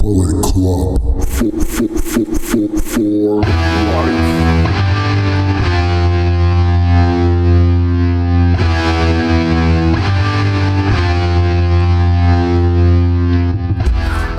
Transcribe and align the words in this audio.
Bullet 0.00 0.42
Club. 0.42 1.22
For, 1.28 1.50
for, 1.60 1.88
for, 1.88 2.24
for, 2.38 2.80
for 2.80 3.40
life. 3.42 4.59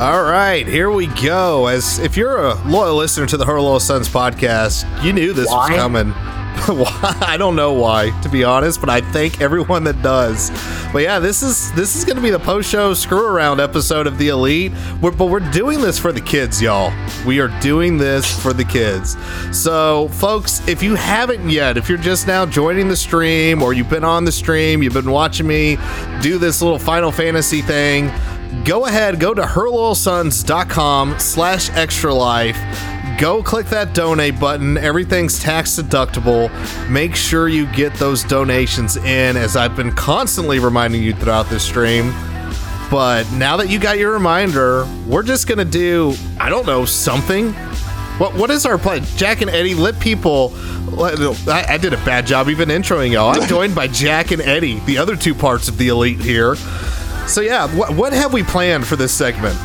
All 0.01 0.23
right, 0.23 0.65
here 0.65 0.89
we 0.89 1.05
go. 1.05 1.67
As 1.67 1.99
if 1.99 2.17
you're 2.17 2.39
a 2.39 2.55
loyal 2.67 2.95
listener 2.95 3.27
to 3.27 3.37
the 3.37 3.45
Her 3.45 3.61
Loyal 3.61 3.79
Sons 3.79 4.09
podcast, 4.09 4.83
you 5.03 5.13
knew 5.13 5.31
this 5.31 5.45
was 5.45 5.69
coming. 5.69 6.09
Why? 6.65 7.17
I 7.21 7.37
don't 7.37 7.55
know 7.55 7.73
why, 7.73 8.09
to 8.21 8.29
be 8.29 8.43
honest, 8.43 8.79
but 8.79 8.89
I 8.89 9.01
thank 9.01 9.41
everyone 9.41 9.83
that 9.83 10.01
does. 10.01 10.49
But 10.91 11.03
yeah, 11.03 11.19
this 11.19 11.43
is 11.43 11.71
this 11.73 11.95
is 11.95 12.03
going 12.03 12.15
to 12.15 12.21
be 12.21 12.31
the 12.31 12.39
post-show 12.39 12.95
screw 12.95 13.27
around 13.27 13.59
episode 13.59 14.07
of 14.07 14.17
the 14.17 14.29
Elite. 14.29 14.71
We're, 15.01 15.11
but 15.11 15.27
we're 15.27 15.39
doing 15.51 15.81
this 15.81 15.99
for 15.99 16.11
the 16.11 16.19
kids, 16.19 16.59
y'all. 16.59 16.91
We 17.23 17.39
are 17.39 17.47
doing 17.61 17.97
this 17.97 18.25
for 18.41 18.53
the 18.53 18.65
kids. 18.65 19.17
So, 19.51 20.07
folks, 20.09 20.67
if 20.67 20.81
you 20.81 20.95
haven't 20.95 21.47
yet, 21.47 21.77
if 21.77 21.87
you're 21.89 21.97
just 21.99 22.25
now 22.25 22.45
joining 22.45 22.87
the 22.87 22.97
stream 22.97 23.61
or 23.61 23.73
you've 23.73 23.89
been 23.89 24.03
on 24.03 24.25
the 24.25 24.31
stream, 24.31 24.81
you've 24.81 24.93
been 24.93 25.11
watching 25.11 25.47
me 25.47 25.77
do 26.21 26.39
this 26.39 26.61
little 26.61 26.79
Final 26.79 27.11
Fantasy 27.11 27.61
thing, 27.61 28.11
go 28.65 28.85
ahead, 28.85 29.19
go 29.19 29.33
to 29.33 29.41
herloyalsons.com 29.41 31.19
slash 31.19 31.69
extra 31.71 32.13
life. 32.13 32.57
Go 33.19 33.43
click 33.43 33.67
that 33.67 33.93
donate 33.93 34.39
button. 34.39 34.77
Everything's 34.77 35.39
tax 35.39 35.75
deductible. 35.77 36.49
Make 36.89 37.15
sure 37.15 37.47
you 37.47 37.67
get 37.67 37.93
those 37.95 38.23
donations 38.23 38.97
in, 38.97 39.37
as 39.37 39.55
I've 39.55 39.75
been 39.75 39.91
constantly 39.91 40.59
reminding 40.59 41.03
you 41.03 41.13
throughout 41.13 41.47
this 41.47 41.63
stream. 41.63 42.11
But 42.89 43.31
now 43.33 43.57
that 43.57 43.69
you 43.69 43.79
got 43.79 43.97
your 43.97 44.11
reminder, 44.11 44.87
we're 45.07 45.23
just 45.23 45.47
gonna 45.47 45.65
do, 45.65 46.15
I 46.39 46.49
don't 46.49 46.65
know, 46.65 46.83
something. 46.83 47.53
What 48.17 48.33
what 48.35 48.49
is 48.49 48.65
our 48.65 48.77
plan? 48.77 49.03
Jack 49.15 49.41
and 49.41 49.49
Eddie, 49.49 49.75
let 49.75 49.99
people. 49.99 50.51
I, 50.99 51.65
I 51.69 51.77
did 51.77 51.93
a 51.93 52.03
bad 52.03 52.25
job 52.25 52.49
even 52.49 52.69
introing 52.69 53.11
y'all. 53.11 53.29
I'm 53.29 53.47
joined 53.47 53.73
by 53.73 53.87
Jack 53.87 54.31
and 54.31 54.41
Eddie, 54.41 54.79
the 54.81 54.97
other 54.97 55.15
two 55.15 55.33
parts 55.33 55.67
of 55.69 55.77
the 55.77 55.87
elite 55.87 56.19
here. 56.19 56.55
So 57.31 57.39
yeah, 57.41 57.73
what 57.75 57.95
what 57.95 58.11
have 58.13 58.33
we 58.33 58.43
planned 58.43 58.85
for 58.85 58.97
this 58.97 59.13
segment? 59.13 59.55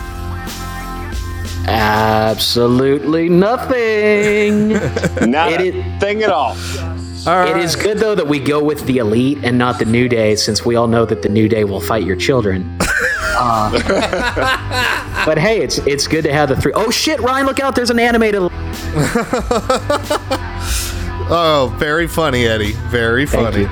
Absolutely 1.68 3.28
nothing. 3.28 4.68
Not 5.28 5.52
It 5.52 5.60
a 5.60 5.64
is- 5.78 6.00
thing 6.00 6.22
at 6.22 6.30
all. 6.30 6.56
it 6.56 7.56
is 7.56 7.74
good 7.74 7.98
though 7.98 8.14
that 8.14 8.26
we 8.28 8.38
go 8.38 8.62
with 8.62 8.86
the 8.86 8.98
elite 8.98 9.38
and 9.42 9.58
not 9.58 9.80
the 9.80 9.84
New 9.84 10.08
Day, 10.08 10.36
since 10.36 10.64
we 10.64 10.76
all 10.76 10.86
know 10.86 11.04
that 11.06 11.22
the 11.22 11.28
New 11.28 11.48
Day 11.48 11.64
will 11.64 11.80
fight 11.80 12.04
your 12.04 12.16
children. 12.16 12.78
Uh, 13.38 13.70
but 15.26 15.36
hey, 15.36 15.60
it's 15.60 15.76
it's 15.80 16.06
good 16.06 16.24
to 16.24 16.32
have 16.32 16.48
the 16.48 16.56
three 16.56 16.72
oh 16.74 16.90
shit, 16.90 17.20
Ryan, 17.20 17.44
look 17.44 17.60
out! 17.60 17.74
There's 17.76 17.90
an 17.90 17.98
animated. 17.98 18.40
Oh, 21.28 21.74
very 21.78 22.06
funny, 22.06 22.46
Eddie. 22.46 22.72
Very 22.88 23.26
Thank 23.26 23.52
funny. 23.52 23.64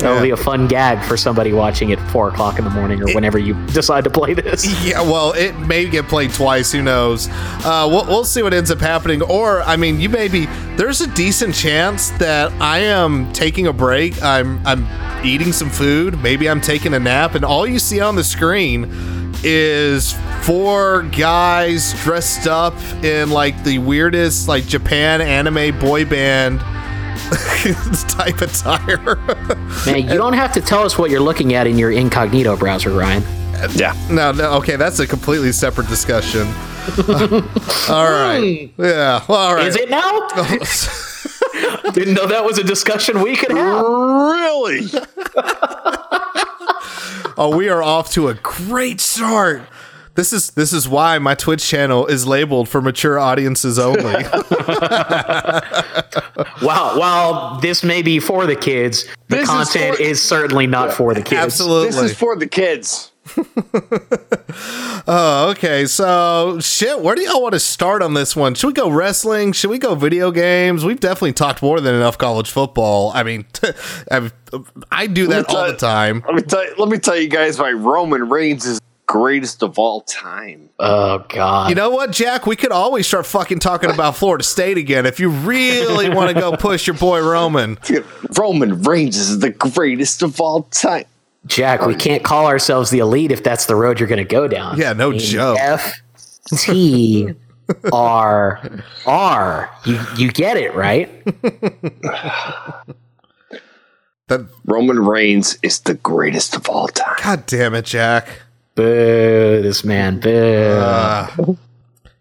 You. 0.00 0.08
That'll 0.08 0.22
be 0.22 0.30
a 0.30 0.36
fun 0.36 0.68
gag 0.68 1.02
for 1.06 1.16
somebody 1.16 1.52
watching 1.52 1.92
at 1.92 2.00
four 2.10 2.28
o'clock 2.28 2.58
in 2.58 2.64
the 2.64 2.70
morning 2.70 3.02
or 3.02 3.12
whenever 3.14 3.38
you 3.38 3.54
decide 3.68 4.04
to 4.04 4.10
play 4.10 4.34
this. 4.34 4.66
Yeah, 4.84 5.02
well, 5.02 5.32
it 5.32 5.58
may 5.60 5.88
get 5.88 6.06
played 6.06 6.32
twice. 6.32 6.72
Who 6.72 6.82
knows? 6.82 7.28
Uh, 7.30 7.86
we'll, 7.90 8.06
we'll 8.06 8.24
see 8.24 8.42
what 8.42 8.54
ends 8.54 8.70
up 8.70 8.80
happening. 8.80 9.22
Or, 9.22 9.62
I 9.62 9.76
mean, 9.76 10.00
you 10.00 10.08
may 10.08 10.28
be. 10.28 10.46
There's 10.76 11.00
a 11.00 11.06
decent 11.14 11.54
chance 11.54 12.10
that 12.12 12.52
I 12.60 12.78
am 12.80 13.32
taking 13.32 13.66
a 13.66 13.72
break. 13.72 14.22
I'm 14.22 14.64
I'm 14.66 14.86
eating 15.24 15.52
some 15.52 15.70
food. 15.70 16.22
Maybe 16.22 16.48
I'm 16.48 16.60
taking 16.60 16.94
a 16.94 16.98
nap, 16.98 17.34
and 17.34 17.44
all 17.44 17.66
you 17.66 17.78
see 17.78 18.00
on 18.00 18.14
the 18.14 18.24
screen 18.24 18.90
is 19.44 20.14
four 20.42 21.02
guys 21.02 21.92
dressed 22.02 22.46
up 22.46 22.74
in 23.04 23.30
like 23.30 23.62
the 23.64 23.78
weirdest 23.78 24.48
like 24.48 24.66
Japan 24.66 25.20
anime 25.20 25.78
boy 25.78 26.04
band 26.04 26.60
type 28.08 28.40
attire. 28.40 29.16
Man, 29.86 30.08
you 30.08 30.16
don't 30.16 30.32
have 30.32 30.52
to 30.54 30.60
tell 30.60 30.82
us 30.82 30.98
what 30.98 31.10
you're 31.10 31.20
looking 31.20 31.54
at 31.54 31.66
in 31.66 31.78
your 31.78 31.90
incognito 31.90 32.56
browser, 32.56 32.90
Ryan. 32.90 33.22
Yeah. 33.74 33.94
No, 34.10 34.32
no, 34.32 34.52
okay, 34.54 34.76
that's 34.76 34.98
a 35.00 35.06
completely 35.06 35.52
separate 35.52 35.88
discussion. 35.88 36.46
all 37.88 38.10
right. 38.10 38.70
Hmm. 38.76 38.82
Yeah. 38.82 39.24
Well, 39.28 39.38
all 39.38 39.54
right. 39.54 39.66
Is 39.66 39.76
it 39.76 39.90
now? 39.90 40.28
Didn't 41.92 42.14
know 42.14 42.26
that 42.26 42.44
was 42.44 42.58
a 42.58 42.64
discussion 42.64 43.20
we 43.22 43.36
could 43.36 43.50
have. 43.50 43.82
Really? 43.84 44.88
Oh, 47.40 47.56
we 47.56 47.68
are 47.68 47.82
off 47.82 48.10
to 48.12 48.28
a 48.28 48.34
great 48.34 49.00
start. 49.00 49.62
This 50.18 50.32
is 50.32 50.50
this 50.50 50.72
is 50.72 50.88
why 50.88 51.20
my 51.20 51.36
Twitch 51.36 51.64
channel 51.64 52.04
is 52.06 52.26
labeled 52.26 52.68
for 52.68 52.82
mature 52.82 53.20
audiences 53.20 53.78
only. 53.78 54.24
Wow. 56.62 56.98
While 56.98 57.60
this 57.60 57.84
may 57.84 58.02
be 58.02 58.18
for 58.18 58.46
the 58.46 58.56
kids, 58.56 59.04
the 59.28 59.36
This 59.36 59.42
is 59.42 59.48
content 59.48 59.96
for- 59.96 60.02
is 60.02 60.20
certainly 60.20 60.66
not 60.66 60.92
for 60.92 61.14
the 61.14 61.22
kids. 61.22 61.40
Absolutely. 61.40 61.90
This 61.90 62.10
is 62.10 62.16
for 62.18 62.34
the 62.36 62.46
kids. 62.48 63.12
oh, 65.06 65.50
okay. 65.50 65.86
So, 65.86 66.58
shit, 66.60 67.00
where 67.00 67.14
do 67.14 67.22
y'all 67.22 67.42
want 67.42 67.52
to 67.54 67.60
start 67.60 68.02
on 68.02 68.14
this 68.14 68.34
one? 68.34 68.54
Should 68.54 68.68
we 68.68 68.72
go 68.72 68.90
wrestling? 68.90 69.52
Should 69.52 69.70
we 69.70 69.78
go 69.78 69.94
video 69.94 70.30
games? 70.32 70.84
We've 70.84 71.00
definitely 71.00 71.34
talked 71.34 71.62
more 71.62 71.80
than 71.80 71.94
enough 71.94 72.18
college 72.18 72.50
football. 72.50 73.12
I 73.14 73.22
mean, 73.22 73.44
I, 74.10 74.30
I 74.90 75.06
do 75.06 75.28
that 75.28 75.48
all 75.48 75.54
tell- 75.54 75.66
the 75.72 75.76
time. 75.76 76.24
Let 76.26 76.34
me 76.34 76.42
tell 76.42 76.64
you, 76.64 76.74
let 76.78 76.88
me 76.88 76.98
tell 76.98 77.16
you 77.16 77.28
guys 77.28 77.58
why 77.58 77.72
Roman 77.72 78.28
Reigns 78.28 78.64
is 78.66 78.80
greatest 79.08 79.62
of 79.62 79.78
all 79.78 80.02
time. 80.02 80.68
Oh 80.78 81.24
God. 81.28 81.70
You 81.70 81.74
know 81.74 81.90
what, 81.90 82.12
Jack? 82.12 82.46
We 82.46 82.54
could 82.54 82.70
always 82.70 83.06
start 83.06 83.26
fucking 83.26 83.58
talking 83.58 83.90
about 83.90 84.16
Florida 84.16 84.44
State 84.44 84.78
again 84.78 85.06
if 85.06 85.18
you 85.18 85.30
really 85.30 86.08
want 86.14 86.32
to 86.32 86.40
go 86.40 86.56
push 86.56 86.86
your 86.86 86.96
boy 86.96 87.20
Roman. 87.20 87.78
Roman 88.36 88.82
Reigns 88.82 89.16
is 89.16 89.40
the 89.40 89.50
greatest 89.50 90.22
of 90.22 90.40
all 90.40 90.62
time. 90.64 91.06
Jack, 91.46 91.86
we 91.86 91.94
can't 91.94 92.22
call 92.22 92.46
ourselves 92.46 92.90
the 92.90 92.98
elite 92.98 93.32
if 93.32 93.42
that's 93.42 93.66
the 93.66 93.74
road 93.74 93.98
you're 93.98 94.08
going 94.08 94.18
to 94.18 94.24
go 94.24 94.46
down. 94.46 94.78
Yeah, 94.78 94.92
no 94.92 95.12
joke. 95.12 95.58
F 95.58 95.94
T 96.54 97.32
R 97.92 98.82
R. 99.06 99.70
You 99.86 100.00
you 100.16 100.30
get 100.30 100.58
it 100.58 100.74
right? 100.74 101.10
That, 104.28 104.46
Roman 104.66 104.98
Reigns 104.98 105.58
is 105.62 105.80
the 105.80 105.94
greatest 105.94 106.54
of 106.54 106.68
all 106.68 106.88
time. 106.88 107.16
God 107.22 107.46
damn 107.46 107.74
it, 107.74 107.86
Jack. 107.86 108.28
Boo! 108.78 109.60
This 109.60 109.82
man. 109.84 110.20
Boo. 110.20 110.30
Uh, 110.30 111.26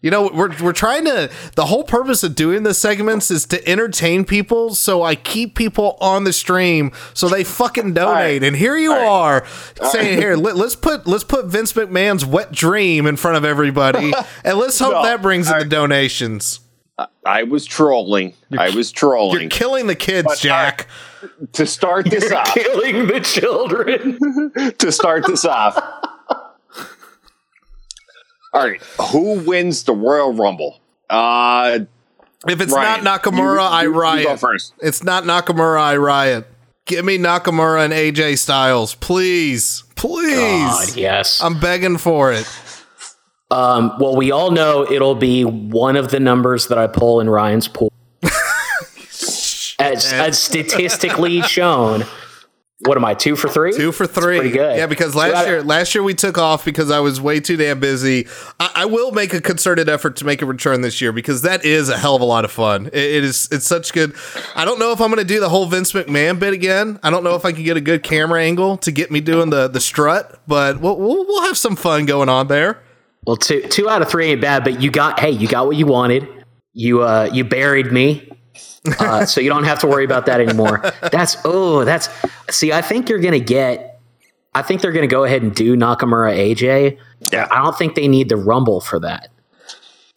you 0.01 0.09
know, 0.09 0.31
we're 0.33 0.49
we're 0.59 0.73
trying 0.73 1.05
to. 1.05 1.29
The 1.55 1.67
whole 1.67 1.83
purpose 1.83 2.23
of 2.23 2.33
doing 2.33 2.63
the 2.63 2.73
segments 2.73 3.29
is 3.29 3.45
to 3.47 3.69
entertain 3.69 4.25
people. 4.25 4.73
So 4.73 5.03
I 5.03 5.13
keep 5.13 5.53
people 5.55 5.97
on 6.01 6.23
the 6.23 6.33
stream 6.33 6.91
so 7.13 7.29
they 7.29 7.43
fucking 7.43 7.93
donate. 7.93 8.15
right. 8.15 8.43
And 8.43 8.55
here 8.55 8.75
you 8.75 8.91
are 8.91 9.45
saying, 9.91 10.17
"Here, 10.17 10.35
let, 10.35 10.55
us 10.55 10.75
put 10.75 11.05
let's 11.05 11.23
put 11.23 11.45
Vince 11.45 11.73
McMahon's 11.73 12.25
wet 12.25 12.51
dream 12.51 13.05
in 13.05 13.17
front 13.17 13.37
of 13.37 13.45
everybody, 13.45 14.11
and 14.43 14.57
let's 14.57 14.79
hope 14.79 14.93
No. 14.93 15.03
that 15.03 15.21
brings 15.21 15.51
in 15.51 15.59
the 15.59 15.65
donations." 15.65 16.61
I 17.23 17.43
was 17.43 17.63
trolling. 17.67 18.33
I 18.57 18.71
was 18.71 18.91
trolling. 18.91 19.41
You're 19.41 19.49
trolling. 19.49 19.83
killing 19.83 19.87
the 19.87 19.93
kids, 19.93 20.25
But, 20.25 20.37
uh, 20.39 20.41
Jack. 20.41 20.87
to 21.53 21.67
start 21.67 22.09
this 22.09 22.31
off, 22.31 22.51
Killing 22.55 23.05
the 23.05 23.19
children. 23.19 24.17
to 24.79 24.91
start 24.91 25.27
this 25.27 25.45
off. 25.45 25.77
All 28.53 28.63
right, 28.63 28.81
who 29.11 29.39
wins 29.39 29.83
the 29.83 29.93
Royal 29.93 30.33
Rumble? 30.33 30.79
Uh, 31.09 31.79
If 32.47 32.61
it's 32.61 32.73
Ryan, 32.73 33.03
not 33.03 33.23
Nakamura, 33.23 33.55
you- 33.55 33.59
I 33.61 33.81
you- 33.83 33.93
you 33.93 33.99
riot. 33.99 34.25
go 34.27 34.37
first. 34.37 34.73
It's 34.79 35.03
not 35.03 35.23
Nakamura, 35.23 35.79
I 35.81 35.97
riot. 35.97 36.47
Give 36.85 37.03
me 37.03 37.17
Nakamura 37.17 37.83
and 37.83 37.93
AJ 37.93 38.37
Styles, 38.37 38.95
please, 38.95 39.83
please. 39.95 40.35
God, 40.35 40.95
yes. 40.95 41.41
I'm 41.43 41.59
begging 41.59 41.97
for 41.97 42.31
it. 42.31 42.47
Um, 43.51 43.93
well, 43.99 44.15
we 44.15 44.31
all 44.31 44.51
know 44.51 44.89
it'll 44.89 45.15
be 45.15 45.43
one 45.43 45.95
of 45.95 46.11
the 46.11 46.19
numbers 46.19 46.67
that 46.67 46.77
I 46.77 46.87
pull 46.87 47.19
in 47.19 47.29
Ryan's 47.29 47.67
pool. 47.67 47.91
as, 49.79 50.11
as 50.13 50.39
statistically 50.39 51.41
shown. 51.43 52.05
What 52.81 52.95
am 52.95 53.05
I, 53.05 53.15
two 53.15 53.35
for 53.35 53.47
three? 53.49 53.73
Two 53.73 53.91
for 53.91 54.05
three. 54.05 54.37
pretty 54.37 54.51
good. 54.51 54.77
Yeah, 54.77 54.85
because 54.85 55.13
So 55.13 55.19
last 55.19 55.47
year, 55.47 55.63
last 55.63 55.95
year 55.95 56.03
we 56.03 56.13
took 56.13 56.37
off 56.37 56.63
because 56.63 56.91
I 56.91 56.99
was 56.99 57.19
way 57.19 57.39
too 57.39 57.57
damn 57.57 57.79
busy. 57.79 58.27
I, 58.59 58.71
I 58.75 58.85
will 58.85 59.11
make 59.11 59.33
a 59.33 59.41
concerted 59.41 59.89
effort 59.89 60.15
to 60.17 60.25
make 60.25 60.43
a 60.43 60.45
return 60.45 60.81
this 60.81 61.01
year 61.01 61.11
because 61.11 61.41
that 61.41 61.65
is 61.65 61.89
a 61.89 61.97
hell 61.97 62.15
of 62.15 62.21
a 62.21 62.25
lot 62.25 62.45
of 62.45 62.51
fun. 62.51 62.85
It, 62.87 62.93
it 62.93 63.23
is. 63.23 63.49
It's 63.51 63.65
such 63.65 63.93
good. 63.93 64.13
I 64.55 64.63
don't 64.63 64.77
know 64.77 64.91
if 64.91 65.01
I'm 65.01 65.09
going 65.09 65.25
to 65.25 65.33
do 65.33 65.39
the 65.39 65.49
whole 65.49 65.65
Vince 65.65 65.91
McMahon 65.93 66.37
bit 66.37 66.53
again. 66.53 66.99
I 67.01 67.09
don't 67.09 67.23
know 67.23 67.33
if 67.33 67.45
I 67.45 67.51
can 67.51 67.63
get 67.63 67.77
a 67.77 67.81
good 67.81 68.03
camera 68.03 68.43
angle 68.43 68.77
to 68.77 68.91
get 68.91 69.09
me 69.09 69.21
doing 69.21 69.49
the 69.49 69.67
the 69.67 69.79
strut, 69.79 70.39
but 70.47 70.79
we'll 70.79 70.97
we'll, 70.97 71.25
we'll 71.25 71.43
have 71.43 71.57
some 71.57 71.75
fun 71.75 72.05
going 72.05 72.29
on 72.29 72.47
there. 72.47 72.79
Well, 73.25 73.37
two 73.37 73.61
two 73.63 73.89
out 73.89 74.03
of 74.03 74.07
three 74.07 74.27
ain't 74.27 74.41
bad, 74.41 74.63
but 74.63 74.79
you 74.81 74.91
got 74.91 75.19
hey, 75.19 75.31
you 75.31 75.47
got 75.47 75.65
what 75.65 75.77
you 75.77 75.87
wanted. 75.87 76.27
You 76.73 77.01
uh 77.01 77.27
you 77.33 77.43
buried 77.43 77.91
me. 77.91 78.29
Uh, 78.99 79.25
so 79.25 79.41
you 79.41 79.49
don't 79.49 79.65
have 79.65 79.79
to 79.79 79.87
worry 79.87 80.05
about 80.05 80.25
that 80.27 80.39
anymore. 80.39 80.81
That's 81.11 81.37
oh, 81.43 81.83
that's 81.83 82.09
see, 82.49 82.71
I 82.71 82.81
think 82.81 83.09
you're 83.09 83.19
gonna 83.19 83.39
get 83.39 83.99
I 84.55 84.61
think 84.61 84.81
they're 84.81 84.91
gonna 84.91 85.07
go 85.07 85.23
ahead 85.23 85.43
and 85.43 85.53
do 85.53 85.75
Nakamura 85.75 86.35
AJ. 86.35 86.97
Yeah. 87.31 87.47
I 87.51 87.63
don't 87.63 87.77
think 87.77 87.95
they 87.95 88.07
need 88.07 88.29
the 88.29 88.37
rumble 88.37 88.81
for 88.81 88.99
that. 89.01 89.29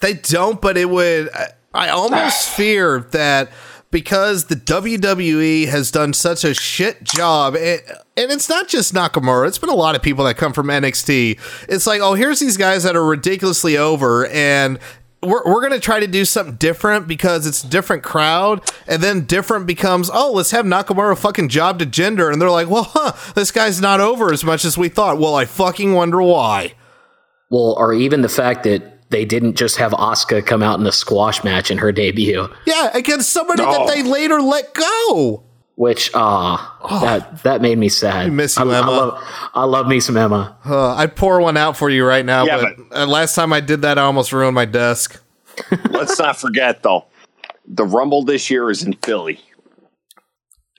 They 0.01 0.15
don't, 0.15 0.61
but 0.61 0.77
it 0.77 0.89
would. 0.89 1.29
I- 1.35 1.89
almost 1.91 2.49
fear 2.49 3.01
that 3.13 3.51
because 3.91 4.47
the 4.47 4.57
WWE 4.57 5.69
has 5.69 5.91
done 5.91 6.13
such 6.13 6.45
a 6.45 6.55
shit 6.55 7.03
job, 7.03 7.55
and, 7.55 7.81
and 8.17 8.31
it's 8.31 8.49
not 8.49 8.69
just 8.69 8.95
Nakamura, 8.95 9.47
it's 9.47 9.59
been 9.59 9.69
a 9.71 9.75
lot 9.75 9.95
of 9.95 10.03
people 10.03 10.25
that 10.25 10.37
come 10.37 10.53
from 10.53 10.69
NXT. 10.69 11.39
It's 11.69 11.87
like, 11.87 12.01
oh, 12.01 12.15
here's 12.15 12.41
these 12.41 12.57
guys 12.57 12.83
that 12.85 12.97
are 12.97 13.05
ridiculously 13.05 13.77
over, 13.77 14.27
and 14.29 14.79
we're, 15.23 15.45
we're 15.45 15.61
going 15.61 15.73
to 15.73 15.81
try 15.81 16.01
to 16.01 16.07
do 16.07 16.25
something 16.25 16.55
different 16.57 17.07
because 17.07 17.47
it's 17.47 17.63
a 17.63 17.69
different 17.69 18.03
crowd. 18.03 18.63
And 18.87 19.03
then 19.03 19.27
different 19.27 19.67
becomes, 19.67 20.11
oh, 20.13 20.33
let's 20.33 20.51
have 20.53 20.65
Nakamura 20.65 21.19
fucking 21.19 21.49
job 21.51 21.79
to 21.81 21.87
Jinder. 21.87 22.33
And 22.33 22.41
they're 22.41 22.51
like, 22.51 22.69
well, 22.71 22.85
huh, 22.91 23.13
this 23.35 23.51
guy's 23.51 23.81
not 23.81 24.01
over 24.01 24.33
as 24.33 24.45
much 24.45 24.65
as 24.65 24.79
we 24.79 24.89
thought. 24.89 25.19
Well, 25.19 25.35
I 25.35 25.45
fucking 25.45 25.93
wonder 25.93 26.23
why. 26.23 26.73
Well, 27.51 27.75
or 27.79 27.93
even 27.93 28.23
the 28.23 28.29
fact 28.29 28.63
that 28.65 29.11
they 29.11 29.25
didn't 29.25 29.57
just 29.57 29.77
have 29.77 29.91
Asuka 29.93 30.47
come 30.47 30.63
out 30.63 30.79
in 30.79 30.87
a 30.87 30.93
squash 30.93 31.43
match 31.43 31.71
in 31.71 31.79
her 31.79 31.91
debut, 31.91 32.49
Yeah, 32.65 32.91
against 32.95 33.31
somebody 33.31 33.63
No. 33.65 33.73
that 33.73 33.93
they 33.93 34.03
later 34.05 34.41
let 34.41 34.73
go. 34.73 35.43
Which 35.81 36.11
ah, 36.13 36.77
that 37.01 37.43
that 37.43 37.63
made 37.63 37.79
me 37.79 37.89
sad. 37.89 38.27
I 38.27 38.29
miss 38.29 38.59
you, 38.59 38.71
I, 38.71 38.79
Emma. 38.81 38.93
I 38.93 38.97
love, 38.97 39.29
I 39.55 39.65
love 39.65 39.87
me 39.87 39.99
some 39.99 40.15
Emma. 40.15 40.55
Uh, 40.63 40.95
I'd 40.95 41.17
pour 41.17 41.41
one 41.41 41.57
out 41.57 41.75
for 41.75 41.89
you 41.89 42.05
right 42.05 42.23
now, 42.23 42.45
Yeah, 42.45 42.75
but, 42.91 42.99
uh, 42.99 43.07
last 43.07 43.35
time 43.35 43.51
I 43.55 43.61
did 43.61 43.81
that, 43.81 43.97
I 43.97 44.03
almost 44.03 44.31
ruined 44.31 44.55
my 44.55 44.67
desk. 44.67 45.19
Let's 45.89 46.19
not 46.19 46.37
forget 46.37 46.83
though, 46.83 47.07
the 47.67 47.87
Rumble 47.87 48.23
this 48.23 48.51
year 48.51 48.69
is 48.69 48.83
in 48.83 48.93
Philly. 48.93 49.41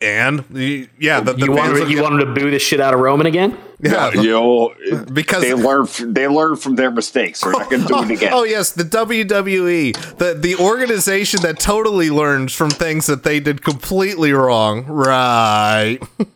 And 0.01 0.43
the, 0.49 0.89
yeah, 0.97 1.19
the, 1.19 1.33
the 1.33 1.45
You 1.45 1.55
fans 1.55 1.59
want 1.59 1.73
will 1.73 1.89
you 1.89 1.95
get- 1.97 2.01
want 2.03 2.19
him 2.21 2.33
to 2.33 2.41
boo 2.41 2.49
the 2.49 2.57
shit 2.57 2.79
out 2.79 2.95
of 2.95 2.99
Roman 2.99 3.27
again? 3.27 3.55
yeah, 3.79 4.09
the- 4.09 4.23
You 4.23 4.29
know, 4.31 4.73
because 5.13 5.43
they 5.43 5.53
learn 5.53 5.83
f- 5.83 6.01
they 6.03 6.27
learn 6.27 6.55
from 6.55 6.75
their 6.75 6.89
mistakes. 6.89 7.41
They're 7.41 7.51
not 7.51 7.69
going 7.69 7.83
to 7.83 7.87
do 7.87 7.95
it 7.95 7.97
oh, 8.09 8.13
again. 8.13 8.33
Oh 8.33 8.43
yes, 8.43 8.71
the 8.71 8.83
WWE, 8.83 10.17
the 10.17 10.33
the 10.33 10.55
organization 10.55 11.41
that 11.43 11.59
totally 11.59 12.09
learns 12.09 12.53
from 12.53 12.71
things 12.71 13.05
that 13.05 13.21
they 13.23 13.39
did 13.39 13.63
completely 13.63 14.33
wrong. 14.33 14.85
Right. 14.87 15.99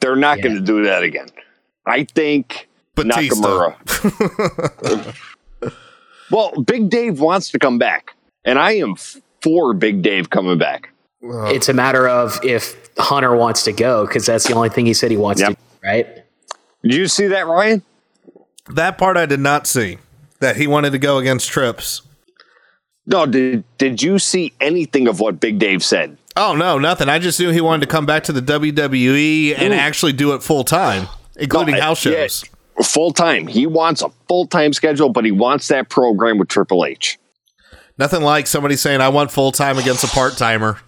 They're 0.00 0.16
not 0.16 0.40
going 0.42 0.54
to 0.54 0.60
do 0.60 0.84
that 0.84 1.02
again. 1.02 1.28
I 1.86 2.04
think 2.04 2.68
Batista. 2.94 3.72
Nakamura. 3.80 5.14
well, 6.30 6.52
Big 6.62 6.90
Dave 6.90 7.20
wants 7.20 7.50
to 7.50 7.58
come 7.58 7.78
back, 7.78 8.14
and 8.44 8.58
I 8.58 8.72
am 8.72 8.96
for 9.42 9.74
Big 9.74 10.02
Dave 10.02 10.30
coming 10.30 10.58
back. 10.58 10.90
It's 11.26 11.68
a 11.68 11.72
matter 11.72 12.06
of 12.08 12.38
if 12.44 12.76
Hunter 12.98 13.34
wants 13.34 13.62
to 13.64 13.72
go 13.72 14.06
because 14.06 14.26
that's 14.26 14.46
the 14.46 14.54
only 14.54 14.68
thing 14.68 14.86
he 14.86 14.94
said 14.94 15.10
he 15.10 15.16
wants 15.16 15.40
Yep. 15.40 15.50
to. 15.50 15.54
do, 15.54 15.60
Right? 15.82 16.06
Did 16.82 16.94
you 16.94 17.08
see 17.08 17.28
that, 17.28 17.46
Ryan? 17.46 17.82
That 18.70 18.98
part 18.98 19.16
I 19.16 19.26
did 19.26 19.40
not 19.40 19.66
see. 19.66 19.98
That 20.40 20.56
he 20.56 20.66
wanted 20.66 20.90
to 20.92 20.98
go 20.98 21.18
against 21.18 21.48
Trips. 21.50 22.02
No. 23.06 23.24
Did 23.26 23.64
Did 23.78 24.02
you 24.02 24.18
see 24.18 24.52
anything 24.60 25.08
of 25.08 25.20
what 25.20 25.40
Big 25.40 25.58
Dave 25.58 25.82
said? 25.82 26.16
Oh 26.36 26.54
no, 26.56 26.78
nothing. 26.78 27.08
I 27.08 27.18
just 27.18 27.38
knew 27.38 27.50
he 27.50 27.60
wanted 27.60 27.86
to 27.86 27.90
come 27.92 28.06
back 28.06 28.24
to 28.24 28.32
the 28.32 28.42
WWE 28.42 29.54
and 29.56 29.72
actually 29.72 30.12
do 30.12 30.34
it 30.34 30.42
full 30.42 30.64
time, 30.64 31.06
including 31.36 31.76
No, 31.76 31.80
house 31.80 32.04
yeah. 32.04 32.12
shows. 32.12 32.44
Full 32.82 33.12
time. 33.12 33.46
He 33.46 33.66
wants 33.66 34.02
a 34.02 34.08
full 34.28 34.46
time 34.46 34.72
schedule, 34.72 35.08
but 35.10 35.24
he 35.24 35.30
wants 35.30 35.68
that 35.68 35.88
program 35.88 36.38
with 36.38 36.48
Triple 36.48 36.84
H. 36.84 37.18
Nothing 37.98 38.22
like 38.22 38.46
somebody 38.48 38.74
saying 38.76 39.00
I 39.00 39.08
want 39.10 39.30
full 39.30 39.52
time 39.52 39.78
against 39.78 40.02
a 40.02 40.08
part 40.08 40.36
timer. 40.36 40.78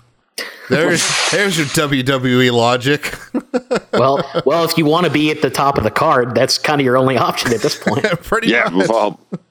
There's 0.68 1.30
there's 1.30 1.56
your 1.56 1.66
WWE 1.66 2.52
logic. 2.52 3.14
Well, 3.92 4.22
well, 4.44 4.62
if 4.64 4.76
you 4.76 4.84
want 4.84 5.06
to 5.06 5.10
be 5.12 5.30
at 5.30 5.40
the 5.40 5.48
top 5.48 5.78
of 5.78 5.84
the 5.84 5.90
card, 5.90 6.34
that's 6.34 6.58
kind 6.58 6.82
of 6.82 6.84
your 6.84 6.98
only 6.98 7.16
option 7.16 7.54
at 7.54 7.62
this 7.62 7.82
point. 7.82 8.04
Pretty 8.22 8.48
Yeah. 8.48 8.68
much. 8.68 8.88
Well, 8.90 9.18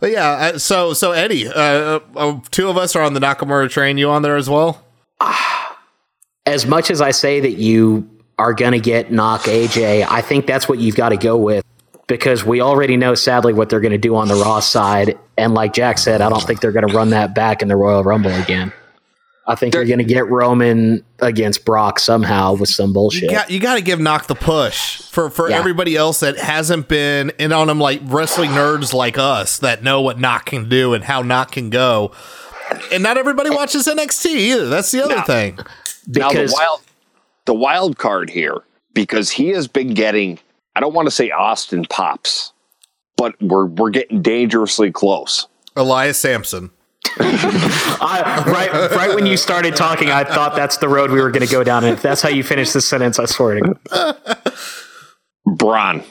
But 0.00 0.10
yeah, 0.10 0.28
uh, 0.30 0.58
so 0.58 0.92
so 0.92 1.12
Eddie, 1.12 1.48
uh, 1.48 2.00
uh, 2.14 2.40
two 2.50 2.68
of 2.68 2.76
us 2.76 2.94
are 2.94 3.02
on 3.02 3.14
the 3.14 3.20
Nakamura 3.20 3.70
train. 3.70 3.96
You 3.96 4.10
on 4.10 4.20
there 4.20 4.36
as 4.36 4.50
well? 4.50 4.84
as 6.46 6.66
much 6.66 6.90
as 6.90 7.00
I 7.00 7.10
say 7.12 7.40
that 7.40 7.52
you 7.52 8.08
are 8.38 8.52
going 8.52 8.72
to 8.72 8.80
get 8.80 9.10
knock 9.10 9.42
AJ, 9.42 10.06
I 10.08 10.20
think 10.20 10.46
that's 10.46 10.68
what 10.68 10.78
you've 10.78 10.96
got 10.96 11.08
to 11.08 11.16
go 11.16 11.36
with 11.38 11.64
because 12.08 12.44
we 12.44 12.60
already 12.60 12.96
know, 12.98 13.14
sadly, 13.14 13.52
what 13.54 13.70
they're 13.70 13.80
going 13.80 13.92
to 13.92 13.98
do 13.98 14.14
on 14.16 14.28
the 14.28 14.34
Raw 14.34 14.60
side. 14.60 15.18
And 15.38 15.54
like 15.54 15.72
Jack 15.72 15.96
said, 15.98 16.20
I 16.20 16.28
don't 16.28 16.42
think 16.42 16.60
they're 16.60 16.72
going 16.72 16.86
to 16.86 16.94
run 16.94 17.10
that 17.10 17.34
back 17.34 17.62
in 17.62 17.68
the 17.68 17.76
Royal 17.76 18.04
Rumble 18.04 18.34
again. 18.34 18.70
I 19.50 19.54
think 19.54 19.72
you're 19.74 19.86
going 19.86 19.98
to 19.98 20.04
get 20.04 20.28
Roman 20.28 21.02
against 21.20 21.64
Brock 21.64 21.98
somehow 21.98 22.52
with 22.54 22.68
some 22.68 22.92
bullshit. 22.92 23.24
You 23.24 23.30
got 23.30 23.50
you 23.50 23.58
got 23.58 23.76
to 23.76 23.80
give 23.80 23.98
Knock 23.98 24.26
the 24.26 24.34
push 24.34 25.00
for 25.00 25.30
for 25.30 25.48
Yeah. 25.50 25.56
everybody 25.58 25.96
else 25.96 26.20
that 26.20 26.36
hasn't 26.38 26.86
been 26.86 27.30
in 27.38 27.50
on 27.52 27.66
them, 27.68 27.80
like 27.80 28.00
wrestling 28.04 28.50
nerds 28.50 28.92
like 28.92 29.16
us 29.16 29.58
that 29.60 29.82
know 29.82 30.02
what 30.02 30.18
Knock 30.20 30.44
can 30.46 30.68
do 30.68 30.92
and 30.92 31.02
how 31.02 31.22
Knock 31.22 31.52
can 31.52 31.70
go. 31.70 32.12
And 32.92 33.02
not 33.02 33.16
everybody 33.16 33.48
watches 33.48 33.86
NXT 33.86 34.26
either. 34.26 34.66
That's 34.68 34.90
the 34.90 35.02
other 35.02 35.16
No. 35.16 35.22
thing. 35.22 35.58
now 36.08 36.30
the 36.30 36.50
wild 36.52 36.80
the 37.46 37.54
wild 37.54 37.96
card 37.96 38.28
here 38.28 38.58
because 38.92 39.30
he 39.30 39.48
has 39.48 39.66
been 39.66 39.94
getting 39.94 40.38
I 40.76 40.80
don't 40.80 40.92
want 40.92 41.06
to 41.06 41.10
say 41.10 41.30
Austin 41.30 41.86
pops, 41.88 42.52
but 43.16 43.34
we're 43.40 43.64
we're 43.64 43.88
getting 43.90 44.20
dangerously 44.20 44.92
close. 44.92 45.46
Elias 45.74 46.18
Samson. 46.18 46.70
I, 47.20 48.44
right, 48.46 48.90
right 48.92 49.14
when 49.14 49.26
you 49.26 49.36
started 49.36 49.74
talking, 49.76 50.10
I 50.10 50.24
thought 50.24 50.54
that's 50.54 50.76
the 50.78 50.88
road 50.88 51.10
we 51.10 51.20
were 51.20 51.30
going 51.30 51.46
to 51.46 51.52
go 51.52 51.64
down. 51.64 51.84
And 51.84 51.92
if 51.94 52.02
that's 52.02 52.22
how 52.22 52.28
you 52.28 52.42
finish 52.42 52.72
this 52.72 52.86
sentence, 52.88 53.18
I 53.18 53.24
swear 53.26 53.60
to 53.60 53.74
God. 53.90 54.16
Braun. 55.46 56.02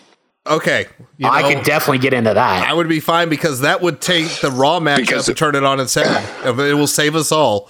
Okay, 0.46 0.86
you 1.18 1.28
I 1.28 1.42
know, 1.42 1.54
could 1.56 1.66
definitely 1.66 1.98
get 2.00 2.14
into 2.14 2.34
that. 2.34 2.68
I 2.68 2.74
would 2.74 2.88
be 2.88 3.02
fine 3.02 3.28
because 3.28 3.62
that 3.62 3.82
would 3.82 4.00
take 4.00 4.28
the 4.40 4.50
Raw 4.50 4.80
matchup 4.80 4.98
Because- 4.98 5.28
and 5.28 5.38
turn 5.38 5.56
it 5.56 5.64
on 5.66 5.80
its 5.82 5.94
head. 5.94 6.24
It 6.46 6.74
will 6.76 6.88
save 6.88 7.16
us 7.16 7.32
all. 7.34 7.70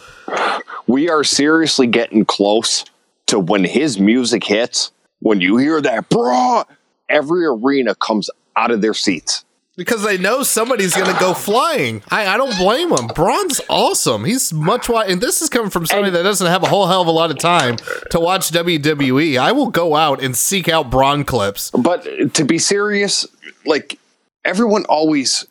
We 0.86 1.10
are 1.10 1.24
seriously 1.24 1.88
getting 1.88 2.24
close 2.24 2.86
to 3.28 3.40
when 3.40 3.64
his 3.64 4.00
music 4.00 4.44
hits. 4.44 4.92
When 5.20 5.42
you 5.42 5.58
hear 5.58 5.82
that, 5.82 6.08
bro, 6.10 6.64
every 7.10 7.46
arena 7.48 7.96
comes 7.96 8.30
out 8.56 8.70
of 8.70 8.82
their 8.84 8.94
seats. 8.94 9.44
Because 9.78 10.04
they 10.04 10.18
know 10.18 10.44
somebody's 10.44 10.94
going 10.94 11.14
to 11.14 11.20
go 11.20 11.34
flying. 11.36 12.04
I, 12.10 12.28
I 12.28 12.38
don't 12.38 12.58
blame 12.58 12.92
him. 12.92 13.08
Braun's 13.08 13.62
awesome. 13.70 14.26
He's 14.26 14.52
much 14.52 14.90
wide. 14.90 15.10
And 15.10 15.22
this 15.22 15.42
is 15.42 15.50
coming 15.50 15.70
from 15.70 15.86
somebody 15.86 16.12
that 16.12 16.24
doesn't 16.24 16.48
have 16.48 16.64
a 16.64 16.68
whole 16.68 16.88
hell 16.88 17.02
of 17.02 17.08
a 17.08 17.12
lot 17.12 17.32
of 17.32 17.38
time 17.38 17.78
to 18.12 18.20
watch 18.20 18.52
WWE. 18.52 19.38
I 19.38 19.54
will 19.54 19.70
go 19.70 19.96
out 19.96 20.22
and 20.22 20.36
seek 20.36 20.68
out 20.68 20.90
Braun 20.90 21.24
clips. 21.24 21.72
But 21.72 22.34
to 22.34 22.44
be 22.44 22.58
serious, 22.58 23.26
like 23.66 23.98
everyone 24.44 24.84
always 24.86 25.46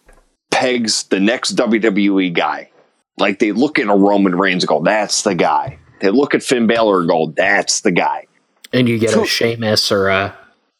pegs 0.51 1.05
the 1.05 1.21
next 1.21 1.57
WWE 1.57 2.35
guy. 2.35 2.71
Like 3.17 3.39
they 3.39 3.53
look 3.53 3.79
at 3.79 3.87
a 3.87 3.95
Roman 3.95 4.35
Reigns 4.37 4.65
and 4.65 4.69
go, 4.69 4.83
"That's 4.83 5.23
the 5.23 5.35
guy." 5.35 5.79
They 6.01 6.11
look 6.11 6.35
at 6.35 6.43
Finn 6.43 6.67
Balor 6.67 7.01
and 7.01 7.09
go, 7.09 7.33
"That's 7.35 7.81
the 7.81 7.93
guy." 7.93 8.27
and 8.73 8.89
you 8.89 8.99
get 8.99 9.17
a 9.17 9.25
Sheamus 9.25 9.91
or 9.91 10.09
a 10.09 10.37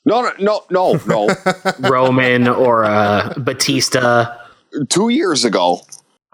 No, 0.07 0.23
no, 0.23 0.33
no, 0.39 0.65
no, 0.71 1.01
no. 1.07 1.37
Roman 1.91 2.47
or 2.49 2.85
a 2.85 3.35
Batista. 3.37 4.37
Two 4.89 5.09
years 5.09 5.45
ago, 5.45 5.81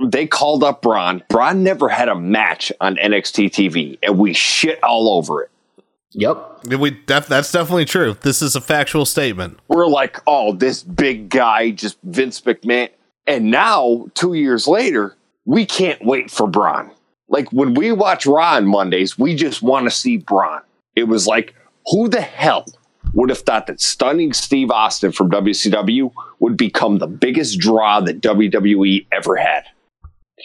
they 0.04 0.26
called 0.26 0.62
up 0.62 0.82
Braun. 0.82 1.22
Braun 1.30 1.62
never 1.62 1.88
had 1.88 2.08
a 2.08 2.14
match 2.14 2.70
on 2.80 2.96
NXT 2.96 3.50
TV, 3.50 3.98
and 4.02 4.18
we 4.18 4.34
shit 4.34 4.82
all 4.84 5.08
over 5.14 5.42
it. 5.42 5.50
Yep. 6.12 6.66
We 6.78 6.90
def- 6.90 7.26
that's 7.26 7.50
definitely 7.50 7.86
true. 7.86 8.16
This 8.20 8.42
is 8.42 8.54
a 8.54 8.60
factual 8.60 9.06
statement. 9.06 9.58
We're 9.68 9.86
like, 9.86 10.20
"Oh, 10.26 10.52
this 10.52 10.82
big 10.82 11.30
guy, 11.30 11.70
just 11.70 11.96
Vince 12.02 12.42
McMahon." 12.42 12.90
And 13.26 13.50
now, 13.50 14.06
two 14.14 14.34
years 14.34 14.68
later, 14.68 15.16
we 15.46 15.64
can't 15.64 16.04
wait 16.04 16.30
for 16.30 16.46
Braun. 16.46 16.90
Like 17.28 17.50
when 17.50 17.72
we 17.72 17.92
watch 17.92 18.26
Raw 18.26 18.56
on 18.56 18.66
Mondays, 18.66 19.18
we 19.18 19.34
just 19.34 19.62
want 19.62 19.86
to 19.86 19.90
see 19.90 20.18
Braun. 20.18 20.60
It 20.94 21.04
was 21.04 21.26
like, 21.26 21.54
who 21.86 22.08
the 22.08 22.20
hell 22.20 22.66
would 23.14 23.30
have 23.30 23.40
thought 23.40 23.66
that 23.66 23.80
stunning 23.80 24.32
Steve 24.32 24.70
Austin 24.70 25.12
from 25.12 25.30
WCW 25.30 26.12
would 26.40 26.56
become 26.56 26.98
the 26.98 27.06
biggest 27.06 27.58
draw 27.58 28.00
that 28.00 28.20
WWE 28.20 29.06
ever 29.12 29.36
had? 29.36 29.64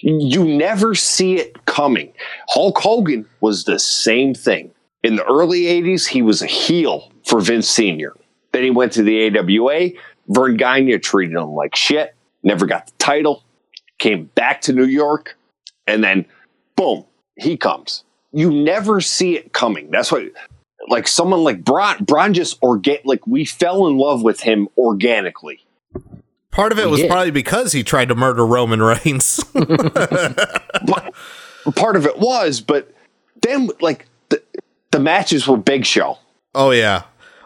You 0.02 0.44
never 0.44 0.94
see 0.94 1.38
it 1.38 1.66
coming. 1.66 2.14
Hulk 2.50 2.78
Hogan 2.78 3.26
was 3.42 3.64
the 3.64 3.80
same 3.80 4.34
thing. 4.34 4.72
In 5.04 5.16
the 5.16 5.26
early 5.26 5.64
80s, 5.64 6.08
he 6.08 6.22
was 6.22 6.42
a 6.42 6.48
heel 6.48 7.12
for 7.26 7.40
Vince 7.40 7.70
Sr. 7.70 8.14
Then 8.52 8.64
he 8.64 8.70
went 8.70 8.92
to 8.94 9.04
the 9.04 9.38
AWA. 9.38 9.90
Verne 10.28 10.58
Gagne 10.58 10.98
treated 11.00 11.36
him 11.36 11.54
like 11.54 11.76
shit, 11.76 12.16
never 12.44 12.66
got 12.66 12.88
the 12.88 12.94
title, 12.98 13.44
came 13.98 14.26
back 14.36 14.62
to 14.62 14.74
New 14.74 14.86
York, 14.86 15.38
and 15.86 16.04
then 16.04 16.26
boom, 16.76 17.06
he 17.36 17.56
comes. 17.56 18.04
You 18.34 18.52
never 18.52 19.00
see 19.00 19.38
it 19.38 19.54
coming. 19.54 19.90
That's 19.90 20.12
why 20.12 20.30
like 20.88 21.08
someone 21.08 21.44
like 21.44 21.64
Braun, 21.64 22.04
Braun 22.04 22.34
just 22.34 22.58
organ 22.62 22.98
like 23.06 23.26
we 23.28 23.46
fell 23.46 23.88
in 23.88 23.98
love 23.98 24.24
with 24.24 24.40
him 24.42 24.68
organically. 24.78 25.64
Part 26.52 26.72
of 26.72 26.80
it 26.80 26.90
was 26.90 27.04
probably 27.06 27.30
because 27.32 27.72
he 27.72 27.84
tried 27.84 28.08
to 28.08 28.16
murder 28.16 28.46
Roman 28.46 28.82
Reigns. 28.82 29.40
But 29.54 31.14
part 31.76 31.96
of 31.96 32.06
it 32.06 32.18
was, 32.20 32.62
but 32.62 32.94
then 33.42 33.70
like 33.82 34.08
the, 34.30 34.42
the 34.92 35.00
matches 35.00 35.48
were 35.48 35.58
Big 35.58 35.86
Show. 35.86 36.18
oh 36.56 36.72
yeah. 36.72 37.04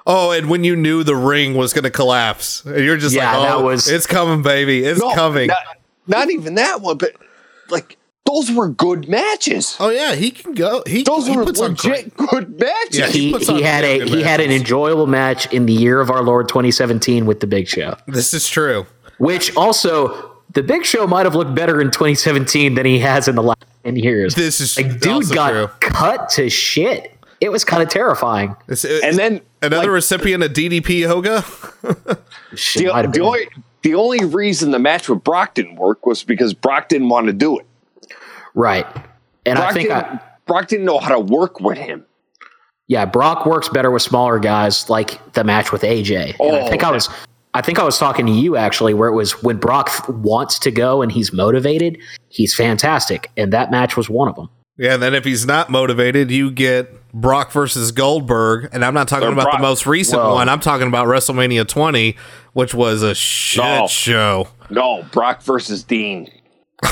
Oh, 0.08 0.32
and 0.32 0.50
when 0.50 0.64
you 0.64 0.76
knew 0.76 1.04
the 1.04 1.16
ring 1.16 1.54
was 1.56 1.74
going 1.74 1.84
to 1.84 1.92
collapse, 1.92 2.66
and 2.66 2.84
you're 2.84 2.98
just 2.98 3.14
Yeah, 3.16 3.38
like, 3.38 3.52
"Oh, 3.54 3.64
was- 3.66 3.88
it's 3.88 4.08
coming, 4.08 4.42
baby, 4.42 4.84
it's 4.84 5.00
No, 5.00 5.14
coming." 5.14 5.48
Not, 5.48 5.58
not 6.08 6.32
even 6.32 6.56
that 6.56 6.82
one, 6.82 6.98
but 6.98 7.12
like 7.70 7.98
those 8.34 8.52
were 8.52 8.70
good 8.70 9.08
matches. 9.10 9.76
oh 9.80 9.90
yeah, 9.90 10.16
he 10.16 10.32
can 10.32 10.54
go. 10.54 10.84
He, 10.88 11.04
Those 11.04 11.28
he 11.28 11.36
were 11.36 11.44
puts 11.46 11.60
on 11.62 11.72
legit 11.72 12.16
good 12.16 12.60
matches. 12.60 12.98
Yeah, 12.98 13.08
he 13.08 13.32
He, 13.34 13.46
he 13.58 13.62
had 13.62 13.84
a 13.84 14.00
good 14.00 14.08
he 14.10 14.22
had 14.24 14.40
an 14.40 14.52
enjoyable 14.52 15.08
match 15.08 15.52
in 15.54 15.66
the 15.66 15.74
year 15.74 16.00
of 16.02 16.10
our 16.10 16.24
Lord 16.24 16.48
2017 16.48 17.26
with 17.26 17.40
the 17.40 17.48
Big 17.48 17.68
Show, 17.68 17.96
This 18.08 18.34
is 18.34 18.48
true. 18.48 18.86
which 19.18 19.56
also 19.56 20.32
the 20.54 20.64
Big 20.64 20.84
Show 20.86 21.08
might 21.08 21.26
have 21.26 21.36
looked 21.36 21.56
better 21.56 21.80
in 21.82 21.92
2017 21.92 22.76
than 22.76 22.86
he 22.86 23.00
has 23.00 23.28
in 23.28 23.36
the 23.36 23.44
last 23.44 23.64
10 23.86 23.96
years. 23.96 24.36
This 24.36 24.60
is 24.60 24.76
like 24.78 25.00
dude 25.00 25.08
also 25.14 25.34
got 25.34 25.52
true. 25.52 25.68
cut 25.80 26.30
to 26.32 26.50
shit. 26.50 27.16
It 27.40 27.52
was 27.52 27.64
kind 27.64 27.82
of 27.82 27.90
terrifying. 27.90 28.56
This- 28.68 28.86
it- 28.86 29.04
And 29.04 29.18
then 29.18 29.42
another 29.62 29.88
like, 29.88 29.90
recipient 29.96 30.44
of 30.44 30.52
DDP 30.54 31.00
Yoga. 31.00 31.44
The, 32.52 33.10
the 33.14 33.22
only 33.22 33.48
the 33.82 33.96
only 33.96 34.26
reason 34.26 34.72
the 34.72 34.78
match 34.80 35.08
with 35.08 35.24
Brock 35.24 35.56
didn't 35.56 35.78
work 35.78 36.06
was 36.06 36.22
because 36.24 36.54
Brock 36.54 36.90
didn't 36.90 37.08
want 37.10 37.28
to 37.28 37.34
do 37.34 37.58
it. 37.58 37.66
Right. 38.56 38.86
And 39.46 39.58
Brock, 39.58 39.70
I 39.72 39.74
think 39.74 39.90
didn't, 39.90 40.04
I, 40.06 40.20
Brock 40.46 40.68
didn't 40.68 40.86
know 40.86 41.00
how 41.00 41.10
to 41.10 41.20
work 41.20 41.60
with 41.60 41.78
him. 41.78 42.06
yeah, 42.88 43.06
Brock 43.06 43.46
works 43.46 43.70
better 43.70 43.90
with 43.92 44.02
smaller 44.04 44.38
guys, 44.40 44.90
like 44.90 45.34
the 45.34 45.44
match 45.44 45.72
with 45.72 45.82
AJ. 45.82 46.36
And 46.40 46.56
I 46.56 46.62
Oh, 46.62 46.70
think 46.70 46.84
I 46.84 46.90
oh, 46.90 46.94
was, 46.94 47.10
I 47.54 47.62
think 47.62 47.80
I 47.80 47.84
was 47.84 47.98
talking 47.98 48.26
to 48.28 48.32
you 48.32 48.56
actually, 48.58 48.94
where 48.94 49.10
it 49.10 49.14
was 49.16 49.42
when 49.44 49.58
Brock 49.58 49.90
wants 50.08 50.60
to 50.60 50.72
go 50.72 51.02
and 51.02 51.12
he's 51.12 51.34
motivated, 51.34 51.98
he's 52.30 52.54
fantastic, 52.56 53.32
and 53.36 53.52
that 53.54 53.72
match 53.72 53.98
was 53.98 54.10
one 54.10 54.28
of 54.30 54.36
them. 54.36 54.50
Yeah, 54.78 54.94
and 54.96 55.04
then 55.04 55.14
if 55.14 55.26
he's 55.26 55.46
not 55.46 55.70
motivated, 55.70 56.32
you 56.32 56.50
get 56.50 57.12
Brock 57.14 57.52
versus 57.52 57.92
Goldberg, 57.92 58.70
and 58.72 58.86
I'm 58.86 58.94
not 58.94 59.08
talking 59.08 59.28
Or 59.28 59.34
about 59.34 59.44
Brock- 59.46 59.58
the 59.58 59.62
most 59.62 59.86
recent 59.86 60.22
Well- 60.22 60.36
one. 60.36 60.50
I'm 60.50 60.60
talking 60.62 60.88
about 60.88 61.08
WrestleMania 61.08 61.68
20, 61.68 62.16
which 62.54 62.74
was 62.74 63.04
a 63.04 63.14
shit 63.14 63.64
No. 63.64 63.88
show. 63.88 64.48
No, 64.70 65.04
Brock 65.12 65.42
versus 65.42 65.84
Dean. 65.84 66.30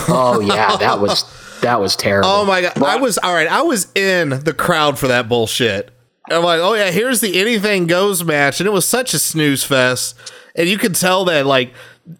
Oh 0.08 0.40
yeah, 0.40 0.76
that 0.78 1.00
was 1.00 1.24
that 1.62 1.80
was 1.80 1.96
terrible. 1.96 2.30
Oh 2.30 2.46
my 2.46 2.62
god, 2.62 2.82
I 2.82 2.96
was 2.98 3.18
all 3.18 3.34
right. 3.34 3.48
I 3.48 3.62
was 3.62 3.92
in 3.96 4.30
the 4.30 4.54
crowd 4.54 4.98
for 5.00 5.08
that 5.08 5.28
bullshit. 5.30 5.92
I'm 6.32 6.44
like, 6.44 6.60
oh 6.62 6.74
yeah, 6.76 6.92
here's 6.92 7.22
the 7.22 7.40
anything 7.40 7.88
goes 7.88 8.24
match, 8.24 8.60
and 8.60 8.68
it 8.68 8.72
was 8.72 8.88
such 8.88 9.14
a 9.14 9.20
snooze 9.20 9.64
fest. 9.64 10.16
And 10.56 10.68
you 10.70 10.78
could 10.78 10.96
tell 10.96 11.26
that 11.26 11.46
like 11.46 11.74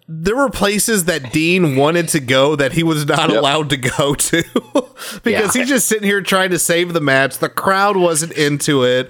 there 0.08 0.36
were 0.36 0.50
places 0.50 1.06
that 1.06 1.32
Dean 1.34 1.76
wanted 1.76 2.08
to 2.10 2.20
go 2.20 2.56
that 2.56 2.74
he 2.74 2.84
was 2.84 3.06
not 3.08 3.30
Yep. 3.30 3.38
allowed 3.40 3.70
to 3.72 3.78
go 3.78 4.14
to 4.14 4.44
because 5.24 5.56
Yeah. 5.56 5.62
he's 5.62 5.70
just 5.70 5.88
sitting 5.88 6.04
here 6.04 6.22
trying 6.22 6.52
to 6.52 6.60
save 6.60 6.94
the 6.94 7.02
match. 7.02 7.40
The 7.40 7.50
crowd 7.50 7.98
wasn't 7.98 8.34
into 8.34 8.84
it. 8.84 9.10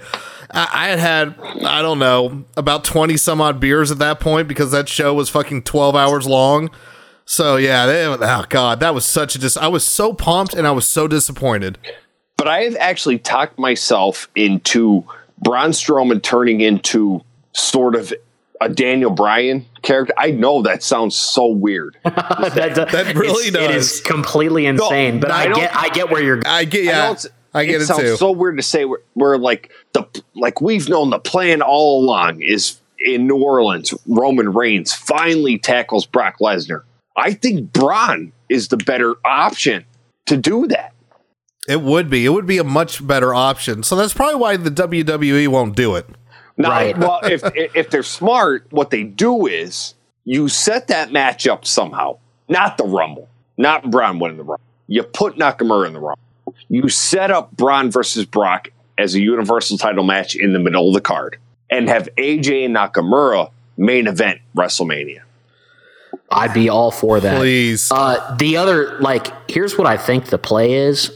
I, 0.50 0.68
I 0.72 0.88
had 0.88 0.98
had 0.98 1.34
I 1.64 1.80
don't 1.82 1.98
know 1.98 2.44
about 2.56 2.84
twenty 2.84 3.16
some 3.16 3.40
odd 3.40 3.60
beers 3.60 3.90
at 3.90 3.98
that 3.98 4.20
point 4.20 4.48
because 4.48 4.70
that 4.72 4.88
show 4.88 5.14
was 5.14 5.28
fucking 5.30 5.62
twelve 5.62 5.94
hours 5.96 6.26
long. 6.26 6.70
So 7.30 7.54
yeah, 7.54 7.86
they, 7.86 8.04
oh 8.06 8.44
god, 8.48 8.80
that 8.80 8.92
was 8.92 9.06
such 9.06 9.36
a 9.36 9.38
dis. 9.38 9.56
I 9.56 9.68
was 9.68 9.84
so 9.84 10.12
pumped 10.12 10.52
and 10.52 10.66
I 10.66 10.72
was 10.72 10.84
so 10.84 11.06
disappointed. 11.06 11.78
But 12.36 12.48
I 12.48 12.62
have 12.62 12.74
actually 12.80 13.20
talked 13.20 13.56
myself 13.56 14.28
into 14.34 15.04
Braun 15.38 15.70
Strowman 15.70 16.24
turning 16.24 16.60
into 16.60 17.20
sort 17.52 17.94
of 17.94 18.12
a 18.60 18.68
Daniel 18.68 19.12
Bryan 19.12 19.64
character. 19.82 20.12
I 20.18 20.32
know 20.32 20.62
that 20.62 20.82
sounds 20.82 21.14
so 21.14 21.46
weird. 21.46 21.96
that, 22.02 22.74
that 22.90 23.14
really 23.14 23.52
does. 23.52 23.62
It 23.62 23.70
is 23.76 24.00
completely 24.00 24.66
insane, 24.66 25.20
but 25.20 25.30
I 25.30 25.44
I, 25.44 25.54
get 25.54 25.76
I 25.76 25.88
get 25.90 26.10
where 26.10 26.24
you're. 26.24 26.38
Going. 26.38 26.52
I 26.52 26.64
get 26.64 26.82
yeah, 26.82 27.12
it's- 27.12 27.28
I, 27.54 27.64
get 27.64 27.80
it, 27.80 27.86
sounds 27.86 28.00
too. 28.00 28.16
so 28.16 28.32
weird 28.32 28.56
to 28.56 28.62
say. 28.64 28.86
We're, 28.86 29.02
we're 29.14 29.36
like 29.36 29.70
the 29.92 30.04
like 30.34 30.60
we've 30.60 30.88
known 30.88 31.10
the 31.10 31.20
plan 31.20 31.62
all 31.62 32.02
along 32.02 32.42
is 32.42 32.80
in 32.98 33.28
New 33.28 33.40
Orleans. 33.40 33.94
Roman 34.08 34.52
Reigns 34.52 34.92
finally 34.92 35.58
tackles 35.58 36.06
Brock 36.06 36.38
Lesnar. 36.40 36.82
I 37.20 37.32
think 37.34 37.72
Braun 37.72 38.32
is 38.48 38.68
the 38.68 38.76
better 38.78 39.14
option 39.24 39.84
to 40.26 40.36
do 40.36 40.66
that. 40.68 40.92
it 41.68 41.82
would 41.82 42.08
be. 42.10 42.24
It 42.24 42.30
would 42.30 42.46
be 42.46 42.58
a 42.58 42.64
much 42.64 43.06
better 43.06 43.34
option. 43.34 43.82
So 43.82 43.94
that's 43.96 44.14
probably 44.14 44.36
why 44.36 44.56
the 44.56 44.70
WWE 44.70 45.48
won't 45.48 45.76
do 45.76 45.94
it. 45.96 46.06
Now, 46.56 46.70
Right. 46.70 46.96
well, 46.98 47.20
if 47.22 47.42
if 47.54 47.90
they're 47.90 48.02
smart, 48.02 48.66
what 48.70 48.90
they 48.90 49.02
do 49.04 49.46
is 49.46 49.94
you 50.24 50.48
set 50.48 50.88
that 50.88 51.12
match 51.12 51.46
up 51.46 51.64
somehow. 51.64 52.18
Not 52.48 52.76
the 52.78 52.84
Rumble, 52.84 53.28
not 53.56 53.90
Braun 53.90 54.18
winning 54.18 54.36
the 54.38 54.42
Rumble. 54.44 54.60
You 54.88 55.02
put 55.04 55.36
Nakamura 55.36 55.86
in 55.86 55.92
the 55.92 56.00
Rumble. 56.00 56.18
You 56.68 56.88
set 56.88 57.30
up 57.30 57.52
Braun 57.56 57.90
versus 57.90 58.24
Brock 58.26 58.68
as 58.98 59.14
a 59.14 59.20
Universal 59.20 59.78
Title 59.78 60.02
match 60.04 60.34
in 60.34 60.52
the 60.52 60.58
middle 60.58 60.88
of 60.88 60.94
the 60.94 61.00
card, 61.00 61.38
and 61.70 61.88
have 61.88 62.08
AJ 62.18 62.64
and 62.66 62.74
Nakamura 62.76 63.50
main 63.76 64.06
event 64.08 64.40
WrestleMania. 64.56 65.20
I'd 66.30 66.54
be 66.54 66.68
all 66.68 66.90
for 66.90 67.20
that. 67.20 67.38
Please. 67.38 67.90
Uh, 67.90 68.36
the 68.36 68.56
other, 68.56 68.98
like, 69.00 69.50
here's 69.50 69.76
what 69.76 69.86
I 69.86 69.96
think 69.96 70.26
the 70.26 70.38
play 70.38 70.74
is. 70.74 71.10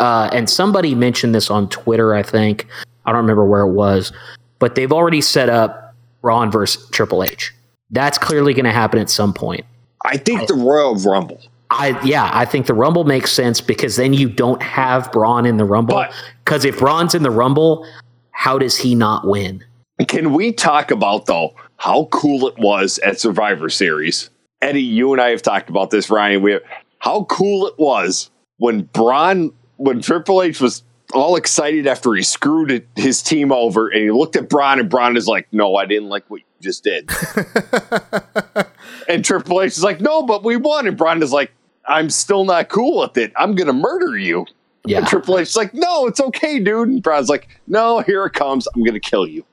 Uh, 0.00 0.28
and 0.32 0.50
somebody 0.50 0.94
mentioned 0.94 1.34
this 1.34 1.50
on 1.50 1.68
Twitter, 1.68 2.14
I 2.14 2.22
think. 2.22 2.66
I 3.04 3.12
don't 3.12 3.20
remember 3.22 3.44
where 3.44 3.62
it 3.62 3.72
was, 3.72 4.12
but 4.58 4.74
they've 4.74 4.92
already 4.92 5.20
set 5.20 5.48
up 5.48 5.94
Braun 6.20 6.50
versus 6.50 6.88
Triple 6.90 7.22
H. 7.22 7.54
That's 7.90 8.18
clearly 8.18 8.52
going 8.52 8.64
to 8.64 8.72
happen 8.72 8.98
at 8.98 9.08
some 9.08 9.32
point. 9.32 9.64
I 10.04 10.16
think 10.16 10.48
the 10.48 10.54
Royal 10.54 10.96
Rumble. 10.96 11.40
I 11.70 12.00
yeah, 12.04 12.30
I 12.32 12.44
think 12.44 12.66
the 12.66 12.74
Rumble 12.74 13.04
makes 13.04 13.32
sense 13.32 13.60
because 13.60 13.96
then 13.96 14.12
you 14.12 14.28
don't 14.28 14.62
have 14.62 15.10
Braun 15.10 15.46
in 15.46 15.56
the 15.56 15.64
Rumble. 15.64 16.04
Because 16.44 16.64
if 16.64 16.78
Braun's 16.78 17.14
in 17.14 17.22
the 17.22 17.30
Rumble, 17.30 17.86
how 18.30 18.58
does 18.58 18.76
he 18.76 18.94
not 18.94 19.26
win? 19.26 19.64
Can 20.06 20.32
we 20.32 20.52
talk 20.52 20.90
about 20.90 21.26
though 21.26 21.54
how 21.78 22.04
cool 22.12 22.46
it 22.46 22.56
was 22.58 22.98
at 23.00 23.18
Survivor 23.18 23.68
Series? 23.68 24.30
Eddie, 24.62 24.82
you 24.82 25.12
and 25.12 25.20
I 25.20 25.30
have 25.30 25.42
talked 25.42 25.70
about 25.70 25.90
this, 25.90 26.10
Ryan. 26.10 26.42
We 26.42 26.52
have, 26.52 26.62
how 26.98 27.24
cool 27.24 27.66
it 27.66 27.74
was 27.78 28.30
when 28.58 28.82
Braun, 28.82 29.52
when 29.76 30.00
Triple 30.00 30.42
H 30.42 30.60
was 30.60 30.82
all 31.12 31.36
excited 31.36 31.86
after 31.86 32.14
he 32.14 32.22
screwed 32.22 32.70
it, 32.70 32.88
his 32.96 33.22
team 33.22 33.52
over, 33.52 33.88
and 33.88 34.02
he 34.02 34.10
looked 34.10 34.36
at 34.36 34.48
Braun, 34.48 34.80
and 34.80 34.88
Braun 34.88 35.16
is 35.16 35.28
like, 35.28 35.46
"No, 35.52 35.76
I 35.76 35.86
didn't 35.86 36.08
like 36.08 36.24
what 36.28 36.40
you 36.40 36.46
just 36.60 36.82
did." 36.82 37.08
and 39.08 39.24
Triple 39.24 39.62
H 39.62 39.72
is 39.72 39.84
like, 39.84 40.00
"No, 40.00 40.22
but 40.22 40.42
we 40.42 40.56
won," 40.56 40.86
and 40.86 40.96
Braun 40.96 41.22
is 41.22 41.32
like, 41.32 41.52
"I'm 41.86 42.10
still 42.10 42.44
not 42.44 42.68
cool 42.68 43.00
with 43.00 43.16
it. 43.18 43.32
I'm 43.36 43.54
gonna 43.54 43.72
murder 43.72 44.18
you." 44.18 44.46
Yeah. 44.84 44.98
And 44.98 45.06
Triple 45.06 45.38
H 45.38 45.48
is 45.48 45.56
like, 45.56 45.74
"No, 45.74 46.06
it's 46.06 46.20
okay, 46.20 46.58
dude." 46.58 46.88
And 46.88 47.02
Braun's 47.02 47.28
like, 47.28 47.48
"No, 47.66 48.00
here 48.00 48.24
it 48.24 48.32
comes. 48.32 48.66
I'm 48.74 48.82
gonna 48.82 49.00
kill 49.00 49.28
you." 49.28 49.44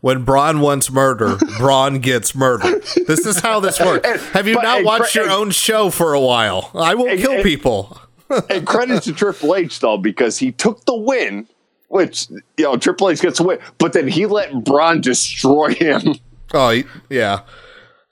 When 0.00 0.24
Braun 0.24 0.60
wants 0.60 0.90
murder, 0.90 1.36
Braun 1.58 1.98
gets 2.00 2.34
murdered. 2.34 2.82
This 3.06 3.26
is 3.26 3.40
how 3.40 3.60
this 3.60 3.78
works. 3.80 4.08
Have 4.30 4.46
you 4.48 4.54
but- 4.56 4.62
not 4.62 4.76
and- 4.78 4.86
watched 4.86 5.14
your 5.14 5.30
own 5.30 5.50
show 5.50 5.90
for 5.90 6.12
a 6.14 6.20
while? 6.20 6.70
I 6.74 6.94
will 6.94 7.08
and- 7.08 7.20
kill 7.20 7.32
and- 7.32 7.42
people. 7.42 8.00
and 8.48 8.64
credit 8.66 9.02
to 9.04 9.12
Triple 9.12 9.56
H 9.56 9.80
though, 9.80 9.98
because 9.98 10.38
he 10.38 10.52
took 10.52 10.84
the 10.84 10.94
win, 10.94 11.48
which 11.88 12.28
you 12.56 12.64
know 12.64 12.76
Triple 12.76 13.10
H 13.10 13.20
gets 13.20 13.40
a 13.40 13.42
win, 13.42 13.58
but 13.78 13.92
then 13.92 14.06
he 14.06 14.26
let 14.26 14.64
Braun 14.64 15.00
destroy 15.00 15.74
him. 15.74 16.14
Oh 16.54 16.68
y- 16.68 16.84
yeah, 17.08 17.40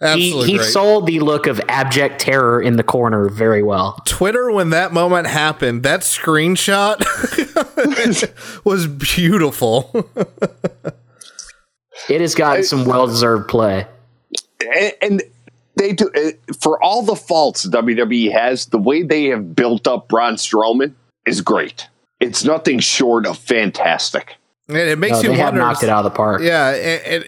He, 0.01 0.07
absolutely 0.07 0.47
he 0.51 0.57
great. 0.57 0.71
sold 0.71 1.07
the 1.07 1.21
look 1.21 1.47
of 1.47 1.61
abject 1.69 2.21
terror 2.21 2.61
in 2.61 2.75
the 2.77 2.83
corner 2.83 3.29
very 3.29 3.63
well. 3.63 4.03
Twitter 4.07 4.51
when 4.51 4.71
that 4.71 4.93
moment 4.93 5.29
happened. 5.29 5.85
That 5.85 6.01
screenshot 6.01 6.99
was 8.65 8.87
beautiful. 8.89 10.05
It 12.09 12.21
has 12.21 12.35
gotten 12.35 12.65
some 12.65 12.85
well 12.85 13.07
deserved 13.07 13.49
play. 13.49 13.87
and, 14.61 14.93
and 15.03 15.23
they 15.77 15.93
do 15.93 16.11
uh, 16.17 16.31
for 16.61 16.83
all 16.83 17.03
the 17.03 17.15
faults 17.17 17.67
WWE 17.67 18.33
has. 18.33 18.67
The 18.67 18.79
way 18.79 19.03
they 19.03 19.27
have 19.27 19.55
built 19.55 19.87
up 19.87 20.09
Braun 20.09 20.35
Strowman 20.35 20.95
is 21.27 21.41
great. 21.41 21.87
It's 22.21 22.43
nothing 22.45 22.81
short 22.81 23.27
of 23.27 23.39
fantastic. 23.39 24.37
And 24.69 24.77
it 24.77 24.99
makes 24.99 25.17
No, 25.19 25.23
you 25.23 25.29
they 25.31 25.37
have 25.37 25.47
wonder. 25.55 25.61
knocked 25.61 25.83
it 25.83 25.89
out 25.89 26.05
of 26.05 26.13
the 26.13 26.17
park. 26.17 26.43
Yeah, 26.43 26.71
and, 26.75 27.25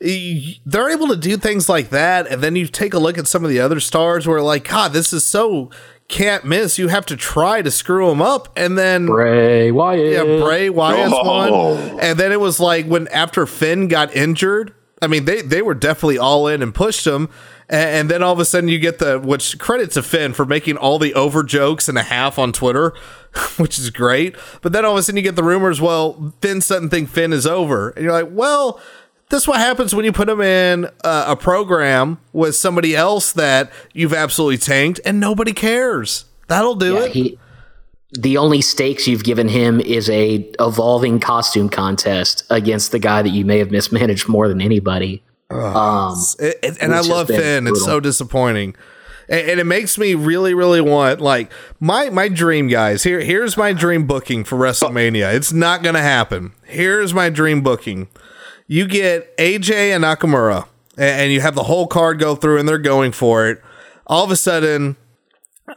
and 0.00 0.54
they're 0.64 0.90
able 0.90 1.08
to 1.08 1.16
do 1.16 1.36
things 1.36 1.68
like 1.68 1.90
that, 1.90 2.26
and 2.28 2.40
then 2.42 2.54
you 2.54 2.66
take 2.68 2.94
a 2.94 2.98
look 3.00 3.18
at 3.18 3.26
some 3.26 3.42
of 3.42 3.50
the 3.50 3.58
other 3.58 3.80
stars 3.80 4.28
where, 4.28 4.40
like, 4.42 4.68
God, 4.68 4.92
this 4.92 5.12
is 5.12 5.26
so 5.26 5.70
can't 6.08 6.44
miss. 6.44 6.78
You 6.78 6.88
have 6.88 7.06
to 7.06 7.16
try 7.16 7.62
to 7.62 7.70
screw 7.70 8.10
him 8.10 8.22
up, 8.22 8.48
and 8.56 8.76
then 8.78 9.06
Bray 9.06 9.70
Wyatt. 9.70 10.12
yeah, 10.12 10.22
Bray 10.42 10.70
Wyatt's 10.70 11.12
Oh. 11.14 11.74
one, 11.74 12.00
and 12.00 12.18
then 12.18 12.32
it 12.32 12.40
was 12.40 12.58
like 12.58 12.86
when 12.86 13.08
after 13.08 13.46
Finn 13.46 13.88
got 13.88 14.14
injured, 14.16 14.72
I 15.02 15.06
mean, 15.06 15.26
they 15.26 15.42
they 15.42 15.62
were 15.62 15.74
definitely 15.74 16.18
all 16.18 16.48
in 16.48 16.62
and 16.62 16.74
pushed 16.74 17.06
him. 17.06 17.28
And, 17.70 17.90
and 17.90 18.10
then 18.10 18.22
all 18.22 18.32
of 18.32 18.38
a 18.38 18.46
sudden, 18.46 18.70
you 18.70 18.78
get 18.78 18.98
the 18.98 19.18
which 19.20 19.58
credit 19.58 19.90
to 19.92 20.02
Finn 20.02 20.32
for 20.32 20.46
making 20.46 20.78
all 20.78 20.98
the 20.98 21.12
over 21.14 21.42
jokes 21.42 21.86
and 21.88 21.98
a 21.98 22.02
half 22.02 22.38
on 22.38 22.50
Twitter, 22.52 22.94
which 23.58 23.78
is 23.78 23.90
great. 23.90 24.34
But 24.62 24.72
then 24.72 24.86
all 24.86 24.92
of 24.92 24.98
a 24.98 25.02
sudden, 25.02 25.18
you 25.18 25.22
get 25.22 25.36
the 25.36 25.42
rumors. 25.44 25.78
Well, 25.80 26.32
Finn 26.40 26.60
doesn't 26.60 26.88
think 26.88 27.10
Finn 27.10 27.32
is 27.34 27.46
over, 27.46 27.90
and 27.90 28.02
you're 28.04 28.12
like, 28.12 28.28
well. 28.30 28.80
This 29.30 29.42
is 29.42 29.48
what 29.48 29.58
happens 29.58 29.94
when 29.94 30.04
you 30.06 30.12
put 30.12 30.28
him 30.28 30.40
in 30.40 30.86
uh, 31.04 31.24
a 31.28 31.36
program 31.36 32.18
with 32.32 32.56
somebody 32.56 32.96
else 32.96 33.32
that 33.32 33.70
you've 33.92 34.14
absolutely 34.14 34.56
tanked, 34.58 35.00
and 35.04 35.20
nobody 35.20 35.52
cares. 35.52 36.24
That'll 36.46 36.74
do 36.76 36.94
Yeah, 36.94 37.04
it. 37.04 37.12
he, 37.12 37.38
the 38.12 38.38
only 38.38 38.62
stakes 38.62 39.06
you've 39.06 39.24
given 39.24 39.48
him 39.48 39.80
is 39.80 40.08
a 40.08 40.50
evolving 40.58 41.20
costume 41.20 41.68
contest 41.68 42.44
against 42.48 42.90
the 42.90 42.98
guy 42.98 43.20
that 43.20 43.28
you 43.28 43.44
may 43.44 43.58
have 43.58 43.70
mismanaged 43.70 44.28
more 44.28 44.48
than 44.48 44.62
anybody. 44.62 45.22
Um, 45.50 46.14
It- 46.38 46.58
it- 46.62 46.78
and 46.80 46.94
I 46.94 47.00
love 47.00 47.26
Finn. 47.28 47.66
It's 47.66 47.84
so 47.84 48.00
disappointing. 48.00 48.74
And, 49.28 49.50
and 49.50 49.60
it 49.60 49.64
makes 49.64 49.98
me 49.98 50.14
really, 50.14 50.54
really 50.54 50.80
want 50.80 51.20
like 51.20 51.52
my 51.80 52.08
my 52.08 52.28
dream, 52.28 52.68
guys. 52.68 53.02
Here, 53.02 53.20
here's 53.20 53.58
my 53.58 53.74
dream 53.74 54.06
booking 54.06 54.42
for 54.44 54.56
WrestleMania. 54.56 55.34
It's 55.34 55.52
not 55.52 55.82
gonna 55.82 56.00
happen. 56.02 56.52
Here's 56.64 57.12
my 57.12 57.28
dream 57.28 57.60
booking. 57.60 58.08
You 58.70 58.86
get 58.86 59.34
AJ 59.38 59.72
and 59.94 60.04
Nakamura, 60.04 60.68
and 60.98 61.32
you 61.32 61.40
have 61.40 61.54
the 61.54 61.64
whole 61.64 61.86
card 61.86 62.18
go 62.18 62.36
through, 62.36 62.58
and 62.58 62.68
they're 62.68 62.76
going 62.76 63.12
for 63.12 63.48
it. 63.48 63.62
All 64.06 64.22
of 64.22 64.30
a 64.30 64.36
sudden, 64.36 64.96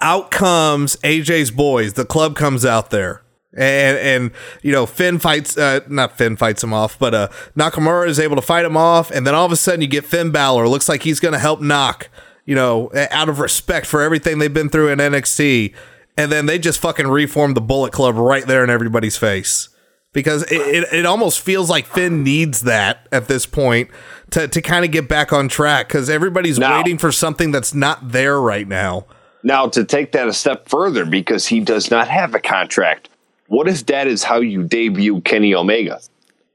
out 0.02 0.30
comes 0.30 0.98
AJ's 0.98 1.52
boys. 1.52 1.94
The 1.94 2.04
club 2.04 2.36
comes 2.36 2.66
out 2.66 2.90
there. 2.90 3.22
And, 3.54 3.98
and 3.98 4.32
you 4.62 4.72
know 4.72 4.86
Finn 4.86 5.20
fights 5.20 5.58
uh, 5.58 5.82
not 5.90 6.18
Finn 6.18 6.38
fights 6.38 6.64
him 6.64 6.74
off, 6.74 6.98
but 6.98 7.14
uh, 7.14 7.28
Nakamura 7.56 8.08
is 8.08 8.20
able 8.20 8.38
to 8.38 8.42
fight 8.42 8.64
him 8.64 8.78
off, 8.78 9.10
and 9.12 9.28
then 9.28 9.36
all 9.36 9.46
of 9.46 9.52
a 9.52 9.58
sudden 9.58 9.82
you 9.82 9.88
get 9.88 10.06
Finn 10.06 10.32
Balor. 10.32 10.70
Looks 10.70 10.88
like 10.88 11.04
he's 11.04 11.20
going 11.20 11.34
to 11.34 11.40
help 11.40 11.60
knock, 11.60 12.10
you 12.46 12.56
know, 12.56 12.90
out 13.12 13.28
of 13.28 13.40
respect 13.40 13.88
for 13.88 14.02
everything 14.02 14.40
they've 14.40 14.54
been 14.54 14.70
through 14.70 14.90
in 14.90 15.00
NXT, 15.00 15.74
and 16.16 16.32
then 16.32 16.46
they 16.46 16.60
just 16.60 16.80
fucking 16.80 17.08
reform 17.08 17.54
the 17.54 17.62
Bullet 17.62 17.92
Club 17.92 18.16
right 18.16 18.48
there 18.48 18.64
in 18.64 18.70
everybody's 18.70 19.18
face 19.18 19.68
because 20.14 20.44
it, 20.52 20.62
it, 20.62 20.94
it 20.94 21.06
almost 21.06 21.40
feels 21.40 21.70
like 21.70 21.86
Finn 21.86 22.24
needs 22.24 22.62
that 22.62 23.08
at 23.12 23.28
this 23.28 23.46
point 23.46 23.90
to 24.32 24.48
to 24.48 24.62
kind 24.62 24.84
of 24.86 24.92
get 24.92 25.08
back 25.08 25.32
on 25.34 25.48
track 25.48 25.88
because 25.88 26.10
everybody's 26.10 26.60
Now- 26.60 26.78
waiting 26.78 26.98
for 26.98 27.12
something 27.12 27.52
that's 27.52 27.74
not 27.74 28.12
there 28.12 28.40
right 28.40 28.68
now. 28.68 29.06
Now, 29.44 29.68
to 29.70 29.84
take 29.84 30.12
that 30.12 30.28
a 30.28 30.34
step 30.34 30.70
further, 30.70 31.04
because 31.04 31.48
he 31.48 31.62
does 31.62 31.90
not 31.90 32.08
have 32.08 32.36
a 32.36 32.40
contract, 32.40 33.10
what 33.48 33.68
if 33.68 33.88
that 33.88 34.06
is 34.06 34.24
how 34.24 34.40
you 34.40 34.62
debut 34.62 35.20
Kenny 35.22 35.56
Omega? 35.56 36.00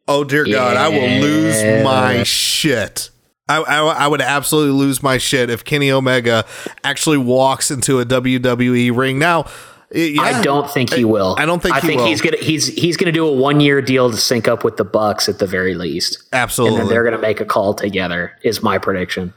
Oh 0.07 0.23
dear 0.23 0.45
God, 0.45 0.77
I 0.77 0.89
will 0.89 1.21
lose 1.21 1.85
my 1.85 2.23
shit. 2.23 3.11
I, 3.49 3.59
I, 3.59 3.79
I 4.05 4.07
would 4.09 4.21
absolutely 4.21 4.73
lose 4.73 5.03
my 5.03 5.19
shit 5.19 5.51
if 5.51 5.65
Kenny 5.65 5.91
Omega 5.91 6.45
actually 6.85 7.19
walks 7.19 7.71
into 7.71 8.01
a 8.01 8.05
WWE 8.05 8.97
ring. 8.97 9.19
Now, 9.19 9.47
yeah, 9.93 10.23
I 10.23 10.43
don't 10.43 10.71
think 10.71 10.93
he 10.93 11.05
will. 11.05 11.37
I 11.39 11.47
don't 11.47 11.63
think 11.63 11.77
I 11.77 11.81
he 11.81 11.87
think 11.87 12.01
will. 12.01 12.09
he's 12.09 12.21
gonna 12.21 12.39
he's 12.39 12.67
he's 12.69 12.97
gonna 12.97 13.13
do 13.13 13.27
a 13.27 13.33
one 13.33 13.61
year 13.61 13.81
deal 13.81 14.11
to 14.11 14.17
sync 14.17 14.49
up 14.49 14.65
with 14.65 14.77
the 14.77 14.85
Bucks 14.85 15.29
at 15.29 15.39
the 15.39 15.47
very 15.47 15.75
least, 15.75 16.23
Absolutely, 16.33 16.81
and 16.81 16.87
then 16.87 16.93
they're 16.93 17.05
gonna 17.05 17.19
make 17.19 17.41
a 17.41 17.45
call 17.45 17.75
together. 17.75 18.37
Is 18.43 18.63
my 18.63 18.79
prediction. 18.79 19.33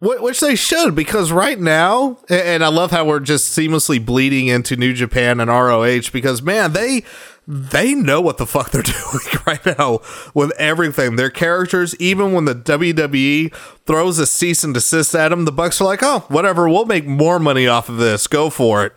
Which 0.00 0.40
they 0.40 0.54
should, 0.54 0.94
because 0.94 1.32
right 1.32 1.58
now, 1.58 2.18
and 2.28 2.62
I 2.62 2.68
love 2.68 2.90
how 2.90 3.06
we're 3.06 3.20
just 3.20 3.56
seamlessly 3.56 4.04
bleeding 4.04 4.48
into 4.48 4.76
New 4.76 4.92
Japan 4.92 5.40
and 5.40 5.48
ROH, 5.48 6.10
because 6.12 6.42
man, 6.42 6.74
they 6.74 7.04
they 7.46 7.94
know 7.94 8.20
what 8.20 8.36
the 8.36 8.44
fuck 8.44 8.70
they're 8.70 8.82
doing 8.82 9.42
right 9.46 9.64
now 9.78 10.00
with 10.34 10.50
everything. 10.58 11.16
Their 11.16 11.30
characters, 11.30 11.94
even 11.98 12.32
when 12.32 12.44
the 12.44 12.54
WWE 12.54 13.54
throws 13.86 14.18
a 14.18 14.26
cease 14.26 14.62
and 14.62 14.74
desist 14.74 15.14
at 15.14 15.28
them, 15.28 15.46
the 15.46 15.52
Bucks 15.52 15.80
are 15.80 15.84
like, 15.84 16.02
oh, 16.02 16.24
whatever, 16.28 16.68
we'll 16.68 16.84
make 16.86 17.06
more 17.06 17.38
money 17.38 17.66
off 17.66 17.88
of 17.88 17.96
this. 17.96 18.26
Go 18.26 18.50
for 18.50 18.84
it. 18.84 18.92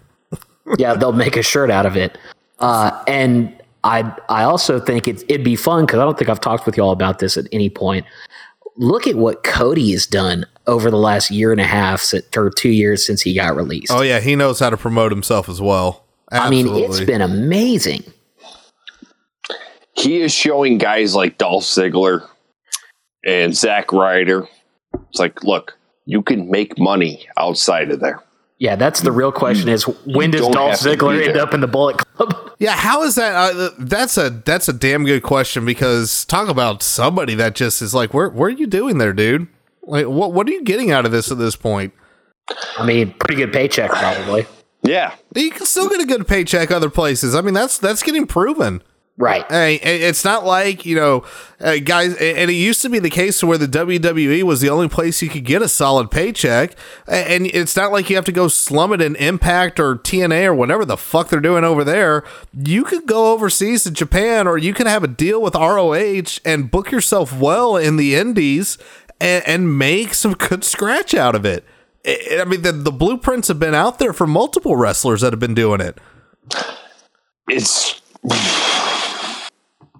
Yeah, 0.77 0.93
they'll 0.93 1.13
make 1.13 1.37
a 1.37 1.43
shirt 1.43 1.71
out 1.71 1.85
of 1.85 1.95
it. 1.95 2.17
Uh, 2.59 3.03
and 3.07 3.53
I 3.83 4.11
I 4.29 4.43
also 4.43 4.79
think 4.79 5.07
it, 5.07 5.23
it'd 5.29 5.43
be 5.43 5.55
fun 5.55 5.85
because 5.85 5.99
I 5.99 6.03
don't 6.03 6.17
think 6.17 6.29
I've 6.29 6.41
talked 6.41 6.65
with 6.65 6.77
y'all 6.77 6.91
about 6.91 7.19
this 7.19 7.37
at 7.37 7.45
any 7.51 7.69
point. 7.69 8.05
Look 8.77 9.07
at 9.07 9.15
what 9.15 9.43
Cody 9.43 9.91
has 9.91 10.05
done 10.05 10.45
over 10.67 10.91
the 10.91 10.97
last 10.97 11.31
year 11.31 11.51
and 11.51 11.61
a 11.61 11.65
half 11.65 12.13
or 12.35 12.49
two 12.49 12.69
years 12.69 13.05
since 13.05 13.21
he 13.21 13.33
got 13.33 13.55
released. 13.55 13.91
Oh 13.91 14.01
yeah, 14.01 14.19
he 14.19 14.35
knows 14.35 14.59
how 14.59 14.69
to 14.69 14.77
promote 14.77 15.11
himself 15.11 15.49
as 15.49 15.61
well. 15.61 16.03
I 16.31 16.49
mean, 16.49 16.67
it's 16.67 16.99
been 16.99 17.21
amazing. 17.21 18.03
He 19.93 20.21
is 20.21 20.31
showing 20.31 20.77
guys 20.77 21.15
like 21.15 21.37
Dolph 21.37 21.63
Ziggler 21.63 22.27
and 23.25 23.55
Zack 23.55 23.91
Ryder. 23.91 24.47
It's 25.09 25.19
like, 25.19 25.43
look, 25.43 25.77
you 26.05 26.21
can 26.21 26.51
make 26.51 26.77
money 26.77 27.27
outside 27.37 27.91
of 27.91 27.99
there. 27.99 28.21
Yeah, 28.59 28.75
that's 28.75 29.01
the 29.01 29.11
real 29.11 29.31
question: 29.31 29.69
is 29.69 29.83
when 30.05 30.31
does 30.31 30.41
don't 30.41 30.51
Dolph 30.51 30.75
Ziggler 30.75 31.25
end 31.27 31.37
up 31.37 31.53
in 31.53 31.61
the 31.61 31.67
Bullet 31.67 31.97
Club? 31.97 32.43
Yeah, 32.59 32.71
how 32.71 33.03
is 33.03 33.13
that? 33.13 33.35
Uh, 33.35 33.69
that's 33.77 34.17
a 34.17 34.31
that's 34.31 34.67
a 34.67 34.73
damn 34.73 35.05
good 35.05 35.21
question 35.21 35.63
because 35.63 36.25
talk 36.25 36.49
about 36.49 36.81
somebody 36.81 37.35
that 37.35 37.53
just 37.53 37.83
is 37.83 37.93
like, 37.93 38.15
where 38.15 38.29
where 38.29 38.47
are 38.47 38.51
you 38.51 38.65
doing 38.65 38.97
there, 38.97 39.13
dude? 39.13 39.47
Like, 39.83 40.07
what 40.07 40.33
what 40.33 40.47
are 40.49 40.51
you 40.51 40.63
getting 40.63 40.89
out 40.89 41.05
of 41.05 41.11
this 41.11 41.31
at 41.31 41.37
this 41.37 41.55
point? 41.55 41.93
I 42.79 42.83
mean, 42.83 43.13
pretty 43.19 43.35
good 43.35 43.53
paycheck 43.53 43.91
probably. 43.91 44.47
Yeah. 44.81 45.13
You 45.35 45.51
can 45.51 45.67
still 45.67 45.87
get 45.87 46.01
a 46.01 46.05
good 46.07 46.27
paycheck 46.27 46.71
other 46.71 46.89
places. 46.89 47.35
I 47.35 47.41
mean, 47.41 47.53
that's 47.53 47.77
that's 47.77 48.01
getting 48.01 48.25
proven. 48.25 48.81
Right. 49.19 49.45
Hey, 49.49 49.75
it's 49.77 50.23
not 50.23 50.45
like 50.45 50.85
you 50.85 50.95
know, 50.95 51.25
uh, 51.59 51.77
guys. 51.83 52.13
And 52.17 52.51
it 52.51 52.53
used 52.53 52.83
to 52.83 52.89
be 52.89 52.99
the 52.99 53.09
case 53.09 53.43
where 53.43 53.57
the 53.57 53.67
WWE 53.67 54.43
was 54.43 54.61
the 54.61 54.69
only 54.69 54.87
place 54.87 55.23
you 55.23 55.29
could 55.29 55.43
get 55.43 55.63
a 55.63 55.67
solid 55.67 56.11
paycheck, 56.11 56.75
and 57.07 57.47
it's 57.47 57.75
not 57.75 57.91
like 57.91 58.11
you 58.11 58.15
have 58.15 58.25
to 58.25 58.31
go 58.31 58.47
slum 58.47 58.93
it 58.93 59.01
in 59.01 59.15
Impact 59.15 59.79
or 59.79 59.95
TNA 59.95 60.45
or 60.45 60.53
whatever 60.53 60.85
the 60.85 60.97
fuck 60.97 61.29
they're 61.29 61.39
doing 61.39 61.63
over 61.63 61.83
there. 61.83 62.23
You 62.53 62.83
could 62.83 63.07
go 63.07 63.33
overseas 63.33 63.85
to 63.85 63.91
Japan, 63.91 64.47
or 64.47 64.59
you 64.59 64.71
can 64.75 64.85
have 64.85 65.03
a 65.03 65.07
deal 65.07 65.41
with 65.41 65.55
ROH 65.55 66.37
and 66.45 66.69
book 66.69 66.91
yourself 66.91 67.35
well 67.35 67.75
in 67.75 67.97
the 67.97 68.13
Indies 68.13 68.77
and, 69.19 69.43
and 69.47 69.79
make 69.79 70.13
some 70.13 70.33
good 70.33 70.63
scratch 70.63 71.15
out 71.15 71.33
of 71.33 71.43
it. 71.43 71.65
I 72.05 72.41
I 72.41 72.45
mean, 72.45 72.61
the, 72.61 72.71
the 72.71 72.91
blueprints 72.91 73.47
have 73.47 73.57
been 73.57 73.73
out 73.73 73.97
there 73.97 74.13
for 74.13 74.27
multiple 74.27 74.75
wrestlers 74.75 75.21
that 75.21 75.33
have 75.33 75.39
been 75.39 75.55
doing 75.55 75.81
it. 75.81 75.97
It's, 77.49 77.99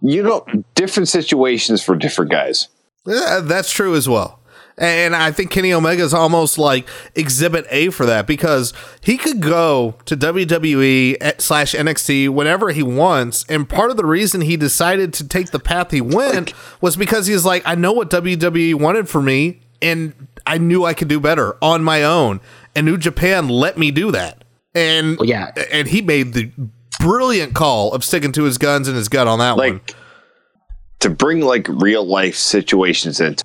you 0.02 0.24
know, 0.24 0.46
different 0.76 1.10
situations 1.10 1.84
for 1.84 1.96
different 1.96 2.32
guys. 2.32 2.68
Yeah, 3.06 3.42
that's 3.44 3.72
true 3.72 3.96
as 3.96 4.08
well. 4.08 4.40
And 4.80 5.16
I 5.16 5.32
think 5.32 5.50
Kenny 5.50 5.74
Omega 5.74 6.04
is 6.04 6.14
almost 6.14 6.60
like 6.60 6.88
exhibit 7.16 7.66
A 7.72 7.90
for 7.90 8.06
that 8.06 8.28
because 8.28 8.74
he 9.02 9.18
could 9.18 9.42
go 9.42 9.96
to 10.06 10.16
WWE 10.16 11.42
slash 11.42 11.74
NXT 11.74 12.30
whenever 12.30 12.70
he 12.70 12.84
wants. 12.84 13.44
And 13.50 13.68
part 13.68 13.90
of 13.90 13.98
the 13.98 14.06
reason 14.06 14.42
he 14.42 14.56
decided 14.56 15.14
to 15.16 15.28
take 15.28 15.50
the 15.50 15.60
path 15.60 15.90
he 15.90 16.02
went 16.02 16.54
was 16.80 16.96
because 16.96 17.26
he's 17.26 17.44
like, 17.44 17.64
I 17.66 17.74
know 17.74 17.92
what 17.92 18.12
WWE 18.12 18.76
wanted 18.76 19.10
for 19.10 19.22
me, 19.22 19.62
and 19.82 20.28
I 20.46 20.60
knew 20.60 20.86
I 20.86 20.94
could 20.94 21.08
do 21.08 21.20
better 21.20 21.58
on 21.60 21.84
my 21.84 22.04
own. 22.04 22.40
And 22.76 22.86
New 22.86 22.98
Japan 22.98 23.50
let 23.50 23.80
me 23.80 23.90
do 23.90 24.12
that. 24.12 24.44
And 24.76 25.18
Well, 25.18 25.28
yeah. 25.28 25.54
and 25.72 25.88
he 25.88 26.04
made 26.04 26.34
the 26.34 26.52
brilliant 27.00 27.54
call 27.56 27.94
of 27.94 28.04
sticking 28.04 28.32
to 28.34 28.44
his 28.44 28.58
guns 28.58 28.88
and 28.88 28.96
his 28.98 29.10
gut 29.10 29.28
on 29.28 29.40
that 29.40 29.58
one. 29.58 29.82
To 31.02 31.10
bring 31.10 31.42
like 31.42 31.68
real 31.70 32.06
life 32.06 32.36
situations 32.36 33.20
into 33.22 33.44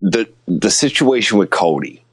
the 0.00 0.28
the 0.46 0.70
situation 0.70 1.38
with 1.38 1.50
Cody. 1.50 2.04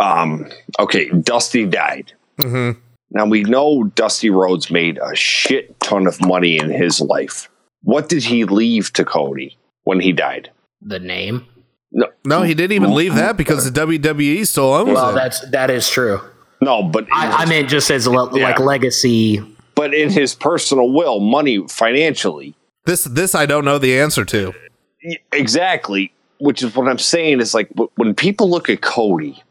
Um, 0.00 0.50
okay, 0.78 1.08
Dusty 1.10 1.66
died. 1.66 2.12
Mm-hmm. 2.40 2.80
Now 3.10 3.26
we 3.26 3.42
know 3.44 3.84
Dusty 3.84 4.30
Rhodes 4.30 4.70
made 4.70 4.98
a 4.98 5.14
shit 5.14 5.78
ton 5.80 6.06
of 6.06 6.20
money 6.20 6.58
in 6.58 6.70
his 6.70 7.00
life. 7.00 7.48
What 7.82 8.08
did 8.08 8.24
he 8.24 8.44
leave 8.44 8.92
to 8.94 9.04
Cody 9.04 9.58
when 9.84 10.00
he 10.00 10.12
died? 10.12 10.50
The 10.80 10.98
name. 10.98 11.46
No, 11.92 12.06
No, 12.24 12.42
he 12.42 12.54
didn't 12.54 12.72
even 12.72 12.94
leave 12.94 13.14
that 13.14 13.36
because 13.36 13.70
the 13.70 13.80
WWE 13.80 14.44
still 14.46 14.72
owns 14.72 14.94
Well, 14.94 15.10
it. 15.10 15.14
that's 15.14 15.40
that 15.50 15.70
is 15.70 15.88
true. 15.88 16.20
no, 16.60 16.82
but 16.82 17.06
I, 17.12 17.42
I 17.42 17.46
meant 17.46 17.68
just 17.68 17.90
as 17.90 18.08
le- 18.08 18.36
Yeah. 18.36 18.44
like 18.46 18.58
legacy. 18.58 19.44
But 19.74 19.92
in 19.94 20.10
his 20.10 20.34
personal 20.34 20.92
will, 20.92 21.20
money 21.20 21.66
financially, 21.68 22.54
This 22.86 23.04
this 23.04 23.34
I 23.34 23.46
don't 23.46 23.64
know 23.64 23.78
the 23.78 23.98
answer 23.98 24.24
to. 24.26 24.52
exactly. 25.32 26.12
Which 26.38 26.62
is 26.62 26.74
what 26.74 26.88
I'm 26.88 26.98
saying 26.98 27.40
is 27.40 27.54
like 27.54 27.68
when 27.96 28.14
people 28.14 28.50
look 28.50 28.68
at 28.68 28.80
Cody, 28.80 29.42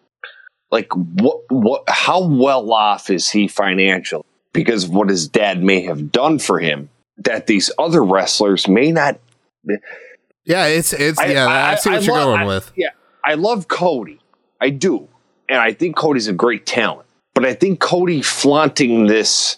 like 0.69 0.91
what 0.93 1.39
what 1.49 1.83
how 1.87 2.23
well 2.27 2.71
off 2.73 3.09
is 3.09 3.29
he 3.29 3.47
financially 3.47 4.25
because 4.51 4.83
of 4.85 4.89
what 4.91 5.09
his 5.09 5.27
dad 5.27 5.63
may 5.63 5.81
have 5.81 6.11
done 6.11 6.39
for 6.39 6.59
him 6.59 6.89
that 7.17 7.47
these 7.47 7.71
other 7.79 8.03
wrestlers 8.03 8.67
may 8.67 8.91
not. 8.91 9.19
Yeah, 10.45 10.65
it's 10.67 10.91
it's 10.93 11.19
yeah. 11.25 11.47
I, 11.47 11.75
see 11.75 11.89
what 11.89 12.03
you're 12.03 12.15
love- 12.15 12.25
going 12.25 12.39
I- 12.41 12.45
with. 12.45 12.71
Yeah, 12.75 12.89
I 13.23 13.35
love 13.35 13.67
Cody. 13.69 14.19
I 14.59 14.69
do, 14.69 15.07
and 15.49 15.59
I 15.59 15.73
think 15.73 15.95
Cody's 15.95 16.27
a 16.27 16.33
great 16.33 16.65
talent. 16.65 17.07
But 17.33 17.45
I 17.45 17.53
think 17.53 17.79
Cody 17.79 18.21
flaunting 18.21 19.07
this, 19.07 19.57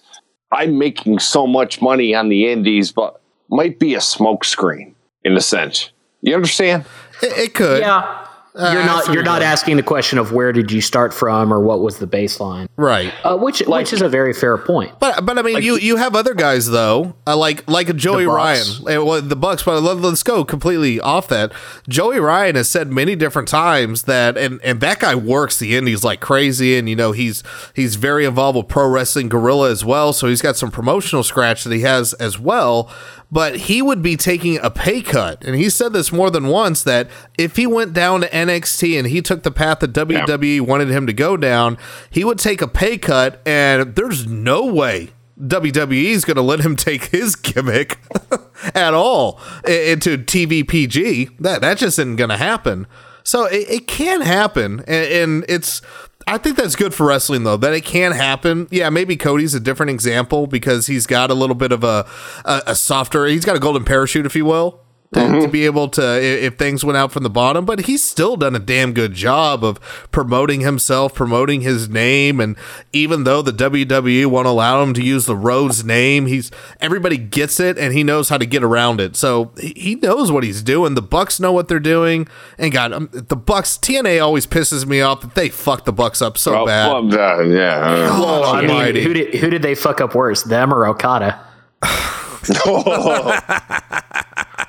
I'm 0.56 0.78
making 0.78 1.20
so 1.20 1.46
much 1.46 1.82
money 1.82 2.16
on 2.16 2.30
the 2.30 2.52
Indies, 2.52 2.92
but 2.92 3.22
might 3.50 3.80
be 3.80 3.96
a 3.96 4.00
smokescreen 4.00 4.94
in 5.24 5.38
a 5.38 5.42
sense. 5.42 5.92
You 6.22 6.36
understand? 6.36 6.86
It, 7.22 7.38
it 7.38 7.54
could. 7.54 7.82
Yeah. 7.82 8.25
Uh, 8.58 8.72
you're 8.74 8.86
not 8.86 9.14
you're 9.14 9.24
not 9.24 9.42
asking 9.42 9.76
the 9.76 9.84
question 9.84 10.18
of 10.18 10.32
where 10.32 10.52
did 10.54 10.72
you 10.72 10.80
start 10.80 11.14
from 11.14 11.54
or 11.54 11.60
what 11.60 11.82
was 11.82 11.98
the 11.98 12.08
baseline, 12.08 12.68
Right. 12.78 13.14
uh, 13.24 13.36
which 13.38 13.60
which 13.68 13.92
is 13.92 14.02
a 14.02 14.08
very 14.10 14.34
fair 14.34 14.58
point. 14.58 14.98
But 15.00 15.26
but 15.26 15.38
I 15.38 15.42
mean, 15.42 15.62
you 15.62 15.78
you 15.78 15.98
have 15.98 16.16
other 16.16 16.34
guys 16.34 16.70
though, 16.70 17.16
uh, 17.28 17.36
like 17.36 17.68
like 17.70 17.94
Joey 17.96 18.26
Ryan, 18.26 18.66
well, 18.84 19.22
the 19.22 19.36
Bucks. 19.36 19.64
But 19.64 19.82
let, 19.82 19.98
let's 19.98 20.24
go 20.24 20.46
completely 20.46 21.00
off 21.00 21.28
that. 21.28 21.52
Joey 21.90 22.20
Ryan 22.20 22.56
has 22.56 22.70
said 22.70 22.92
many 22.92 23.16
different 23.16 23.48
times 23.50 24.04
that, 24.04 24.38
and 24.38 24.62
and 24.64 24.80
that 24.80 25.00
guy 25.00 25.16
works 25.16 25.60
the 25.60 25.76
Indies 25.76 26.04
like 26.04 26.22
crazy, 26.22 26.78
and 26.78 26.88
you 26.88 26.96
know 26.96 27.12
he's 27.12 27.44
he's 27.76 27.96
very 27.96 28.24
involved 28.26 28.58
with 28.58 28.68
pro 28.70 28.88
wrestling 28.88 29.28
Guerrilla 29.28 29.70
as 29.70 29.84
well, 29.84 30.14
so 30.14 30.28
he's 30.28 30.42
got 30.42 30.56
some 30.56 30.72
promotional 30.72 31.24
scratch 31.24 31.64
that 31.66 31.74
he 31.74 31.82
has 31.82 32.14
as 32.14 32.40
well. 32.40 32.90
But 33.36 33.58
he 33.58 33.82
would 33.82 34.02
be 34.02 34.16
taking 34.16 34.60
a 34.60 34.72
pay 34.72 35.02
cut, 35.02 35.44
and 35.44 35.58
he 35.58 35.70
said 35.70 35.92
this 35.92 36.10
more 36.10 36.32
than 36.32 36.48
once 36.48 36.82
that 36.84 37.10
if 37.38 37.58
he 37.58 37.68
went 37.68 37.92
down 37.92 38.22
to 38.22 38.30
NXT 38.30 38.98
and 38.98 39.06
he 39.06 39.22
took 39.22 39.44
the 39.44 39.52
path 39.52 39.80
that 39.80 39.92
WWE 39.92 40.62
wanted 40.62 40.88
him 40.88 41.06
to 41.06 41.12
go 41.12 41.36
down, 41.36 41.78
he 42.10 42.24
would 42.24 42.40
take 42.40 42.62
a 42.62 42.68
pay 42.68 42.98
cut, 42.98 43.42
and 43.46 43.94
there's 43.98 44.26
no 44.26 44.66
way 44.66 45.10
WWE 45.38 46.12
is 46.12 46.24
going 46.24 46.38
to 46.38 46.42
let 46.42 46.62
him 46.62 46.76
take 46.78 47.08
his 47.08 47.36
gimmick 47.36 48.00
at 48.74 48.94
all 48.94 49.42
into 49.68 50.18
TVPG. 50.18 51.38
That 51.40 51.60
that 51.60 51.78
just 51.78 52.00
isn't 52.00 52.16
going 52.16 52.30
to 52.30 52.38
happen. 52.38 52.88
So 53.26 53.48
it, 53.48 53.70
it 53.70 53.88
can 53.88 54.22
happen, 54.22 54.80
and, 54.88 55.12
and 55.12 55.46
it's. 55.50 55.82
I 56.28 56.40
think 56.40 56.58
that's 56.58 56.76
good 56.76 56.94
for 56.94 57.06
wrestling 57.06 57.44
though 57.44 57.58
that 57.58 57.74
it 57.74 57.86
can 57.86 58.12
happen. 58.12 58.68
Yeah, 58.72 58.90
maybe 58.90 59.16
Cody's 59.16 59.54
a 59.54 59.60
different 59.60 59.92
example 59.92 60.48
because 60.48 60.88
he's 60.88 61.06
got 61.06 61.30
a 61.30 61.36
little 61.36 61.56
bit 61.56 61.72
of 61.72 61.84
a 61.84 62.08
a, 62.44 62.64
a 62.68 62.76
softer. 62.76 63.26
He's 63.26 63.46
got 63.46 63.56
a 63.56 63.60
golden 63.60 63.84
parachute, 63.84 64.26
if 64.26 64.36
you 64.36 64.46
will. 64.46 64.85
To, 65.14 65.42
to 65.42 65.48
be 65.48 65.66
able 65.66 65.88
to, 65.90 66.22
if 66.22 66.58
things 66.58 66.84
went 66.84 66.98
out 66.98 67.10
from 67.12 67.24
the 67.24 67.30
bottom, 67.30 67.64
but 67.64 67.86
he's 67.86 68.04
still 68.04 68.36
done 68.36 68.54
a 68.54 68.60
damn 68.60 68.92
good 68.92 69.14
job 69.14 69.64
of 69.64 69.80
promoting 70.12 70.60
himself, 70.60 71.14
promoting 71.14 71.62
his 71.62 71.88
name, 71.88 72.42
and 72.42 72.58
even 72.92 73.24
though 73.24 73.42
the 73.42 73.54
WWE 73.54 74.26
won't 74.26 74.48
allow 74.48 74.84
him 74.84 74.94
to 74.96 75.02
use 75.02 75.26
the 75.26 75.36
Rhodes 75.36 75.86
name, 75.86 76.26
he's 76.26 76.52
everybody 76.82 77.18
gets 77.18 77.62
it, 77.62 77.78
and 77.78 77.94
he 77.94 78.04
knows 78.04 78.28
how 78.28 78.38
to 78.38 78.46
get 78.46 78.62
around 78.62 79.00
it. 79.00 79.16
So 79.16 79.54
he 79.58 79.74
he 79.78 79.96
knows 79.96 80.34
what 80.34 80.44
he's 80.44 80.62
doing. 80.62 80.96
The 80.96 81.02
Bucks 81.02 81.40
know 81.40 81.54
what 81.54 81.70
they're 81.70 81.80
doing, 81.80 82.28
and 82.58 82.74
God, 82.74 82.92
um, 82.92 83.10
the 83.14 83.38
Bucks 83.38 83.78
TNA 83.78 84.22
always 84.22 84.46
pisses 84.46 84.86
me 84.86 85.00
off 85.00 85.22
that 85.22 85.36
they 85.36 85.48
fuck 85.48 85.86
the 85.86 85.94
Bucks 85.94 86.22
up 86.22 86.38
so 86.38 86.64
Oh, 86.64 86.66
bad. 86.66 86.92
well, 86.92 87.40
uh, 87.40 87.44
yeah. 87.44 88.08
God 88.10 88.56
I 88.56 88.62
mean, 88.64 88.72
almighty. 88.72 89.04
who 89.04 89.14
did 89.14 89.36
who 89.36 89.50
did 89.50 89.62
they 89.62 89.76
fuck 89.76 90.02
up 90.02 90.14
worse, 90.14 90.44
them 90.44 90.74
or 90.74 90.86
Okada? 90.88 91.40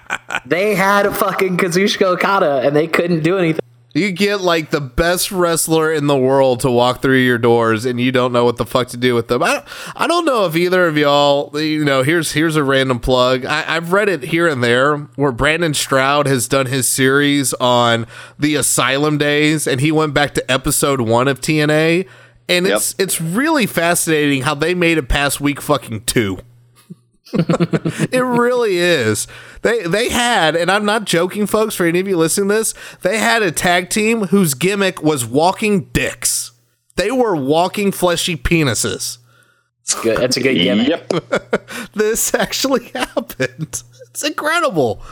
They 0.49 0.75
had 0.75 1.07
a 1.07 1.13
fucking 1.13 1.57
Kazuchika 1.57 2.03
Okada 2.03 2.61
and 2.65 2.75
they 2.75 2.87
couldn't 2.87 3.23
do 3.23 3.39
anything. 3.39 3.61
You 3.97 4.13
get 4.13 4.43
like 4.43 4.69
the 4.71 4.81
best 4.83 5.33
wrestler 5.33 5.91
in 5.91 6.07
the 6.07 6.19
world 6.19 6.61
to 6.61 6.71
walk 6.71 7.01
through 7.01 7.21
your 7.21 7.39
doors, 7.39 7.87
and 7.87 7.99
you 7.99 8.13
don't 8.13 8.31
know 8.31 8.45
what 8.45 8.59
the 8.59 8.67
fuck 8.67 8.89
to 8.89 8.99
do 8.99 9.15
with 9.15 9.29
them. 9.29 9.43
I 9.43 9.55
don't, 9.55 9.65
I 9.97 10.07
don't 10.07 10.27
know 10.27 10.45
if 10.45 10.55
either 10.55 10.87
of 10.87 10.99
y'all, 10.99 11.51
you 11.59 11.83
know, 11.83 12.03
here's 12.03 12.33
here's 12.33 12.57
a 12.57 12.63
random 12.63 13.01
plug. 13.01 13.47
I, 13.47 13.77
I've 13.77 13.93
read 13.93 14.11
it 14.11 14.25
here 14.25 14.47
and 14.49 14.63
there 14.63 14.99
where 15.17 15.33
Brandon 15.33 15.73
Stroud 15.73 16.27
has 16.27 16.47
done 16.47 16.67
his 16.67 16.87
series 16.87 17.55
on 17.55 18.07
the 18.39 18.55
Asylum 18.57 19.17
days, 19.17 19.67
and 19.67 19.81
he 19.81 19.91
went 19.91 20.13
back 20.13 20.35
to 20.35 20.53
episode 20.53 21.01
one 21.01 21.27
of 21.27 21.41
TNA, 21.41 22.07
and 22.51 22.67
it's 22.67 22.95
it's 22.99 23.19
really 23.19 23.65
fascinating 23.65 24.43
how 24.43 24.55
they 24.55 24.75
made 24.75 24.99
it 24.99 25.09
past 25.09 25.41
week 25.41 25.63
fucking 25.63 26.05
two. 26.05 26.41
it 27.33 28.23
really 28.25 28.77
is. 28.79 29.27
They 29.63 29.83
they 29.83 30.11
had, 30.11 30.55
and 30.57 30.71
I'm 30.71 30.85
not 30.85 31.05
joking, 31.05 31.47
folks. 31.47 31.75
For 31.75 31.85
any 31.87 31.99
of 32.01 32.07
you 32.09 32.17
listening 32.17 32.49
to 32.51 32.55
this, 32.57 32.75
they 33.03 33.19
had 33.19 33.43
a 33.43 33.51
tag 33.51 33.91
team 33.91 34.23
whose 34.27 34.55
gimmick 34.55 35.03
was 35.03 35.27
walking 35.27 35.85
dicks. 35.87 36.53
They 36.97 37.11
were 37.11 37.35
walking 37.37 37.91
fleshy 37.93 38.37
penises. 38.37 39.19
It's 39.83 39.95
good. 40.01 40.19
That's 40.19 40.37
a 40.37 40.41
good 40.41 40.55
gimmick. 40.55 40.89
Yep. 40.89 41.13
This 41.95 42.35
actually 42.35 42.89
happened. 42.95 43.83
It's 44.11 44.25
incredible. 44.25 45.03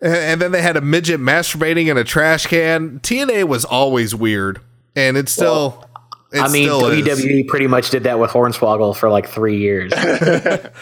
And- 0.00 0.14
And 0.14 0.42
then 0.42 0.52
they 0.52 0.60
had 0.62 0.76
a 0.76 0.80
midget 0.82 1.20
masturbating 1.20 1.86
in 1.88 1.96
a 1.96 2.04
trash 2.04 2.46
can. 2.46 3.00
TNA 3.00 3.44
was 3.44 3.64
always 3.64 4.14
weird, 4.14 4.60
and 4.94 5.16
it's 5.16 5.32
still. 5.32 5.85
It 6.32 6.40
I 6.40 6.48
mean, 6.48 6.64
still 6.64 6.86
is. 6.86 7.04
WWE 7.04 7.46
pretty 7.48 7.66
much 7.66 7.90
did 7.90 8.04
that 8.04 8.18
with 8.18 8.30
Hornswoggle 8.30 8.96
for 8.96 9.10
like 9.10 9.28
three 9.28 9.58
years. 9.58 9.92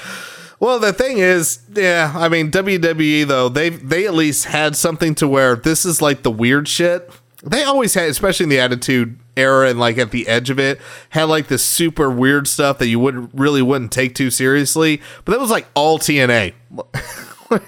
Well, 0.60 0.78
the 0.78 0.92
thing 0.92 1.18
is, 1.18 1.60
yeah, 1.74 2.12
I 2.16 2.28
mean 2.28 2.50
WWE 2.50 3.26
though 3.26 3.48
they 3.48 3.70
they 3.70 4.06
at 4.06 4.14
least 4.14 4.46
had 4.46 4.76
something 4.76 5.14
to 5.16 5.28
where 5.28 5.56
this 5.56 5.84
is 5.84 6.00
like 6.00 6.22
the 6.22 6.30
weird 6.30 6.68
shit. 6.68 7.10
They 7.42 7.62
always 7.64 7.92
had, 7.92 8.08
especially 8.08 8.44
in 8.44 8.50
the 8.50 8.60
Attitude 8.60 9.18
era 9.36 9.68
and 9.68 9.78
like 9.78 9.98
at 9.98 10.10
the 10.10 10.26
edge 10.26 10.48
of 10.48 10.58
it, 10.58 10.80
had 11.10 11.24
like 11.24 11.48
this 11.48 11.62
super 11.62 12.08
weird 12.08 12.48
stuff 12.48 12.78
that 12.78 12.86
you 12.86 12.98
wouldn't 12.98 13.30
really 13.34 13.60
wouldn't 13.60 13.92
take 13.92 14.14
too 14.14 14.30
seriously. 14.30 15.02
But 15.24 15.32
that 15.32 15.40
was 15.40 15.50
like 15.50 15.66
all 15.74 15.98
TNA 15.98 16.54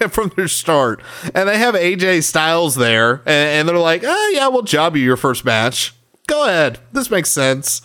from 0.11 0.33
their 0.35 0.49
start, 0.49 1.03
and 1.35 1.49
they 1.49 1.59
have 1.59 1.75
AJ 1.75 2.23
Styles 2.23 2.77
there, 2.77 3.17
and, 3.27 3.29
and 3.29 3.69
they're 3.69 3.77
like, 3.77 4.03
oh 4.07 4.33
yeah, 4.35 4.49
we'll 4.49 4.63
job 4.63 4.97
you 4.97 5.03
your 5.03 5.19
first 5.19 5.45
match. 5.45 5.96
Go 6.29 6.45
ahead, 6.47 6.79
this 6.93 7.11
makes 7.11 7.31
sense. 7.31 7.83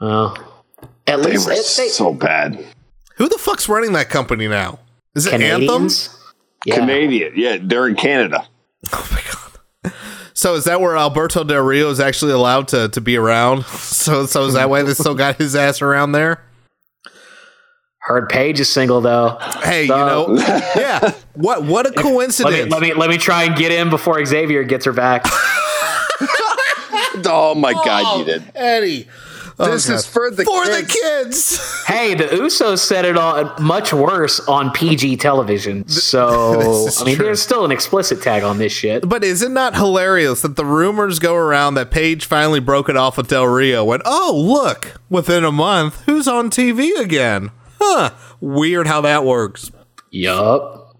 Oh, 0.00 0.34
at 1.06 1.22
They 1.22 1.30
least 1.32 1.46
were 1.46 1.52
it- 1.52 1.74
they- 1.76 1.88
so 1.88 2.12
bad. 2.14 2.64
Who 3.16 3.28
the 3.28 3.38
fuck's 3.38 3.68
running 3.68 3.92
that 3.92 4.08
company 4.08 4.48
now? 4.48 4.78
Is 5.14 5.26
it 5.26 5.34
Anthem? 5.34 5.50
Canadians. 5.60 6.16
Yeah. 6.64 6.74
Canadian. 6.76 7.32
Yeah, 7.36 7.58
they're 7.60 7.86
in 7.88 7.96
Canada. 7.96 8.46
Oh 8.92 9.08
my 9.12 9.20
god. 9.20 9.92
So 10.32 10.54
is 10.54 10.64
that 10.64 10.80
where 10.80 10.96
Alberto 10.96 11.44
Del 11.44 11.60
Rio 11.62 11.90
is 11.90 12.00
actually 12.00 12.32
allowed 12.32 12.68
to, 12.68 12.88
to 12.88 13.00
be 13.00 13.16
around? 13.16 13.64
So 14.00 14.24
so 14.24 14.46
is 14.46 14.54
that 14.54 14.70
why 14.70 14.82
they 14.82 14.94
still 14.94 15.14
got 15.14 15.36
his 15.36 15.54
ass 15.54 15.82
around 15.82 16.12
there? 16.12 16.42
Heard 17.98 18.30
Paige 18.30 18.58
is 18.60 18.70
single 18.70 19.02
though. 19.02 19.36
Hey, 19.62 19.82
you 19.82 19.88
know, 19.88 20.34
yeah. 20.74 21.12
What 21.34 21.64
what 21.64 21.84
a 21.86 21.90
Let 21.90 21.96
me, 21.98 22.02
coincidence! 22.02 22.70
let 22.72 22.80
me 22.80 22.94
let 22.94 23.10
me 23.10 23.18
try 23.18 23.44
and 23.44 23.54
get 23.54 23.70
in 23.72 23.90
before 23.90 24.24
Xavier 24.24 24.64
gets 24.64 24.86
her 24.86 24.92
back. 24.94 25.24
Oh 27.30 27.54
my 27.54 27.72
God, 27.72 28.18
you 28.18 28.22
oh, 28.22 28.24
did. 28.24 28.52
Eddie, 28.54 29.08
oh, 29.58 29.70
This 29.70 29.88
Oh, 29.90 29.94
is 29.94 30.06
for 30.06 30.30
the 30.30 30.44
for 30.44 30.64
kids. 30.64 30.80
the 30.80 30.98
kids. 31.00 31.84
hey, 31.86 32.14
the 32.14 32.24
Usos 32.24 32.78
said 32.78 33.04
it 33.04 33.16
on 33.16 33.52
much 33.62 33.92
worse 33.92 34.40
on 34.40 34.70
PG 34.72 35.16
television. 35.18 35.86
So 35.88 36.88
I 36.98 37.04
mean, 37.04 37.16
true. 37.16 37.26
there's 37.26 37.42
still 37.42 37.64
an 37.64 37.70
explicit 37.72 38.22
tag 38.22 38.42
on 38.42 38.58
this 38.58 38.72
shit. 38.72 39.08
But 39.08 39.22
is 39.24 39.42
it 39.42 39.50
not 39.50 39.74
hilarious 39.74 40.42
that 40.42 40.56
the 40.56 40.64
rumors 40.64 41.18
go 41.18 41.34
around 41.34 41.74
that 41.74 41.90
Paige 41.90 42.24
finally 42.24 42.60
broke 42.60 42.88
it 42.88 42.96
off 42.96 43.16
with 43.16 43.28
Del 43.28 43.46
Rio? 43.46 43.84
Went, 43.84 44.02
oh 44.04 44.32
look, 44.36 44.94
within 45.08 45.44
a 45.44 45.52
month, 45.52 46.02
who's 46.06 46.26
on 46.28 46.50
TV 46.50 46.98
again? 46.98 47.50
Huh? 47.80 48.10
Weird 48.40 48.86
how 48.86 49.00
that 49.02 49.24
works. 49.24 49.70
Yup. 50.10 50.96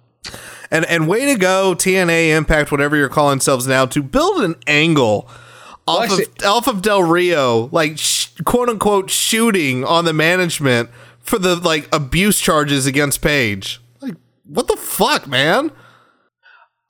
And 0.70 0.85
and 0.85 1.09
way 1.09 1.24
to 1.33 1.37
go, 1.38 1.74
TNA 1.74 2.37
Impact, 2.37 2.70
whatever 2.70 2.96
you're 2.96 3.09
calling 3.09 3.37
yourselves 3.38 3.66
now, 3.66 3.87
to 3.87 4.02
build 4.02 4.42
an 4.42 4.54
angle 4.68 5.28
off 5.86 6.04
actually- 6.04 6.24
of 6.24 6.44
off 6.44 6.66
of 6.68 6.82
Del 6.82 7.02
Rio, 7.02 7.68
like 7.72 7.98
sh- 7.98 8.28
quote 8.44 8.68
unquote 8.68 9.10
shooting 9.10 9.84
on 9.84 10.04
the 10.04 10.12
management 10.12 10.90
for 11.20 11.38
the 11.38 11.56
like 11.56 11.88
abuse 11.94 12.40
charges 12.40 12.86
against 12.86 13.20
Paige. 13.22 13.80
Like, 14.00 14.14
what 14.44 14.68
the 14.68 14.76
fuck, 14.76 15.26
man? 15.26 15.72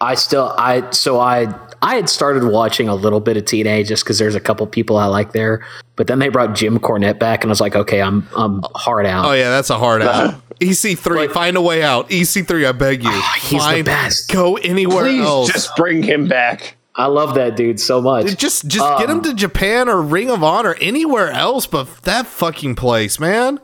I 0.03 0.15
still 0.15 0.55
I 0.57 0.89
so 0.91 1.21
I 1.21 1.47
I 1.83 1.95
had 1.97 2.09
started 2.09 2.45
watching 2.45 2.89
a 2.89 2.95
little 2.95 3.21
bit 3.21 3.37
of 3.37 3.45
TNA 3.45 3.87
just 3.87 4.03
because 4.05 4.19
there's 4.19 4.35
a 4.35 4.41
couple 4.41 4.67
people 4.67 4.97
I 4.97 5.07
like 5.07 5.33
there, 5.33 5.65
but 5.97 6.07
then 6.07 6.19
they 6.21 6.29
brought 6.29 6.55
Jim 6.55 6.79
Cornette 6.79 7.19
back, 7.19 7.43
and 7.43 7.51
I 7.51 7.53
was 7.53 7.61
like, 7.61 7.77
okay, 7.77 8.01
I'm 8.01 8.27
I'm 8.37 8.63
hard 8.77 9.05
out. 9.07 9.27
Oh 9.27 9.33
yeah, 9.33 9.51
that's 9.51 9.69
a 9.71 9.79
hard 9.79 10.01
out. 10.03 10.35
EC3, 10.61 11.33
find 11.33 11.57
a 11.57 11.63
way 11.63 11.83
out. 11.83 12.09
EC3, 12.11 12.67
I 12.69 12.73
beg 12.73 13.03
you. 13.03 13.09
Ah, 13.11 13.35
he's 13.41 13.51
the 13.53 13.59
Find- 13.59 13.85
best. 13.87 14.31
Go 14.31 14.57
anywhere 14.59 15.05
Please 15.05 15.25
else. 15.25 15.51
just 15.53 15.75
bring 15.77 16.03
him 16.03 16.29
back. 16.29 16.77
I 16.95 17.07
love 17.07 17.35
that 17.37 17.57
dude 17.57 17.79
so 17.81 18.01
much. 18.03 18.37
just 18.37 18.67
just 18.67 18.99
get 18.99 19.09
him 19.09 19.19
um, 19.19 19.23
to 19.25 19.35
Japan 19.35 19.89
or 19.89 20.03
Ring 20.03 20.31
of 20.31 20.43
Honor, 20.43 20.75
anywhere 20.81 21.31
else 21.31 21.67
but 21.67 22.03
that 22.03 22.27
fucking 22.27 22.75
place, 22.75 23.19
man. 23.21 23.61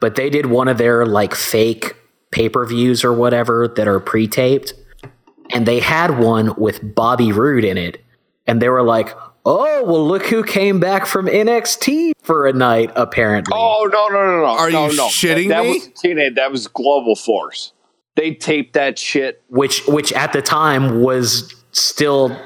but 0.00 0.14
they 0.14 0.28
did 0.30 0.46
one 0.46 0.68
of 0.68 0.78
their 0.78 1.06
like 1.06 1.34
fake 1.34 1.96
pay 2.30 2.48
per 2.48 2.66
views 2.66 3.02
or 3.04 3.12
whatever 3.12 3.66
that 3.66 3.88
are 3.88 3.98
pre 4.00 4.28
taped, 4.28 4.74
and 5.52 5.64
they 5.66 5.80
had 5.80 6.18
one 6.18 6.54
with 6.56 6.94
Bobby 6.94 7.32
Roode 7.32 7.64
in 7.64 7.78
it, 7.78 8.04
and 8.46 8.60
they 8.60 8.68
were 8.68 8.82
like, 8.82 9.08
"Oh, 9.46 9.82
well, 9.84 10.06
look 10.06 10.26
who 10.26 10.44
came 10.44 10.78
back 10.78 11.06
from 11.06 11.26
NXT 11.26 12.12
for 12.20 12.46
a 12.46 12.52
night." 12.52 12.90
Apparently, 12.94 13.52
Oh 13.56 13.88
no 13.90 14.08
no 14.08 14.22
no 14.24 14.38
no! 14.40 14.44
Are 14.46 14.70
no, 14.70 14.90
you 14.90 14.96
no. 14.96 15.06
shitting 15.08 15.48
that 15.48 15.62
me? 15.64 15.70
Was 15.70 15.88
TNA, 16.04 16.34
that 16.36 16.52
was 16.52 16.66
Global 16.68 17.16
Force. 17.16 17.72
They 18.16 18.34
taped 18.34 18.74
that 18.74 18.98
shit. 18.98 19.42
which 19.48 19.86
which 19.86 20.12
at 20.12 20.32
the 20.34 20.42
time 20.42 21.00
was 21.02 21.54
still 21.72 22.36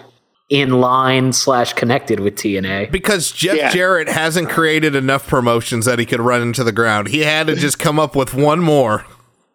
in 0.50 0.80
line 0.80 1.32
slash 1.32 1.72
connected 1.72 2.20
with 2.20 2.34
TNA. 2.34 2.90
Because 2.90 3.30
Jeff 3.32 3.56
Yeah. 3.56 3.70
Jarrett 3.70 4.08
hasn't 4.08 4.50
created 4.50 4.94
enough 4.96 5.26
promotions 5.26 5.86
that 5.86 5.98
he 6.00 6.04
could 6.04 6.20
run 6.20 6.42
into 6.42 6.62
the 6.64 6.72
ground. 6.72 7.08
He 7.08 7.20
had 7.20 7.46
to 7.46 7.54
just 7.54 7.78
come 7.78 7.98
up 8.00 8.14
with 8.16 8.34
one 8.34 8.60
more. 8.60 9.06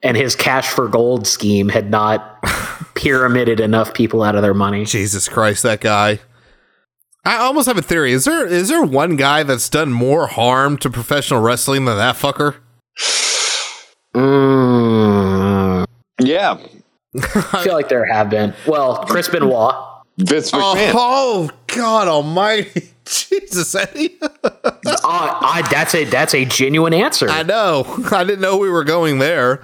and 0.01 0.15
his 0.15 0.36
cash 0.36 0.67
for 0.69 0.88
gold 0.88 1.27
scheme 1.27 1.67
had 1.69 1.89
not 1.91 2.41
pyramided 2.95 3.60
enough 3.60 3.93
people 3.93 4.23
out 4.23 4.36
of 4.36 4.41
their 4.41 4.53
money. 4.53 4.86
Jesus 4.86 5.27
Christ, 5.27 5.63
that 5.63 5.81
guy. 5.81 6.19
I 7.25 7.38
almost 7.38 7.67
have 7.67 7.77
a 7.77 7.81
theory. 7.81 8.12
Is 8.12 8.25
there 8.25 8.45
is 8.45 8.69
there 8.69 8.84
one 8.84 9.15
guy 9.15 9.41
that's 9.43 9.67
done 9.67 9.91
more 9.91 10.27
harm 10.27 10.77
to 10.77 10.89
professional 10.91 11.41
wrestling 11.41 11.86
than 11.86 11.97
that 11.97 12.15
fucker? 12.15 12.55
Mm, 14.15 15.86
Yeah, 16.21 16.58
I 17.15 17.63
feel 17.63 17.73
like 17.73 17.89
there 17.89 18.05
have 18.05 18.29
been. 18.29 18.53
Well, 18.67 19.03
Chris 19.05 19.27
Benoit. 19.27 19.73
Vince 20.17 20.51
Oh, 20.54 20.58
McMahon. 20.75 20.91
oh, 20.95 21.49
God 21.67 22.08
Almighty, 22.08 22.89
Jesus 23.06 23.75
Eddie! 23.75 24.17
Uh, 24.21 24.30
I, 25.04 25.67
that's 25.69 25.93
a 25.93 26.06
that's 26.06 26.34
a 26.34 26.45
genuine 26.45 26.93
answer. 26.93 27.30
I 27.30 27.43
know. 27.43 27.86
I 28.12 28.23
didn't 28.23 28.41
know 28.41 28.58
we 28.58 28.69
were 28.69 28.84
going 28.86 29.19
there. 29.19 29.62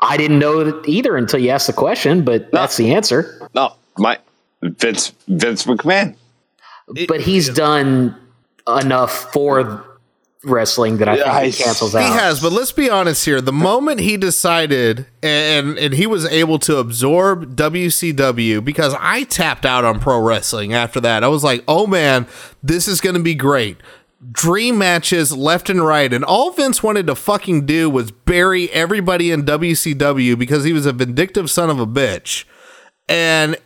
I 0.00 0.16
didn't 0.16 0.38
know 0.38 0.64
that 0.64 0.88
either 0.88 1.16
until 1.16 1.40
you 1.40 1.50
asked 1.50 1.66
the 1.66 1.72
question, 1.74 2.24
but 2.24 2.50
that's 2.50 2.76
the 2.78 2.94
answer. 2.94 3.46
No, 3.54 3.74
my 3.98 4.18
Vince 4.62 5.12
Vince 5.28 5.64
McMahon. 5.64 6.16
But 7.06 7.20
he's 7.20 7.48
done 7.50 8.16
enough 8.66 9.30
for 9.32 9.84
wrestling 10.44 10.96
that 10.98 11.08
I 11.08 11.14
think 11.16 11.26
Yeah, 11.26 11.40
he 11.42 11.48
I- 11.48 11.50
cancels 11.52 11.94
out. 11.94 12.02
He 12.02 12.18
has, 12.18 12.40
but 12.40 12.52
let's 12.52 12.72
be 12.72 12.88
honest 12.88 13.24
here. 13.24 13.40
The 13.40 13.52
moment 13.52 14.00
he 14.00 14.16
decided 14.16 15.06
and 15.22 15.78
and 15.78 15.94
he 15.94 16.06
was 16.06 16.24
able 16.26 16.58
to 16.60 16.78
absorb 16.78 17.56
WCW 17.56 18.64
because 18.64 18.94
I 18.98 19.24
tapped 19.24 19.66
out 19.66 19.84
on 19.84 20.00
pro 20.00 20.18
wrestling 20.20 20.72
after 20.72 21.00
that. 21.00 21.22
I 21.24 21.28
was 21.28 21.44
like, 21.44 21.62
"Oh 21.68 21.86
man, 21.86 22.26
this 22.62 22.88
is 22.88 23.00
going 23.00 23.16
to 23.16 23.22
be 23.22 23.34
great." 23.34 23.76
Dream 24.32 24.76
matches 24.76 25.34
left 25.34 25.70
and 25.70 25.82
right, 25.84 26.12
and 26.12 26.22
all 26.24 26.50
Vince 26.52 26.82
wanted 26.82 27.06
to 27.06 27.14
fucking 27.14 27.64
do 27.64 27.88
was 27.88 28.10
bury 28.10 28.70
everybody 28.70 29.30
in 29.30 29.44
WCW 29.44 30.38
because 30.38 30.64
he 30.64 30.74
was 30.74 30.84
a 30.84 30.92
vindictive 30.92 31.50
son 31.50 31.70
of 31.70 31.80
a 31.80 31.86
bitch. 31.86 32.44
And 33.08 33.56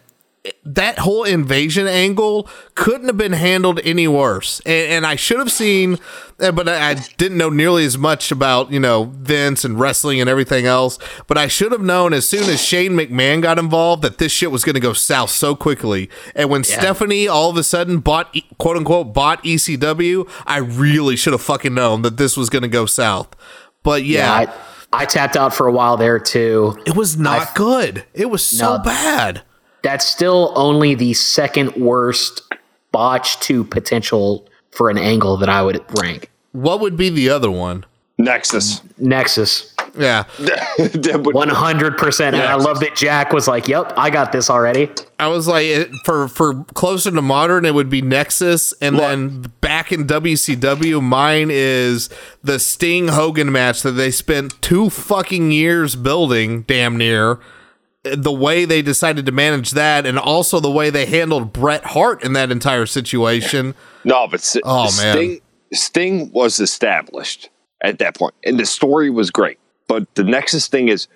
that 0.65 0.99
whole 0.99 1.25
invasion 1.25 1.87
angle 1.87 2.49
couldn't 2.75 3.07
have 3.07 3.17
been 3.17 3.33
handled 3.33 3.81
any 3.83 4.07
worse. 4.07 4.61
And, 4.67 4.93
and 4.93 5.07
I 5.07 5.17
should 5.17 5.39
have 5.39 5.51
seen, 5.51 5.99
uh, 6.39 6.53
but 6.53 6.69
I, 6.69 6.91
I 6.91 6.95
didn't 7.17 7.39
know 7.39 7.49
nearly 7.49 7.85
as 7.87 7.97
much 7.97 8.31
about, 8.31 8.71
you 8.71 8.79
know, 8.79 9.05
Vince 9.05 9.65
and 9.65 9.81
wrestling 9.81 10.21
and 10.21 10.29
everything 10.29 10.67
else. 10.67 10.99
But 11.27 11.39
I 11.39 11.47
should 11.49 11.73
have 11.73 11.81
known 11.81 12.13
as 12.13 12.29
soon 12.29 12.51
as 12.51 12.63
Shane 12.63 12.93
McMahon 12.93 13.41
got 13.41 13.59
involved 13.59 14.03
that 14.03 14.19
this 14.19 14.33
shit 14.33 14.51
was 14.51 14.65
going 14.65 14.75
to 14.75 14.81
go 14.81 14.93
south 14.93 15.31
so 15.31 15.55
quickly. 15.57 16.11
And 16.35 16.51
when 16.51 16.63
Stephanie 16.65 17.27
all 17.27 17.49
of 17.49 17.57
a 17.57 17.63
sudden 17.65 18.01
bought, 18.01 18.37
quote 18.59 18.77
unquote, 18.77 19.15
bought 19.15 19.43
ECW, 19.45 20.29
I 20.47 20.59
really 20.59 21.17
should 21.17 21.33
have 21.33 21.43
fucking 21.43 21.73
known 21.75 22.03
that 22.03 22.19
this 22.19 22.37
was 22.37 22.51
going 22.51 22.63
to 22.63 22.69
go 22.69 22.85
south. 22.85 23.35
But 23.83 24.05
yeah, 24.05 24.31
I, 24.33 24.55
I 24.93 25.05
tapped 25.07 25.37
out 25.37 25.55
for 25.55 25.67
a 25.67 25.73
while 25.73 25.97
there 25.97 26.19
too. 26.19 26.77
it 26.87 26.95
was 26.97 27.17
not 27.17 27.55
good. 27.55 28.05
It 28.13 28.31
was 28.31 28.45
so 28.45 28.77
No. 28.77 28.83
bad. 28.83 29.43
That's 29.85 30.05
still 30.05 30.53
only 30.57 30.95
the 30.97 31.15
second 31.15 31.77
worst 31.77 32.43
botch 32.91 33.39
to 33.41 33.63
potential 33.65 34.49
for 34.71 34.91
an 34.91 34.99
angle 34.99 35.37
that 35.37 35.49
I 35.49 35.63
would 35.63 35.85
rank. 36.01 36.31
What 36.53 36.81
would 36.81 36.97
be 36.97 37.11
the 37.11 37.29
other 37.29 37.51
one? 37.51 37.85
Nexus. 38.17 38.81
Nexus, 38.97 39.75
Yeah. 39.99 40.25
One 41.17 41.49
hundred 41.49 41.99
percent. 41.99 42.37
And 42.37 42.45
I 42.45 42.55
love 42.55 42.79
that 42.81 42.95
Jack 42.95 43.33
was 43.33 43.49
like, 43.49 43.67
"Yep, 43.67 43.95
I 43.97 44.09
got 44.09 44.31
this 44.31 44.49
already." 44.49 44.89
I 45.19 45.27
was 45.27 45.49
like, 45.49 45.91
for 46.05 46.29
for 46.29 46.63
closer 46.75 47.11
to 47.11 47.21
modern, 47.23 47.65
it 47.65 47.75
would 47.75 47.91
be 47.91 48.03
Nexus, 48.03 48.73
and 48.81 48.99
then 48.99 49.53
back 49.61 49.91
in 49.91 50.07
WCW, 50.07 51.03
mine 51.03 51.49
is 51.51 52.09
the 52.43 52.61
Sting 52.61 53.09
Hogan 53.09 53.51
match 53.51 53.83
that 53.83 53.93
they 53.93 54.13
spent 54.13 54.63
two 54.63 54.91
fucking 54.91 55.51
years 55.51 55.97
building, 55.97 56.63
damn 56.63 56.97
near. 56.97 57.41
The 58.05 58.33
way 58.33 58.65
they 58.67 58.83
decided 58.83 59.25
to 59.27 59.33
manage 59.33 59.71
that, 59.73 60.05
and 60.07 60.19
also 60.19 60.61
the 60.61 60.71
way 60.71 60.91
they 60.91 61.07
handled 61.07 61.53
Bret 61.53 61.85
Hart 61.85 62.23
in 62.23 62.35
that 62.35 62.51
entire 62.51 62.87
situation. 62.87 63.75
No, 64.05 64.27
but 64.29 64.41
S- 64.41 64.59
Oh, 64.63 64.85
man. 64.85 65.17
Sting, 65.17 65.41
Sting 65.73 66.33
was 66.33 66.61
established 66.61 67.49
at 67.83 67.99
that 68.01 68.17
point, 68.17 68.35
and 68.45 68.61
the 68.61 68.67
story 68.67 69.09
was 69.11 69.31
great. 69.31 69.59
But 69.89 70.15
the 70.17 70.25
Nexus 70.25 70.69
thing 70.69 70.89
is, 70.89 71.09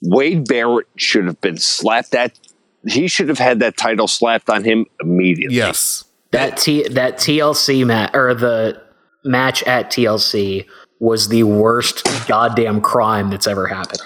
Wade 0.00 0.46
Barrett 0.48 0.86
should 0.96 1.26
have 1.26 1.40
been 1.40 1.58
slapped 1.58 2.14
at. 2.14 2.38
He 2.86 3.08
should 3.08 3.28
have 3.28 3.38
had 3.38 3.60
that 3.60 3.76
title 3.76 4.08
slapped 4.08 4.48
on 4.50 4.64
him 4.64 4.86
immediately. 5.00 5.56
Yes, 5.56 6.04
That 6.32 6.56
T 6.56 6.88
that 6.88 7.18
TLC 7.18 7.86
match 7.86 8.10
or 8.14 8.34
the 8.34 8.80
match 9.24 9.62
at 9.64 9.90
TLC 9.90 10.66
was 10.98 11.28
the 11.28 11.42
worst 11.44 12.04
goddamn 12.26 12.80
crime 12.80 13.28
that's 13.30 13.46
ever 13.46 13.66
happened. 13.66 14.00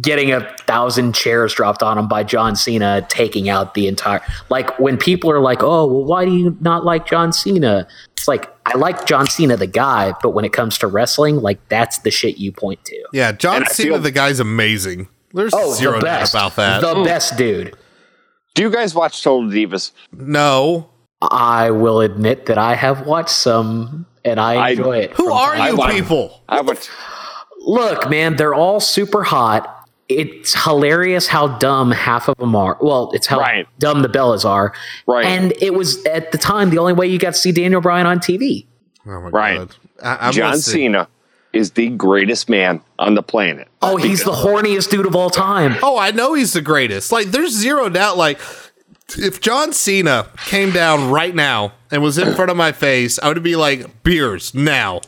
Getting 0.00 0.32
a 0.32 0.40
thousand 0.66 1.14
chairs 1.14 1.54
dropped 1.54 1.82
on 1.82 1.96
him 1.98 2.08
by 2.08 2.24
John 2.24 2.56
Cena, 2.56 3.06
taking 3.08 3.48
out 3.48 3.74
the 3.74 3.86
entire 3.86 4.20
like 4.48 4.76
when 4.80 4.96
people 4.96 5.30
are 5.30 5.38
like, 5.40 5.62
"Oh, 5.62 5.86
well, 5.86 6.04
why 6.04 6.24
do 6.24 6.32
you 6.32 6.56
not 6.60 6.84
like 6.84 7.06
John 7.06 7.32
Cena?" 7.32 7.86
It's 8.16 8.26
like 8.26 8.50
I 8.66 8.76
like 8.76 9.06
John 9.06 9.28
Cena 9.28 9.56
the 9.56 9.68
guy, 9.68 10.12
but 10.22 10.30
when 10.30 10.44
it 10.44 10.52
comes 10.52 10.78
to 10.78 10.88
wrestling, 10.88 11.36
like 11.36 11.60
that's 11.68 11.98
the 11.98 12.10
shit 12.10 12.38
you 12.38 12.50
point 12.50 12.84
to. 12.86 13.04
yeah. 13.12 13.30
John 13.32 13.58
And 13.58 13.68
Cena, 13.68 13.90
feel- 13.92 13.98
the 14.00 14.10
guy's 14.10 14.40
amazing. 14.40 15.06
There's 15.32 15.52
Oh, 15.54 15.74
zero 15.74 16.00
the 16.00 16.06
doubt 16.06 16.20
best 16.20 16.34
about 16.34 16.56
that. 16.56 16.80
The 16.80 17.04
best 17.04 17.36
dude. 17.36 17.76
Do 18.54 18.62
you 18.62 18.70
guys 18.70 18.94
watch 18.96 19.22
Total 19.22 19.48
Divas? 19.48 19.92
no, 20.12 20.88
I 21.22 21.70
will 21.70 22.00
admit 22.00 22.46
that 22.46 22.58
I 22.58 22.74
have 22.74 23.06
watched 23.06 23.30
some 23.30 24.06
and 24.24 24.40
I 24.40 24.54
I- 24.54 24.68
enjoy 24.70 24.98
it. 24.98 25.12
who 25.12 25.30
are 25.32 25.56
you 25.56 25.76
to 25.76 25.82
time. 25.82 25.90
people? 25.94 26.40
I 26.48 26.62
watch. 26.62 26.88
Look, 27.60 28.10
man, 28.10 28.36
they're 28.36 28.54
all 28.54 28.80
super 28.80 29.22
hot. 29.22 29.70
It's 30.08 30.64
hilarious 30.64 31.26
how 31.26 31.48
dumb 31.58 31.90
half 31.90 32.28
of 32.28 32.36
them 32.36 32.54
are. 32.54 32.76
Well, 32.80 33.10
it's 33.14 33.26
how 33.26 33.40
Right. 33.40 33.66
dumb 33.78 34.02
the 34.02 34.08
Bellas 34.08 34.44
are. 34.44 34.72
Right. 35.06 35.24
And 35.24 35.54
it 35.62 35.74
was 35.74 36.04
at 36.04 36.30
the 36.30 36.38
time 36.38 36.70
the 36.70 36.78
only 36.78 36.92
way 36.92 37.06
you 37.06 37.18
got 37.18 37.34
to 37.34 37.40
see 37.40 37.52
Daniel 37.52 37.80
Bryan 37.80 38.06
on 38.06 38.18
TV. 38.18 38.66
Oh 39.06 39.20
my 39.20 39.28
Right. 39.30 39.58
god, 39.58 39.76
I, 40.02 40.26
I'm 40.28 40.32
John 40.32 40.58
Cena 40.58 41.08
is 41.54 41.70
the 41.72 41.88
greatest 41.90 42.50
man 42.50 42.80
on 42.98 43.14
the 43.14 43.22
planet. 43.22 43.68
Oh, 43.80 43.96
he's 43.96 44.24
the 44.24 44.32
horniest 44.32 44.90
dude 44.90 45.06
of 45.06 45.14
all 45.16 45.30
time. 45.30 45.76
Oh, 45.82 45.96
I 45.98 46.10
know 46.10 46.34
he's 46.34 46.52
the 46.52 46.60
greatest. 46.60 47.10
Like, 47.12 47.28
there's 47.28 47.52
zero 47.52 47.88
doubt. 47.88 48.16
Like, 48.18 48.40
if 49.16 49.40
John 49.40 49.72
Cena 49.72 50.26
came 50.46 50.70
down 50.72 51.10
right 51.10 51.34
now 51.34 51.72
and 51.90 52.02
was 52.02 52.18
in 52.18 52.34
front 52.34 52.50
of 52.50 52.56
my 52.56 52.72
face, 52.72 53.18
I 53.22 53.28
would 53.28 53.42
be 53.42 53.56
like, 53.56 54.02
beers 54.02 54.52
now. 54.54 55.00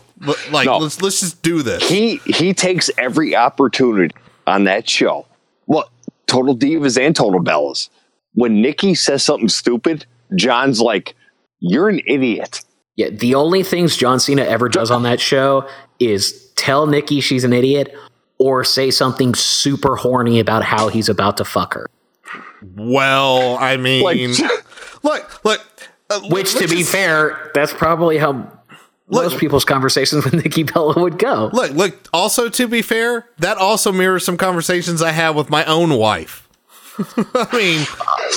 Like, 0.50 0.66
No. 0.66 0.78
let's 0.78 1.02
let's 1.02 1.20
just 1.20 1.42
do 1.42 1.62
this. 1.62 1.87
he 1.88 2.16
he 2.24 2.54
takes 2.54 2.90
every 2.96 3.35
opportunity 3.37 4.14
on 4.46 4.64
that 4.64 4.88
show. 4.88 5.26
Well, 5.66 5.90
Total 6.26 6.56
Divas 6.56 7.00
and 7.00 7.14
Total 7.14 7.40
Bellas. 7.40 7.88
When 8.35 8.61
Nikki 8.61 8.94
says 8.94 9.22
something 9.22 9.48
stupid, 9.48 10.06
John's 10.35 10.80
like, 10.80 11.14
"You're 11.61 11.88
an 11.88 12.00
idiot." 12.06 12.62
Yeah, 12.96 13.11
the 13.11 13.35
only 13.35 13.62
things 13.62 13.96
John 13.96 14.20
Cena 14.20 14.42
ever 14.42 14.68
does 14.68 14.90
on 14.90 15.02
that 15.04 15.20
show 15.20 15.68
is 16.00 16.50
tell 16.56 16.87
Nikki 16.87 17.20
she's 17.20 17.44
an 17.44 17.52
idiot 17.52 17.94
or 18.38 18.64
say 18.64 18.90
something 18.90 19.35
super 19.35 19.96
horny 19.96 20.40
about 20.40 20.62
how 20.64 20.88
he's 20.88 21.09
about 21.09 21.37
to 21.38 21.44
fuck 21.44 21.74
her. 21.74 21.87
Well, 22.76 23.56
I 23.59 23.76
mean, 23.76 24.02
Like- 24.02 24.18
look, 25.02 25.44
look. 25.44 25.61
uh, 26.11 26.20
Which, 26.30 26.54
to 26.54 26.68
be 26.68 26.76
just- 26.78 26.92
fair, 26.92 27.50
that's 27.54 27.72
probably 27.72 28.18
how 28.18 28.50
most 29.09 29.38
people's 29.38 29.64
conversations 29.64 30.25
with 30.31 30.35
Nikki 30.35 30.62
Bella 30.64 31.01
would 31.01 31.19
go. 31.19 31.51
look, 31.53 31.71
look. 31.73 32.09
Also, 32.12 32.49
to 32.49 32.66
be 32.69 32.83
fair, 32.83 33.29
that 33.38 33.57
also 33.59 33.92
mirrors 33.92 34.25
some 34.25 34.37
conversations 34.37 35.01
I 35.03 35.12
have 35.12 35.37
with 35.37 35.49
my 35.51 35.64
own 35.64 35.95
wife. 35.95 36.49
I 37.35 37.49
mean, 37.57 37.87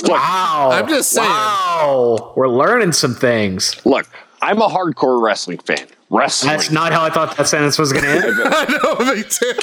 Wow. 0.04 0.70
I'm 0.72 0.88
just 0.88 1.10
saying. 1.10 1.26
Wow. 1.28 2.32
We're 2.36 2.48
learning 2.48 2.92
some 2.92 3.14
things. 3.14 3.84
Look, 3.86 4.06
I'm 4.42 4.60
a 4.60 4.68
hardcore 4.68 5.20
wrestling 5.22 5.58
fan. 5.58 5.86
Wrestling. 6.10 6.52
That's 6.52 6.70
not 6.70 6.92
how 6.92 7.02
I 7.04 7.10
thought 7.10 7.36
that 7.36 7.46
sentence 7.48 7.78
was 7.78 7.92
going 7.92 8.04
to 8.04 8.10
end. 8.10 8.22
I 8.44 8.64
know, 8.82 9.14
me 9.14 9.22
too. 9.22 9.54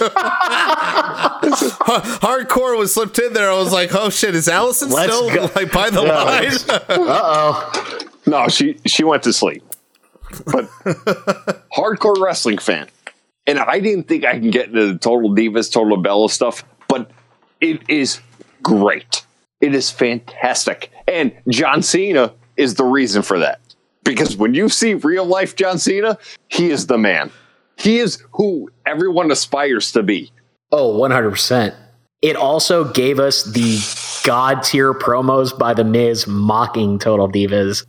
Hardcore 2.21 2.77
was 2.77 2.93
slipped 2.93 3.19
in 3.19 3.33
there. 3.33 3.51
I 3.51 3.57
was 3.57 3.71
like, 3.73 3.93
oh 3.93 4.09
shit, 4.09 4.33
is 4.35 4.47
Allison 4.47 4.89
Let's 4.89 5.13
still 5.13 5.29
go. 5.33 5.49
like 5.55 5.71
by 5.71 5.89
the 5.89 6.01
line? 6.01 6.51
Uh-oh. 6.89 7.99
no, 8.25 8.47
she 8.47 8.77
she 8.85 9.03
went 9.03 9.23
to 9.23 9.33
sleep. 9.33 9.63
But 10.45 10.65
hardcore 11.75 12.19
wrestling 12.19 12.57
fan. 12.57 12.87
And 13.45 13.59
I 13.59 13.79
didn't 13.79 14.07
think 14.07 14.25
I 14.25 14.33
can 14.33 14.51
get 14.51 14.67
into 14.67 14.93
the 14.93 14.99
Total 14.99 15.29
Divas, 15.29 15.71
Total 15.71 15.97
Bella 15.97 16.29
stuff, 16.29 16.65
but 16.87 17.09
it 17.61 17.81
is 17.89 18.19
great. 18.61 19.25
It 19.61 19.73
is 19.73 19.89
fantastic. 19.89 20.91
And 21.07 21.31
John 21.49 21.81
Cena 21.81 22.33
is 22.57 22.75
the 22.75 22.83
reason 22.83 23.21
for 23.21 23.39
that. 23.39 23.61
Because 24.03 24.35
when 24.35 24.53
you 24.53 24.69
see 24.69 24.93
real 24.95 25.25
life 25.25 25.55
John 25.55 25.79
Cena, 25.79 26.17
he 26.49 26.69
is 26.71 26.87
the 26.87 26.97
man. 26.97 27.31
He 27.77 27.99
is 27.99 28.23
who 28.33 28.69
everyone 28.85 29.31
aspires 29.31 29.91
to 29.93 30.03
be. 30.03 30.31
Oh, 30.71 30.97
100%. 30.99 31.75
It 32.21 32.35
also 32.35 32.83
gave 32.91 33.19
us 33.19 33.43
the 33.43 33.79
god 34.25 34.63
tier 34.63 34.93
promos 34.93 35.57
by 35.57 35.73
The 35.73 35.83
Miz 35.83 36.27
mocking 36.27 36.99
Total 36.99 37.29
Divas 37.29 37.85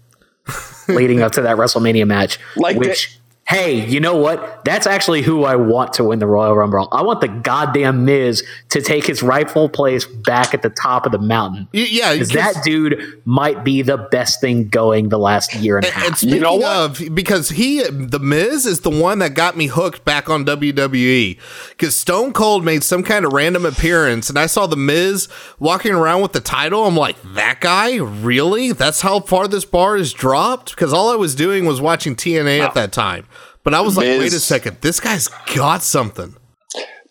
leading 0.89 1.23
up 1.23 1.33
to 1.33 1.43
that 1.43 1.57
WrestleMania 1.57 2.07
match, 2.07 2.39
Like 2.57 2.77
which 2.77 3.19
hey, 3.49 3.83
you 3.89 3.99
know 3.99 4.15
what? 4.15 4.63
That's 4.67 4.87
actually 4.87 5.23
who 5.23 5.45
I 5.45 5.57
want 5.57 5.95
to 5.95 6.05
win 6.05 6.19
the 6.19 6.27
Royal 6.27 6.55
Rumble. 6.55 6.87
I 6.93 7.01
want 7.01 7.23
the 7.23 7.29
goddamn 7.29 8.05
Miz 8.05 8.45
to 8.69 8.83
take 8.83 9.07
his 9.07 9.23
rightful 9.23 9.71
place 9.71 10.05
back 10.05 10.53
at 10.53 10.61
the 10.61 10.69
top 10.69 11.07
of 11.07 11.13
the 11.13 11.19
mountain. 11.19 11.67
Y- 11.73 11.87
yeah, 11.89 12.13
Because 12.13 12.29
because- 12.29 12.55
that 12.55 12.63
dude 12.63 13.23
might 13.25 13.65
be 13.65 13.81
the 13.81 13.97
best 13.97 14.43
thing 14.43 14.69
going 14.69 15.09
the 15.09 15.19
last 15.19 15.55
year 15.55 15.79
and 15.79 15.87
a 15.87 15.91
half. 15.91 16.07
and 16.09 16.17
speaking 16.19 16.43
know 16.43 16.57
what? 16.57 17.15
because 17.15 17.49
he, 17.49 17.83
the 17.85 18.19
Miz, 18.21 18.67
is 18.67 18.81
the 18.81 18.91
one 18.91 19.19
that 19.21 19.33
got 19.33 19.57
me 19.57 19.69
hooked 19.69 20.05
back 20.05 20.29
on 20.29 20.45
WWE. 20.45 21.39
Because 21.71 21.97
Stone 21.97 22.35
Cold 22.35 22.67
made 22.67 22.85
some 22.85 23.03
kind 23.03 23.25
of 23.25 23.33
random 23.33 23.65
appearance, 23.65 24.29
and 24.29 24.39
I 24.39 24.45
saw 24.45 24.67
the 24.67 24.77
Miz 24.77 25.27
walking 25.59 25.95
around 25.95 26.21
with 26.21 26.33
the 26.33 26.41
title. 26.41 26.85
I'm 26.87 26.97
like, 26.97 27.17
that 27.35 27.61
guy, 27.63 27.97
really? 27.97 28.73
That's 28.73 29.01
how 29.01 29.21
far 29.21 29.49
this 29.49 29.65
bar 29.65 29.97
is 29.97 30.13
dropped? 30.13 30.71
Because 30.77 30.93
all 30.93 31.09
I 31.11 31.17
was 31.17 31.35
doing 31.35 31.65
was 31.65 31.81
watching 31.81 32.15
TNA 32.15 32.61
at 32.61 32.75
that 32.75 32.93
time. 32.93 33.27
But 33.69 33.75
I 33.75 33.83
was 33.83 33.99
like, 33.99 34.07
Miz- 34.07 34.19
wait 34.21 34.33
a 34.33 34.41
second, 34.41 34.79
this 34.81 34.99
guy's 34.99 35.29
got 35.55 35.83
something. 35.83 36.35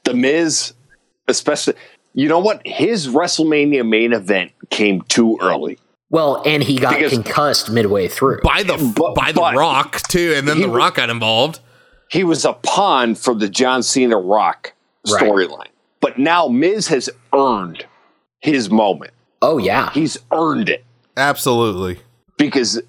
The 0.06 0.16
Miz, 0.16 0.74
especially, 1.28 1.76
you 2.16 2.28
know 2.28 2.40
what? 2.40 2.64
His 2.66 3.08
WrestleMania 3.10 3.88
main 3.88 4.12
event 4.12 4.54
came 4.72 5.04
too 5.04 5.38
early. 5.40 5.78
well, 6.10 6.42
and 6.48 6.64
he 6.64 6.80
got 6.80 6.96
Because- 6.96 7.12
concussed 7.12 7.70
midway 7.70 8.08
through. 8.08 8.40
By 8.42 8.64
the 8.64 8.76
But- 8.98 9.14
by 9.14 9.34
the 9.34 9.42
Rock 9.56 10.02
too, 10.10 10.34
and 10.36 10.48
then 10.48 10.58
He 10.58 10.64
the 10.64 10.70
Rock 10.70 10.96
got 10.96 11.12
involved. 11.12 11.60
He 12.10 12.24
was 12.24 12.44
a 12.44 12.54
pawn 12.54 13.14
for 13.14 13.36
the 13.36 13.48
John 13.50 13.84
Cena 13.84 14.18
Rock 14.18 14.74
Right. 15.12 15.22
storyline. 15.22 15.68
But 16.02 16.18
now 16.18 16.48
Miz 16.48 16.88
has 16.88 17.08
earned 17.36 17.86
his 18.40 18.72
moment. 18.72 19.12
Oh 19.44 19.60
yeah. 19.60 19.92
He's 19.92 20.18
earned 20.32 20.70
it 20.70 20.84
Absolutely. 21.16 22.00
because 22.36 22.82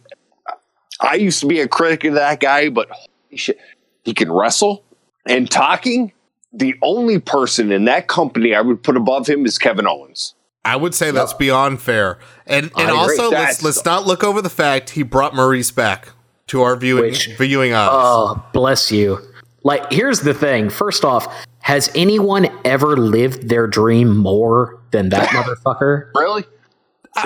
I 1.03 1.17
used 1.17 1.41
to 1.41 1.47
be 1.47 1.61
a 1.61 1.69
critic 1.69 2.05
of 2.05 2.15
that 2.15 2.41
guy, 2.41 2.71
but 2.71 2.89
holy 2.91 2.97
shit, 3.01 3.11
he 3.31 4.15
can 4.15 4.31
wrestle 4.33 4.85
and 5.27 5.51
talking. 5.51 6.13
The 6.53 6.75
only 6.83 7.19
person 7.19 7.71
in 7.71 7.85
that 7.85 8.09
company 8.09 8.55
I 8.55 8.63
would 8.63 8.83
put 8.83 8.97
above 8.97 9.27
him 9.27 9.45
is 9.45 9.59
Kevin 9.59 9.87
Owens. 9.87 10.35
I 10.65 10.77
would 10.77 10.95
say 10.95 11.11
that's 11.11 11.35
beyond 11.35 11.81
fair. 11.83 12.19
And 12.47 12.71
and 12.77 12.91
also 12.91 13.31
let's 13.31 13.63
let's 13.63 13.85
not 13.85 14.07
look 14.07 14.25
over 14.25 14.41
the 14.43 14.51
fact 14.51 14.91
he 14.91 15.03
brought 15.03 15.33
Maryse 15.35 15.75
back 15.75 16.09
to 16.49 16.63
our 16.63 16.77
viewing 16.77 17.11
Which- 17.13 17.37
viewing 17.37 17.73
eyes. 17.75 17.89
Oh, 17.93 18.43
bless 18.53 18.91
you. 18.91 19.19
Like, 19.65 19.93
here's 19.93 20.21
the 20.21 20.33
thing. 20.35 20.71
First 20.71 21.05
off, 21.05 21.27
has 21.61 21.91
anyone 21.95 22.49
ever 22.65 22.97
lived 22.97 23.49
their 23.49 23.67
dream 23.67 24.17
more 24.17 24.79
than 24.91 25.11
that 25.11 25.29
motherfucker? 25.31 26.11
Really? 26.15 26.45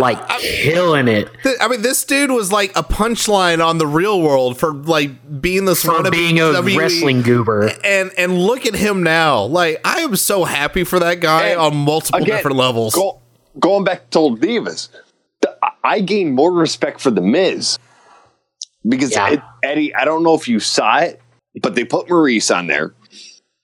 Like, 0.01 0.27
killing 0.39 1.07
it 1.07 1.29
Th- 1.43 1.57
I 1.61 1.69
mean, 1.69 1.83
this 1.83 2.05
dude 2.05 2.31
was 2.31 2.51
like 2.51 2.71
a 2.77 2.83
punchline 2.83 3.63
on 3.63 3.77
the 3.77 3.87
real 3.87 4.23
world 4.23 4.59
for 4.59 4.73
like 4.73 5.41
being 5.43 5.67
this 5.67 5.83
for 5.83 5.91
wannabe 5.93 6.13
being 6.13 6.39
a 6.41 6.45
WWE 6.45 6.79
wrestling 6.79 7.21
goober. 7.23 7.71
And 7.85 8.11
and 8.17 8.39
look 8.39 8.65
at 8.65 8.75
him 8.75 9.03
now. 9.03 9.43
Like 9.45 9.81
I 9.85 10.01
am 10.01 10.17
so 10.17 10.45
happy 10.45 10.85
for 10.85 10.99
that 11.01 11.21
guy 11.21 11.49
And 11.49 11.61
on 11.61 11.77
multiple 11.77 12.21
again, 12.23 12.37
different 12.37 12.57
levels. 12.57 12.95
Go, 12.95 13.21
going 13.59 13.85
back 13.85 14.09
to 14.11 14.19
old 14.19 14.41
divas, 14.41 14.89
the, 15.43 15.55
I 15.85 16.01
gained 16.01 16.35
more 16.35 16.53
respect 16.53 17.01
for 17.01 17.11
the 17.11 17.21
Miz 17.21 17.79
because 18.89 19.13
Yeah. 19.13 19.31
it, 19.33 19.43
Eddie. 19.63 19.95
I 19.95 20.07
don't 20.07 20.23
know 20.23 20.35
if 20.35 20.49
you 20.49 20.59
saw 20.59 20.99
it, 21.01 21.21
but 21.61 21.75
they 21.75 21.85
put 21.85 22.07
Maryse 22.09 22.55
on 22.55 22.67
there, 22.67 22.95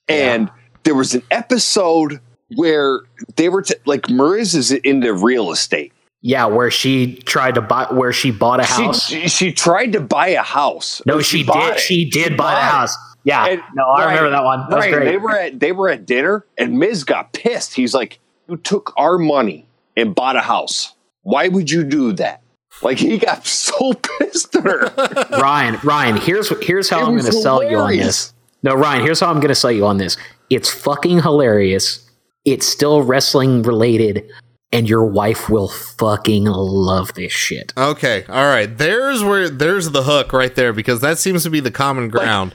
and 0.07 0.51
there 0.83 0.95
was 0.95 1.15
an 1.15 1.23
episode 1.31 2.19
where 2.55 2.99
they 3.35 3.49
were 3.49 3.63
t- 3.63 3.75
like 3.85 4.03
Maryse 4.03 4.55
is 4.55 4.71
into 4.71 5.11
real 5.13 5.51
estate. 5.51 5.91
Yeah, 6.21 6.45
where 6.47 6.69
she 6.69 7.15
tried 7.15 7.55
to 7.55 7.61
buy, 7.61 7.85
where 7.91 8.11
she 8.11 8.31
bought 8.31 8.59
a 8.59 8.65
house. 8.65 9.07
She, 9.07 9.29
she 9.29 9.51
tried 9.53 9.93
to 9.93 10.01
buy 10.01 10.29
a 10.29 10.41
house. 10.41 11.01
no, 11.05 11.17
Or 11.17 11.23
she, 11.23 11.43
did. 11.43 11.55
it. 11.55 11.79
She 11.79 12.09
did 12.09 12.35
buy 12.35 12.53
a 12.59 12.61
house. 12.63 12.95
Yeah. 13.23 13.45
And 13.45 13.61
no, 13.73 13.85
I 13.85 14.05
Ryan- 14.05 14.09
remember 14.23 14.29
that 14.31 14.43
one. 14.43 14.69
That 14.69 14.91
great. 14.91 15.05
They 15.05 15.17
were 15.17 15.31
at 15.37 15.59
they 15.59 15.71
were 15.71 15.89
at 15.89 16.05
dinner, 16.05 16.45
and 16.57 16.77
Miz 16.77 17.03
got 17.05 17.31
pissed. 17.33 17.73
He's 17.73 17.93
like, 17.93 18.19
"You 18.49 18.57
took 18.57 18.93
our 18.97 19.17
money 19.17 19.65
and 19.95 20.13
bought 20.13 20.35
a 20.35 20.41
house. 20.41 20.93
Why 21.23 21.47
would 21.47 21.69
you 21.71 21.83
do 21.83 22.11
that?" 22.13 22.41
Like 22.81 22.97
he 22.97 23.17
got 23.17 23.45
so 23.47 23.93
pissed 23.93 24.55
at 24.55 24.63
her. 24.63 25.27
Ryan, 25.39 25.77
Ryan, 25.83 26.17
here's 26.17 26.49
here's 26.65 26.89
how 26.89 26.99
It 26.99 27.03
I'm 27.07 27.11
going 27.11 27.25
to 27.25 27.31
sell 27.33 27.63
you 27.63 27.77
on 27.77 27.95
this. 27.95 28.33
No, 28.63 28.73
Ryan, 28.75 29.03
here's 29.03 29.19
how 29.21 29.27
I'm 29.29 29.39
going 29.39 29.49
to 29.49 29.55
sell 29.55 29.71
you 29.71 29.85
on 29.85 29.97
this. 29.97 30.17
It's 30.49 30.69
fucking 30.69 31.21
hilarious. 31.21 32.09
It's 32.45 32.65
still 32.65 33.03
wrestling 33.03 33.63
related, 33.63 34.29
and 34.71 34.87
your 34.89 35.05
wife 35.05 35.49
will 35.49 35.67
fucking 35.67 36.45
love 36.45 37.13
this 37.15 37.31
shit. 37.31 37.73
Okay, 37.77 38.23
all 38.29 38.45
right. 38.45 38.77
There's 38.77 39.23
where 39.23 39.49
there's 39.49 39.91
the 39.91 40.03
hook 40.03 40.31
right 40.33 40.53
there 40.53 40.73
because 40.73 41.01
that 41.01 41.17
seems 41.17 41.43
to 41.43 41.49
be 41.49 41.59
the 41.59 41.71
common 41.71 42.09
ground. 42.09 42.53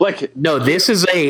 like 0.00 0.34
No, 0.36 0.58
this 0.58 0.88
is 0.88 1.06
a 1.14 1.28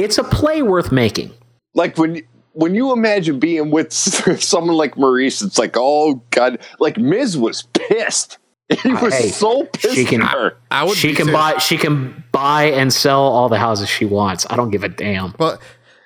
it's 0.00 0.18
a 0.18 0.24
play 0.24 0.62
worth 0.62 0.90
making. 0.92 1.32
like 1.74 1.96
when 1.98 2.22
when 2.54 2.74
you 2.74 2.92
imagine 2.92 3.38
being 3.38 3.70
with 3.70 3.92
someone 4.42 4.76
like 4.76 4.96
Maryse, 4.96 5.44
it's 5.46 5.58
like, 5.58 5.76
oh 5.76 6.22
god, 6.30 6.58
like 6.80 6.96
Miz 6.98 7.36
was 7.38 7.62
pissed. 7.74 8.38
He 8.82 8.92
was 8.92 9.14
Hey, 9.14 9.28
so 9.28 9.64
pissed 9.64 9.94
she 9.94 10.04
can- 10.04 10.20
at 10.20 10.32
her. 10.32 10.56
I 10.70 10.84
would 10.84 10.96
she 10.98 11.14
can 11.14 11.28
too. 11.28 11.32
buy 11.32 11.56
she 11.58 11.78
can 11.78 12.22
buy 12.32 12.64
and 12.64 12.92
sell 12.92 13.22
all 13.22 13.48
the 13.48 13.58
houses 13.58 13.88
she 13.88 14.04
wants. 14.04 14.44
I 14.50 14.56
don't 14.56 14.70
give 14.70 14.84
a 14.84 14.88
damn. 14.90 15.34
Well, 15.38 15.58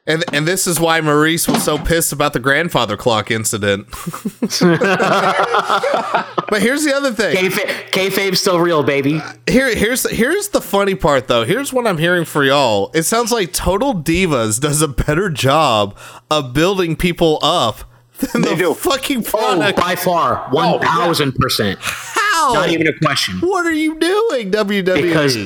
and 0.07 0.25
and 0.33 0.47
this 0.49 0.67
is 0.67 0.81
why 0.81 1.01
Maryse 1.01 1.49
was 1.49 1.63
so 1.65 1.79
pissed 1.79 2.13
about 2.13 2.33
the 2.33 2.41
grandfather 2.41 2.97
clock 2.97 3.31
incident. 3.31 3.87
but 6.51 6.61
here's 6.63 6.85
the 6.85 6.93
other 6.95 7.13
thing. 7.13 7.37
Kayfa- 7.37 7.91
Kayfabe's 7.91 8.41
still 8.41 8.59
real, 8.61 8.83
baby. 8.83 9.19
Uh, 9.19 9.33
here, 9.49 9.75
here's 9.75 10.09
here's 10.11 10.49
the 10.49 10.61
funny 10.61 10.95
part 10.95 11.29
though. 11.29 11.45
Here's 11.45 11.73
what 11.73 11.87
I'm 11.87 11.99
hearing 11.99 12.25
for 12.25 12.45
y'all. 12.45 12.91
It 12.95 13.05
sounds 13.05 13.33
like 13.33 13.53
Total 13.53 13.95
Divas 13.95 14.61
does 14.61 14.83
a 14.83 14.89
better 14.89 15.31
job 15.31 15.97
of 16.31 16.53
building 16.53 16.97
people 16.97 17.39
up 17.43 17.79
than 18.19 18.43
They 18.43 18.51
the 18.51 18.57
do. 18.57 18.75
fucking 18.75 19.25
Oh, 19.35 19.73
by 19.73 19.97
far, 19.97 20.47
oh, 20.51 20.55
one 20.55 20.81
thousand 20.81 21.33
percent. 21.37 21.79
How? 21.81 22.53
Not 22.55 22.71
even 22.71 22.87
a 22.89 22.99
question. 22.99 23.39
what 23.41 23.67
are 23.67 23.73
you 23.73 23.99
doing, 23.99 24.51
WWE? 24.51 25.03
because 25.03 25.37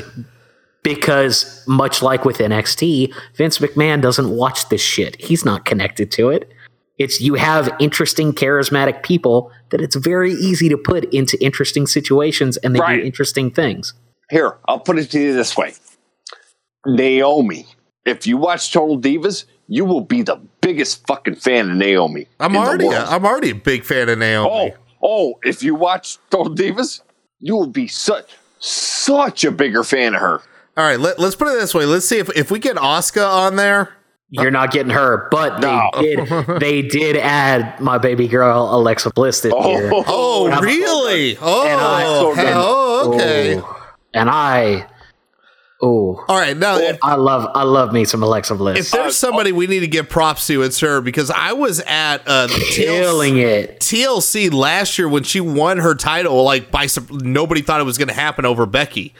because 0.87 1.65
much 1.67 2.01
like 2.01 2.25
with 2.25 2.39
NXT, 2.39 3.13
Vince 3.35 3.59
McMahon 3.59 4.01
doesn't 4.01 4.31
watch 4.31 4.69
this 4.69 4.81
shit. 4.81 5.21
He's 5.21 5.45
not 5.45 5.65
connected 5.65 6.13
to 6.13 6.31
it. 6.31 6.53
It's 6.97 7.21
you 7.21 7.35
have 7.35 7.75
interesting, 7.81 8.33
charismatic 8.33 9.03
people 9.03 9.51
that 9.71 9.81
it's 9.81 9.97
very 9.97 10.33
easy 10.35 10.69
to 10.69 10.79
put 10.79 11.13
into 11.13 11.43
interesting 11.45 11.89
situations 11.89 12.57
and 12.59 12.75
they 12.75 12.79
Right. 12.81 13.01
do 13.01 13.03
interesting 13.05 13.51
things. 13.51 13.95
Here, 14.31 14.59
I'll 14.69 14.79
put 14.79 14.97
it 14.99 15.11
to 15.11 15.21
you 15.21 15.35
this 15.35 15.57
way. 15.57 15.75
Naomi. 16.87 17.67
If 18.05 18.25
you 18.27 18.37
watch 18.37 18.73
Total 18.73 18.97
Divas, 18.97 19.45
you 19.67 19.85
will 19.85 20.03
be 20.03 20.23
the 20.23 20.41
biggest 20.61 21.05
fucking 21.09 21.35
fan 21.35 21.69
of 21.71 21.77
Naomi. 21.77 22.29
I'm 22.39 22.57
already 22.57 22.85
world. 22.85 23.07
I'm 23.09 23.27
already 23.27 23.51
a 23.51 23.55
big 23.57 23.85
fan 23.85 24.09
of 24.09 24.19
Naomi. 24.19 24.73
Oh, 24.73 24.77
oh, 25.03 25.35
if 25.43 25.65
you 25.65 25.75
watch 25.75 26.19
Total 26.31 26.55
Divas, 26.55 27.01
you 27.41 27.57
will 27.57 27.67
be 27.67 27.89
such 27.89 28.31
such 28.61 29.45
a 29.45 29.51
bigger 29.51 29.83
fan 29.83 30.15
of 30.15 30.21
her. 30.21 30.43
All 30.77 30.85
right, 30.85 31.01
let, 31.01 31.19
let's 31.19 31.37
put 31.37 31.49
it 31.49 31.59
this 31.59 31.75
way. 31.75 31.87
Let's 31.87 32.07
see 32.07 32.19
if 32.19 32.29
if 32.37 32.51
we 32.51 32.59
get 32.59 32.77
Asuka 32.77 33.27
on 33.29 33.57
there. 33.57 33.93
You're 34.29 34.51
not 34.51 34.73
getting 34.73 34.91
her, 34.91 35.29
but 35.31 35.61
they 35.61 35.69
No. 35.69 35.91
did 36.01 36.61
they 36.61 36.83
did 36.83 37.17
add 37.17 37.79
my 37.81 37.97
baby 37.99 38.27
girl 38.29 38.69
Alexa 38.75 39.11
Bliss 39.11 39.41
this 39.41 39.53
year. 39.55 39.91
Oh, 39.93 40.49
I'm- 40.51 40.63
really? 40.63 41.39
Oh, 41.41 41.67
and 41.67 41.81
I- 41.81 42.43
and- 42.43 42.59
oh, 42.59 43.13
okay. 43.15 43.63
And 44.13 44.29
I 44.31 44.87
Oh, 45.83 46.25
All 46.27 46.39
right, 46.39 46.57
now 46.57 46.79
if, 46.79 46.99
I 47.03 47.17
love 47.17 47.51
I 47.55 47.63
love 47.63 47.93
me 47.93 48.07
some 48.07 48.23
Alexa 48.23 48.55
Bliss. 48.55 48.79
if 48.79 48.91
there's 48.93 49.15
somebody 49.15 49.53
we 49.53 49.67
need 49.67 49.81
to 49.81 49.87
give 49.87 50.09
props 50.09 50.47
to, 50.47 50.63
it's 50.63 50.81
her 50.81 51.03
because 51.03 51.31
I 51.31 51.53
was 51.53 51.81
at 51.81 52.27
uh, 52.27 52.47
the 52.47 52.55
TLC, 52.55 52.75
Killing 52.77 53.37
it. 53.37 53.81
TLC 53.81 54.51
last 54.53 54.99
year 54.99 55.07
when 55.07 55.23
she 55.23 55.39
won 55.43 55.77
her 55.79 55.95
title. 55.95 56.43
Like 56.45 56.71
by 56.71 56.87
sup- 56.87 57.11
nobody 57.11 57.61
thought 57.61 57.83
it 57.83 57.85
was 57.85 57.99
going 57.99 58.09
to 58.09 58.15
happen 58.15 58.47
over 58.47 58.65
Becky, 58.65 59.13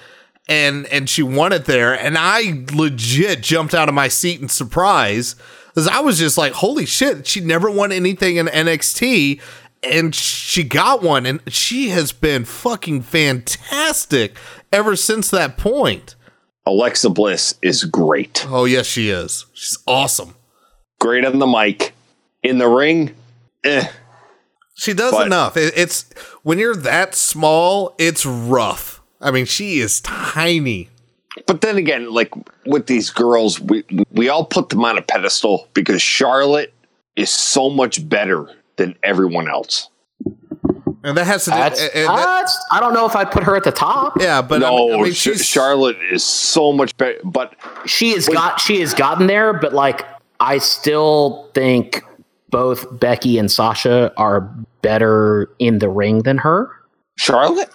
and 0.49 0.87
and 0.87 1.09
she 1.09 1.23
won 1.23 1.53
it 1.53 1.65
there, 1.65 1.93
and 1.93 2.17
I 2.19 2.65
legit 2.73 3.43
jumped 3.43 3.75
out 3.75 3.89
of 3.89 3.95
my 3.95 4.09
seat 4.09 4.41
in 4.41 4.49
surprise 4.49 5.37
because 5.69 5.89
I 5.89 6.01
was 6.01 6.19
just 6.19 6.39
like, 6.39 6.53
holy 6.53 6.87
shit, 6.87 7.27
she 7.27 7.41
never 7.41 7.71
won 7.71 7.93
anything 7.93 8.37
in 8.37 8.47
NXT. 8.47 9.41
And 9.83 10.15
she 10.15 10.65
got 10.65 11.03
one, 11.03 11.27
and 11.27 11.41
she 11.53 11.91
has 11.91 12.11
been 12.11 12.45
fucking 12.45 13.03
fantastic 13.03 14.35
ever 14.73 14.97
since 14.97 15.31
that 15.31 15.57
point. 15.57 16.17
Alexa 16.65 17.11
Bliss 17.11 17.55
is 17.63 17.85
great. 17.85 18.45
Oh, 18.49 18.65
yes, 18.65 18.87
she 18.87 19.11
is. 19.11 19.47
She's 19.53 19.79
awesome. 19.87 20.35
Great 20.99 21.25
on 21.25 21.39
the 21.39 21.47
mic. 21.47 21.93
In 22.43 22.59
the 22.59 22.67
ring, 22.69 23.15
eh. 23.65 23.87
She 24.75 24.93
does 24.93 25.13
But- 25.13 25.27
enough. 25.27 25.57
It, 25.57 25.75
it's 25.77 26.07
when 26.43 26.59
you're 26.59 26.75
that 26.77 27.15
small, 27.15 27.95
it's 27.99 28.27
rough. 28.27 28.96
I 29.27 29.33
mean, 29.33 29.45
she 29.45 29.81
is 29.81 30.01
tiny. 30.03 30.89
But 31.47 31.61
then 31.61 31.77
again, 31.77 32.13
like 32.13 32.33
with 32.65 32.87
these 32.87 33.11
girls, 33.11 33.61
we 33.61 33.85
we 34.13 34.29
all 34.29 34.45
put 34.47 34.69
them 34.71 34.85
on 34.85 34.97
a 34.97 35.03
pedestal 35.03 35.69
because 35.75 36.01
Charlotte 36.01 36.73
is 37.17 37.29
so 37.31 37.69
much 37.69 38.09
better 38.09 38.49
than 38.77 38.95
everyone 39.03 39.49
else. 39.49 39.89
and 41.05 41.17
that 41.17 41.27
has 41.27 41.45
to 41.45 41.51
do. 41.51 41.57
That's, 41.57 41.81
and- 41.81 41.91
and 41.95 42.09
that- 42.09 42.17
that's- 42.17 42.59
I 42.73 42.81
don't 42.81 42.95
know 42.95 43.07
if 43.07 43.15
I'd 43.15 43.31
put 43.31 43.43
her 43.45 43.55
at 43.57 43.65
the 43.65 43.71
top. 43.73 44.15
yeah, 44.21 44.43
but 44.43 44.63
I 44.63 44.69
no, 44.71 44.77
mean, 44.89 45.01
I 45.01 45.03
mean, 45.05 45.13
she's 45.13 45.45
Charlotte 45.45 45.97
is 46.11 46.25
so 46.25 46.73
much 46.73 46.97
better. 46.97 47.19
But 47.25 47.55
She 47.87 48.11
has 48.13 48.29
got 48.29 48.61
she 48.61 48.81
has 48.81 48.95
gotten 48.95 49.27
there, 49.27 49.53
but 49.53 49.73
like 49.75 50.07
I 50.41 50.59
still 50.59 51.51
think 51.55 52.03
both 52.51 52.87
Becky 52.99 53.39
and 53.39 53.51
Sasha 53.51 54.13
are 54.17 54.41
better 54.83 55.51
in 55.59 55.79
the 55.81 55.89
ring 55.89 56.23
than 56.23 56.39
her. 56.39 56.71
Charlotte, 57.19 57.71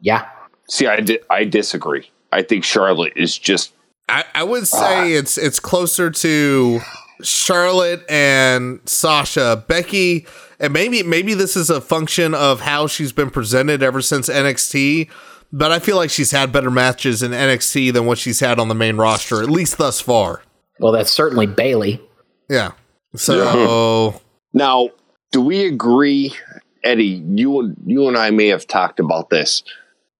Yeah. 0.00 0.26
See, 0.68 0.86
I 0.86 1.00
di- 1.00 1.20
I 1.30 1.44
disagree. 1.44 2.10
I 2.32 2.42
think 2.42 2.64
Charlotte 2.64 3.12
is 3.16 3.38
just 3.38 3.72
I, 4.08 4.24
I 4.34 4.42
would 4.44 4.66
say 4.66 5.14
ah. 5.14 5.18
it's 5.18 5.36
it's 5.36 5.58
closer 5.58 6.10
to 6.10 6.80
Charlotte 7.22 8.04
and 8.08 8.80
Sasha, 8.84 9.64
Becky, 9.66 10.26
and 10.60 10.72
maybe 10.72 11.02
maybe 11.02 11.34
this 11.34 11.56
is 11.56 11.70
a 11.70 11.80
function 11.80 12.34
of 12.34 12.60
how 12.60 12.86
she's 12.86 13.12
been 13.12 13.30
presented 13.30 13.82
ever 13.82 14.00
since 14.00 14.28
NXT. 14.28 15.10
But 15.52 15.72
I 15.72 15.78
feel 15.78 15.96
like 15.96 16.10
she's 16.10 16.32
had 16.32 16.52
better 16.52 16.70
matches 16.70 17.22
in 17.22 17.30
NXT 17.30 17.92
than 17.92 18.04
what 18.04 18.18
she's 18.18 18.40
had 18.40 18.58
on 18.58 18.68
the 18.68 18.74
main 18.74 18.96
roster, 18.96 19.42
at 19.42 19.48
least 19.48 19.78
thus 19.78 20.00
far. 20.00 20.42
Well, 20.80 20.92
that's 20.92 21.12
certainly 21.12 21.46
Bayley. 21.46 22.00
Yeah. 22.48 22.72
So 23.14 24.20
Now, 24.52 24.90
do 25.32 25.40
we 25.40 25.66
agree, 25.66 26.34
Eddie? 26.84 27.22
You 27.26 27.60
and 27.60 27.76
you 27.86 28.08
and 28.08 28.16
I 28.16 28.30
may 28.30 28.48
have 28.48 28.66
talked 28.66 29.00
about 29.00 29.30
this. 29.30 29.62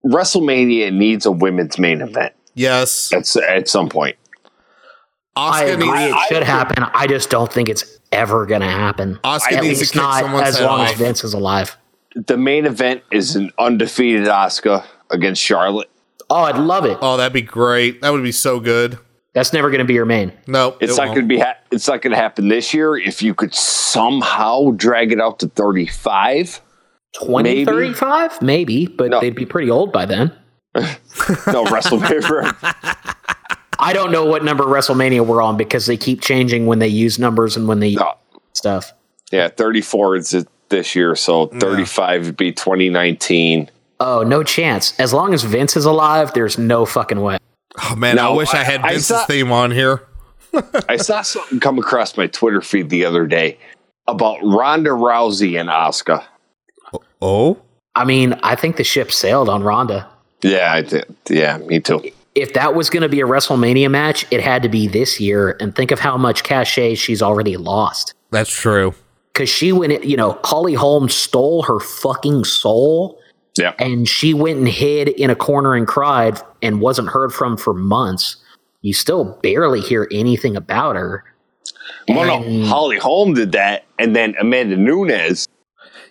WrestleMania 0.07 0.93
needs 0.93 1.27
a 1.27 1.33
women's 1.33 1.79
main 1.79 2.01
event 2.01 2.33
yes, 2.55 3.13
at 3.13 3.37
at 3.37 3.69
some 3.69 3.89
point. 3.89 4.17
I 5.35 5.65
Oscar 5.65 5.73
agree 5.75 5.89
needs, 5.91 6.17
it 6.17 6.29
should 6.29 6.43
happen. 6.45 6.83
I 6.95 7.07
just 7.07 7.29
don't 7.29 7.53
think 7.53 7.69
it's 7.69 7.99
ever 8.13 8.47
going 8.47 8.63
to 8.63 8.71
happen. 8.71 9.19
Oscar 9.23 9.57
At 9.57 9.63
needs 9.65 9.79
to 9.79 9.81
least 9.81 9.93
kick 9.93 10.03
not 10.03 10.43
as 10.47 10.57
head 10.59 10.65
long 10.65 10.81
as. 10.87 10.93
Vince 10.95 11.25
is 11.25 11.35
alive. 11.35 11.77
The 12.15 12.39
main 12.39 12.65
event 12.65 13.03
is 13.11 13.37
an 13.37 13.53
undefeated 13.59 14.25
Asuka 14.27 14.87
against 15.11 15.43
Charlotte. 15.43 15.91
Oh, 16.31 16.43
I'd 16.45 16.57
love 16.57 16.87
it. 16.87 16.97
Oh, 17.03 17.19
that'd 17.19 17.35
be 17.35 17.43
great. 17.43 18.01
That 18.01 18.11
would 18.11 18.23
be 18.23 18.33
so 18.33 18.59
good. 18.61 18.99
That's 19.35 19.53
never 19.53 19.69
going 19.69 19.81
to 19.81 19.85
be 19.85 19.93
your 19.93 20.07
main. 20.07 20.33
No, 20.47 20.79
It's 20.81 20.95
it 20.95 20.97
not 20.97 21.09
won't. 21.09 21.17
going 21.17 21.29
to 21.29 21.35
be. 21.35 21.39
Ha- 21.41 21.57
it's 21.71 21.87
not 21.87 22.01
going 22.01 22.13
to 22.13 22.17
happen 22.17 22.49
this 22.49 22.73
year. 22.73 22.97
If 22.97 23.21
you 23.23 23.35
could 23.35 23.55
somehow 23.55 24.71
drag 24.71 25.13
it 25.13 25.21
out 25.21 25.39
to 25.41 25.49
thirty-five, 25.49 26.59
20, 27.25 27.65
Maybe. 27.65 27.95
Maybe, 28.43 28.87
but 28.87 29.11
No. 29.11 29.21
they'd 29.21 29.35
be 29.35 29.47
pretty 29.47 29.71
old 29.71 29.93
by 29.93 30.05
then. 30.07 30.33
no 30.77 31.65
WrestleMania. 31.65 32.55
I 33.79 33.93
don't 33.93 34.11
know 34.13 34.25
what 34.25 34.45
number 34.45 34.65
WrestleMania 34.65 35.25
we're 35.27 35.43
on 35.43 35.57
because 35.57 35.87
they 35.87 35.97
keep 35.97 36.21
changing 36.21 36.67
when 36.67 36.79
they 36.79 36.89
use 36.89 37.19
numbers 37.19 37.57
and 37.57 37.69
when 37.69 37.81
they 37.81 37.95
no, 37.95 38.15
stuff. 38.55 38.93
yeah, 39.33 39.49
thirty-four 39.49 40.17
is 40.17 40.33
it 40.35 40.49
this 40.71 40.95
year, 40.95 41.15
so 41.15 41.47
thirty-five 41.47 42.27
would 42.27 42.37
be 42.37 42.53
twenty 42.53 42.89
nineteen. 42.91 43.71
Oh, 44.01 44.23
no 44.23 44.43
chance. 44.43 44.99
As 45.01 45.13
long 45.15 45.33
as 45.33 45.43
Vince 45.43 45.75
is 45.77 45.85
alive, 45.87 46.33
there's 46.35 46.59
no 46.59 46.85
fucking 46.85 47.21
way. 47.21 47.39
Oh 47.83 47.95
man, 47.97 48.19
I 48.19 48.29
wish 48.31 48.53
I, 48.55 48.61
I- 48.61 48.65
had 48.65 48.81
I 48.81 48.89
Vince's 48.91 49.07
saw- 49.09 49.25
theme 49.27 49.53
on 49.53 49.71
here. 49.71 50.03
I 50.89 50.97
saw 50.97 51.23
something 51.23 51.61
come 51.61 51.79
across 51.79 52.17
my 52.17 52.27
Twitter 52.27 52.61
feed 52.63 52.89
the 52.91 53.05
other 53.05 53.27
day 53.27 53.59
about 54.07 54.39
Ronda 54.43 54.91
Rousey 54.91 55.59
and 55.61 55.69
Asuka. 55.69 56.25
Oh, 57.23 57.59
I 57.95 58.05
mean, 58.05 58.35
I 58.43 58.55
think 58.57 58.77
the 58.77 58.85
ship 58.85 59.11
sailed 59.11 59.49
on 59.49 59.63
Ronda. 59.63 60.09
Yeah, 60.43 60.73
I 60.73 60.83
did. 60.83 61.05
Yeah, 61.31 61.59
me 61.59 61.81
too. 61.81 62.11
If 62.35 62.53
that 62.53 62.75
was 62.75 62.91
going 62.91 63.03
to 63.03 63.09
be 63.09 63.21
a 63.21 63.25
WrestleMania 63.25 63.91
match, 63.91 64.27
it 64.31 64.43
had 64.43 64.63
to 64.63 64.69
be 64.69 64.87
this 64.87 65.19
year. 65.19 65.57
And 65.59 65.75
think 65.75 65.91
of 65.91 65.99
how 65.99 66.19
much 66.19 66.43
cachet 66.45 66.97
she's 66.97 67.23
already 67.23 67.57
lost. 67.57 68.13
that's 68.31 68.53
true. 68.53 68.95
Because 69.33 69.49
she 69.49 69.73
went, 69.73 70.05
you 70.05 70.17
know, 70.17 70.39
Holly 70.45 70.75
Holm 70.75 71.09
stole 71.11 71.63
her 71.63 71.79
fucking 71.81 72.45
soul 72.45 73.19
Yeah, 73.59 73.73
and 73.79 74.09
she 74.09 74.33
went 74.35 74.59
and 74.59 74.69
hid 74.69 75.09
in 75.09 75.29
a 75.31 75.35
corner 75.35 75.75
and 75.75 75.87
cried 75.87 76.39
and 76.63 76.81
wasn't 76.81 77.09
heard 77.09 77.33
from 77.33 77.57
for 77.59 77.75
months. 77.75 78.37
You 78.81 78.93
still 78.95 79.39
barely 79.43 79.81
hear 79.81 80.09
anything 80.11 80.57
about 80.57 80.97
her. 80.97 81.25
well, 82.09 82.43
no, 82.43 82.67
Holly 82.67 82.99
Holm 82.99 83.35
did 83.35 83.53
that, 83.53 83.85
and 83.99 84.15
then 84.17 84.35
Amanda 84.41 84.77
Nunes. 84.77 85.46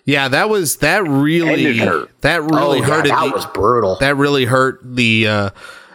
Yeah, 0.06 0.28
that 0.28 0.48
was 0.48 0.76
that 0.76 1.02
really 1.06 1.66
Ended 1.80 2.08
that 2.20 2.42
really 2.42 2.78
oh, 2.80 2.86
yeah, 2.86 3.02
that 3.02 3.24
the, 3.24 3.30
was 3.34 3.44
brutal. 3.46 3.96
that 4.00 4.16
really 4.16 4.44
hurt 4.44 4.78
the 4.82 5.26
uh, 5.26 5.50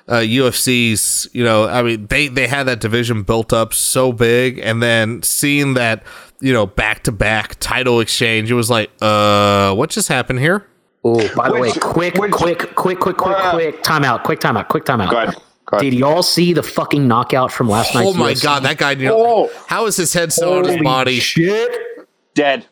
uh, 0.07 0.16
UFC's. 0.20 1.30
You 1.32 1.43
know, 1.45 1.68
I 1.68 1.82
mean, 1.82 2.07
they 2.07 2.28
they 2.28 2.45
had 2.47 2.64
that 2.68 2.82
division 2.82 3.24
built 3.24 3.53
up 3.53 3.74
so 3.74 4.12
big, 4.12 4.59
and 4.59 4.84
then 4.84 5.24
seeing 5.24 5.76
that 5.76 6.03
you 6.41 6.51
know 6.51 6.66
back 6.68 7.03
to 7.03 7.14
back 7.14 7.57
title 7.62 8.01
exchange, 8.01 8.51
it 8.51 8.55
was 8.55 8.70
like, 8.70 8.91
uh, 9.01 9.74
what 9.76 9.89
just 9.89 10.09
happened 10.09 10.39
here? 10.39 10.68
Oh, 11.05 11.34
by 11.36 11.47
the 11.47 11.53
way, 11.55 11.62
Which- 11.70 11.80
quick, 11.80 12.16
which- 12.16 12.32
quick, 12.32 12.76
quick, 12.76 12.99
quick, 12.99 13.18
quick, 13.18 13.36
Uh, 13.38 13.51
quick, 13.53 13.82
timeout, 13.82 14.24
quick 14.24 14.39
timeout, 14.39 14.68
quick 14.68 14.84
timeout. 14.86 15.09
Go 15.09 15.18
ahead. 15.18 15.36
Go 15.66 15.78
ahead. 15.78 15.89
Did 15.89 15.93
y'all 15.97 16.22
see 16.22 16.51
the 16.53 16.62
fucking 16.64 17.07
knockout 17.07 17.51
from 17.51 17.70
last 17.70 17.95
night? 17.95 18.05
Oh 18.05 18.14
my 18.14 18.34
god, 18.34 18.64
that 18.64 18.78
guy! 18.78 18.91
You 18.91 19.07
know, 19.07 19.26
Oh. 19.45 19.51
how 19.68 19.86
is 19.86 19.95
his 19.95 20.12
head 20.14 20.34
still 20.34 20.53
on 20.53 20.66
his 20.66 20.82
body? 20.82 21.20
shit! 21.20 21.72
Dead. 22.36 22.66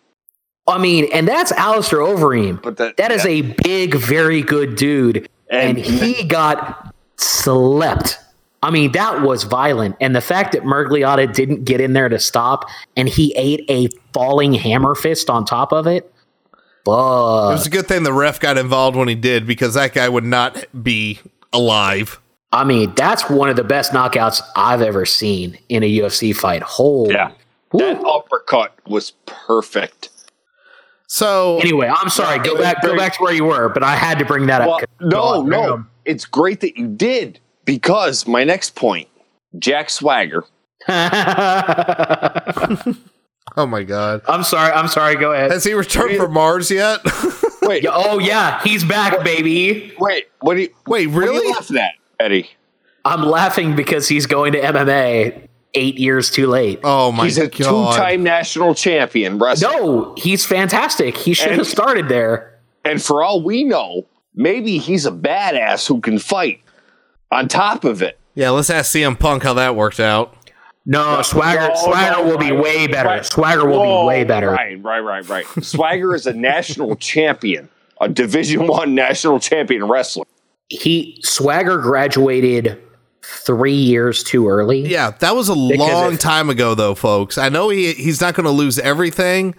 I 0.70 0.78
mean, 0.78 1.07
and 1.13 1.28
that's 1.28 1.51
Alistair 1.53 1.99
Overeem. 1.99 2.61
But 2.61 2.78
that- 2.78 2.97
that 2.97 3.11
is 3.11 3.26
yeah. 3.26 3.32
a 3.32 3.41
big, 3.63 3.95
very 3.95 4.41
good 4.41 4.76
dude, 4.76 5.28
and, 5.49 5.78
And- 5.78 5.86
he 5.86 6.24
got 6.24 6.93
slept. 7.17 8.17
I 8.61 8.72
mean, 8.72 8.91
that 8.91 9.22
was 9.22 9.43
violent, 9.43 9.95
and 10.01 10.13
the 10.15 10.22
fact 10.22 10.51
that 10.51 10.63
Miragliotta 10.63 11.34
didn't 11.34 11.63
get 11.63 11.80
in 11.80 11.93
there 11.93 12.09
to 12.09 12.20
stop, 12.20 12.65
and 12.97 13.07
he 13.07 13.34
ate 13.38 13.63
a 13.70 13.88
falling 14.13 14.53
hammer 14.53 14.95
fist 14.95 15.30
on 15.30 15.45
top 15.45 15.72
of 15.72 15.88
it. 15.88 16.11
It 16.86 16.89
was 16.91 17.67
a 17.67 17.70
good 17.70 17.88
thing 17.88 18.03
the 18.03 18.13
ref 18.13 18.39
got 18.39 18.57
involved 18.57 18.97
when 18.97 19.07
he 19.07 19.15
did 19.15 19.45
because 19.45 19.76
that 19.76 19.93
guy 19.93 20.09
would 20.09 20.24
not 20.26 20.65
be 20.84 21.20
alive. 21.53 22.20
I 22.51 22.63
mean, 22.63 22.93
that's 22.95 23.30
one 23.30 23.49
of 23.49 23.55
the 23.55 23.63
best 23.63 23.91
knockouts 23.91 24.41
I've 24.55 24.82
ever 24.82 25.05
seen 25.05 25.57
in 25.70 25.84
a 25.84 25.97
UFC 25.99 26.36
fight. 26.36 26.63
Holy. 26.63 27.13
Yeah, 27.13 27.32
that 27.74 28.03
uppercut 28.05 28.74
was 28.88 29.13
perfect. 29.26 30.09
So 31.12 31.57
Anyway, 31.60 31.88
I'm 31.93 32.10
sorry. 32.10 32.38
Go 32.39 32.55
back. 32.57 32.82
Go 32.84 32.95
back 32.95 33.18
to 33.18 33.24
where 33.24 33.34
you 33.34 33.43
were, 33.45 33.68
but 33.70 33.82
I 33.84 33.95
had 33.95 34.20
to 34.20 34.26
bring 34.26 34.45
that 34.45 34.62
Well, 34.62 34.76
up. 34.76 34.82
no, 35.01 35.10
God, 35.41 35.47
no, 35.47 35.86
it's 36.05 36.24
great 36.26 36.60
that 36.62 36.78
you 36.78 36.88
did 36.88 37.39
because 37.66 38.28
my 38.28 38.43
next 38.43 38.76
point, 38.76 39.10
Jack 39.57 39.89
Swagger. 39.89 40.43
oh 40.88 40.95
my 43.68 43.84
god, 43.84 44.22
I'm 44.28 44.43
sorry. 44.43 44.72
I'm 44.72 44.88
sorry. 44.88 45.16
Go 45.16 45.34
ahead. 45.34 45.51
has 45.51 45.64
he 45.64 45.74
returned 45.74 46.18
from 46.18 46.34
Mars 46.34 46.70
yet? 46.72 46.99
Wait, 47.64 47.86
Oh 47.89 48.20
yeah, 48.20 48.62
he's 48.64 48.84
back, 48.84 49.24
baby. 49.24 49.93
wait, 49.99 50.28
what 50.39 50.57
are 50.57 50.62
you? 50.62 50.70
Wait, 50.88 51.07
What 51.07 51.18
are 51.18 51.20
really? 51.20 51.47
you 51.47 51.53
laughing 51.53 51.78
at, 51.78 51.93
Eddie? 52.20 52.49
I'm 53.05 53.24
laughing 53.24 53.76
because 53.76 54.07
he's 54.07 54.26
going 54.26 54.53
to 54.53 54.62
MMA 54.62 55.47
eight 55.74 55.97
years 55.97 56.32
too 56.32 56.47
late. 56.47 56.80
Oh 56.84 57.11
my 57.11 57.17
god. 57.20 57.24
He's 57.26 57.38
a 57.38 57.47
god! 57.47 57.93
two-time 57.93 58.24
national 58.24 58.74
champion 58.76 59.38
wrestler, 59.39 59.70
No, 59.70 60.15
he's 60.17 60.45
fantastic. 60.45 61.15
He 61.17 61.34
should 61.34 61.49
And- 61.49 61.57
have 61.59 61.67
started 61.67 62.09
there. 62.09 62.59
and 62.86 63.01
for 63.01 63.22
all 63.24 63.43
we 63.43 63.63
know, 63.63 64.05
maybe 64.36 64.78
he's 64.78 65.05
a 65.05 65.11
badass 65.11 65.88
who 65.88 66.01
can 66.01 66.17
fight. 66.20 66.61
On 67.32 67.47
top 67.47 67.84
of 67.84 68.01
it, 68.01 68.17
Yeah, 68.34 68.49
let's 68.49 68.72
ask 68.72 68.91
CM 68.95 69.20
Punk 69.20 69.43
how 69.43 69.53
that 69.53 69.76
worked 69.76 69.99
out. 69.99 70.36
No, 70.86 71.22
Swagger. 71.22 71.67
no, 71.67 71.76
Swagger 71.76 72.24
no, 72.24 72.24
will 72.24 72.38
be 72.39 72.51
way 72.51 72.88
better. 72.88 73.07
right. 73.09 73.26
Swagger 73.26 73.67
will 73.67 73.78
Whoa, 73.80 74.03
be 74.03 74.07
way 74.07 74.24
better. 74.24 74.49
Right, 74.49 74.82
right, 74.84 74.99
right, 75.01 75.28
right. 75.30 75.45
Swagger 75.63 76.15
is 76.15 76.26
a 76.26 76.34
national 76.34 76.95
champion, 76.95 77.70
a 78.01 78.09
Division 78.09 78.65
One 78.65 78.95
national 78.95 79.39
champion 79.39 79.88
wrestler. 79.88 80.26
He 80.70 81.20
Swagger 81.24 81.78
graduated 81.78 82.82
three 83.24 83.74
years 83.74 84.24
too 84.24 84.47
early. 84.49 84.88
Yeah, 84.88 85.11
that 85.20 85.36
was 85.36 85.49
a 85.49 85.53
long 85.53 86.13
if- 86.13 86.20
time 86.20 86.49
ago, 86.49 86.76
though, 86.76 86.95
folks. 86.95 87.38
I 87.38 87.49
know 87.49 87.70
he 87.70 87.93
he's 87.93 88.22
not 88.22 88.34
going 88.36 88.45
to 88.45 88.51
lose 88.51 88.80
everything, 88.80 89.55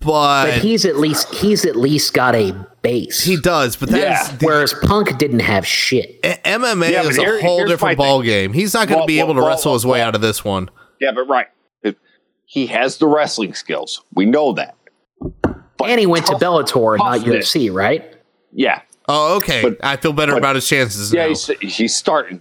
but, 0.00 0.46
but 0.46 0.54
he's 0.58 0.84
at 0.84 0.96
least 0.96 1.32
he's 1.34 1.64
at 1.64 1.76
least 1.76 2.12
got 2.14 2.34
a 2.34 2.52
base. 2.82 3.22
he 3.22 3.36
does. 3.36 3.76
But 3.76 3.90
that's 3.90 4.30
Yeah. 4.30 4.38
Whereas 4.40 4.74
Punk 4.82 5.16
didn't 5.18 5.40
have 5.40 5.66
shit. 5.66 6.20
MMA 6.22 6.90
Yeah, 6.90 7.02
is 7.04 7.16
here- 7.16 7.38
a 7.38 7.42
whole 7.42 7.58
here's 7.58 7.68
my 7.68 7.72
different 7.74 7.98
thing. 7.98 8.06
ball 8.06 8.22
game. 8.22 8.52
He's 8.52 8.74
not 8.74 8.88
going 8.88 8.96
to 8.96 9.00
Well, 9.02 9.06
be 9.06 9.16
well, 9.18 9.26
able 9.26 9.34
to 9.34 9.40
well, 9.42 9.48
wrestle 9.50 9.74
his 9.74 9.86
way 9.86 9.98
well. 10.00 10.08
out 10.08 10.14
of 10.14 10.20
this 10.20 10.44
one. 10.44 10.68
Yeah, 11.00 11.12
but 11.12 11.28
right. 11.28 11.46
If- 11.82 11.96
he 12.46 12.66
has 12.66 12.98
the 12.98 13.06
wrestling 13.06 13.54
skills. 13.54 14.02
We 14.14 14.26
know 14.26 14.52
that. 14.54 14.74
But 15.78 15.88
and 15.90 15.98
he 16.00 16.06
went 16.06 16.26
to 16.26 16.32
tough- 16.32 16.40
Bellator, 16.42 16.98
not 16.98 17.18
toughness- 17.18 17.52
UFC, 17.54 17.70
right? 17.72 18.14
Yeah. 18.52 18.80
Oh, 19.08 19.36
okay. 19.36 19.62
But- 19.62 19.78
I 19.82 19.96
feel 19.96 20.12
better 20.12 20.32
but- 20.32 20.38
about 20.38 20.54
his 20.56 20.66
chances 20.68 21.12
Yeah, 21.12 21.22
now. 21.22 21.28
he's, 21.28 21.46
he's 21.60 21.94
starting. 21.94 22.40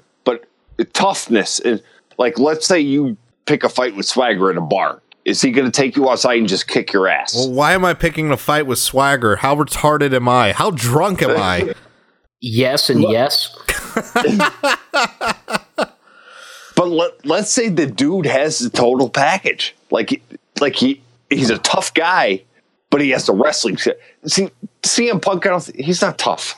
But 0.82 0.88
the 0.88 1.00
toughness 1.00 1.60
is 1.60 1.82
like, 2.18 2.40
let's 2.40 2.66
say 2.66 2.80
you 2.80 3.16
pick 3.46 3.64
a 3.64 3.70
fight 3.70 3.96
with 3.96 4.06
Swagger 4.08 4.50
in 4.50 4.58
a 4.58 4.62
bar. 4.62 5.02
Is 5.26 5.40
he 5.42 5.52
going 5.52 5.70
to 5.70 5.72
take 5.72 5.96
you 5.96 6.10
outside 6.10 6.40
and 6.40 6.48
just 6.48 6.68
kick 6.68 6.92
your 6.94 7.08
ass? 7.08 7.36
well, 7.36 7.52
why 7.52 7.74
am 7.74 7.86
I 7.86 7.94
picking 7.94 8.32
a 8.32 8.38
fight 8.38 8.66
with 8.66 8.80
Swagger? 8.80 9.36
How 9.38 9.56
retarded 9.56 10.14
am 10.14 10.28
I? 10.28 10.52
How 10.54 10.72
drunk 10.72 11.22
am 11.22 11.32
I? 11.38 11.74
Yes 12.44 12.90
and 12.90 13.04
yes. 13.04 13.56
But 16.76 16.88
let, 16.88 17.24
let's 17.26 17.52
say 17.52 17.70
the 17.70 17.86
dude 17.86 18.26
has 18.26 18.58
the 18.58 18.72
total 18.72 19.10
package. 19.10 19.76
Like, 19.92 20.24
like 20.60 20.76
he 20.76 21.02
he's 21.30 21.52
a 21.52 21.60
tough 21.60 21.94
guy, 21.94 22.42
but 22.90 23.02
he 23.02 23.12
has 23.12 23.28
the 23.28 23.34
wrestling 23.34 23.76
shit. 23.76 24.00
See, 24.26 24.50
CM 24.82 25.22
Punk, 25.22 25.46
I 25.46 25.50
don't 25.50 25.62
th- 25.64 25.86
he's 25.86 26.02
not 26.02 26.18
tough. 26.18 26.56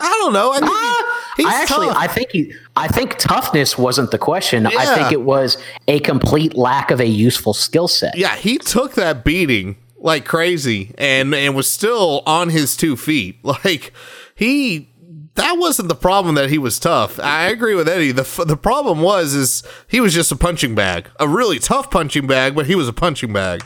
I 0.00 0.08
don't 0.22 0.32
know. 0.32 0.50
I 0.52 0.58
think 0.58 0.70
Ah, 0.72 1.32
he- 1.36 1.42
he's 1.44 1.52
I 1.54 1.62
actually, 1.62 1.86
tough. 1.86 1.96
I 1.98 2.06
think 2.08 2.30
he, 2.32 2.52
I 2.76 2.88
think 2.88 3.16
toughness 3.18 3.76
wasn't 3.76 4.10
the 4.10 4.18
question. 4.18 4.66
I 4.66 4.94
think 4.94 5.12
it 5.12 5.22
was 5.22 5.58
a 5.88 6.00
complete 6.00 6.56
lack 6.56 6.90
of 6.90 7.00
a 7.00 7.06
useful 7.06 7.52
skill 7.54 7.88
set. 7.88 8.16
yeah, 8.16 8.36
he 8.36 8.58
took 8.58 8.94
that 8.94 9.24
beating 9.24 9.76
like 9.98 10.24
crazy 10.24 10.94
and 10.98 11.34
and 11.34 11.54
was 11.54 11.70
still 11.70 12.22
on 12.26 12.48
his 12.48 12.76
two 12.76 12.96
feet. 12.96 13.38
Like 13.44 13.92
he 14.34 14.88
that 15.34 15.54
wasn't 15.58 15.88
the 15.88 15.94
problem 15.94 16.34
that 16.34 16.50
he 16.50 16.58
was 16.58 16.78
tough. 16.78 17.18
I 17.20 17.48
agree 17.48 17.74
with 17.74 17.88
Eddie. 17.88 18.12
The 18.12 18.44
the 18.46 18.56
problem 18.56 19.00
was 19.00 19.34
is 19.34 19.62
he 19.88 20.00
was 20.00 20.12
just 20.14 20.32
a 20.32 20.36
punching 20.36 20.74
bag. 20.74 21.08
A 21.20 21.28
really 21.28 21.58
tough 21.58 21.90
punching 21.90 22.26
bag, 22.26 22.54
but 22.54 22.66
he 22.66 22.74
was 22.74 22.88
a 22.88 22.92
punching 22.92 23.32
bag. 23.32 23.64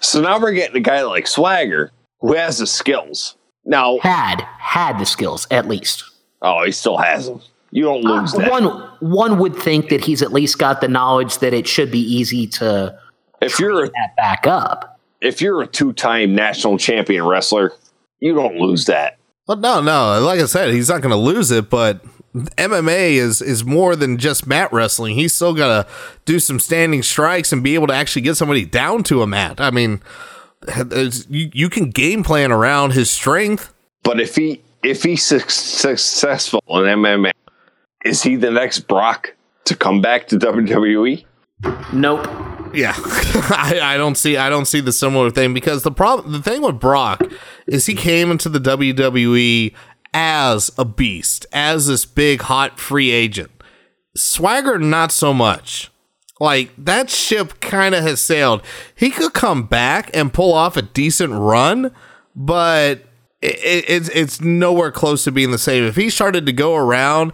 So 0.00 0.20
now 0.20 0.38
we're 0.40 0.52
getting 0.52 0.76
a 0.76 0.80
guy 0.80 1.02
like 1.02 1.26
Swagger 1.26 1.92
who 2.20 2.34
has 2.34 2.58
the 2.58 2.66
skills. 2.66 3.36
Now, 3.64 3.98
Had 3.98 4.42
had 4.58 4.98
the 4.98 5.06
skills 5.06 5.46
at 5.50 5.68
least. 5.68 6.04
oh, 6.42 6.64
he 6.64 6.72
still 6.72 6.96
has 6.98 7.26
them. 7.26 7.40
You 7.72 7.84
don't 7.84 8.02
lose 8.02 8.34
uh, 8.34 8.38
that. 8.38 8.50
One 8.50 8.64
one 9.00 9.38
would 9.38 9.56
think 9.56 9.88
that 9.88 10.04
he's 10.04 10.22
at 10.22 10.32
least 10.32 10.58
got 10.58 10.80
the 10.80 10.88
knowledge 10.88 11.38
that 11.38 11.52
it 11.54 11.66
should 11.66 11.90
be 11.90 12.00
easy 12.00 12.46
to 12.48 12.96
If 13.40 13.58
you're 13.58 13.84
a, 13.84 13.88
that 13.88 14.14
back 14.16 14.46
up. 14.46 15.00
if 15.20 15.40
you're 15.40 15.62
a 15.62 15.66
two 15.66 15.92
time 15.94 16.34
national 16.34 16.76
champion 16.78 17.24
wrestler, 17.24 17.72
you 18.20 18.34
don't 18.34 18.56
lose 18.56 18.84
that. 18.84 19.18
But 19.46 19.58
no, 19.58 19.80
no, 19.80 20.20
like 20.20 20.38
I 20.38 20.44
said, 20.44 20.72
he's 20.72 20.88
not 20.88 21.00
going 21.00 21.10
to 21.10 21.16
lose 21.16 21.50
it. 21.50 21.70
But 21.70 22.04
MMA 22.34 23.12
is 23.12 23.40
is 23.40 23.64
more 23.64 23.96
than 23.96 24.18
just 24.18 24.46
mat 24.46 24.70
wrestling. 24.70 25.16
He's 25.16 25.32
still 25.32 25.54
got 25.54 25.68
to 25.86 25.92
do 26.26 26.38
some 26.38 26.60
standing 26.60 27.02
strikes 27.02 27.52
and 27.52 27.62
be 27.62 27.74
able 27.74 27.86
to 27.86 27.94
actually 27.94 28.22
get 28.22 28.36
somebody 28.36 28.66
down 28.66 29.02
to 29.04 29.22
a 29.22 29.26
mat. 29.26 29.60
I 29.60 29.70
mean, 29.70 30.02
you, 31.28 31.50
you 31.52 31.70
can 31.70 31.90
game 31.90 32.22
plan 32.22 32.52
around 32.52 32.92
his 32.92 33.10
strength. 33.10 33.72
But 34.02 34.20
if 34.20 34.36
he 34.36 34.62
if 34.82 35.02
he's 35.02 35.24
suc 35.24 35.50
successful 35.50 36.62
in 36.68 36.82
MMA, 36.82 37.32
is 38.04 38.22
he 38.22 38.36
the 38.36 38.50
next 38.50 38.80
Brock 38.80 39.34
to 39.64 39.76
come 39.76 40.00
back 40.00 40.28
to? 40.28 40.38
WWE? 40.38 41.24
Nope. 41.92 42.26
Yeah, 42.74 42.94
I, 42.96 43.80
I 43.82 43.96
don't 43.98 44.16
see 44.16 44.36
I 44.36 44.48
don't 44.48 44.64
see 44.64 44.80
the 44.80 44.92
similar 44.92 45.30
thing 45.30 45.52
because 45.52 45.82
the 45.82 45.90
problem 45.90 46.32
the 46.32 46.42
thing 46.42 46.62
with 46.62 46.80
Brock 46.80 47.22
is 47.66 47.86
he 47.86 47.94
came 47.94 48.30
into 48.30 48.48
the 48.48 48.58
WWE 48.58 49.74
as 50.14 50.70
a 50.78 50.84
beast, 50.84 51.46
as 51.52 51.86
this 51.86 52.04
big 52.04 52.42
hot 52.42 52.80
free 52.80 53.10
agent. 53.10 53.50
Swagger 54.16 54.78
not 54.78 55.12
so 55.12 55.34
much. 55.34 55.90
Like 56.40 56.72
that 56.76 57.08
ship 57.08 57.60
kind 57.60 57.94
of 57.94 58.02
has 58.02 58.20
sailed. 58.20 58.62
He 58.94 59.10
could 59.10 59.32
come 59.32 59.64
back 59.64 60.10
and 60.14 60.32
pull 60.32 60.52
off 60.52 60.76
a 60.76 60.82
decent 60.82 61.32
run, 61.34 61.94
but 62.34 63.04
it, 63.40 63.58
it, 63.58 63.84
it's 63.88 64.08
it's 64.08 64.40
nowhere 64.40 64.90
close 64.90 65.24
to 65.24 65.32
being 65.32 65.50
the 65.50 65.58
same. 65.58 65.84
If 65.84 65.96
he 65.96 66.10
started 66.10 66.46
to 66.46 66.52
go 66.52 66.74
around, 66.74 67.32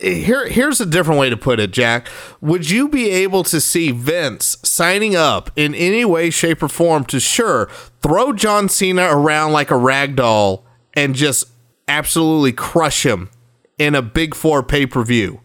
here 0.00 0.48
here's 0.48 0.80
a 0.80 0.86
different 0.86 1.20
way 1.20 1.30
to 1.30 1.36
put 1.36 1.60
it, 1.60 1.70
Jack. 1.70 2.08
Would 2.40 2.70
you 2.70 2.88
be 2.88 3.08
able 3.10 3.44
to 3.44 3.60
see 3.60 3.90
Vince 3.92 4.56
signing 4.62 5.16
up 5.16 5.50
in 5.56 5.74
any 5.74 6.04
way, 6.04 6.30
shape, 6.30 6.62
or 6.62 6.68
form 6.68 7.04
to 7.06 7.20
sure 7.20 7.68
throw 8.02 8.32
John 8.32 8.68
Cena 8.68 9.08
around 9.10 9.52
like 9.52 9.70
a 9.70 9.76
rag 9.76 10.16
doll 10.16 10.64
and 10.94 11.14
just 11.14 11.48
absolutely 11.88 12.52
crush 12.52 13.04
him 13.06 13.30
in 13.78 13.94
a 13.94 14.02
Big 14.02 14.34
Four 14.34 14.62
pay 14.62 14.86
per 14.86 15.02
view 15.02 15.40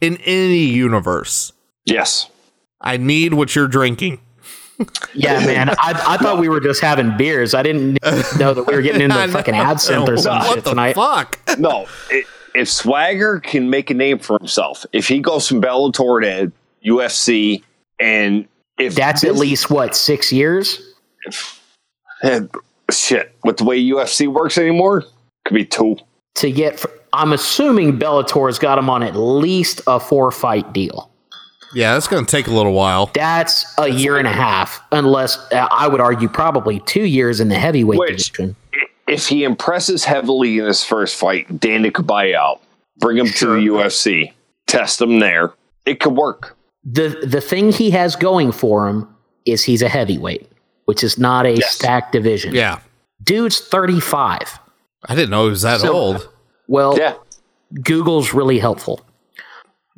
in 0.00 0.16
any 0.18 0.64
universe? 0.64 1.52
Yes. 1.84 2.30
I 2.80 2.96
need 2.96 3.34
what 3.34 3.54
you're 3.54 3.68
drinking. 3.68 4.20
Yeah, 5.14 5.44
man. 5.46 5.70
I, 5.70 5.74
I 6.06 6.16
thought 6.18 6.38
we 6.38 6.50
were 6.50 6.60
just 6.60 6.82
having 6.82 7.16
beers. 7.16 7.54
I 7.54 7.62
didn't 7.62 7.98
know 8.38 8.52
that 8.52 8.66
we 8.66 8.74
were 8.74 8.82
getting 8.82 9.00
into 9.00 9.16
I 9.18 9.26
know. 9.26 9.32
fucking 9.32 9.54
absinthe 9.54 10.08
or 10.08 10.18
some 10.18 10.38
what 10.38 10.54
shit 10.54 10.64
the 10.64 10.70
tonight. 10.70 10.94
fuck? 10.94 11.40
No. 11.58 11.86
i 12.10 12.24
if 12.56 12.68
Swagger 12.68 13.40
can 13.40 13.70
make 13.70 13.90
a 13.90 13.94
name 13.94 14.18
for 14.18 14.38
himself, 14.38 14.84
if 14.92 15.08
he 15.08 15.20
goes 15.20 15.46
from 15.48 15.60
Bellator 15.60 16.22
to 16.22 16.52
UFC, 16.84 17.62
and 18.00 18.46
if 18.78 18.94
That's 18.94 19.24
at 19.24 19.36
least 19.36 19.70
what 19.70 19.96
six 19.96 20.32
years. 20.32 20.80
and 22.22 22.50
shit 22.90 23.34
with 23.44 23.58
the 23.58 23.64
way 23.64 23.82
UFC 23.82 24.26
works 24.28 24.58
anymore, 24.58 25.04
could 25.44 25.54
be 25.54 25.64
two. 25.64 25.96
to 26.36 26.50
get. 26.50 26.84
I'm 27.12 27.32
assuming 27.32 27.98
Bellator's 27.98 28.58
got 28.58 28.78
him 28.78 28.90
on 28.90 29.02
at 29.02 29.16
least 29.16 29.80
a 29.86 29.98
four 29.98 30.30
fight 30.30 30.72
deal. 30.72 31.10
Yeah, 31.74 31.94
that's 31.94 32.06
going 32.08 32.24
to 32.24 32.30
take 32.30 32.46
a 32.46 32.50
little 32.52 32.72
while. 32.72 33.10
That's 33.14 33.66
a 33.78 33.88
year 33.88 34.18
and 34.18 34.26
a 34.26 34.32
half, 34.32 34.80
unless 34.92 35.36
uh, 35.52 35.66
I 35.70 35.88
would 35.88 36.00
argue 36.00 36.28
probably 36.28 36.80
two 36.80 37.04
years 37.04 37.40
in 37.40 37.48
the 37.48 37.58
heavyweight 37.58 37.98
Which- 37.98 38.32
division. 38.32 38.56
If 39.06 39.28
he 39.28 39.44
impresses 39.44 40.04
heavily 40.04 40.58
in 40.58 40.64
his 40.66 40.82
first 40.84 41.16
fight, 41.16 41.60
Dana 41.60 41.90
could 41.90 42.06
buy 42.06 42.32
out, 42.34 42.60
bring 42.98 43.16
him 43.18 43.26
to 43.28 43.46
the 43.46 43.66
UFC, 43.68 44.32
test 44.66 45.00
him 45.00 45.20
there. 45.20 45.52
It 45.84 46.00
could 46.00 46.14
work. 46.14 46.56
The 46.84 47.24
the 47.26 47.40
thing 47.40 47.72
he 47.72 47.90
has 47.90 48.16
going 48.16 48.52
for 48.52 48.88
him 48.88 49.08
is 49.44 49.62
he's 49.64 49.82
a 49.82 49.88
heavyweight, 49.88 50.50
which 50.86 51.04
is 51.04 51.18
not 51.18 51.46
a 51.46 51.52
Yes. 51.56 51.70
stacked 51.74 52.12
division. 52.12 52.54
Yeah. 52.54 52.80
Dude's 53.22 53.60
35. 53.60 54.58
I 55.08 55.14
didn't 55.14 55.30
know 55.30 55.44
he 55.44 55.50
was 55.50 55.62
that 55.62 55.80
So- 55.80 55.92
old. 55.92 56.28
Well, 56.68 56.96
Yeah. 56.98 57.14
Google's 57.82 58.34
really 58.34 58.58
helpful. 58.58 59.00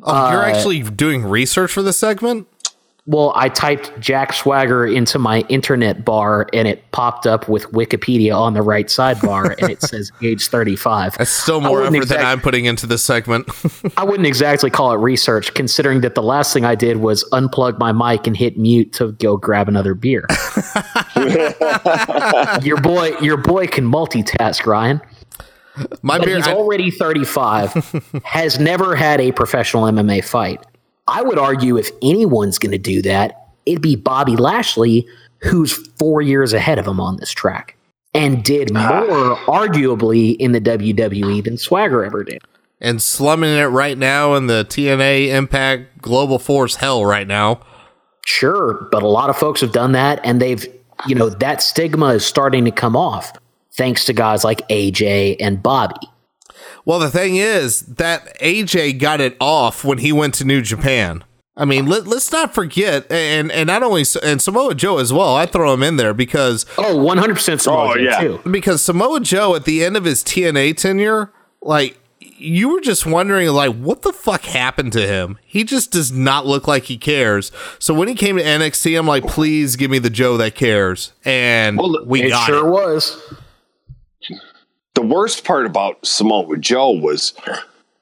Oh, 0.03 0.31
you're 0.31 0.43
uh, 0.45 0.49
actually 0.51 0.83
doing 0.83 1.25
research 1.25 1.73
for 1.73 1.83
this 1.83 1.97
segment? 1.97 2.47
Well, 3.11 3.33
I 3.35 3.49
typed 3.49 3.99
Jack 4.01 4.35
Swagger 4.35 4.87
into 4.87 5.19
my 5.19 5.41
internet 5.49 6.05
bar 6.05 6.47
and 6.53 6.69
it 6.69 6.91
popped 6.93 7.27
up 7.27 7.49
with 7.49 7.65
Wikipedia 7.73 8.37
on 8.39 8.53
the 8.53 8.61
right 8.61 8.87
sidebar 8.87 9.57
and 9.59 9.71
it 9.71 9.81
says 9.91 10.13
age 10.21 10.49
35. 10.49 11.17
That's 11.17 11.31
still 11.31 11.63
more 11.63 11.83
effort 11.83 12.05
than 12.09 12.21
I'm 12.23 12.39
putting 12.43 12.67
into 12.67 12.87
this 12.87 13.03
segment. 13.03 13.49
I 13.97 14.05
wouldn't 14.05 14.27
exactly 14.27 14.69
call 14.69 14.93
it 14.93 14.97
research, 14.97 15.55
considering 15.55 16.03
that 16.03 16.17
the 16.17 16.23
last 16.23 16.53
thing 16.53 16.67
I 16.67 16.75
did 16.75 16.99
was 16.99 17.25
unplug 17.33 17.79
my 17.79 17.93
mic 17.93 18.27
and 18.27 18.37
hit 18.37 18.59
mute 18.59 18.93
to 18.95 19.13
go 19.13 19.39
grab 19.39 19.69
another 19.69 19.95
beer. 19.95 20.27
your 22.63 22.79
boy, 22.81 23.17
your 23.23 23.39
boy 23.39 23.69
can 23.69 23.91
multitask, 23.91 24.67
Ryan. 24.67 25.01
My 26.03 26.19
But 26.19 26.27
beer. 26.27 26.37
he's 26.37 26.47
I- 26.47 26.53
already 26.53 26.91
35, 26.91 28.21
has 28.25 28.59
never 28.61 28.95
had 28.95 29.21
a 29.21 29.33
professional 29.33 29.85
MMA 29.85 30.25
fight. 30.25 30.63
I 31.09 31.23
would 31.23 31.39
argue 31.39 31.77
if 31.77 31.91
anyone's 32.03 32.59
going 32.59 32.73
to 32.73 32.79
do 32.79 33.03
that, 33.03 33.49
it'd 33.67 33.83
be 33.83 33.97
Bobby 33.97 34.37
Lashley, 34.37 35.07
who's 35.43 35.73
four 35.73 36.23
years 36.23 36.53
ahead 36.53 36.79
of 36.79 36.87
him 36.87 37.01
on 37.01 37.17
this 37.17 37.31
track 37.31 37.77
and 38.15 38.43
did 38.43 38.71
ah. 38.77 39.05
more, 39.07 39.37
arguably, 39.47 40.37
in 40.37 40.53
the 40.53 40.61
WWE 40.61 41.45
than 41.45 41.57
Swagger 41.57 42.05
ever 42.05 42.25
did. 42.25 42.43
and 42.81 43.03
slumming 43.03 43.51
it 43.51 43.65
right 43.65 43.99
now 43.99 44.35
in 44.35 44.47
the 44.47 44.65
TNA 44.69 45.29
Impact 45.29 46.01
Global 46.01 46.39
Force 46.39 46.77
hell 46.77 47.05
right 47.05 47.27
now. 47.27 47.61
Sure, 48.25 48.89
but 48.93 49.03
a 49.03 49.09
lot 49.09 49.31
of 49.31 49.37
folks 49.37 49.61
have 49.61 49.73
done 49.73 49.93
that, 49.93 50.21
and 50.23 50.41
they've, 50.41 50.67
you 51.07 51.15
know, 51.15 51.29
that 51.29 51.63
stigma 51.63 52.09
is 52.09 52.25
starting 52.25 52.65
to 52.67 52.71
come 52.71 52.95
off 52.95 53.33
thanks 53.73 54.05
to 54.05 54.13
guys 54.13 54.45
like 54.45 54.67
AJ 54.69 55.37
and 55.41 55.63
Bobby. 55.63 56.07
Well, 56.89 56.99
the 56.99 57.11
thing 57.11 57.37
is 57.37 57.83
that 57.83 58.41
AJ 58.41 58.99
got 58.99 59.21
it 59.21 59.37
off 59.41 59.85
when 59.85 59.99
he 59.99 60.11
went 60.11 60.33
to 60.37 60.45
New 60.47 60.63
Japan. 60.63 61.23
I 61.55 61.67
mean, 61.67 61.85
let, 61.87 62.07
let's 62.07 62.33
not 62.33 62.55
forget, 62.55 63.05
and 63.13 63.53
and 63.53 63.67
not 63.67 63.83
only 63.83 64.05
and 64.23 64.41
Samoa 64.41 64.75
Joe 64.75 64.97
as 64.97 65.13
well. 65.13 65.37
I 65.37 65.45
throw 65.45 65.75
him 65.75 65.83
in 65.83 65.97
there 65.97 66.15
because 66.15 66.65
Oh, 66.79 66.97
100% 66.97 67.61
Samoa 67.61 67.91
Oh, 67.91 67.95
Joe, 67.95 68.01
yeah. 68.01 68.21
too. 68.21 68.41
because 68.51 68.83
Samoa 68.83 69.21
Joe 69.21 69.55
at 69.55 69.67
the 69.67 69.85
end 69.85 69.99
of 69.99 70.05
his 70.05 70.25
TNA 70.25 70.79
tenure, 70.79 71.31
like 71.61 71.99
you 72.21 72.71
were 72.71 72.81
just 72.81 73.05
wondering, 73.05 73.49
like 73.49 73.75
what 73.77 74.01
the 74.01 74.13
fuck 74.15 74.45
happened 74.45 74.93
to 74.95 75.07
him? 75.07 75.37
He 75.45 75.65
just 75.65 75.91
does 75.93 76.11
not 76.11 76.47
look 76.47 76.67
like 76.67 76.85
he 76.85 76.97
cares. 76.97 77.53
So 77.81 77.93
when 77.93 78.09
he 78.09 78.15
came 78.15 78.39
to 78.39 78.43
NXT, 78.43 78.99
I'm 78.99 79.07
like, 79.07 79.27
please 79.27 79.77
give 79.77 79.91
me 79.91 79.99
the 79.99 80.09
Joe 80.11 80.39
that 80.39 80.55
cares, 80.55 81.13
and 81.25 81.77
Well, 81.77 82.03
we 82.07 82.23
It 82.23 82.29
got 82.31 82.47
sure 82.47 82.67
it. 82.67 82.71
was. 82.71 83.21
The 84.99 85.07
worst 85.07 85.45
part 85.45 85.65
about 85.65 86.05
Samoa 86.05 86.57
Joe 86.57 86.91
was 86.91 87.33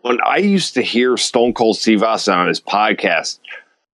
when 0.01 0.19
I 0.25 0.39
used 0.39 0.73
to 0.73 0.83
hear 0.83 1.19
Stone 1.19 1.53
Cold 1.53 1.77
Steve 1.77 2.03
Austin 2.03 2.33
on 2.33 2.49
his 2.49 2.59
podcast 2.59 3.39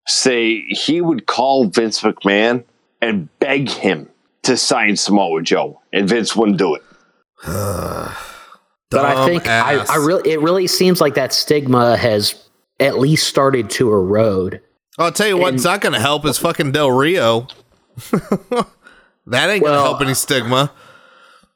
say 0.07 0.61
he 0.69 1.01
would 1.01 1.27
call 1.27 1.65
Vince 1.65 2.01
McMahon 2.03 2.63
and 3.01 3.29
beg 3.41 3.69
him 3.69 4.09
to 4.45 4.57
sign 4.57 4.97
Samoa 4.97 5.43
Joe, 5.43 5.83
and 5.93 6.09
Vince 6.09 6.37
wouldn't 6.37 6.59
do 6.59 6.77
it. 6.77 6.83
But 8.91 9.07
I 9.07 9.27
think 9.27 9.49
I, 9.49 9.85
I 9.85 9.97
really, 9.97 10.31
it 10.31 10.41
really 10.41 10.67
seems 10.69 11.01
like 11.01 11.15
that 11.15 11.33
stigma 11.33 11.97
has 11.97 12.49
at 12.79 12.99
least 12.99 13.27
started 13.27 13.69
to 13.71 13.91
erode. 13.91 14.61
I'll 14.97 15.11
tell 15.11 15.27
you 15.27 15.39
what's 15.39 15.65
not 15.65 15.81
going 15.81 15.95
to 15.95 15.99
help 15.99 16.25
is 16.27 16.37
fucking 16.37 16.71
Del 16.71 16.91
Rio. 16.91 17.49
that 18.13 19.51
ain't 19.51 19.65
going 19.65 19.75
to 19.75 19.83
help 19.83 20.03
any 20.03 20.13
stigma. 20.13 20.71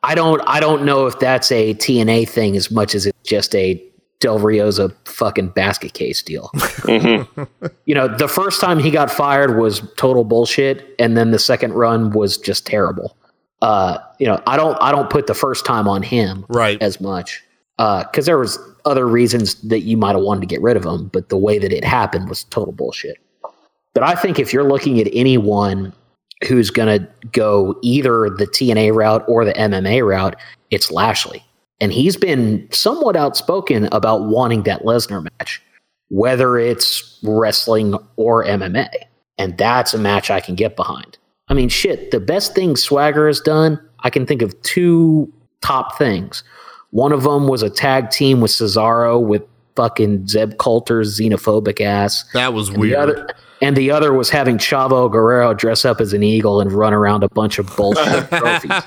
I 0.02 0.14
don't, 0.14 0.40
I 0.46 0.60
don't 0.60 0.84
know 0.84 1.06
if 1.06 1.18
that's 1.18 1.50
a 1.50 1.74
TNA 1.74 2.28
thing 2.28 2.56
as 2.56 2.70
much 2.70 2.94
as 2.94 3.06
it's 3.06 3.18
just 3.28 3.54
a 3.54 3.82
Del 4.20 4.38
Rio's 4.38 4.78
a 4.78 4.88
fucking 5.04 5.48
basket 5.50 5.92
case 5.92 6.22
deal. 6.22 6.50
you 6.88 7.94
know, 7.94 8.08
the 8.08 8.28
first 8.28 8.60
time 8.60 8.78
he 8.78 8.90
got 8.90 9.10
fired 9.10 9.58
was 9.58 9.82
total 9.96 10.24
bullshit, 10.24 10.94
and 10.98 11.16
then 11.16 11.32
the 11.32 11.38
second 11.38 11.74
run 11.74 12.10
was 12.10 12.38
just 12.38 12.66
terrible. 12.66 13.16
Uh, 13.60 13.98
you 14.18 14.26
know, 14.26 14.42
I 14.46 14.56
don't 14.56 14.76
I 14.80 14.90
don't 14.90 15.10
put 15.10 15.26
the 15.26 15.34
first 15.34 15.64
time 15.66 15.86
on 15.88 16.02
him 16.02 16.46
Right. 16.48 16.80
as 16.80 17.00
much 17.00 17.42
because 17.76 18.24
there 18.24 18.38
was 18.38 18.58
other 18.86 19.06
reasons 19.06 19.56
that 19.68 19.80
you 19.80 19.96
might 19.98 20.14
have 20.14 20.22
wanted 20.24 20.40
to 20.40 20.46
get 20.46 20.62
rid 20.62 20.76
of 20.78 20.84
him, 20.84 21.08
but 21.08 21.28
the 21.28 21.36
way 21.36 21.58
that 21.58 21.72
it 21.72 21.84
happened 21.84 22.28
was 22.28 22.44
total 22.44 22.72
bullshit. 22.72 23.18
But 23.92 24.02
I 24.02 24.14
think 24.14 24.38
if 24.38 24.52
you're 24.52 24.64
looking 24.68 24.98
at 25.00 25.08
anyone 25.12 25.92
who's 26.46 26.70
going 26.70 27.00
to 27.00 27.08
go 27.32 27.78
either 27.82 28.28
the 28.30 28.46
TNA 28.46 28.94
route 28.94 29.24
or 29.28 29.44
the 29.44 29.52
MMA 29.54 30.06
route, 30.06 30.36
it's 30.70 30.90
Lashley. 30.90 31.42
And 31.80 31.92
he's 31.92 32.16
been 32.16 32.66
somewhat 32.72 33.16
outspoken 33.16 33.88
about 33.92 34.24
wanting 34.24 34.62
that 34.64 34.82
Lesnar 34.82 35.26
match, 35.38 35.62
whether 36.08 36.58
it's 36.58 37.18
wrestling 37.22 37.94
or 38.16 38.44
MMA. 38.44 38.88
And 39.38 39.56
that's 39.58 39.92
a 39.92 39.98
match 39.98 40.30
I 40.30 40.40
can 40.40 40.54
get 40.54 40.76
behind. 40.76 41.18
I 41.48 41.54
mean, 41.54 41.68
shit, 41.68 42.10
the 42.10 42.20
best 42.20 42.54
thing 42.54 42.76
Swagger 42.76 43.26
has 43.26 43.40
done, 43.40 43.78
I 44.00 44.10
can 44.10 44.26
think 44.26 44.42
of 44.42 44.60
two 44.62 45.30
top 45.60 45.96
things. 45.98 46.42
One 46.90 47.12
of 47.12 47.22
them 47.24 47.46
was 47.46 47.62
a 47.62 47.70
tag 47.70 48.10
team 48.10 48.40
with 48.40 48.50
Cesaro 48.50 49.20
with 49.22 49.42
fucking 49.76 50.26
Zeb 50.26 50.56
Colter's 50.56 51.18
xenophobic 51.20 51.80
ass. 51.82 52.24
That 52.32 52.54
was 52.54 52.70
The 52.70 52.78
weird. 52.78 52.96
other, 52.96 53.28
and 53.60 53.76
the 53.76 53.90
other 53.90 54.12
was 54.12 54.30
having 54.30 54.58
Chavo 54.58 55.10
Guerrero 55.10 55.54
dress 55.54 55.84
up 55.84 56.00
as 56.00 56.12
an 56.12 56.22
eagle 56.22 56.60
and 56.60 56.72
run 56.72 56.92
around 56.92 57.22
a 57.22 57.28
bunch 57.28 57.58
of 57.58 57.74
bullshit 57.76 58.28
trophies. 58.30 58.82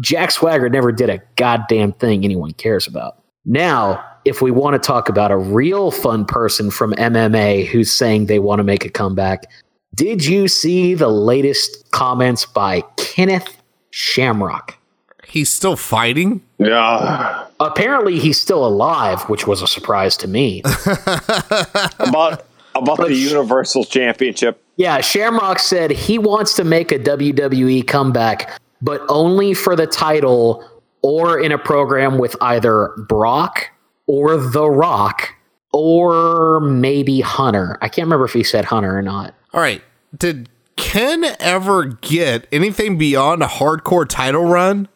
Jack 0.00 0.30
Swagger 0.30 0.68
never 0.68 0.92
did 0.92 1.10
a 1.10 1.20
goddamn 1.36 1.92
thing 1.92 2.24
anyone 2.24 2.52
cares 2.52 2.86
about. 2.86 3.18
Now, 3.44 4.04
if 4.24 4.40
we 4.40 4.50
want 4.50 4.80
to 4.80 4.86
talk 4.86 5.08
about 5.08 5.30
a 5.30 5.36
real 5.36 5.90
fun 5.90 6.24
person 6.24 6.70
from 6.70 6.92
MMA 6.94 7.66
who's 7.66 7.92
saying 7.92 8.26
they 8.26 8.38
want 8.38 8.60
to 8.60 8.64
make 8.64 8.84
a 8.84 8.88
comeback, 8.88 9.50
did 9.94 10.24
you 10.24 10.48
see 10.48 10.94
the 10.94 11.08
latest 11.08 11.90
comments 11.90 12.46
by 12.46 12.82
Kenneth 12.96 13.56
Shamrock? 13.90 14.78
He's 15.26 15.50
still 15.50 15.76
fighting. 15.76 16.42
Yeah. 16.58 17.46
Apparently, 17.58 18.18
he's 18.18 18.40
still 18.40 18.64
alive, 18.66 19.22
which 19.28 19.46
was 19.46 19.62
a 19.62 19.66
surprise 19.66 20.16
to 20.18 20.28
me. 20.28 20.62
About 21.98 22.44
about 22.82 22.98
But 22.98 23.08
the 23.08 23.14
Universal 23.16 23.84
Championship. 23.84 24.62
Yeah, 24.76 25.00
Shamrock 25.00 25.58
said 25.58 25.90
he 25.90 26.18
wants 26.18 26.54
to 26.54 26.64
make 26.64 26.92
a 26.92 26.98
WWE 26.98 27.86
comeback, 27.86 28.58
but 28.80 29.02
only 29.08 29.54
for 29.54 29.76
the 29.76 29.86
title 29.86 30.68
or 31.02 31.38
in 31.40 31.52
a 31.52 31.58
program 31.58 32.18
with 32.18 32.36
either 32.40 32.94
Brock 33.08 33.70
or 34.06 34.36
The 34.36 34.68
Rock 34.68 35.34
or 35.72 36.60
maybe 36.60 37.20
Hunter. 37.20 37.78
I 37.80 37.88
can't 37.88 38.06
remember 38.06 38.24
if 38.24 38.32
he 38.32 38.42
said 38.44 38.64
Hunter 38.66 38.96
or 38.96 39.02
not. 39.02 39.34
All 39.52 39.60
right. 39.60 39.82
Did 40.16 40.48
Ken 40.76 41.24
ever 41.40 41.84
get 41.84 42.46
anything 42.52 42.98
beyond 42.98 43.42
a 43.42 43.46
hardcore 43.46 44.06
title 44.08 44.44
run 44.46 44.88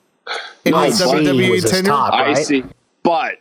in 0.64 0.72
No, 0.72 0.80
his 0.82 1.00
WWE 1.00 1.68
tenure? 1.70 1.88
top. 1.90 2.12
I 2.14 2.34
see. 2.34 2.64
But 3.02 3.40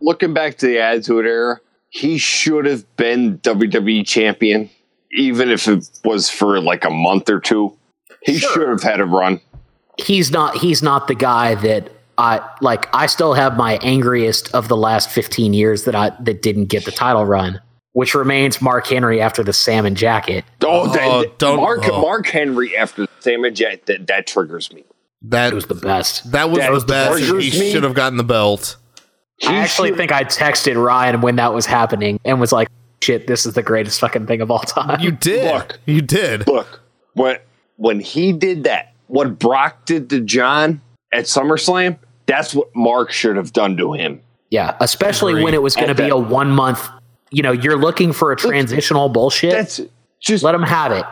looking 0.00 0.34
back 0.34 0.58
to 0.58 0.66
the 0.66 0.78
Attitude 0.80 1.26
Era, 1.26 1.60
he 1.96 2.18
should 2.18 2.66
have 2.66 2.84
been 2.96 3.38
WWE 3.38 4.06
champion, 4.06 4.68
even 5.12 5.48
if 5.50 5.66
it 5.66 5.88
was 6.04 6.28
for 6.28 6.60
like 6.60 6.84
a 6.84 6.90
month 6.90 7.30
or 7.30 7.40
two. 7.40 7.74
He 8.20 8.36
should 8.36 8.68
have 8.68 8.82
had 8.82 9.00
a 9.00 9.06
run. 9.06 9.40
He's 9.96 10.30
not 10.30 10.58
he's 10.58 10.82
not 10.82 11.08
the 11.08 11.14
guy 11.14 11.54
that 11.54 11.90
I 12.18 12.46
like 12.60 12.94
I 12.94 13.06
still 13.06 13.32
have 13.32 13.56
my 13.56 13.78
angriest 13.78 14.54
of 14.54 14.68
the 14.68 14.76
last 14.76 15.08
15 15.08 15.54
years 15.54 15.84
that 15.84 15.94
I 15.94 16.10
that 16.20 16.42
didn't 16.42 16.66
get 16.66 16.84
the 16.84 16.90
title 16.90 17.24
run, 17.24 17.62
which 17.92 18.14
remains 18.14 18.60
Mark 18.60 18.86
Henry 18.88 19.22
after 19.22 19.42
the 19.42 19.54
salmon 19.54 19.94
jacket. 19.94 20.44
Oh, 20.62 20.82
oh 20.82 20.92
that- 20.92 21.08
Oh, 21.08 21.24
don't- 21.38 21.56
Mark 21.56 21.80
oh. 21.84 22.02
Mark 22.02 22.26
Henry 22.26 22.76
after 22.76 23.06
Sam 23.20 23.42
Jet 23.54 23.86
that, 23.86 24.06
that 24.08 24.26
triggers 24.26 24.70
me. 24.70 24.84
That 25.22 25.52
It 25.52 25.54
was 25.54 25.64
the 25.66 25.74
best. 25.74 26.30
that 26.32 26.50
was 26.50 26.58
that 26.58 26.72
the 26.72 26.84
best. 26.86 27.24
triggers 27.24 27.44
He 27.54 27.72
should 27.72 27.84
have 27.84 27.94
gotten 27.94 28.18
the 28.18 28.24
belt. 28.24 28.76
He 29.38 29.48
I 29.48 29.56
actually 29.56 29.92
think 29.92 30.12
I 30.12 30.24
texted 30.24 30.82
Ryan 30.82 31.20
when 31.20 31.36
that 31.36 31.52
was 31.52 31.66
happening 31.66 32.18
and 32.24 32.40
was 32.40 32.52
like, 32.52 32.68
shit, 33.02 33.26
this 33.26 33.44
is 33.46 33.54
the 33.54 33.62
greatest 33.62 34.00
fucking 34.00 34.26
thing 34.26 34.40
of 34.40 34.50
all 34.50 34.60
time. 34.60 35.00
You 35.00 35.10
did. 35.10 35.52
Look. 35.52 35.78
You 35.86 36.00
did. 36.02 36.46
look 36.46 36.80
when 37.14 37.38
when 37.76 38.00
he 38.00 38.32
did 38.32 38.64
that, 38.64 38.94
what 39.08 39.38
Brock 39.38 39.84
did 39.84 40.08
to 40.10 40.20
John 40.20 40.80
at 41.12 41.24
SummerSlam, 41.24 41.98
that's 42.26 42.54
what 42.54 42.74
Mark 42.74 43.12
should 43.12 43.36
have 43.36 43.52
done 43.52 43.76
to 43.76 43.92
him. 43.92 44.20
yeah, 44.50 44.76
especially 44.80 45.32
Agreed. 45.32 45.44
when 45.44 45.54
it 45.54 45.62
was 45.62 45.76
going 45.76 45.88
to 45.88 45.94
be 45.94 46.04
that- 46.04 46.12
a 46.12 46.16
one 46.16 46.50
month, 46.50 46.88
you 47.30 47.42
know, 47.42 47.52
you're 47.52 47.76
looking 47.78 48.12
for 48.12 48.32
a 48.32 48.36
transitional 48.36 49.08
bullshit. 49.08 49.50
That's 49.52 49.80
just 50.20 50.42
Let 50.42 50.54
him 50.54 50.62
have 50.62 50.92
it. 50.92 51.04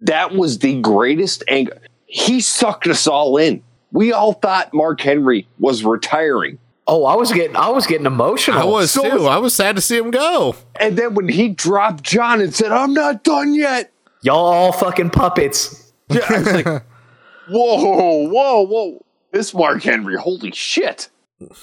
that 0.00 0.32
was 0.32 0.58
the 0.60 0.80
greatest 0.80 1.44
anger. 1.48 1.78
He 2.06 2.40
sucked 2.40 2.86
us 2.86 3.06
all 3.06 3.36
in. 3.36 3.62
We 3.92 4.12
all 4.12 4.32
thought 4.32 4.72
Mark 4.72 5.00
Henry 5.00 5.46
was 5.58 5.84
retiring. 5.84 6.58
Oh, 6.88 7.04
I 7.04 7.16
was 7.16 7.32
getting, 7.32 7.56
I 7.56 7.68
was 7.70 7.86
getting 7.86 8.06
emotional. 8.06 8.58
I 8.60 8.64
was 8.64 8.90
So- 8.92 9.02
too. 9.08 9.26
I 9.26 9.38
was 9.38 9.54
sad 9.54 9.74
to 9.76 9.82
see 9.82 9.96
him 9.96 10.10
go. 10.10 10.54
And 10.78 10.96
then 10.96 11.14
when 11.14 11.28
he 11.28 11.48
dropped 11.48 12.04
John 12.04 12.40
and 12.40 12.54
said, 12.54 12.70
I'm 12.72 12.94
not 12.94 13.24
done 13.24 13.54
yet. 13.54 13.92
Y'all 14.22 14.36
all 14.46 14.72
fucking 14.72 15.10
puppets. 15.10 15.92
Yeah, 16.08 16.20
I 16.28 16.38
was 16.38 16.52
like, 16.52 16.64
whoa, 17.48 18.28
whoa, 18.28 18.62
whoa. 18.66 19.04
This 19.32 19.52
Mark 19.54 19.82
Henry, 19.82 20.16
holy 20.16 20.52
shit. 20.52 21.08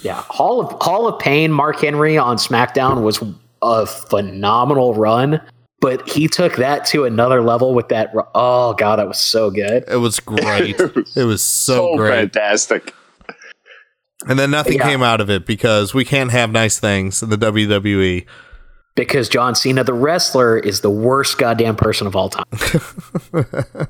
Yeah, 0.01 0.21
Hall 0.21 0.61
of 0.61 0.71
Hall 0.81 1.07
of 1.07 1.17
Pain. 1.19 1.51
Mark 1.51 1.79
Henry 1.79 2.17
on 2.17 2.37
SmackDown 2.37 3.01
was 3.01 3.23
a 3.63 3.85
phenomenal 3.87 4.93
run, 4.93 5.41
but 5.79 6.07
he 6.07 6.27
took 6.27 6.57
that 6.57 6.85
to 6.87 7.05
another 7.05 7.41
level 7.41 7.73
with 7.73 7.87
that. 7.89 8.13
Oh 8.35 8.73
god, 8.73 8.97
that 8.99 9.07
was 9.07 9.19
so 9.19 9.49
good. 9.49 9.83
It 9.87 9.95
was 9.97 10.19
great. 10.19 10.79
it 11.15 11.23
was 11.23 11.41
so, 11.41 11.73
So 11.93 11.97
great. 11.97 12.11
fantastic. 12.33 12.93
And 14.27 14.39
then 14.39 14.51
nothing 14.51 14.77
Yeah. 14.77 14.83
came 14.89 15.03
out 15.03 15.19
of 15.21 15.29
it 15.29 15.45
because 15.45 15.93
we 15.93 16.05
can't 16.05 16.31
have 16.31 16.51
nice 16.51 16.79
things 16.79 17.21
in 17.21 17.29
the. 17.29 17.37
WWE. 17.37 18.25
Because 18.95 19.27
John 19.27 19.55
Cena, 19.55 19.83
the 19.83 19.93
wrestler, 19.93 20.57
is 20.57 20.81
the 20.81 20.89
worst 20.89 21.37
goddamn 21.39 21.75
person 21.75 22.05
of 22.07 22.15
all 22.15 22.29
time. 22.29 22.45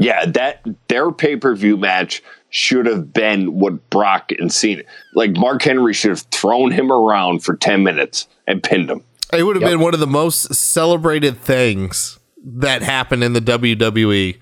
Yeah, 0.00 0.26
that 0.26 0.64
their 0.86 1.10
pay 1.10 1.34
per 1.34 1.56
view 1.56 1.76
match 1.76 2.22
should 2.50 2.86
have 2.86 3.12
been 3.12 3.58
what 3.58 3.90
Brock 3.90 4.30
and 4.38 4.52
Cena. 4.52 4.84
Like 5.14 5.32
Mark 5.36 5.60
Henry 5.62 5.92
should 5.92 6.10
have 6.10 6.20
thrown 6.30 6.70
him 6.70 6.92
around 6.92 7.42
for 7.42 7.56
ten 7.56 7.82
minutes 7.82 8.28
and 8.46 8.62
pinned 8.62 8.88
him. 8.88 9.02
It 9.32 9.42
would 9.42 9.56
have 9.56 9.62
Yep. 9.62 9.70
been 9.72 9.80
one 9.80 9.92
of 9.94 9.98
the 10.00 10.06
most 10.06 10.54
celebrated 10.54 11.40
things 11.40 12.20
that 12.44 12.82
happened 12.82 13.24
in 13.24 13.32
the 13.32 13.40
WWE. 13.40 14.36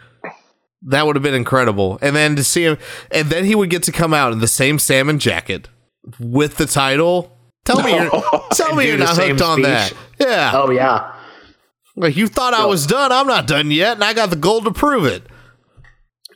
That 0.86 1.04
would 1.06 1.16
have 1.16 1.22
been 1.22 1.34
incredible. 1.34 1.98
And 2.00 2.14
then 2.16 2.36
to 2.36 2.44
see 2.44 2.62
him, 2.64 2.78
and 3.10 3.28
then 3.28 3.44
he 3.44 3.54
would 3.54 3.70
get 3.70 3.82
to 3.84 3.92
come 3.92 4.14
out 4.14 4.32
in 4.32 4.38
the 4.38 4.48
same 4.48 4.78
salmon 4.78 5.18
jacket 5.18 5.68
with 6.20 6.56
the 6.56 6.66
title. 6.66 7.36
Tell 7.64 7.82
me, 7.82 7.92
you're, 7.96 8.10
tell 8.52 8.74
me 8.76 8.86
you're 8.86 8.96
not 8.98 9.16
same 9.16 9.30
hooked 9.30 9.42
on 9.42 9.62
that. 9.62 9.92
Yeah, 10.20 10.52
Oh 10.54 10.70
yeah, 10.70 11.12
like 11.96 12.16
you 12.16 12.28
thought 12.28 12.54
I 12.54 12.64
was 12.66 12.86
done. 12.86 13.10
I'm 13.10 13.26
not 13.26 13.46
done 13.48 13.70
yet, 13.72 13.94
and 13.96 14.04
I 14.04 14.14
got 14.14 14.30
the 14.30 14.36
gold 14.36 14.64
to 14.66 14.70
prove 14.70 15.04
it. 15.06 15.24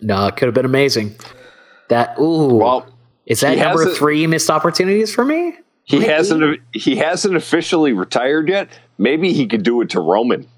no, 0.00 0.26
it 0.26 0.36
could 0.36 0.46
have 0.46 0.54
been 0.54 0.64
amazing. 0.64 1.14
That 1.88 2.18
ooh, 2.18 2.54
Well, 2.54 2.86
is 3.26 3.40
that 3.40 3.54
he 3.56 3.60
number 3.62 3.78
hasn't- 3.82 3.96
three 3.96 4.26
missed 4.26 4.50
opportunities 4.50 5.14
for 5.14 5.24
me? 5.24 5.54
he 5.84 6.00
hasn't 6.02 6.60
he 6.72 6.96
hasn't 6.96 7.36
officially 7.36 7.92
retired 7.92 8.48
yet. 8.48 8.68
Maybe 8.98 9.32
he 9.32 9.46
could 9.46 9.62
do 9.62 9.80
it 9.80 9.90
to 9.90 10.00
Roman. 10.00 10.48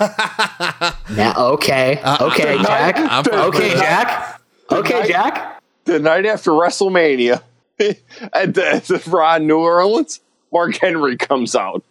Now, 1.10 1.34
okay, 1.54 1.98
okay, 2.20 2.54
I'm- 2.56 2.64
Jack. 2.64 2.96
I'm 2.98 3.24
okay, 3.48 3.68
with. 3.70 3.78
Jack. 3.78 4.40
Okay, 4.70 5.08
Jack. 5.08 5.62
The 5.84 5.98
night 5.98 6.24
after 6.26 6.52
WrestleMania 6.52 7.42
at 7.80 8.54
the, 8.54 8.66
at 8.74 8.84
the 8.84 9.02
Raw 9.08 9.36
in 9.36 9.46
New 9.46 9.58
Orleans, 9.58 10.20
Mark 10.52 10.76
Henry 10.76 11.16
comes 11.16 11.54
out 11.56 11.82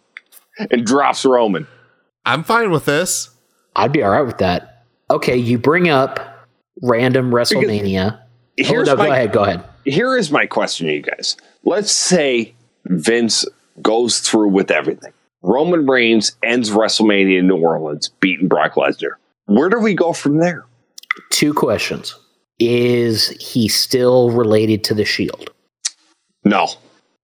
and 0.70 0.84
drops 0.86 1.24
Roman. 1.24 1.66
I'm 2.24 2.42
fine 2.44 2.70
with 2.70 2.84
this. 2.86 3.30
I'd 3.76 3.92
be 3.92 4.02
all 4.02 4.10
right 4.10 4.22
with 4.22 4.38
that. 4.38 4.84
Okay, 5.10 5.36
you 5.36 5.58
bring 5.58 5.88
up 5.88 6.46
random 6.82 7.30
WrestleMania. 7.30 8.18
Oh, 8.18 8.22
Here's 8.56 8.88
no, 8.88 8.96
my 8.96 9.06
go 9.06 9.12
ahead, 9.12 9.32
go 9.32 9.42
ahead. 9.44 9.64
here 9.84 10.16
is 10.16 10.30
my 10.30 10.46
question 10.46 10.86
to 10.86 10.92
you 10.94 11.02
guys. 11.02 11.36
Let's 11.64 11.92
say 11.92 12.54
Vince 12.86 13.44
goes 13.82 14.20
through 14.20 14.48
with 14.48 14.70
everything. 14.70 15.12
Roman 15.42 15.86
Reigns 15.86 16.36
ends 16.42 16.70
WrestleMania 16.70 17.38
in 17.38 17.46
New 17.48 17.56
Orleans, 17.56 18.10
beating 18.20 18.48
Brock 18.48 18.74
Lesnar. 18.74 19.12
Where 19.46 19.68
do 19.68 19.78
we 19.78 19.94
go 19.94 20.12
from 20.12 20.38
there? 20.38 20.64
Two 21.30 21.54
questions. 21.54 22.14
Is 22.58 23.28
he 23.40 23.68
still 23.68 24.30
related 24.30 24.84
to 24.84 24.94
the 24.94 25.04
Shield? 25.04 25.50
No. 26.44 26.68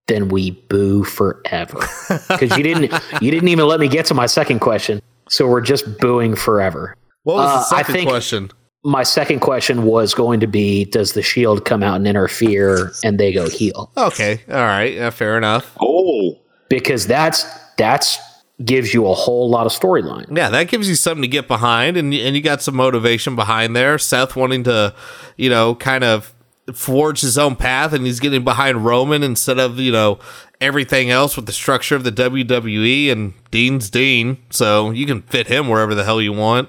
Then 0.08 0.28
we 0.28 0.52
boo 0.52 1.04
forever. 1.04 1.78
Because 2.28 2.56
you 2.56 2.62
didn't 2.62 2.92
you 3.20 3.30
didn't 3.30 3.48
even 3.48 3.66
let 3.66 3.80
me 3.80 3.88
get 3.88 4.06
to 4.06 4.14
my 4.14 4.26
second 4.26 4.60
question. 4.60 5.02
So 5.28 5.46
we're 5.46 5.60
just 5.60 5.98
booing 5.98 6.36
forever. 6.36 6.96
What 7.24 7.36
was 7.36 7.46
Uh, 7.50 7.70
the 7.70 7.76
I 7.76 7.78
second 7.80 7.94
think- 7.94 8.08
question? 8.08 8.50
My 8.84 9.02
second 9.02 9.40
question 9.40 9.82
was 9.82 10.14
going 10.14 10.38
to 10.40 10.46
be 10.46 10.84
Does 10.84 11.14
the 11.14 11.22
Shield 11.22 11.64
come 11.64 11.82
out 11.82 11.96
and 11.96 12.06
interfere 12.06 12.92
and 13.02 13.18
they 13.18 13.32
go 13.32 13.48
heel? 13.48 13.90
Okay, 13.96 14.40
all 14.48 14.54
right, 14.54 14.94
yeah, 14.94 15.10
fair 15.10 15.36
enough. 15.36 15.76
Oh, 15.80 16.38
Because 16.70 17.08
that's 17.08 17.44
that's 17.76 18.18
gives 18.64 18.94
you 18.94 19.06
a 19.06 19.12
whole 19.14 19.50
lot 19.50 19.66
of 19.66 19.72
storyline. 19.72 20.34
Yeah, 20.34 20.48
that 20.48 20.68
gives 20.68 20.88
you 20.88 20.94
something 20.94 21.22
to 21.22 21.28
get 21.28 21.46
behind, 21.48 21.96
and 21.96 22.12
and 22.14 22.34
you 22.36 22.42
got 22.42 22.62
some 22.62 22.74
motivation 22.76 23.36
behind 23.36 23.76
there. 23.76 23.98
Seth 23.98 24.36
wanting 24.36 24.64
to, 24.64 24.94
you 25.36 25.50
know, 25.50 25.74
kind 25.74 26.04
of 26.04 26.32
forge 26.74 27.20
his 27.20 27.36
own 27.38 27.54
path, 27.56 27.92
and 27.92 28.06
he's 28.06 28.20
getting 28.20 28.44
behind 28.44 28.84
Roman 28.84 29.22
instead 29.22 29.58
of 29.58 29.78
you 29.78 29.92
know 29.92 30.18
everything 30.60 31.10
else 31.10 31.36
with 31.36 31.46
the 31.46 31.52
structure 31.52 31.94
of 31.96 32.04
the 32.04 32.12
WWE. 32.12 33.12
And 33.12 33.34
Dean's 33.50 33.90
Dean, 33.90 34.38
so 34.50 34.90
you 34.90 35.06
can 35.06 35.22
fit 35.22 35.46
him 35.48 35.68
wherever 35.68 35.94
the 35.94 36.04
hell 36.04 36.20
you 36.22 36.32
want. 36.32 36.68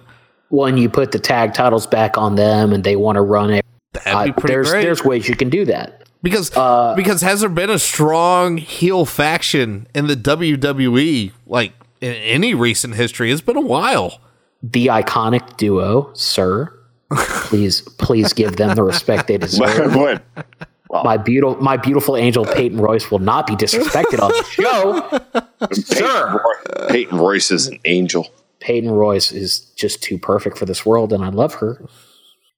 When 0.50 0.78
you 0.78 0.90
put 0.90 1.12
the 1.12 1.20
tag 1.20 1.54
titles 1.54 1.86
back 1.88 2.18
on 2.18 2.36
them 2.36 2.72
and 2.72 2.84
they 2.84 2.96
want 2.96 3.18
to 3.18 3.22
run 3.22 3.50
it, 3.52 3.66
That'd 3.94 4.36
be 4.36 4.40
pretty 4.42 4.54
there's 4.54 4.70
great. 4.70 4.82
there's 4.84 5.04
ways 5.04 5.28
you 5.28 5.36
can 5.36 5.50
do 5.50 5.66
that. 5.66 5.97
Because 6.28 6.52
uh, 6.58 6.94
because 6.94 7.22
has 7.22 7.40
there 7.40 7.50
been 7.50 7.70
a 7.70 7.80
strong 7.80 8.58
heel 8.58 9.06
faction 9.06 9.88
in 9.96 10.08
the 10.08 10.16
WWE 10.16 11.32
like 11.46 11.72
in 12.02 12.14
any 12.16 12.54
recent 12.54 12.96
history? 12.96 13.32
It's 13.32 13.40
been 13.40 13.56
a 13.56 13.62
while. 13.62 14.20
The 14.62 14.88
iconic 14.88 15.56
duo, 15.56 16.12
sir. 16.14 16.74
Please, 17.16 17.80
please 17.98 18.34
give 18.34 18.58
them 18.58 18.76
the 18.76 18.84
respect 18.84 19.28
they 19.30 19.38
deserve. 19.48 19.94
But 19.94 21.06
My 21.06 21.16
beautiful, 21.16 21.64
my 21.64 21.78
beautiful 21.78 22.18
angel 22.18 22.44
Peyton 22.44 22.78
Royce 22.82 23.10
will 23.10 23.20
not 23.20 23.48
be 23.48 23.56
disrespected 23.56 24.20
on 24.20 24.32
the 24.32 24.44
show. 24.44 25.70
Sir, 25.72 26.44
Peyton 26.90 27.18
Royce 27.20 27.52
is 27.52 27.68
an 27.68 27.80
angel. 27.86 28.28
Peyton 28.60 28.92
Royce 28.92 29.32
is 29.32 29.60
just 29.78 30.04
too 30.04 30.18
perfect 30.18 30.58
for 30.58 30.66
this 30.66 30.86
world, 30.86 31.14
and 31.14 31.24
I 31.24 31.30
love 31.30 31.54
her. 31.56 31.82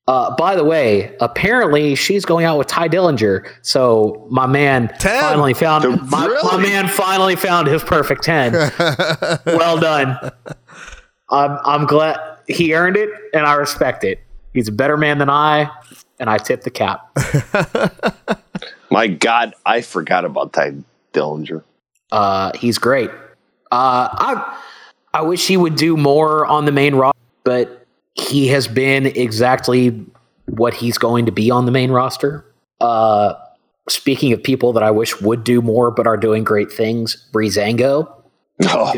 Uh, 0.09 0.35
by 0.37 0.55
the 0.55 0.63
way, 0.63 1.15
apparently 1.19 1.93
she's 1.93 2.25
going 2.25 2.43
out 2.43 2.57
with 2.57 2.65
Tye 2.65 2.89
Dillinger. 2.89 3.47
So 3.61 4.25
my 4.31 4.47
man 4.47 4.87
Ten. 4.97 5.21
finally 5.21 5.53
found 5.53 5.83
The- 5.83 5.97
my, 6.09 6.27
my 6.51 6.57
man 6.57 6.87
finally 6.87 7.35
found 7.35 7.67
his 7.67 7.83
perfect 7.83 8.23
ten. 8.23 8.53
well 9.45 9.77
done. 9.79 10.17
I'm 11.29 11.59
I'm 11.63 11.85
glad 11.85 12.17
he 12.47 12.73
earned 12.73 12.97
it, 12.97 13.09
and 13.35 13.45
I 13.45 13.53
respect 13.53 14.03
it. 14.03 14.19
He's 14.51 14.67
a 14.67 14.71
better 14.71 14.97
man 14.97 15.19
than 15.19 15.29
I, 15.29 15.69
and 16.19 16.27
I 16.27 16.39
tip 16.39 16.61
the 16.63 16.71
cap. 16.71 17.07
My 18.91 19.05
God, 19.07 19.53
I 19.63 19.81
forgot 19.81 20.25
about 20.25 20.53
Tye 20.53 20.73
Dillinger. 21.13 21.63
Uh, 22.11 22.51
he's 22.57 22.79
great. 22.79 23.11
Uh, 23.71 24.09
I 24.11 24.59
I 25.13 25.21
wish 25.21 25.45
he 25.45 25.55
would 25.57 25.75
do 25.75 25.95
more 25.95 26.47
on 26.47 26.65
the 26.65 26.71
main 26.71 26.95
roster, 26.95 27.19
but 27.43 27.78
he 28.19 28.47
has 28.49 28.67
been 28.67 29.07
exactly 29.07 30.05
what 30.45 30.73
he's 30.73 30.97
going 30.97 31.25
to 31.25 31.31
be 31.31 31.49
on 31.51 31.65
the 31.65 31.71
main 31.71 31.91
roster. 31.91 32.45
Uh, 32.81 33.33
speaking 33.87 34.33
of 34.33 34.41
people 34.41 34.73
that 34.73 34.83
I 34.83 34.91
wish 34.91 35.19
would 35.21 35.43
do 35.43 35.61
more 35.61 35.91
but 35.91 36.07
are 36.07 36.17
doing 36.17 36.43
great 36.43 36.71
things, 36.71 37.27
Breezango. 37.31 38.11
Oh, 38.63 38.93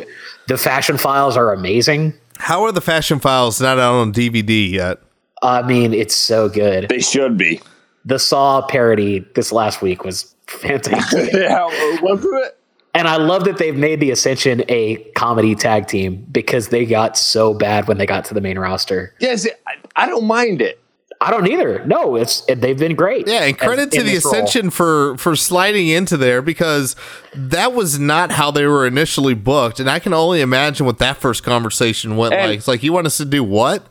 The 0.48 0.58
fashion 0.58 0.98
files 0.98 1.38
are 1.38 1.54
amazing. 1.54 2.14
How 2.38 2.64
are 2.64 2.72
the 2.72 2.82
fashion 2.82 3.20
files 3.20 3.62
not 3.62 3.78
out 3.78 3.94
on 3.94 4.12
DVD 4.12 4.70
yet? 4.72 4.98
I 5.44 5.62
mean, 5.62 5.94
it's 5.94 6.16
so 6.16 6.50
good. 6.50 6.88
they 6.90 7.00
should 7.00 7.38
be. 7.38 7.62
The 8.06 8.18
Saw 8.18 8.62
parody 8.64 9.20
this 9.36 9.52
last 9.52 9.82
week 9.82 10.04
was 10.04 10.34
fantastic. 10.48 11.32
yeah, 11.34 11.66
wasn't 12.02 12.36
it? 12.46 12.58
And 13.02 13.08
I 13.08 13.16
love 13.16 13.46
that 13.46 13.58
they've 13.58 13.76
made 13.76 14.00
the 14.00 14.12
Ascension 14.12 14.64
a 14.70 14.98
comedy 15.16 15.56
tag 15.56 15.88
team 15.88 16.24
because 16.32 16.68
they 16.68 16.86
got 16.86 17.18
so 17.18 17.52
bad 17.52 17.88
when 17.88 17.98
they 17.98 18.06
got 18.06 18.26
to 18.26 18.36
the 18.36 18.42
main 18.42 18.60
roster. 18.60 19.16
Yes, 19.20 19.48
I, 19.66 19.74
I 19.96 20.06
don't 20.06 20.26
mind 20.26 20.62
it. 20.62 20.80
I 21.20 21.32
don't 21.32 21.48
either. 21.48 21.84
No, 21.84 22.16
it's 22.16 22.42
they've 22.42 22.78
been 22.78 22.94
great. 22.94 23.28
Yeah, 23.28 23.42
and 23.42 23.56
as- 23.60 23.68
credit 23.68 23.92
to 23.94 24.04
the 24.04 24.12
this 24.12 24.24
role. 24.24 24.36
Ascension 24.36 24.70
for 24.70 25.18
for 25.18 25.36
sliding 25.36 25.88
into 25.88 26.16
there 26.16 26.44
because 26.44 26.96
that 27.34 27.74
was 27.74 27.98
not 27.98 28.32
how 28.34 28.52
they 28.52 28.68
were 28.68 28.86
initially 28.86 29.34
booked, 29.34 29.80
and 29.80 29.90
I 29.90 29.98
can 29.98 30.14
only 30.14 30.42
imagine 30.42 30.86
what 30.86 31.00
that 31.00 31.18
first 31.18 31.44
conversation 31.44 32.18
went 32.18 32.36
And- 32.36 32.50
like. 32.52 32.60
It's 32.60 32.68
like 32.68 32.84
you 32.84 32.94
want 32.94 33.08
us 33.08 33.18
to 33.18 33.26
do 33.26 33.44
what? 33.44 33.84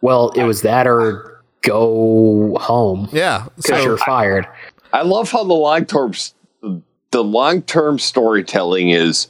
Well, 0.00 0.30
it 0.30 0.42
was 0.42 0.62
that 0.62 0.88
or 0.88 1.40
go 1.62 2.56
home 2.60 3.08
Yeah, 3.12 3.46
because 3.54 3.78
so 3.78 3.84
you're 3.84 3.98
fired. 3.98 4.48
I 4.92 5.02
love 5.02 5.30
how 5.30 5.44
the 5.44 5.54
long 5.54 5.84
term 5.84 6.14
the 7.10 7.22
long 7.22 7.62
term 7.62 7.98
storytelling 7.98 8.90
is 8.90 9.28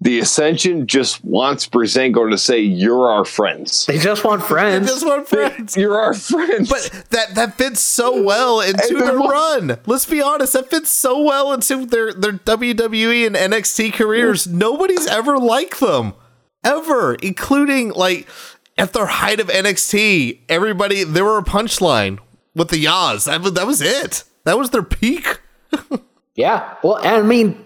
the 0.00 0.20
Ascension 0.20 0.86
just 0.86 1.24
wants 1.24 1.68
Breezango 1.68 2.30
to 2.30 2.38
say 2.38 2.60
you're 2.60 3.08
our 3.08 3.24
friends. 3.24 3.86
They 3.86 3.98
just 3.98 4.22
want 4.22 4.44
friends. 4.44 4.86
They 4.86 4.92
just 4.92 5.06
want 5.06 5.26
friends. 5.26 5.76
You're 5.76 6.00
our 6.00 6.14
friends. 6.14 6.68
But 6.68 7.06
that 7.10 7.34
that 7.34 7.58
fits 7.58 7.80
so 7.80 8.22
well 8.22 8.60
into 8.60 8.80
And 8.88 9.00
their 9.00 9.18
then 9.18 9.28
run. 9.28 9.78
Let's 9.86 10.06
be 10.06 10.22
honest, 10.22 10.52
that 10.52 10.70
fits 10.70 10.90
so 10.90 11.20
well 11.20 11.52
into 11.52 11.84
their 11.84 12.12
their 12.12 12.32
WWE 12.32 13.26
and 13.26 13.34
NXT 13.34 13.92
careers. 13.92 14.46
Nobody's 14.46 15.06
ever 15.08 15.36
liked 15.36 15.80
them, 15.80 16.14
ever, 16.62 17.14
including 17.16 17.90
like 17.90 18.28
at 18.76 18.92
their 18.92 19.06
height 19.06 19.40
of 19.40 19.48
NXT. 19.48 20.42
Everybody, 20.48 21.02
they 21.02 21.22
were 21.22 21.38
a 21.38 21.42
punchline 21.42 22.20
with 22.54 22.68
the 22.68 22.84
Yaz. 22.84 23.24
That 23.26 23.42
was 23.42 23.52
that 23.54 23.66
was 23.66 23.82
it. 23.82 24.22
That 24.44 24.58
was 24.58 24.70
their 24.70 24.84
peak. 24.84 25.40
yeah. 26.38 26.76
Well, 26.84 26.98
I 27.02 27.20
mean, 27.20 27.62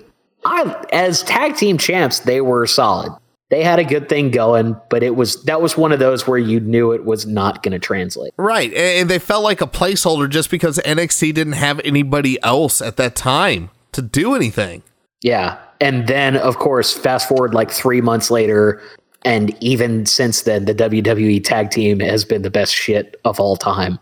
I 0.47 0.85
as 0.93 1.23
tag 1.23 1.57
team 1.57 1.77
champs, 1.77 2.21
they 2.21 2.41
were 2.41 2.67
solid. 2.67 3.13
They 3.51 3.63
had 3.63 3.79
a 3.79 3.85
good 3.85 4.09
thing 4.09 4.31
going, 4.31 4.81
but 4.89 5.03
it 5.03 5.15
was 5.15 5.45
that 5.45 5.61
was 5.61 5.77
one 5.77 5.93
of 5.93 5.99
those 5.99 6.27
where 6.27 6.39
you 6.39 6.59
knew 6.59 6.93
it 6.93 7.05
was 7.05 7.27
not 7.27 7.63
going 7.63 7.73
to 7.73 7.79
translate. 7.79 8.33
Right, 8.39 8.73
and 8.73 9.11
they 9.11 9.19
felt 9.19 9.45
like 9.45 9.61
a 9.61 9.67
placeholder 9.67 10.29
just 10.29 10.51
because 10.51 10.79
NXT 10.79 11.35
didn't 11.35 11.53
have 11.53 11.81
anybody 11.85 12.43
else 12.43 12.81
at 12.81 12.97
that 12.97 13.15
time 13.15 13.69
to 13.93 14.01
do 14.01 14.35
anything. 14.35 14.83
Yeah. 15.21 15.59
And 15.79 16.07
then, 16.07 16.37
of 16.37 16.57
course, 16.59 16.97
fast 16.97 17.29
forward 17.29 17.53
like 17.53 17.71
three 17.71 18.01
months 18.01 18.31
later, 18.31 18.81
and 19.23 19.55
even 19.63 20.07
since 20.07 20.43
then, 20.43 20.65
the 20.65 20.75
WWE 20.75 21.45
tag 21.45 21.71
team 21.71 22.01
has 22.01 22.25
been 22.25 22.41
the 22.41 22.51
best 22.51 22.75
shit 22.75 23.21
of 23.27 23.39
all 23.39 23.57
time. 23.57 23.99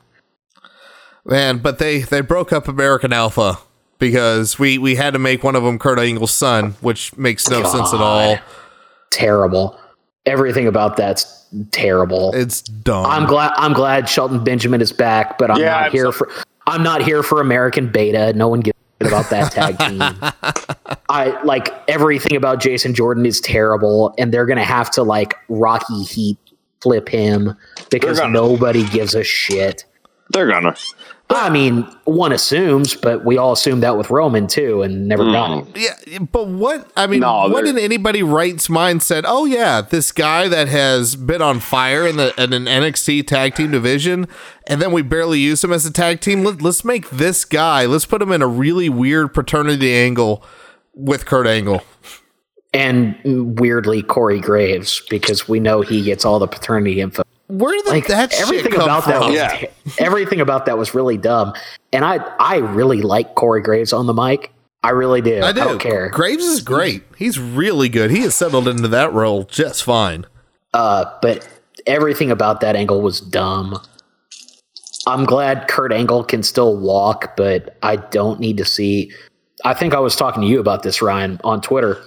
Man, 1.25 1.59
but 1.59 1.79
they 1.79 2.01
they 2.01 2.21
broke 2.21 2.53
up 2.53 2.69
American 2.69 3.13
Alpha 3.13 3.59
because 4.01 4.59
we 4.59 4.79
we 4.79 4.97
had 4.97 5.13
to 5.13 5.21
make 5.21 5.45
one 5.45 5.55
of 5.55 5.63
them 5.63 5.79
Kurt 5.79 5.99
Angle's 6.01 6.33
son, 6.33 6.73
which 6.81 7.17
makes 7.17 7.49
no 7.49 7.63
sense 7.63 7.95
at 7.95 8.01
all. 8.01 8.37
Terrible. 9.11 9.79
Everything 10.27 10.67
about 10.67 10.97
that's 10.97 11.47
terrible. 11.71 12.33
It's 12.35 12.61
dumb. 12.63 13.07
I'm 13.07 13.27
glad. 13.27 13.53
I'm 13.57 13.73
glad 13.73 14.09
Shelton 14.09 14.43
Benjamin 14.45 14.81
is 14.81 14.93
back, 14.93 15.39
but 15.39 15.51
I'm 15.51 15.59
Yeah, 15.59 15.71
not 15.71 15.85
I'm 15.85 15.93
here 15.93 16.05
so- 16.07 16.13
for. 16.13 16.31
I'm 16.67 16.83
not 16.83 17.03
here 17.03 17.23
for 17.23 17.41
American 17.41 17.89
Beta. 17.91 18.33
No 18.35 18.47
one 18.49 18.61
gives 18.61 18.77
a 19.01 19.07
about 19.07 19.31
that 19.31 19.51
tag 19.51 19.79
team. 19.89 20.03
I 21.09 21.43
like 21.43 21.71
everything 21.89 22.37
about 22.37 22.61
Jason 22.61 22.95
Jordan 22.95 23.27
is 23.27 23.41
terrible, 23.41 24.15
and 24.19 24.33
they're 24.33 24.47
gonna 24.47 24.63
have 24.63 24.91
to 24.93 25.03
like 25.03 25.35
Rocky 25.49 26.03
Heat 26.05 26.39
flip 26.81 27.09
him 27.09 27.57
because 27.91 28.21
nobody 28.29 28.87
gives 28.89 29.15
a 29.15 29.25
shit. 29.25 29.85
They're 30.29 30.47
gonna. 30.49 30.77
I 31.33 31.49
mean, 31.49 31.83
one 32.05 32.33
assumes, 32.33 32.97
but 32.97 33.25
we 33.25 33.39
all 33.39 33.53
assumed 33.53 33.85
that 33.85 33.97
with 33.97 34.11
Roman 34.11 34.49
too, 34.49 34.83
and 34.83 35.07
never 35.07 35.25
hmm. 35.25 35.33
got 35.33 35.59
it. 35.77 35.97
yeah, 36.07 36.19
but 36.19 36.49
what 36.49 36.91
I 36.97 37.07
mean, 37.07 37.21
No, 37.21 37.49
what 37.49 37.65
they're- 37.65 37.67
in 37.67 37.79
anybody 37.79 38.23
right's 38.23 38.69
mind 38.69 39.03
said? 39.03 39.25
Oh 39.27 39.45
yeah, 39.45 39.81
this 39.81 40.11
guy 40.11 40.49
that 40.49 40.69
has 40.69 41.15
been 41.15 41.41
on 41.41 41.61
fire 41.61 42.05
in 42.07 42.17
the 42.17 42.35
in 42.43 42.53
an 42.53 42.65
NXT 42.65 43.27
tag 43.29 43.55
team 43.55 43.71
division, 43.71 44.27
and 44.67 44.83
then 44.83 44.91
we 44.91 45.03
barely 45.03 45.39
use 45.39 45.63
him 45.63 45.73
as 45.73 45.87
a 45.87 45.93
tag 45.93 46.21
team. 46.21 46.43
Let, 46.43 46.61
let's 46.63 46.85
make 46.85 47.09
this 47.11 47.45
guy. 47.45 47.87
Let's 47.87 48.07
put 48.07 48.21
him 48.21 48.33
in 48.33 48.43
a 48.43 48.49
really 48.49 48.89
weird 48.89 49.33
paternity 49.33 49.95
angle 49.95 50.45
with 50.95 51.27
Kurt 51.27 51.47
Angle. 51.47 51.83
And 52.73 53.17
weirdly, 53.59 54.03
Corey 54.03 54.41
Graves, 54.41 55.03
because 55.11 55.49
we 55.49 55.59
know 55.59 55.81
he 55.81 56.03
gets 56.03 56.25
all 56.25 56.39
the 56.39 56.47
paternity 56.47 57.01
info. 57.01 57.23
Where 57.51 57.77
did 57.77 57.87
like 57.89 58.07
that 58.09 58.33
shit 58.33 58.41
everything 58.43 58.73
come 58.73 58.83
about 58.83 59.05
that 59.07 59.19
from? 59.19 59.27
was 59.29 59.37
Yeah. 59.37 59.65
everything 59.99 60.41
about 60.41 60.67
that 60.67 60.79
was 60.79 60.95
really 60.95 61.17
dumb 61.19 61.53
and 61.93 62.05
i 62.05 62.17
i 62.39 62.57
really 62.57 63.03
like 63.03 63.35
corey 63.35 63.61
graves 63.63 63.93
on 63.93 64.07
the 64.07 64.15
mic 64.15 64.53
i 64.83 64.91
really 64.91 65.21
do 65.21 65.41
i, 65.43 65.49
I 65.49 65.53
do. 65.53 65.61
don't 65.61 65.79
care 65.79 66.09
Graves 66.11 66.45
is 66.45 66.61
great. 66.61 67.03
He's 67.19 67.39
really 67.39 67.89
good. 67.89 68.11
He 68.11 68.21
has 68.21 68.35
settled 68.35 68.67
into 68.69 68.89
that 68.89 69.13
role 69.13 69.45
just 69.45 69.83
fine. 69.83 70.27
uh 70.75 71.05
but 71.23 71.47
everything 71.87 72.31
about 72.31 72.61
that 72.61 72.77
angle 72.77 73.01
was 73.03 73.21
dumb 73.21 73.81
i'm 75.07 75.25
glad 75.25 75.67
kurt 75.69 75.93
angle 75.93 76.23
can 76.25 76.43
still 76.43 76.77
walk 76.77 77.37
but 77.37 77.77
i 77.83 77.97
don't 77.97 78.39
need 78.39 78.57
to 78.59 78.65
see 78.65 79.11
i 79.65 79.73
think 79.75 79.95
i 79.95 79.99
was 79.99 80.15
talking 80.15 80.43
to 80.43 80.47
you 80.49 80.61
about 80.61 80.83
this 80.83 81.01
ryan 81.01 81.41
on 81.45 81.61
twitter 81.61 82.03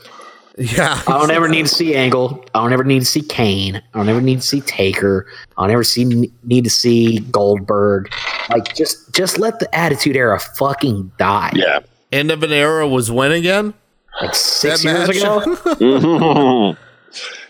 Yeah. 0.57 1.01
I 1.07 1.11
don't 1.19 1.31
ever 1.31 1.47
need 1.47 1.65
to 1.67 1.73
see 1.73 1.95
Angle. 1.95 2.45
I 2.53 2.61
don't 2.61 2.73
ever 2.73 2.83
need 2.83 2.99
to 2.99 3.05
see 3.05 3.21
Kane. 3.21 3.77
I 3.77 3.97
don't 3.97 4.07
ever 4.09 4.21
need 4.21 4.41
to 4.41 4.47
see 4.47 4.61
Taker. 4.61 5.25
I 5.57 5.63
don't 5.63 5.71
ever 5.71 5.83
see 5.83 6.31
need 6.43 6.63
to 6.65 6.69
see 6.69 7.19
Goldberg. 7.31 8.13
Like 8.49 8.75
just 8.75 9.11
just 9.13 9.39
let 9.39 9.59
the 9.59 9.73
Attitude 9.75 10.15
Era 10.15 10.39
fucking 10.39 11.11
die. 11.17 11.51
Yeah. 11.55 11.79
End 12.11 12.29
of 12.29 12.43
an 12.43 12.51
era 12.51 12.87
was 12.87 13.09
when 13.09 13.31
again? 13.31 13.73
Like 14.21 14.35
six 14.35 14.83
That 14.83 15.07
years 15.07 15.23
match. 15.23 15.77
ago. 15.79 16.75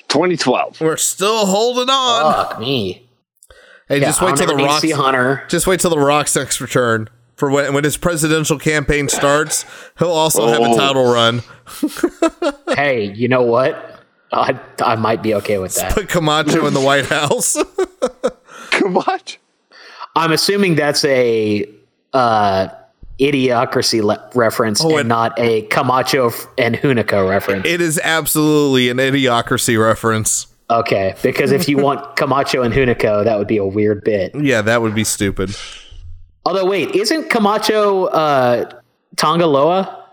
2012. 0.08 0.82
We're 0.82 0.98
still 0.98 1.46
holding 1.46 1.90
on. 1.90 2.34
Fuck 2.48 2.60
me. 2.60 3.08
Hey, 3.90 4.00
Yeah, 4.00 4.06
just 4.08 4.22
wait 4.22 4.38
till 4.38 4.48
the 4.48 4.54
ever 4.54 4.58
need 4.62 4.64
to 4.64 4.70
Rock's 4.70 4.82
see 4.82 4.92
Hunter. 4.92 5.44
just 5.50 5.68
wait 5.68 5.80
till 5.80 5.90
the 5.90 6.00
Rock's 6.00 6.36
next 6.36 6.62
return. 6.62 7.10
For 7.44 7.50
when, 7.52 7.74
when 7.74 7.84
his 7.84 7.98
presidential 7.98 8.58
campaign 8.58 9.10
starts, 9.10 9.66
he'll 10.00 10.08
also 10.12 10.48
have 10.48 10.62
a 10.62 10.66
Oh. 10.70 10.78
title 10.78 11.12
run. 11.12 11.42
Hey, 12.78 13.12
you 13.14 13.28
know 13.28 13.42
what? 13.42 14.00
I 14.32 14.58
I 14.82 14.96
might 14.96 15.22
be 15.22 15.36
okay 15.36 15.58
with 15.58 15.76
that. 15.76 15.92
Put 15.92 16.08
Camacho 16.08 16.66
in 16.68 16.74
the 16.74 16.80
White 16.80 17.06
House. 17.08 17.58
Camacho. 18.72 19.38
I'm 20.16 20.32
assuming 20.32 20.76
that's 20.76 21.04
a 21.04 21.68
uh, 22.14 22.70
idiocracy 23.20 24.02
le- 24.02 24.30
reference 24.36 24.82
Oh, 24.82 24.92
and 24.92 25.00
and- 25.02 25.10
not 25.10 25.38
a 25.38 25.64
Camacho 25.64 26.28
f- 26.28 26.48
and 26.58 26.76
Hunico 26.76 27.30
reference. 27.30 27.68
it 27.68 27.82
is 27.82 28.00
absolutely 28.06 28.88
an 28.90 28.98
idiocracy 29.00 29.78
reference. 29.78 30.48
Okay, 30.70 31.14
because 31.22 31.52
if 31.52 31.68
you 31.68 31.78
want 31.78 32.16
Camacho 32.16 32.62
and 32.64 32.74
Hunico, 32.74 33.26
that 33.26 33.38
would 33.38 33.48
be 33.50 33.58
a 33.58 33.66
weird 33.66 34.06
bit. 34.06 34.34
Yeah, 34.34 34.62
that 34.62 34.82
would 34.82 34.96
be 34.96 35.04
stupid. 35.04 35.54
Although, 36.46 36.66
wait, 36.66 36.92
isn't 36.96 37.30
Camacho 37.30 38.06
uh, 38.08 38.70
Tanga 39.16 39.48
Loa? 39.48 40.08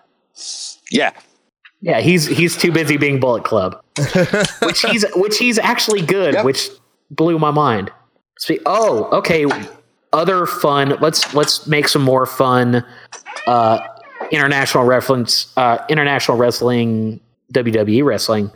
Yeah. 0.90 1.10
Yeah, 1.82 2.00
he's 2.00 2.26
he's 2.26 2.56
too 2.56 2.70
busy 2.72 2.96
being 2.98 3.20
Bullet 3.20 3.42
Club, 3.44 3.82
which 4.62 4.82
he's 4.82 5.04
which 5.16 5.38
he's 5.38 5.58
actually 5.58 6.02
good, 6.02 6.34
Yep. 6.34 6.44
which 6.44 6.68
blew 7.10 7.38
my 7.38 7.50
mind. 7.50 7.90
Spe- 8.38 8.60
oh, 8.66 9.04
okay. 9.16 9.46
Other 10.12 10.44
fun. 10.44 10.96
Let's 11.00 11.32
let's 11.34 11.66
make 11.66 11.88
some 11.88 12.02
more 12.02 12.26
fun. 12.26 12.84
Uh, 13.46 13.78
international 14.30 14.84
reference. 14.84 15.50
Uh, 15.56 15.78
international 15.88 16.36
wrestling. 16.36 17.18
WWE 17.54 18.04
wrestling. 18.04 18.50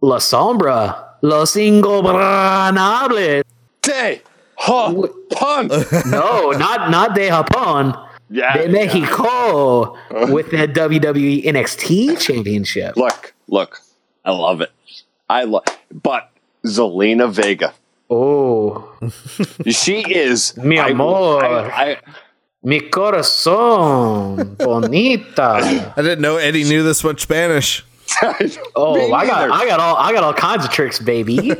La 0.00 0.18
Sombra. 0.18 1.04
Los 1.22 1.56
Ingobernables. 1.56 3.42
Day. 3.82 4.22
Huh. 4.60 5.06
Pun. 5.30 5.68
No, 6.10 6.50
not 6.50 6.90
not 6.90 7.14
de 7.14 7.28
Japón. 7.30 7.94
Yeah. 8.28 8.56
De 8.58 8.68
Mexico 8.68 9.96
with 10.32 10.50
the 10.50 10.68
WWE 10.68 11.44
NXT 11.44 12.18
Championship. 12.20 12.96
Look, 12.96 13.34
look. 13.46 13.80
I 14.24 14.32
love 14.32 14.60
it. 14.60 14.70
I 15.30 15.44
love 15.44 15.64
but 15.90 16.30
Zelina 16.66 17.30
Vega. 17.30 17.72
Oh, 18.10 18.92
She 19.66 20.00
is 20.00 20.56
Mi 20.56 20.78
amor. 20.78 21.44
I, 21.44 21.92
I, 21.92 21.96
mi 22.62 22.80
corazón, 22.80 24.56
bonita. 24.58 25.92
I 25.96 26.02
didn't 26.02 26.20
know 26.20 26.36
Eddie 26.36 26.64
knew 26.64 26.82
this 26.82 27.04
much 27.04 27.20
Spanish. 27.22 27.84
Oh, 28.74 28.94
Me 28.94 29.12
I 29.12 29.26
got, 29.26 29.48
neither. 29.48 29.52
I 29.52 29.66
got 29.66 29.80
all, 29.80 29.96
I 29.96 30.12
got 30.12 30.24
all 30.24 30.32
kinds 30.34 30.64
of 30.64 30.70
tricks, 30.70 30.98
baby. 30.98 31.52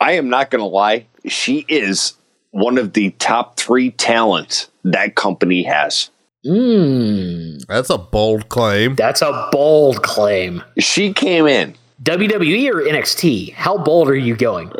I 0.00 0.12
am 0.12 0.28
not 0.28 0.50
going 0.50 0.60
to 0.60 0.66
lie. 0.66 1.06
She 1.26 1.64
is 1.68 2.14
one 2.52 2.78
of 2.78 2.94
the 2.94 3.10
top 3.18 3.56
three 3.58 3.90
talents 3.92 4.70
that 4.84 5.14
company 5.14 5.62
has. 5.64 6.10
Mmm, 6.44 7.64
That's 7.66 7.90
a 7.90 7.98
bold 7.98 8.48
claim. 8.48 8.94
that's 8.94 9.20
a 9.20 9.48
bold 9.52 10.02
claim. 10.02 10.62
She 10.78 11.12
came 11.12 11.46
in 11.46 11.74
WWE 12.02 12.70
or 12.70 12.80
NXT? 12.80 13.52
How 13.52 13.76
bold 13.76 14.08
are 14.08 14.16
you 14.16 14.34
going? 14.36 14.72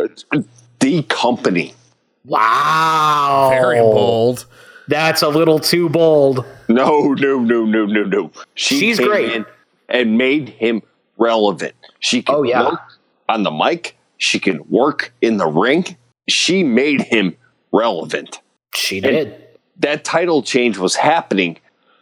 the 0.81 1.03
company. 1.05 1.75
Wow, 2.25 3.49
Very 3.51 3.81
bold. 3.81 4.47
That's 4.89 5.21
a 5.23 5.29
little 5.29 5.59
too 5.59 5.89
bold. 5.91 6.45
No, 6.69 7.13
no, 7.15 7.39
no, 7.39 7.65
no, 7.67 7.85
no, 7.85 8.03
no. 8.05 8.31
She 8.55 8.79
She's 8.81 8.99
came 8.99 9.09
great. 9.09 9.33
in 9.33 9.47
and 9.91 10.17
made 10.17 10.49
him 10.49 10.83
relevant. 11.19 11.75
She 11.99 12.23
can 12.23 12.35
Oh, 12.37 12.43
yeah. 12.43 12.71
on 13.29 13.43
the 13.43 13.51
mic. 13.51 13.97
She 14.21 14.39
can 14.39 14.61
work 14.69 15.13
in 15.21 15.39
the 15.39 15.47
ring. 15.47 15.97
She 16.29 16.63
made 16.63 17.01
him 17.01 17.37
relevant. 17.73 18.41
She 18.75 19.01
did. 19.01 19.43
That 19.79 20.05
title 20.05 20.43
change 20.43 20.79
was 20.79 20.95
happening 20.95 21.59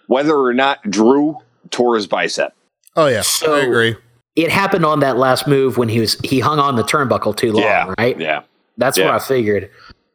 whether 0.08 0.36
or 0.36 0.52
not 0.52 0.82
Drew 0.90 1.38
tore 1.70 1.94
his 1.94 2.06
bicep. 2.06 2.52
Oh 2.96 3.06
yeah, 3.06 3.22
So- 3.22 3.54
I 3.54 3.60
agree. 3.60 3.96
It 4.36 4.50
happened 4.50 4.84
on 4.84 5.00
that 5.00 5.16
last 5.16 5.48
move 5.48 5.78
when 5.78 5.88
he 5.88 5.98
was 6.00 6.18
he 6.22 6.38
hung 6.40 6.58
on 6.60 6.76
the 6.76 6.82
turnbuckle 6.84 7.36
too 7.36 7.52
long, 7.52 7.62
yeah, 7.64 7.94
right? 7.98 8.18
Yeah. 8.20 8.42
That's 8.76 8.96
Yeah. 8.98 9.06
what 9.06 9.14
I 9.14 9.18
figured. 9.18 9.70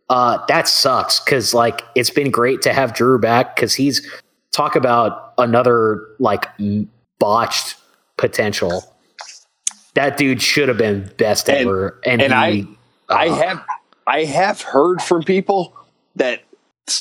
Uh, 0.09 0.37
that 0.47 0.67
sucks 0.67 1.19
because 1.19 1.53
like 1.53 1.81
it's 1.95 2.09
been 2.09 2.31
great 2.31 2.61
to 2.63 2.73
have 2.73 2.93
Drew 2.93 3.17
back 3.19 3.55
because 3.55 3.73
he's 3.73 4.05
talk 4.51 4.75
about 4.75 5.33
another 5.37 6.05
like 6.19 6.45
botched 7.19 7.75
potential. 8.17 8.92
That 9.95 10.17
dude 10.17 10.41
should 10.41 10.69
have 10.69 10.77
been 10.77 11.11
best 11.17 11.49
And- 11.49 11.59
ever, 11.59 11.99
and, 12.05 12.21
and 12.21 12.33
he, 12.53 12.67
I 13.09 13.27
uh, 13.27 13.35
have 13.35 13.65
I 14.07 14.23
have 14.25 14.61
heard 14.61 15.01
from 15.01 15.23
people 15.23 15.75
that 16.15 16.41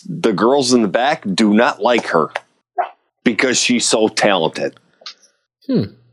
the 0.07 0.32
girls 0.32 0.72
in 0.72 0.82
the 0.82 0.88
back 0.88 1.24
do 1.34 1.53
not 1.55 1.80
like 1.80 2.07
her 2.07 2.28
because 3.24 3.59
she's 3.59 3.86
so 3.88 4.09
talented. 4.09 4.78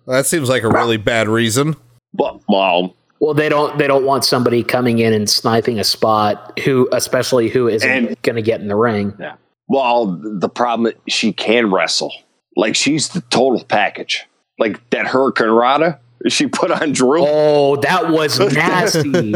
That 0.07 0.25
seems 0.25 0.49
like 0.49 0.63
a 0.63 0.69
really 0.69 0.97
bad 0.97 1.27
reason. 1.27 1.75
But 2.13 2.39
well, 2.47 2.95
well 3.19 3.33
they 3.33 3.49
don't 3.49 3.77
they 3.77 3.87
don't 3.87 4.05
want 4.05 4.25
somebody 4.25 4.63
coming 4.63 4.99
in 4.99 5.13
and 5.13 5.29
sniping 5.29 5.79
a 5.79 5.83
spot 5.83 6.57
who 6.59 6.87
especially 6.91 7.49
who 7.49 7.67
isn't 7.67 8.21
going 8.23 8.35
to 8.35 8.41
get 8.41 8.61
in 8.61 8.67
the 8.67 8.75
ring. 8.75 9.13
yeah. 9.19 9.35
Well, 9.67 10.19
the 10.23 10.49
problem 10.49 10.93
she 11.07 11.31
can 11.31 11.69
wrestle. 11.71 12.11
Like 12.55 12.75
she's 12.75 13.09
the 13.09 13.21
total 13.29 13.63
package. 13.65 14.25
Like 14.57 14.89
that 14.89 15.05
hurricanrana 15.05 15.99
she 16.27 16.47
put 16.47 16.71
on 16.71 16.91
Drew. 16.93 17.23
Oh, 17.25 17.75
that 17.77 18.09
was 18.09 18.39
nasty. 18.53 19.33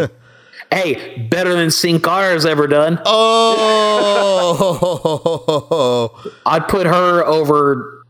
hey, 0.72 1.28
better 1.30 1.54
than 1.56 1.72
Sin 1.72 2.00
Cara's 2.02 2.46
ever 2.46 2.68
done. 2.68 3.00
Oh, 5.46 6.32
I'd 6.46 6.68
put 6.68 6.86
her 6.88 7.24
over 7.26 8.04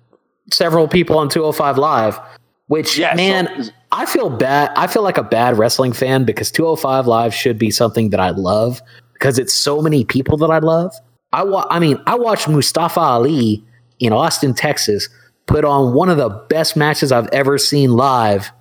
several 0.51 0.87
people 0.87 1.17
on 1.17 1.29
205 1.29 1.77
Live, 1.77 2.19
which 2.67 2.97
Yeah, 2.97 3.11
so- 3.11 3.17
man, 3.17 3.71
I 3.91 4.05
feel 4.05 4.29
bad. 4.29 4.71
I 4.75 4.87
feel 4.87 5.03
like 5.03 5.17
a 5.17 5.23
bad 5.23 5.57
wrestling 5.57 5.93
fan 5.93 6.23
because 6.25 6.51
205 6.51 7.05
Live 7.07 7.33
should 7.33 7.57
be 7.59 7.69
something 7.71 8.09
that 8.09 8.19
I 8.19 8.29
love 8.31 8.81
because 9.13 9.37
it's 9.37 9.53
so 9.53 9.81
many 9.81 10.03
people 10.05 10.37
that 10.37 10.49
I 10.49 10.59
love. 10.59 10.93
I 11.31 11.43
wa- 11.43 11.67
I 11.69 11.79
mean, 11.79 11.99
I 12.07 12.15
watched 12.15 12.47
Mustafa 12.47 12.99
Ali 12.99 13.63
in 13.99 14.11
Austin, 14.13 14.53
Texas, 14.53 15.09
put 15.45 15.63
on 15.65 15.93
one 15.93 16.09
of 16.09 16.17
the 16.17 16.29
best 16.49 16.75
matches 16.75 17.11
I've 17.11 17.27
ever 17.27 17.57
seen 17.57 17.93
live, 17.93 18.51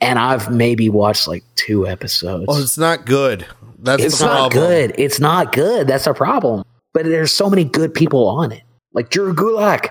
and 0.00 0.18
I've 0.18 0.50
maybe 0.50 0.88
watched 0.88 1.26
like 1.28 1.44
two 1.56 1.86
episodes. 1.86 2.46
oh, 2.48 2.60
it's 2.60 2.78
not 2.78 3.06
good. 3.06 3.46
That's 3.78 4.02
It's 4.02 4.18
the 4.18 4.26
not 4.26 4.52
good. 4.52 4.94
It's 4.98 5.20
not 5.20 5.52
good. 5.52 5.86
That's 5.86 6.06
a 6.06 6.14
problem. 6.14 6.64
But 6.92 7.04
there's 7.04 7.32
so 7.32 7.50
many 7.50 7.64
good 7.64 7.92
people 7.92 8.26
on 8.28 8.52
it, 8.52 8.62
like 8.92 9.10
Drew 9.10 9.34
Gulak. 9.34 9.88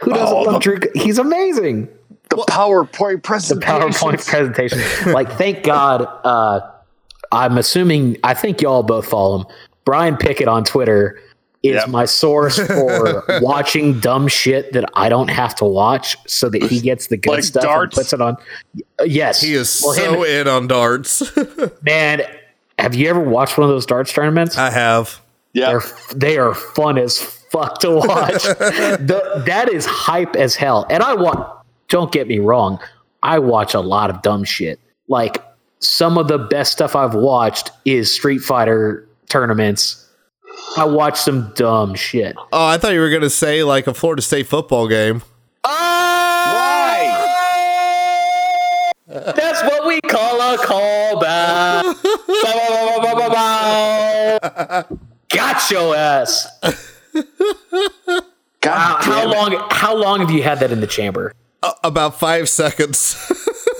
Who 0.00 0.12
doesn't 0.12 0.36
Oh, 0.36 0.42
love 0.42 0.54
the- 0.62 0.76
Drew? 0.76 0.78
He's 0.94 1.18
amazing. 1.18 1.88
the 2.30 2.36
PowerPoint 2.48 3.22
presentation. 3.22 3.60
The 3.60 3.66
presentation. 3.66 4.08
PowerPoint 4.10 4.26
presentation. 4.26 5.12
like, 5.12 5.30
thank 5.32 5.64
God. 5.64 6.02
Uh, 6.24 6.60
I'm 7.30 7.56
assuming. 7.58 8.16
I 8.24 8.34
think 8.34 8.60
y'all 8.62 8.82
both 8.82 9.06
follow 9.06 9.40
him. 9.40 9.46
Brian 9.84 10.16
Pickett 10.16 10.48
on 10.48 10.62
Twitter 10.64 11.18
is 11.62 11.74
Yep. 11.76 11.88
my 11.88 12.04
source 12.04 12.58
for 12.58 13.24
watching 13.40 14.00
dumb 14.00 14.26
shit 14.28 14.72
that 14.72 14.84
I 14.94 15.08
don't 15.08 15.28
have 15.28 15.54
to 15.56 15.64
watch, 15.64 16.16
so 16.26 16.48
that 16.50 16.62
he 16.62 16.80
gets 16.80 17.06
the 17.06 17.16
good 17.16 17.30
Like 17.30 17.44
stuff 17.44 17.62
darts? 17.62 17.96
and 17.96 18.02
puts 18.02 18.12
it 18.12 18.20
on. 18.20 18.36
Yes, 19.04 19.40
He 19.40 19.54
is 19.54 19.80
Well, 19.84 19.92
him- 19.94 20.14
so 20.14 20.24
in 20.24 20.48
on 20.48 20.66
darts. 20.66 21.22
man. 21.82 22.22
Have 22.78 22.94
you 22.94 23.08
ever 23.08 23.20
watched 23.20 23.56
one 23.58 23.64
of 23.68 23.70
those 23.70 23.86
darts 23.86 24.12
tournaments? 24.12 24.56
I 24.58 24.70
have. 24.70 25.20
Yeah. 25.52 25.70
They're 25.70 25.82
they 26.16 26.38
are 26.38 26.54
fun 26.54 26.98
as 26.98 27.18
fuck 27.20 27.78
to 27.80 27.90
watch. 27.90 28.42
the, 28.44 29.42
that 29.46 29.68
is 29.68 29.84
hype 29.86 30.34
as 30.36 30.56
hell. 30.56 30.86
And 30.90 31.02
I 31.02 31.14
want. 31.14 31.46
Don't 31.88 32.10
get 32.10 32.26
me 32.26 32.38
wrong. 32.38 32.80
I 33.22 33.38
watch 33.38 33.74
a 33.74 33.80
lot 33.80 34.08
of 34.10 34.22
dumb 34.22 34.42
shit. 34.44 34.80
Like 35.08 35.44
some 35.80 36.16
of 36.16 36.26
the 36.28 36.38
best 36.38 36.72
stuff 36.72 36.96
I've 36.96 37.14
watched 37.14 37.70
is 37.84 38.12
Street 38.12 38.38
Fighter 38.38 39.06
tournaments. 39.28 40.01
I 40.76 40.84
watch 40.84 41.18
some 41.20 41.52
dumb 41.54 41.94
shit. 41.94 42.34
Oh, 42.52 42.66
I 42.66 42.78
thought 42.78 42.92
you 42.92 43.00
were 43.00 43.10
gonna 43.10 43.30
say 43.30 43.62
like 43.62 43.86
a 43.86 43.94
Florida 43.94 44.22
State 44.22 44.46
football 44.46 44.88
game. 44.88 45.22
Why? 45.62 47.28
That's 49.06 49.62
what 49.64 49.86
we 49.86 50.00
call 50.02 50.40
a 50.40 50.56
callback. 50.58 51.82
Bow, 51.82 51.94
bow, 52.26 53.00
bow, 53.02 53.14
bow, 53.14 53.28
bow, 53.28 54.38
bow. 54.88 54.98
Got 55.28 55.70
your 55.70 55.94
ass. 55.96 56.48
God 58.60 58.72
How, 58.72 58.96
how 59.02 59.20
damn 59.22 59.30
it. 59.30 59.36
long? 59.36 59.66
How 59.70 59.94
long 59.96 60.20
have 60.20 60.30
you 60.30 60.42
had 60.42 60.60
that 60.60 60.70
in 60.72 60.80
the 60.80 60.86
chamber? 60.86 61.34
Uh, 61.62 61.72
about 61.84 62.18
five 62.18 62.48
seconds. 62.48 63.16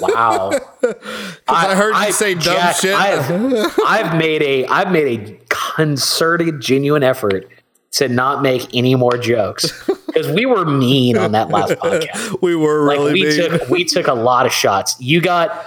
Wow. 0.00 0.50
I 1.48 1.74
heard 1.74 1.94
you 2.06 2.12
say 2.12 2.34
dumb 2.34 2.74
shit. 2.74 2.94
I've, 2.94 3.30
I've 3.86 4.16
made 4.18 4.42
a 4.42 4.66
I've 4.66 4.90
made 4.92 5.30
a 5.30 5.44
concerted, 5.76 6.60
genuine 6.60 7.02
effort 7.02 7.48
to 7.92 8.08
not 8.08 8.42
make 8.42 8.74
any 8.74 8.94
more 8.94 9.16
jokes 9.18 9.70
because 10.06 10.28
we 10.30 10.46
were 10.46 10.64
mean 10.64 11.16
on 11.18 11.32
that 11.32 11.48
last 11.50 11.72
podcast. 11.74 12.36
we 12.42 12.54
were 12.56 12.86
Like 12.86 12.98
really 12.98 13.12
we 13.12 13.22
mean. 13.24 13.36
took 13.50 13.68
we 13.68 13.84
took 13.84 14.06
a 14.06 14.14
lot 14.14 14.46
of 14.46 14.52
shots. 14.52 14.96
You 15.00 15.20
got. 15.20 15.64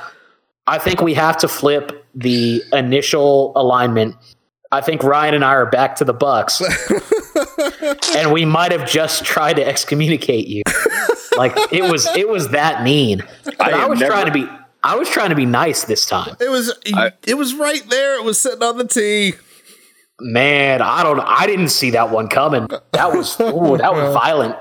I 0.68 0.80
think 0.80 0.99
we 1.01 1.14
have 1.14 1.38
to 1.38 1.47
flip 1.47 2.06
the 2.16 2.64
initial 2.74 3.51
alignment. 3.56 4.16
I 4.72 4.82
think 4.82 5.03
Ryan 5.03 5.36
and 5.36 5.45
I 5.45 5.49
are 5.53 5.68
back 5.70 5.95
to 5.97 6.03
the 6.06 6.14
Bucks, 6.14 6.60
and 8.16 8.32
we 8.34 8.45
might 8.45 8.72
have 8.72 8.89
just 8.89 9.24
tried 9.24 9.58
to 9.58 9.66
excommunicate 9.68 10.47
you. 10.47 10.64
Like 11.38 11.53
it 11.72 11.84
was, 11.84 12.08
it 12.16 12.28
was 12.28 12.49
that 12.49 12.84
mean. 12.84 13.22
I 13.60 13.72
I, 13.72 13.86
was 13.86 13.99
never- 13.99 14.12
trying 14.12 14.26
to 14.26 14.32
be, 14.32 14.47
I 14.84 14.95
was 14.95 15.08
trying 15.10 15.30
to 15.30 15.36
be 15.36 15.45
nice 15.45 15.84
this 15.84 16.06
time. 16.06 16.36
It 16.39 16.49
was 16.49 16.74
it 17.28 17.36
was 17.38 17.53
right 17.53 17.88
there. 17.89 18.18
It 18.18 18.24
was 18.24 18.39
sitting 18.39 18.64
on 18.64 18.78
the 18.78 18.88
tee. 18.88 19.34
Man, 20.20 20.82
I 20.82 21.03
don't. 21.03 21.20
I 21.20 21.45
didn't 21.45 21.70
see 21.70 21.91
that 21.91 22.09
one 22.09 22.28
coming. 22.30 22.68
That 22.93 23.11
was 23.13 23.39
ooh, 23.39 23.78
that 23.78 23.93
was 23.93 24.13
violent. 24.13 24.55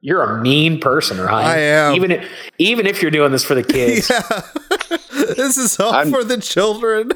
You're 0.00 0.22
a 0.22 0.40
mean 0.40 0.80
person, 0.80 1.18
Ryan. 1.20 1.46
I 1.46 1.58
am. 1.58 1.94
Even 1.94 2.10
if, 2.12 2.28
even 2.56 2.86
if 2.86 3.02
you're 3.02 3.10
doing 3.10 3.32
this 3.32 3.44
for 3.44 3.54
the 3.54 3.62
kids, 3.64 4.08
This 5.36 5.58
is 5.58 5.78
all 5.78 5.92
I'm- 5.92 6.10
for 6.10 6.24
the 6.24 6.38
children. 6.38 7.12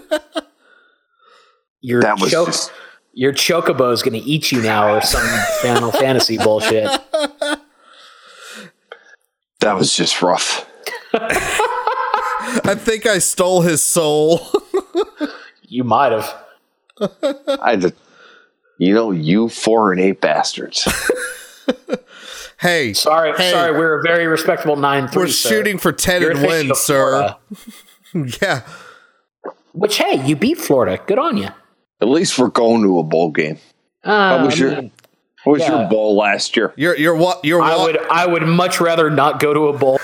your 1.80 2.02
That 2.02 2.20
was 2.20 2.30
choke, 2.30 2.46
just- 2.48 2.70
your 3.14 3.32
chocobo 3.32 3.90
is 3.92 4.02
going 4.02 4.20
to 4.20 4.28
eat 4.28 4.52
you 4.52 4.60
now, 4.60 4.94
or 4.96 5.00
some 5.00 5.26
Final 5.62 5.90
Fantasy 5.92 6.36
bullshit. 6.36 6.84
That 9.60 9.78
was 9.78 9.96
just 9.96 10.20
rough. 10.20 10.68
I 11.14 12.74
think 12.76 13.06
I 13.06 13.18
stole 13.18 13.62
his 13.62 13.82
soul. 13.82 14.46
You 15.74 15.82
might 15.82 16.12
have. 16.12 16.34
I 17.60 17.70
had 17.70 17.80
to, 17.80 17.92
you 18.78 18.94
know, 18.94 19.10
you 19.10 19.48
four 19.48 19.90
and 19.90 20.00
eight 20.00 20.20
bastards. 20.20 20.86
hey, 22.60 22.92
Sorry, 22.92 23.32
Hey. 23.36 23.50
sorry. 23.50 23.72
We're 23.76 23.98
a 23.98 24.02
very 24.02 24.26
respectable 24.28 24.76
nine 24.76 25.08
three. 25.08 25.22
we're 25.24 25.28
shooting 25.28 25.78
for 25.78 25.90
10 25.92 26.22
You're 26.22 26.30
and 26.30 26.40
thinking 26.40 26.58
wins, 26.58 26.70
of 26.70 26.76
sir. 26.76 27.36
Yeah. 28.40 28.60
Which 29.72 29.96
hey, 29.98 30.24
you 30.24 30.36
beat 30.36 30.58
Florida. 30.58 31.02
Good 31.04 31.18
on 31.18 31.36
you. 31.36 31.48
At 32.00 32.06
least 32.06 32.38
we're 32.38 32.46
going 32.50 32.84
to 32.84 33.00
a 33.00 33.02
bowl 33.02 33.32
game. 33.32 33.58
Uh, 34.04 34.38
How 34.38 34.46
was 34.46 34.56
your, 34.56 34.70
what 35.42 35.52
was 35.54 35.62
yeah. 35.62 35.80
your 35.80 35.88
bowl 35.90 36.14
last 36.16 36.56
year? 36.56 36.72
You're 36.76 36.96
you're 36.96 37.16
wa- 37.16 37.40
you're 37.42 37.60
I 37.60 37.76
would 37.82 37.98
I 37.98 38.26
would 38.28 38.44
much 38.44 38.80
rather 38.80 39.10
not 39.10 39.40
go 39.40 39.52
to 39.52 39.66
a 39.66 39.76
bowl. 39.76 39.98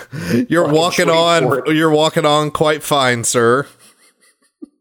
you're 0.49 0.67
walking 0.67 1.09
on 1.09 1.63
you're 1.77 1.91
walking 1.93 2.27
on 2.27 2.51
quite 2.51 2.83
fine, 2.83 3.23
sir. 3.23 3.69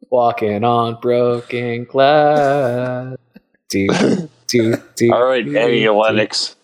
Walking 0.09 0.63
on 0.63 0.99
broken 1.01 1.83
glass. 1.85 3.17
Do, 3.69 3.87
do, 4.47 4.75
do, 4.95 5.13
All 5.13 5.25
right, 5.25 5.45
do, 5.45 5.55
Eddie. 5.55 5.87
Lennox. 5.87 6.55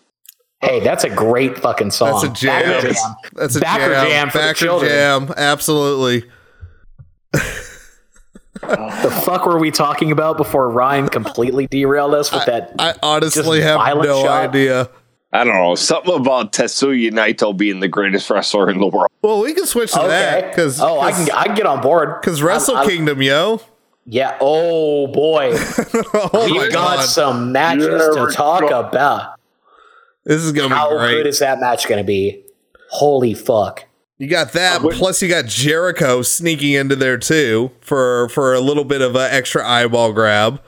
Hey, 0.60 0.80
that's 0.80 1.04
a 1.04 1.08
great 1.08 1.56
fucking 1.56 1.92
song. 1.92 2.20
That's 2.20 2.40
a 2.40 2.44
jam. 2.44 2.62
Backer 2.64 2.92
jam. 2.94 3.14
That's 3.34 3.54
a 3.54 3.60
Backer 3.60 3.92
jam. 3.92 4.08
jam 4.08 4.30
for 4.30 4.38
the 4.38 4.54
children. 4.54 4.90
jam. 4.90 5.32
Absolutely. 5.36 6.24
The 8.60 9.20
fuck 9.24 9.46
were 9.46 9.58
we 9.60 9.70
talking 9.70 10.10
about 10.10 10.36
before 10.36 10.68
Ryan 10.68 11.08
completely 11.08 11.68
derailed 11.68 12.14
us 12.14 12.32
with 12.32 12.44
that? 12.46 12.72
I 12.78 12.94
honestly 13.02 13.60
have 13.60 13.78
no 13.98 14.22
shot? 14.24 14.48
idea. 14.48 14.90
I 15.36 15.44
don't 15.44 15.54
know. 15.54 15.74
Something 15.74 16.14
about 16.14 16.52
Tetsuya 16.52 17.10
Naito 17.10 17.54
being 17.56 17.80
the 17.80 17.88
greatest 17.88 18.30
wrestler 18.30 18.70
in 18.70 18.78
the 18.80 18.86
world. 18.86 19.10
Well, 19.22 19.42
we 19.42 19.52
can 19.52 19.66
switch 19.66 19.92
to 19.92 19.98
that 19.98 20.50
because 20.50 20.80
oh, 20.80 20.98
I 21.00 21.12
can 21.12 21.30
I 21.32 21.44
can 21.44 21.54
get 21.54 21.66
on 21.66 21.82
board. 21.82 22.20
because 22.20 22.42
Wrestle 22.42 22.76
I- 22.76 22.82
I- 22.82 22.86
Kingdom, 22.86 23.20
yo. 23.22 23.60
Yeah. 24.06 24.38
Oh 24.40 25.08
boy, 25.08 25.50
oh 26.14 26.46
we 26.46 26.58
my 26.58 26.68
got 26.68 26.96
god, 26.98 27.02
some 27.04 27.50
matches 27.52 27.86
There 27.88 28.26
to 28.26 28.32
talk 28.32 28.60
go. 28.60 28.80
about. 28.80 29.34
this 30.24 30.40
is 30.42 30.52
gonna 30.52 30.74
How 30.74 30.90
be 30.90 30.96
great. 30.96 31.14
good 31.16 31.26
is 31.26 31.40
that 31.40 31.58
match 31.60 31.88
going 31.88 31.98
to 31.98 32.04
be? 32.04 32.42
Holy 32.90 33.34
fuck! 33.34 33.84
You 34.18 34.28
got 34.28 34.52
that. 34.52 34.80
Uh, 34.80 34.84
would- 34.84 34.94
Plus, 34.94 35.20
you 35.22 35.28
got 35.28 35.46
Jericho 35.46 36.22
sneaking 36.22 36.72
into 36.72 36.94
there 36.94 37.18
too 37.18 37.72
for 37.80 38.28
for 38.28 38.54
a 38.54 38.60
little 38.60 38.84
bit 38.84 39.02
of 39.02 39.16
an 39.16 39.28
extra 39.32 39.66
eyeball 39.68 40.12
grab. 40.12 40.62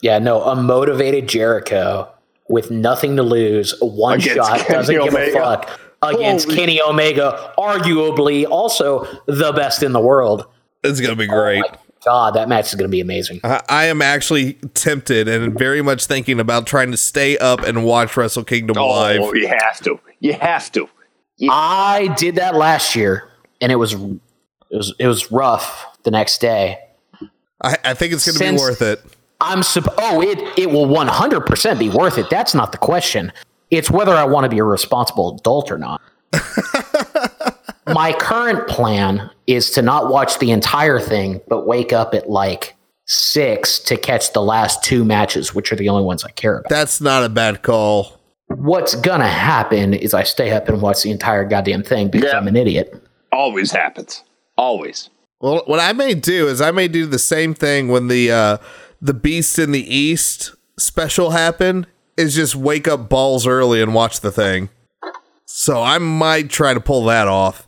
Yeah, 0.00 0.20
no, 0.20 0.42
a 0.42 0.54
motivated 0.54 1.28
Jericho 1.28 2.08
with 2.54 2.70
nothing 2.70 3.16
to 3.16 3.22
lose, 3.22 3.74
one 3.80 4.20
Against 4.20 4.34
shot, 4.36 4.58
Kenny 4.60 4.72
doesn't 4.74 5.04
give 5.04 5.14
a 5.14 5.32
fuck 5.32 5.80
against 6.02 6.46
Holy- 6.46 6.56
Kenny 6.56 6.80
Omega, 6.80 7.52
arguably 7.58 8.46
also 8.48 9.06
the 9.26 9.52
best 9.52 9.82
in 9.82 9.92
the 9.92 10.00
world. 10.00 10.46
It's 10.82 11.00
gonna 11.00 11.16
be 11.16 11.28
oh 11.28 11.34
great. 11.34 11.64
God, 12.04 12.34
that 12.34 12.48
match 12.50 12.66
is 12.68 12.74
going 12.74 12.84
to 12.86 12.92
be 12.92 13.00
amazing. 13.00 13.40
I, 13.42 13.62
I 13.66 13.84
am 13.86 14.02
actually 14.02 14.52
tempted 14.74 15.26
and 15.26 15.58
very 15.58 15.80
much 15.80 16.04
thinking 16.04 16.38
about 16.38 16.66
trying 16.66 16.90
to 16.90 16.98
stay 16.98 17.38
up 17.38 17.60
and 17.60 17.82
watch 17.82 18.14
Wrestle 18.14 18.44
Kingdom 18.44 18.76
Oh, 18.76 18.88
live. 18.90 19.34
you 19.34 19.48
have 19.48 19.80
to. 19.84 19.98
You 20.20 20.34
have 20.34 20.70
to. 20.72 20.86
I 21.48 22.14
did 22.18 22.34
that 22.34 22.54
last 22.56 22.94
year, 22.94 23.30
and 23.62 23.72
it 23.72 23.76
was 23.76 23.94
it 23.94 24.10
was 24.70 24.94
it 24.98 25.06
was 25.06 25.32
rough 25.32 25.86
the 26.02 26.10
next 26.10 26.42
day. 26.42 26.78
I, 27.62 27.78
I 27.82 27.94
think 27.94 28.12
it's 28.12 28.26
gonna 28.26 28.36
Since- 28.36 28.60
be 28.60 28.64
worth 28.68 28.82
it. 28.82 29.02
I'm 29.44 29.62
sup- 29.62 29.94
oh 29.98 30.20
it 30.22 30.38
it 30.58 30.70
will 30.70 30.86
100% 30.86 31.78
be 31.78 31.88
worth 31.90 32.18
it. 32.18 32.28
That's 32.30 32.54
not 32.54 32.72
the 32.72 32.78
question. 32.78 33.32
It's 33.70 33.90
whether 33.90 34.12
I 34.12 34.24
want 34.24 34.44
to 34.44 34.48
be 34.50 34.58
a 34.58 34.64
responsible 34.64 35.36
adult 35.38 35.70
or 35.70 35.78
not. 35.78 36.00
My 37.86 38.12
current 38.18 38.66
plan 38.66 39.30
is 39.46 39.70
to 39.72 39.82
not 39.82 40.08
watch 40.08 40.38
the 40.38 40.50
entire 40.50 40.98
thing, 40.98 41.40
but 41.48 41.66
wake 41.66 41.92
up 41.92 42.14
at 42.14 42.30
like 42.30 42.74
six 43.06 43.78
to 43.80 43.96
catch 43.96 44.32
the 44.32 44.40
last 44.42 44.82
two 44.82 45.04
matches, 45.04 45.54
which 45.54 45.70
are 45.70 45.76
the 45.76 45.88
only 45.90 46.02
ones 46.04 46.24
I 46.24 46.30
care 46.30 46.58
about. 46.58 46.70
That's 46.70 47.00
not 47.00 47.22
a 47.24 47.28
bad 47.28 47.62
call. 47.62 48.18
What's 48.48 48.94
gonna 48.94 49.28
happen 49.28 49.92
is 49.92 50.14
I 50.14 50.22
stay 50.22 50.52
up 50.52 50.68
and 50.68 50.80
watch 50.80 51.02
the 51.02 51.10
entire 51.10 51.44
goddamn 51.44 51.82
thing 51.82 52.08
because 52.08 52.30
Yeah. 52.32 52.38
I'm 52.38 52.48
an 52.48 52.56
idiot. 52.56 52.94
Always 53.32 53.70
happens. 53.70 54.22
Always. 54.56 55.10
Well, 55.40 55.62
what 55.66 55.80
I 55.80 55.92
may 55.92 56.14
do 56.14 56.48
is 56.48 56.62
I 56.62 56.70
may 56.70 56.88
do 56.88 57.04
the 57.04 57.18
same 57.18 57.52
thing 57.52 57.88
when 57.88 58.08
the 58.08 58.30
uh, 58.32 58.56
the 59.04 59.14
Beast 59.14 59.58
in 59.58 59.70
the 59.70 59.94
East 59.94 60.54
special 60.78 61.30
happen. 61.30 61.86
Is 62.16 62.36
just 62.36 62.54
wake 62.54 62.86
up 62.86 63.08
balls 63.08 63.44
early 63.44 63.82
and 63.82 63.92
watch 63.92 64.20
the 64.20 64.30
thing. 64.30 64.68
So 65.46 65.82
I 65.82 65.98
might 65.98 66.48
try 66.48 66.72
to 66.72 66.78
pull 66.80 67.04
that 67.06 67.26
off. 67.26 67.66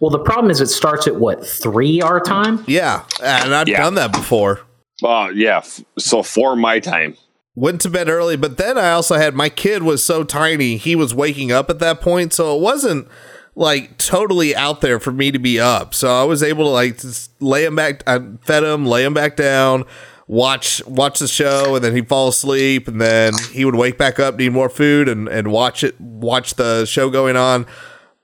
Well, 0.00 0.10
the 0.10 0.18
problem 0.18 0.50
is 0.50 0.60
it 0.60 0.66
starts 0.68 1.06
at 1.06 1.16
what 1.16 1.46
three 1.46 2.02
our 2.02 2.20
time. 2.20 2.62
Yeah, 2.66 3.04
and 3.22 3.54
I've 3.54 3.68
Yeah. 3.68 3.82
done 3.82 3.94
that 3.94 4.12
before. 4.12 4.60
Uh, 5.02 5.30
yeah. 5.34 5.62
So 5.98 6.22
for 6.22 6.56
my 6.56 6.78
time, 6.78 7.16
Went 7.56 7.80
to 7.80 7.90
bed 7.90 8.08
early, 8.08 8.36
but 8.36 8.58
then 8.58 8.78
I 8.78 8.92
also 8.92 9.16
had 9.16 9.34
my 9.34 9.48
kid 9.48 9.82
was 9.82 10.04
so 10.04 10.22
tiny 10.22 10.76
he 10.76 10.94
was 10.94 11.12
waking 11.12 11.50
up 11.50 11.68
at 11.68 11.78
that 11.80 12.00
point, 12.00 12.32
so 12.32 12.54
it 12.56 12.60
wasn't 12.62 13.08
like 13.54 13.98
totally 13.98 14.54
out 14.54 14.80
there 14.80 15.00
for 15.00 15.12
me 15.12 15.30
to 15.30 15.38
be 15.38 15.60
up. 15.60 15.94
So 15.94 16.10
I 16.10 16.24
was 16.24 16.42
able 16.42 16.64
to 16.64 16.70
like 16.70 16.98
just 16.98 17.30
lay 17.42 17.64
him 17.64 17.76
back. 17.76 18.02
I 18.06 18.20
fed 18.42 18.64
him, 18.64 18.86
lay 18.86 19.04
him 19.04 19.14
back 19.14 19.36
down, 19.36 19.84
watch 20.26 20.84
watch 20.86 21.18
the 21.18 21.28
show, 21.28 21.74
and 21.74 21.84
then 21.84 21.94
he'd 21.94 22.08
fall 22.08 22.28
asleep, 22.28 22.88
and 22.88 23.00
then 23.00 23.34
he 23.52 23.64
would 23.64 23.74
wake 23.74 23.98
back 23.98 24.18
up, 24.18 24.36
need 24.36 24.52
more 24.52 24.68
food, 24.68 25.08
and 25.08 25.28
and 25.28 25.50
watch 25.50 25.84
it, 25.84 26.00
watch 26.00 26.54
the 26.54 26.84
show 26.86 27.10
going 27.10 27.36
on. 27.36 27.66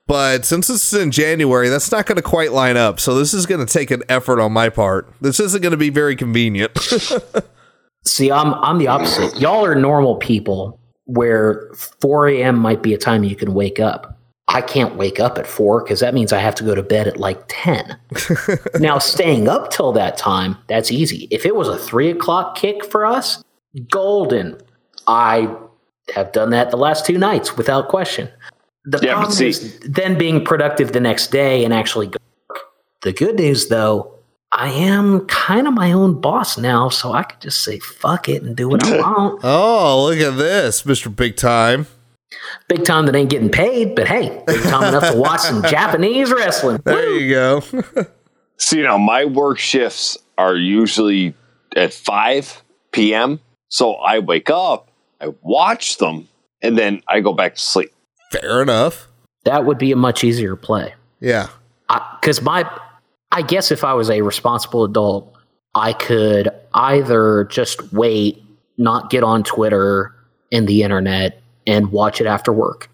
But 0.07 0.45
since 0.45 0.67
this 0.67 0.93
is 0.93 0.99
in 0.99 1.11
January, 1.11 1.67
that's 1.67 1.91
not 1.91 2.05
going 2.05 2.15
to 2.15 2.21
quite 2.21 2.53
line 2.53 2.77
up. 2.77 2.97
So 2.97 3.15
this 3.15 3.33
is 3.33 3.45
going 3.45 3.65
to 3.65 3.71
take 3.71 3.91
an 3.91 4.03
effort 4.07 4.39
on 4.39 4.53
my 4.53 4.69
part. 4.69 5.13
This 5.19 5.37
isn't 5.41 5.61
going 5.61 5.71
to 5.71 5.77
be 5.77 5.89
very 5.89 6.15
convenient. 6.15 6.77
See, 8.05 8.31
I'm 8.31 8.53
I'm 8.55 8.77
the 8.77 8.87
opposite. 8.87 9.39
Y'all 9.39 9.65
are 9.65 9.75
normal 9.75 10.15
people 10.15 10.79
where 11.03 11.69
4 12.01 12.29
a.m. 12.29 12.57
might 12.57 12.81
be 12.81 12.93
a 12.93 12.97
time 12.97 13.25
you 13.25 13.35
can 13.35 13.53
wake 13.53 13.81
up. 13.81 14.16
I 14.49 14.61
can't 14.61 14.95
wake 14.95 15.19
up 15.19 15.37
at 15.37 15.45
4 15.45 15.83
because 15.83 15.99
that 15.99 16.13
means 16.13 16.31
I 16.31 16.39
have 16.39 16.55
to 16.55 16.63
go 16.63 16.73
to 16.73 16.81
bed 16.83 17.07
at 17.07 17.17
like 17.17 17.43
10. 17.49 17.97
now, 18.79 18.97
staying 18.97 19.47
up 19.49 19.71
till 19.71 19.91
that 19.93 20.17
time, 20.17 20.57
that's 20.67 20.89
easy. 20.91 21.27
If 21.31 21.45
it 21.45 21.55
was 21.55 21.67
a 21.67 21.77
3 21.77 22.11
o'clock 22.11 22.55
kick 22.55 22.85
for 22.85 23.05
us, 23.05 23.43
golden. 23.89 24.57
I 25.05 25.53
have 26.15 26.31
done 26.31 26.51
that 26.51 26.71
the 26.71 26.77
last 26.77 27.05
two 27.05 27.17
nights 27.17 27.57
without 27.57 27.89
question. 27.89 28.29
The 28.85 28.99
Yeah, 29.01 29.13
problem 29.15 29.33
see- 29.33 29.49
is 29.49 29.77
then 29.81 30.17
being 30.17 30.43
productive 30.45 30.93
the 30.93 31.01
next 31.01 31.27
day 31.31 31.65
and 31.65 31.73
actually 31.73 32.07
go. 32.07 32.17
The 33.01 33.11
good 33.11 33.35
news, 33.35 33.67
though, 33.67 34.13
I 34.53 34.69
am 34.69 35.25
kind 35.27 35.67
of 35.67 35.73
my 35.73 35.91
own 35.91 36.21
boss 36.21 36.57
now, 36.57 36.87
so 36.87 37.11
I 37.11 37.23
could 37.23 37.41
just 37.41 37.61
say 37.63 37.79
fuck 37.79 38.29
it 38.29 38.43
and 38.43 38.55
do 38.55 38.69
what 38.69 38.85
I 38.85 38.97
want. 39.01 39.41
Oh, 39.43 40.05
look 40.09 40.19
at 40.19 40.37
this, 40.37 40.83
Mr. 40.83 41.13
Big 41.13 41.35
Time. 41.35 41.87
Big 42.67 42.83
time 42.83 43.05
that 43.05 43.15
ain't 43.15 43.29
getting 43.29 43.49
paid, 43.49 43.95
but 43.95 44.07
hey, 44.07 44.43
big 44.45 44.61
time 44.63 44.83
enough 44.83 45.11
to 45.11 45.17
watch 45.17 45.41
some 45.41 45.63
Japanese 45.69 46.31
wrestling. 46.31 46.81
There 46.83 47.17
you 47.17 47.29
go. 47.29 47.63
See 48.57 48.81
now, 48.81 48.97
my 48.97 49.25
work 49.25 49.59
shifts 49.59 50.17
are 50.37 50.55
usually 50.55 51.33
at 51.75 51.93
five 51.93 52.63
p.m. 52.91 53.39
So 53.69 53.93
I 53.95 54.19
wake 54.19 54.49
up, 54.49 54.89
I 55.21 55.33
watch 55.41 55.97
them, 55.97 56.27
and 56.61 56.77
then 56.77 57.01
I 57.07 57.21
go 57.21 57.33
back 57.33 57.55
to 57.55 57.61
sleep. 57.61 57.91
Fair 58.31 58.61
enough. 58.61 59.07
That 59.45 59.65
would 59.65 59.77
be 59.77 59.91
a 59.91 59.95
much 59.95 60.23
easier 60.23 60.55
play. 60.55 60.93
Yeah. 61.19 61.47
Because 62.19 62.41
my, 62.41 62.69
I 63.31 63.41
guess 63.41 63.71
if 63.71 63.83
I 63.83 63.93
was 63.93 64.09
a 64.09 64.21
responsible 64.21 64.83
adult, 64.83 65.33
I 65.73 65.93
could 65.93 66.49
either 66.73 67.45
just 67.45 67.93
wait, 67.93 68.43
not 68.77 69.09
get 69.09 69.23
on 69.23 69.43
Twitter 69.43 70.13
and 70.51 70.67
the 70.67 70.83
internet, 70.83 71.41
and 71.67 71.91
watch 71.91 72.19
it 72.19 72.25
after 72.27 72.51
work. 72.51 72.89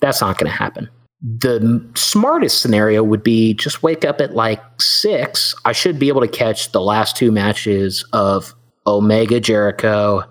That's 0.00 0.20
not 0.20 0.38
going 0.38 0.50
to 0.50 0.56
happen. 0.56 0.88
The 1.20 1.84
smartest 1.96 2.60
scenario 2.60 3.02
would 3.02 3.24
be 3.24 3.54
just 3.54 3.82
wake 3.82 4.04
up 4.04 4.20
at 4.20 4.34
like 4.34 4.62
six. 4.80 5.54
I 5.64 5.72
should 5.72 5.98
be 5.98 6.06
able 6.06 6.20
to 6.20 6.28
catch 6.28 6.70
the 6.70 6.80
last 6.80 7.16
two 7.16 7.32
matches 7.32 8.04
of 8.12 8.54
Omega 8.86 9.40
Jericho 9.40 10.22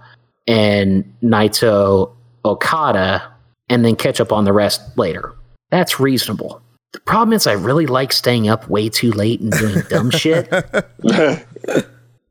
and 0.48 1.04
Naito 1.22 2.16
Okada 2.46 3.30
and 3.70 3.84
then 3.84 3.98
catch 3.98 4.22
up 4.22 4.32
on 4.32 4.46
the 4.46 4.54
rest 4.54 4.98
later. 4.98 5.36
That's 5.72 6.00
reasonable. 6.00 6.62
the 6.94 7.02
problem 7.02 7.34
is 7.34 7.46
I 7.48 7.52
really 7.52 7.86
like 7.86 8.14
staying 8.14 8.48
up 8.48 8.70
way 8.70 8.88
too 8.88 9.12
late 9.12 9.42
and 9.42 9.52
doing 9.52 9.82
dumb 9.90 10.10
shit. 10.12 10.48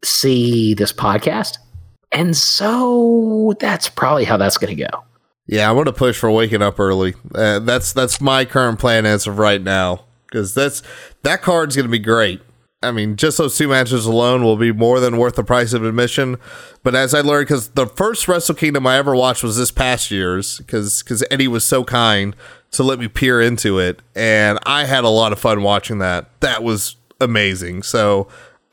See 0.03 0.73
this 0.73 0.93
podcast. 0.95 1.59
And 2.13 2.35
so 2.35 3.55
that's 3.61 3.91
probably 3.91 4.25
how 4.25 4.39
that's 4.39 4.57
going 4.57 4.75
to 4.75 4.83
go. 4.83 5.06
Yeah, 5.47 5.71
I'm 5.71 5.77
gonna 5.77 5.93
push 5.93 6.19
for 6.19 6.31
waking 6.31 6.63
up 6.63 6.81
early. 6.81 7.15
Uh, 7.35 7.61
that's 7.61 7.93
that's 7.93 8.21
my 8.21 8.45
current 8.45 8.79
plan 8.79 9.07
as 9.07 9.27
of 9.27 9.39
right 9.39 9.63
now 9.63 10.05
because 10.27 10.55
that's 10.55 10.83
that 11.23 11.43
card's 11.43 11.77
gonna 11.77 11.89
be 11.89 11.99
great. 11.99 12.41
I 12.83 12.93
mean, 12.93 13.17
just 13.17 13.39
those 13.39 13.57
two 13.57 13.69
matches 13.69 14.07
alone 14.07 14.45
will 14.45 14.57
be 14.57 14.71
more 14.71 15.01
than 15.01 15.17
worth 15.17 15.35
the 15.35 15.43
price 15.43 15.73
of 15.73 15.83
admission. 15.85 16.37
But 16.83 16.95
as 16.95 17.15
I 17.15 17.21
learned, 17.21 17.47
because 17.47 17.71
the 17.71 17.87
first 17.87 18.29
Wrestle 18.29 18.55
Kingdom 18.55 18.87
I 18.87 18.99
ever 18.99 19.15
watched 19.15 19.43
was 19.43 19.57
this 19.57 19.71
past 19.71 20.11
year's, 20.11 20.59
because 20.59 21.03
because 21.03 21.25
Eddie 21.31 21.49
was 21.49 21.65
so 21.65 21.85
kind 21.85 22.37
to 22.73 22.83
let 22.83 22.99
me 22.99 23.09
peer 23.09 23.41
into 23.41 23.79
it, 23.79 24.01
and 24.15 24.59
I 24.67 24.85
had 24.85 25.05
a 25.05 25.09
lot 25.09 25.33
of 25.33 25.39
fun 25.39 25.63
watching 25.63 25.99
that. 25.99 26.29
That 26.41 26.63
was 26.63 26.97
amazing. 27.21 27.83
So 27.83 28.29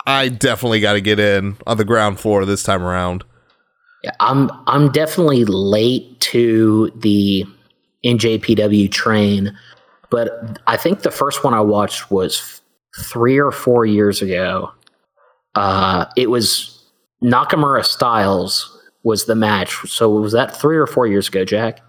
I 0.06 0.30
definitely 0.30 0.82
got 0.82 0.94
to 0.94 1.02
get 1.02 1.20
in 1.20 1.58
on 1.66 1.78
the 1.78 1.86
ground 1.86 2.20
floor 2.20 2.46
this 2.46 2.64
time 2.64 2.84
around. 2.84 3.24
Yeah, 4.04 4.12
I'm 4.20 4.50
I'm 4.68 4.92
definitely 4.92 5.46
late 5.46 6.20
to 6.22 6.92
the 6.96 7.46
NJPW 8.06 8.92
train, 8.92 9.58
but 10.10 10.60
I 10.68 10.76
think 10.78 11.02
the 11.02 11.12
first 11.12 11.44
one 11.44 11.54
I 11.54 11.62
watched 11.62 12.12
was 12.12 12.62
three 13.00 13.38
or 13.40 13.52
four 13.52 13.86
years 13.86 14.22
ago. 14.22 14.72
Uh, 15.56 16.06
it 16.18 16.30
was 16.30 16.84
Nakamura 17.24 17.86
Styles 17.86 18.70
was 19.04 19.26
the 19.26 19.36
match. 19.36 19.76
So 19.90 20.10
was 20.10 20.34
that 20.34 20.56
three 20.56 20.78
or 20.78 20.88
four 20.88 21.08
years 21.08 21.28
ago, 21.30 21.46
Jack? 21.46 21.80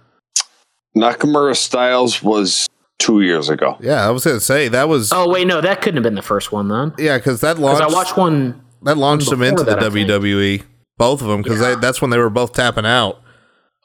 Nakamura 0.97 1.57
Styles 1.57 2.23
was 2.23 2.69
two 2.99 3.23
years 3.23 3.49
ago. 3.49 3.77
Yeah, 3.81 4.07
I 4.07 4.11
was 4.11 4.25
gonna 4.25 4.39
say 4.41 4.69
that 4.69 4.89
was 4.89 5.13
Oh 5.13 5.29
wait, 5.29 5.47
no, 5.47 5.61
that 5.61 5.83
couldn't 5.83 5.97
have 5.97 6.05
been 6.05 6.15
the 6.15 6.23
first 6.23 6.53
one 6.53 6.69
then. 6.69 6.93
yeah 6.99 7.19
because 7.19 7.41
that 7.41 7.57
Because 7.57 7.81
launched 7.81 7.93
I 7.93 7.95
watched 7.95 8.17
one. 8.17 8.63
that 8.83 8.97
launched 8.97 9.31
them 9.31 9.41
before 9.41 9.49
into 9.51 9.65
the 9.65 9.71
that, 9.71 9.79
I 9.79 9.91
think. 9.91 10.65
Both 10.97 11.23
of 11.23 11.29
them 11.29 11.43
because 11.43 11.61
that's 11.81 12.01
when 12.01 12.11
they 12.11 12.19
were 12.19 12.31
both 12.31 12.53
tapping 12.53 12.87
out. 12.87 13.21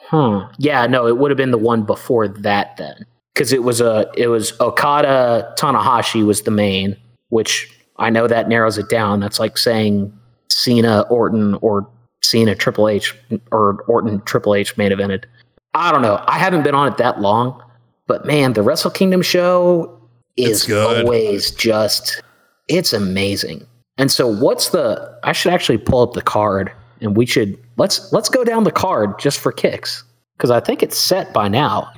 Hmm. 0.10 0.39
Yeah, 0.57 0.88
no, 0.88 1.07
it 1.07 1.18
would 1.18 1.32
have 1.32 1.38
been 1.38 1.51
the 1.51 1.57
one 1.57 1.84
before 1.84 2.28
that 2.28 2.78
then, 2.78 3.05
because 3.34 3.51
it 3.53 3.64
was 3.64 3.82
a 3.82 4.10
it 4.16 4.28
was 4.28 4.60
Okada 4.60 5.53
Tanahashi 5.57 6.26
was 6.26 6.43
the 6.43 6.51
main, 6.51 6.95
which 7.30 7.72
I 7.97 8.10
know 8.10 8.28
that 8.28 8.47
narrows 8.49 8.78
it 8.78 8.89
down. 8.89 9.20
That's 9.20 9.39
like 9.39 9.57
saying 9.57 10.12
Cena 10.49 11.01
Orton 11.10 11.55
or 11.62 11.88
Cena 12.22 12.55
Triple 12.55 12.89
H 12.89 13.16
or 13.51 13.84
Orton 13.88 14.22
Triple 14.22 14.55
H 14.55 14.78
main 14.78 14.91
evented. 14.91 15.26
I 15.74 15.91
don't 15.91 16.01
know. 16.01 16.24
I 16.28 16.39
haven't 16.39 16.64
been 16.64 16.76
on 16.76 16.91
it 16.91 16.97
that 16.97 17.22
long, 17.22 17.62
but 18.07 18.26
man, 18.26 18.53
the 18.53 18.64
Wrestle 18.64 18.91
Kingdom 18.91 19.22
show 19.22 19.99
is 20.38 20.72
always 20.72 21.51
just 21.51 22.22
it's 22.68 22.93
amazing. 22.93 23.66
And 23.97 24.12
so 24.12 24.28
what's 24.28 24.70
the 24.70 25.20
I 25.24 25.34
should 25.34 25.53
actually 25.53 25.78
pull 25.78 26.01
up 26.01 26.14
the 26.14 26.22
card 26.22 26.72
and 27.02 27.16
we 27.16 27.26
should 27.26 27.58
let's 27.78 28.12
let's 28.14 28.30
go 28.30 28.43
down 28.43 28.64
the 28.64 28.72
card 28.72 29.18
just 29.20 29.39
for 29.39 29.52
kicks 29.52 30.04
cuz 30.38 30.52
I 30.52 30.60
think 30.60 30.84
it's 30.84 30.97
set 30.97 31.34
by 31.34 31.47
now. 31.47 31.91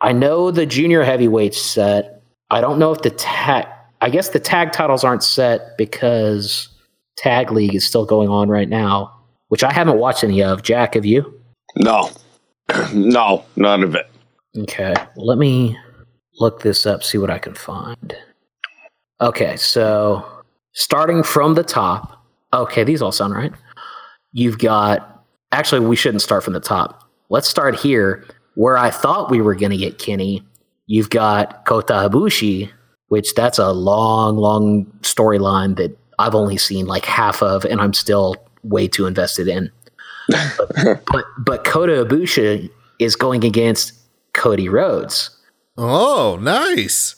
I 0.00 0.12
know 0.12 0.50
the 0.50 0.66
junior 0.66 1.02
heavyweights 1.02 1.60
set. 1.60 2.22
I 2.50 2.60
don't 2.60 2.78
know 2.78 2.92
if 2.92 3.02
the 3.02 3.10
tag 3.10 3.66
I 4.00 4.08
guess 4.10 4.30
the 4.30 4.40
tag 4.40 4.72
titles 4.72 5.04
aren't 5.04 5.22
set 5.22 5.76
because 5.76 6.68
tag 7.16 7.52
league 7.52 7.74
is 7.74 7.84
still 7.84 8.06
going 8.06 8.28
on 8.28 8.48
right 8.48 8.68
now, 8.68 9.14
which 9.48 9.62
I 9.62 9.72
haven't 9.72 9.98
watched 9.98 10.24
any 10.24 10.42
of. 10.42 10.62
Jack, 10.62 10.94
have 10.94 11.04
you? 11.04 11.38
No, 11.76 12.10
no, 12.94 13.44
none 13.56 13.82
of 13.82 13.94
it. 13.94 14.10
Okay, 14.56 14.94
let 15.16 15.38
me 15.38 15.78
look 16.40 16.62
this 16.62 16.86
up, 16.86 17.04
see 17.04 17.18
what 17.18 17.30
I 17.30 17.38
can 17.38 17.54
find. 17.54 18.16
Okay, 19.20 19.56
so 19.56 20.26
starting 20.72 21.22
from 21.22 21.54
the 21.54 21.62
top. 21.62 22.24
Okay, 22.52 22.82
these 22.82 23.02
all 23.02 23.12
sound 23.12 23.34
right. 23.34 23.52
You've 24.32 24.58
got. 24.58 25.24
Actually, 25.52 25.86
we 25.86 25.96
shouldn't 25.96 26.22
start 26.22 26.44
from 26.44 26.52
the 26.52 26.60
top. 26.60 27.08
Let's 27.28 27.48
start 27.48 27.78
here, 27.78 28.24
where 28.54 28.76
I 28.76 28.90
thought 28.90 29.30
we 29.30 29.40
were 29.40 29.54
going 29.54 29.70
to 29.70 29.76
get 29.76 29.98
Kenny. 29.98 30.44
You've 30.86 31.10
got 31.10 31.64
Kota 31.64 31.92
Ibushi, 31.92 32.70
which 33.08 33.34
that's 33.34 33.58
a 33.58 33.72
long, 33.72 34.36
long 34.36 34.86
storyline 35.02 35.76
that 35.76 35.96
I've 36.18 36.34
only 36.34 36.56
seen 36.56 36.86
like 36.86 37.04
half 37.04 37.42
of, 37.42 37.64
and 37.64 37.80
I'm 37.80 37.92
still 37.92 38.36
way 38.62 38.88
too 38.88 39.06
invested 39.06 39.48
in. 39.48 39.70
but, 40.28 41.02
but 41.12 41.24
but 41.38 41.64
Kota 41.64 42.04
Ibushi 42.04 42.70
is 42.98 43.16
going 43.16 43.44
against 43.44 43.92
Cody 44.34 44.68
Rhodes. 44.68 45.30
Oh, 45.76 46.38
nice. 46.40 47.16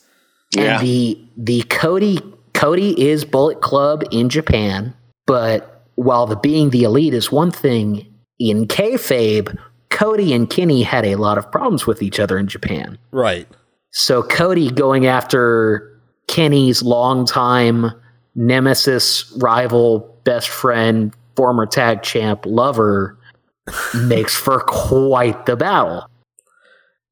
Yeah. 0.55 0.81
The 0.81 1.19
the 1.37 1.63
Cody 1.65 2.21
Cody 2.55 3.01
is 3.01 3.25
Bullet 3.25 3.61
Club 3.61 4.05
in 4.11 4.29
Japan, 4.29 4.95
but 5.27 5.72
while 5.97 6.26
the 6.26 6.36
being 6.36 6.70
the 6.70 6.84
elite 6.84 7.14
is 7.14 7.30
one 7.30 7.51
thing, 7.51 8.07
in 8.38 8.66
kayfabe, 8.66 9.57
Cody 9.90 10.32
and 10.32 10.49
Kenny 10.49 10.82
had 10.82 11.05
a 11.05 11.16
lot 11.16 11.38
of 11.38 11.51
problems 11.51 11.86
with 11.86 12.03
each 12.03 12.18
other 12.18 12.38
in 12.38 12.47
Japan. 12.49 12.99
Right. 13.11 13.47
So 13.90 14.22
Cody 14.22 14.70
going 14.70 15.07
after 15.07 16.01
Kenny's 16.28 16.82
longtime 16.82 17.93
nemesis, 18.34 19.30
rival, 19.36 20.18
best 20.24 20.49
friend, 20.49 21.14
former 21.36 21.66
tag 21.66 22.03
champ, 22.03 22.47
lover, 22.47 23.18
makes 23.95 24.34
for 24.34 24.61
quite 24.61 25.47
the 25.47 25.57
battle. 25.57 26.09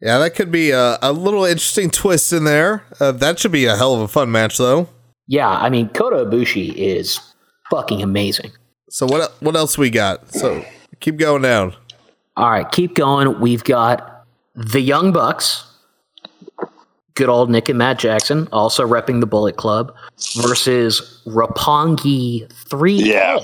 Yeah, 0.01 0.19
that 0.19 0.35
could 0.35 0.51
be 0.51 0.71
a, 0.71 0.99
a 1.03 1.13
little 1.13 1.45
interesting 1.45 1.91
twist 1.91 2.33
in 2.33 2.45
there. 2.45 2.85
Uh, 2.99 3.13
that 3.13 3.39
should 3.39 3.53
be 3.53 3.67
a 3.67 3.77
hell 3.77 3.95
of 3.95 4.01
a 4.01 4.09
fun 4.09 4.33
match, 4.33 4.57
though. 4.57 4.89
Yeah, 5.27 5.51
I 5.51 5.69
mean 5.69 5.91
Kota 5.91 6.25
Ibushi 6.25 6.75
is 6.75 7.21
fucking 7.71 8.03
amazing. 8.03 8.51
So 8.91 9.07
what 9.07 9.33
what 9.41 9.57
else 9.57 9.79
we 9.79 9.89
got? 9.91 10.33
So 10.35 10.65
keep 11.01 11.17
going 11.17 11.43
down. 11.43 11.75
All 12.37 12.51
right, 12.51 12.71
keep 12.71 12.95
going. 12.95 13.41
We've 13.41 13.65
got 13.65 14.25
the 14.55 14.81
Young 14.81 15.13
Bucks, 15.13 15.65
good 17.15 17.29
old 17.29 17.51
Nick 17.51 17.69
and 17.69 17.79
Matt 17.79 17.99
Jackson, 17.99 18.49
also 18.53 18.87
repping 18.87 19.21
the 19.21 19.27
Bullet 19.27 19.57
Club, 19.57 19.95
versus 20.37 21.23
Roppongi 21.27 22.49
3K. 22.49 23.05
Yeah. 23.07 23.39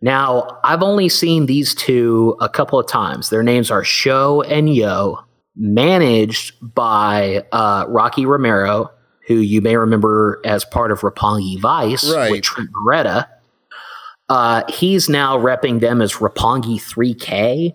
Now, 0.00 0.60
I've 0.62 0.82
only 0.82 1.08
seen 1.08 1.46
these 1.46 1.74
two 1.74 2.36
a 2.40 2.48
couple 2.48 2.78
of 2.78 2.86
times. 2.86 3.30
Their 3.30 3.42
names 3.42 3.70
are 3.70 3.82
Show 3.82 4.42
and 4.42 4.72
Yo, 4.72 5.18
managed 5.56 6.54
by 6.74 7.44
uh, 7.50 7.84
Rocky 7.88 8.24
Romero, 8.24 8.90
who 9.26 9.34
you 9.36 9.60
may 9.60 9.76
remember 9.76 10.40
as 10.44 10.64
part 10.64 10.92
of 10.92 11.00
Roppongi 11.00 11.58
Vice 11.60 12.08
Right. 12.12 12.30
with 12.30 12.42
Trent 12.42 12.70
Baretta. 12.72 13.26
Uh, 14.28 14.62
he's 14.68 15.08
now 15.08 15.38
repping 15.38 15.80
them 15.80 16.02
as 16.02 16.14
Roppongi 16.14 16.76
3K. 16.76 17.74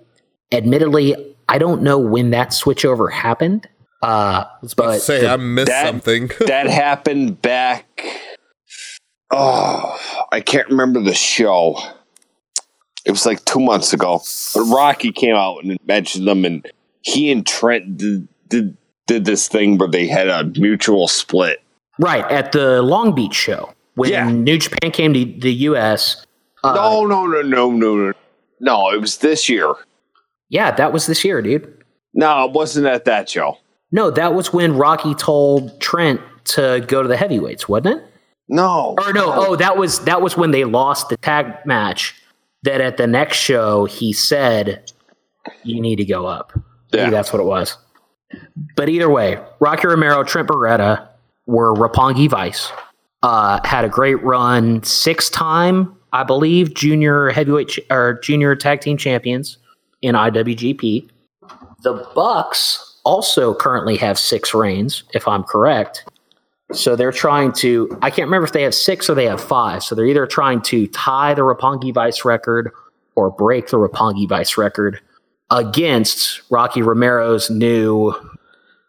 Admittedly, 0.51 1.36
I 1.49 1.58
don't 1.58 1.82
know 1.82 1.97
when 1.97 2.30
that 2.32 2.49
switchover 2.49 3.12
happened. 3.12 3.68
Uh, 4.04 4.43
I 4.45 4.49
was 4.62 4.74
about 4.74 4.84
to 4.84 4.89
but 4.91 5.01
say 5.01 5.22
the- 5.22 5.30
I 5.30 5.38
missed 5.38 5.68
that- 5.68 5.86
something. 5.88 6.30
that 6.47 6.68
happened 6.68 7.41
back. 7.41 8.04
Oh, 9.32 10.26
I 10.32 10.41
can't 10.41 10.68
remember 10.70 11.01
the 11.01 11.14
show. 11.14 11.78
It 13.06 13.12
was 13.12 13.26
like 13.26 13.43
two 13.45 13.60
months 13.60 13.91
ago. 13.93 14.22
But 14.54 14.64
Rocky 14.66 15.12
came 15.12 15.36
out 15.36 15.64
and 15.64 15.78
mentioned 15.86 16.28
them, 16.28 16.45
and 16.45 16.66
he 17.01 17.32
and 17.32 17.45
Trent 17.45 17.97
did 17.97 18.28
did, 18.49 18.78
did 19.08 19.26
this 19.26 19.47
thing 19.47 19.78
where 19.80 19.89
they 19.89 20.06
had 20.07 20.28
a 20.28 20.44
mutual 20.60 21.07
split. 21.07 21.61
right 21.99 22.30
at 22.32 22.52
the 22.52 22.82
Long 22.84 23.14
Beach 23.15 23.34
show 23.34 23.73
when 23.95 24.11
Yeah. 24.11 24.30
New 24.30 24.57
Japan 24.60 24.91
came 24.91 25.14
to 25.14 25.26
the 25.26 25.53
U.S. 25.72 26.23
Uh, 26.64 26.73
no, 26.73 27.06
no, 27.06 27.26
no, 27.27 27.41
no, 27.41 27.72
no, 27.72 27.95
no. 27.95 28.14
No, 28.60 28.91
it 28.91 29.02
was 29.02 29.18
this 29.18 29.49
year. 29.49 29.73
Yeah, 30.49 30.72
that 30.72 30.94
was 30.94 31.06
this 31.07 31.26
year, 31.26 31.41
dude. 31.41 31.84
No, 32.14 32.45
it 32.45 32.52
wasn't 32.52 32.85
at 32.88 33.06
that 33.06 33.30
show. 33.30 33.57
No, 33.91 34.10
that 34.11 34.34
was 34.34 34.53
when 34.53 34.77
Rocky 34.77 35.14
told 35.15 35.80
Trent 35.81 36.22
to 36.45 36.84
go 36.88 37.02
to 37.02 37.07
the 37.07 37.18
heavyweights, 37.18 37.68
wasn't 37.68 37.99
it? 37.99 38.06
No. 38.48 38.95
Or 38.99 39.14
no, 39.14 39.31
oh, 39.34 39.56
that 39.56 39.77
was 39.77 39.99
that 40.06 40.22
was 40.22 40.38
when 40.38 40.52
they 40.52 40.64
lost 40.64 41.10
the 41.10 41.18
tag 41.18 41.65
match. 41.65 42.15
That 42.64 42.80
at 42.81 42.98
the 42.98 43.07
next 43.07 43.38
show 43.38 43.85
he 43.85 44.14
said, 44.14 44.91
"You 45.64 45.81
need 45.81 45.98
to 45.98 46.06
go 46.06 46.26
up." 46.26 46.53
Maybe 46.91 47.03
Yeah. 47.03 47.10
that's 47.10 47.34
what 47.34 47.40
it 47.41 47.45
was. 47.45 47.77
But 48.76 48.90
either 48.90 49.10
way, 49.10 49.40
Rocky 49.60 49.88
Romero, 49.88 50.23
Trent 50.23 50.48
Baretta 50.48 51.07
were 51.45 51.73
Roppongi 51.73 52.30
Vice. 52.30 52.72
Uh, 53.22 53.60
had 53.65 53.85
a 53.85 53.90
great 53.90 54.22
run, 54.23 54.84
six 54.84 55.30
time, 55.30 55.95
I 56.14 56.23
believe, 56.23 56.76
junior 56.76 57.30
heavyweight 57.30 57.69
ch- 57.69 57.80
or 57.90 58.19
junior 58.22 58.56
tag 58.56 58.81
team 58.81 58.98
champions 58.98 59.57
in 60.02 60.15
IWGP. 60.15 61.10
The 61.81 62.07
Bucks 62.15 62.99
also 63.03 63.53
currently 63.53 63.98
have 63.98 64.18
six 64.18 64.53
reigns, 64.53 65.03
if 65.14 65.27
I'm 65.27 65.44
correct. 65.44 66.06
So 66.72 66.95
they're 66.95 67.11
trying 67.11 67.52
to, 67.53 67.98
I 68.02 68.10
can't 68.10 68.27
remember 68.27 68.45
if 68.45 68.53
they 68.53 68.64
have 68.64 68.73
six 68.73 69.10
or 69.10 69.15
they 69.15 69.26
have 69.26 69.41
five. 69.41 69.84
So 69.84 69.95
they're 69.95 70.06
either 70.06 70.26
trying 70.26 70.61
to 70.64 70.88
tie 70.88 71.34
the 71.34 71.41
Roppongi 71.41 71.94
Vice 71.94 72.23
record 72.23 72.72
or 73.15 73.30
break 73.30 73.68
the 73.68 73.77
Roppongi 73.77 74.27
Vice 74.27 74.57
record 74.57 75.02
against 75.52 76.41
Rocky 76.49 76.81
Romero's 76.81 77.49
new 77.49 78.14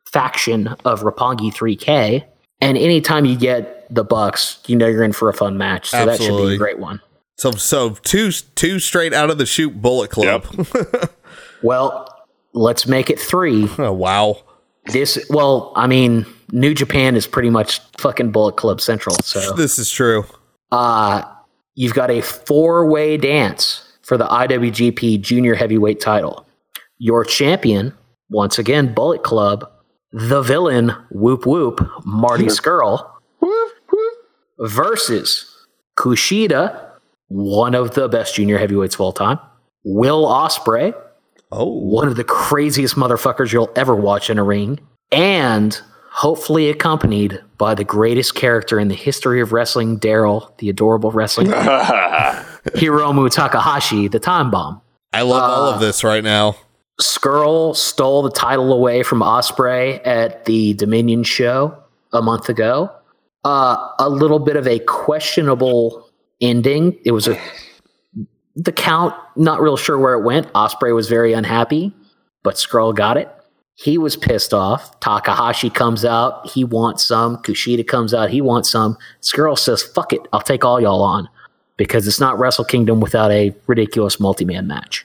faction 0.07 0.69
of 0.85 1.03
Roppongi 1.03 1.53
3K. 1.53 2.25
And 2.61 2.79
anytime 2.79 3.25
you 3.25 3.37
get 3.37 3.93
the 3.93 4.05
Bucks, 4.05 4.63
you 4.67 4.77
know 4.77 4.87
you're 4.87 5.03
in 5.03 5.13
for 5.13 5.29
a 5.29 5.35
fun 5.35 5.59
match. 5.59 5.91
So 5.91 6.07
that 6.07 6.23
should 6.23 6.37
be 6.37 6.55
a 6.55 6.57
great 6.57 6.79
one. 6.79 7.01
So 7.37 7.51
so 7.53 7.91
two 7.91 8.31
two 8.31 8.79
straight 8.79 9.13
out 9.13 9.31
of 9.31 9.39
the 9.39 9.47
shoot 9.47 9.81
Bullet 9.81 10.11
Club. 10.11 10.45
Well, 11.63 12.07
let's 12.53 12.87
make 12.87 13.09
it 13.09 13.19
three. 13.19 13.69
oh 13.79 13.93
wow. 13.93 14.37
This, 14.93 15.19
well, 15.31 15.73
I 15.77 15.87
mean, 15.87 16.27
New 16.53 16.75
Japan 16.75 17.17
is 17.17 17.27
pretty 17.27 17.49
much 17.49 17.81
fucking 17.97 18.33
Bullet 18.33 18.57
Club 18.59 18.83
Central. 18.83 19.17
So 19.23 19.53
This 19.57 19.79
is 19.79 19.91
true. 19.91 20.27
uh, 20.73 21.23
you've 21.75 21.95
got 21.95 22.11
a 22.11 22.21
four 22.21 22.87
way 22.87 23.17
dance 23.17 23.91
for 24.03 24.19
the 24.19 24.27
IWGP 24.27 25.23
Junior 25.23 25.55
Heavyweight 25.55 26.01
title. 26.03 26.47
Your 26.99 27.25
champion, 27.25 27.95
once 28.29 28.59
again, 28.59 28.93
Bullet 28.93 29.23
Club, 29.23 29.67
the 30.13 30.43
villain, 30.43 30.93
Whoop 31.13 31.47
Whoop, 31.47 31.81
Marty 32.05 32.45
Scurll, 32.47 33.09
versus 34.59 35.51
Kushida, 35.97 36.84
one 37.35 37.75
of 37.75 37.95
the 37.95 38.09
best 38.09 38.37
junior 38.37 38.59
heavyweights 38.59 38.95
of 38.95 39.01
all 39.01 39.13
time, 39.13 39.41
Will 39.83 40.25
Ospreay, 40.25 40.95
Oh. 41.51 41.65
one 41.67 42.07
of 42.07 42.15
the 42.17 42.23
craziest 42.25 42.95
motherfuckers 42.95 43.53
you'll 43.53 43.73
ever 43.75 43.95
watch 43.95 44.31
in 44.31 44.39
a 44.39 44.45
ring, 44.45 44.79
and 45.11 45.81
hopefully 46.11 46.69
accompanied 46.71 47.41
by 47.59 47.75
the 47.75 47.83
greatest 47.85 48.37
character 48.37 48.79
in 48.79 48.87
the 48.87 48.95
history 48.95 49.41
of 49.41 49.53
wrestling, 49.53 49.99
Daryl, 49.99 50.57
the 50.59 50.69
adorable 50.71 51.11
wrestling 51.11 51.49
Hiromu 52.77 53.29
Takahashi, 53.31 54.09
the 54.09 54.21
time 54.21 54.51
bomb. 54.51 54.81
I 55.13 55.23
love 55.23 55.43
all 55.51 55.67
Uh, 55.71 55.75
of 55.75 55.81
this 55.81 56.05
right 56.05 56.23
now. 56.25 56.57
Scurll 57.01 57.75
stole 57.75 58.23
the 58.23 58.31
title 58.31 58.73
away 58.73 59.03
from 59.03 59.21
Ospreay 59.21 60.01
at 60.07 60.45
the 60.45 60.75
Dominion 60.75 61.25
show 61.25 61.77
a 62.13 62.23
month 62.23 62.49
ago. 62.49 62.91
Uh, 63.45 63.89
a 63.99 64.09
little 64.09 64.39
bit 64.39 64.55
of 64.57 64.67
a 64.69 64.79
questionable 64.81 66.09
ending. 66.41 66.99
It 67.05 67.13
was 67.13 67.29
a 67.29 67.39
the 68.57 68.73
count, 68.73 69.15
not 69.37 69.61
real 69.61 69.77
sure 69.77 69.99
where 69.99 70.15
it 70.15 70.23
went. 70.23 70.53
Ospreay 70.53 70.95
was 70.95 71.09
very 71.09 71.33
unhappy, 71.33 71.93
but 72.43 72.55
Scurll 72.55 72.95
got 72.95 73.17
it. 73.17 73.29
He 73.77 73.99
was 73.99 74.17
pissed 74.17 74.55
off. 74.55 75.01
Takahashi 75.01 75.69
comes 75.71 76.05
out, 76.05 76.49
he 76.49 76.63
wants 76.63 77.05
some. 77.05 77.39
Kushida 77.39 77.85
comes 77.87 78.15
out, 78.15 78.31
he 78.31 78.41
wants 78.41 78.71
some. 78.71 78.97
Scurll 79.21 79.59
says, 79.59 79.83
"Fuck 79.83 80.13
it, 80.13 80.21
I'll 80.33 80.41
take 80.41 80.65
all 80.65 80.81
y'all 80.81 81.03
on." 81.03 81.29
Because 81.77 82.07
it's 82.07 82.21
not 82.21 82.39
Wrestle 82.39 82.65
Kingdom 82.65 83.01
without 83.01 83.33
a 83.33 83.53
ridiculous 83.67 84.21
multi-man 84.21 84.69
match. 84.69 85.05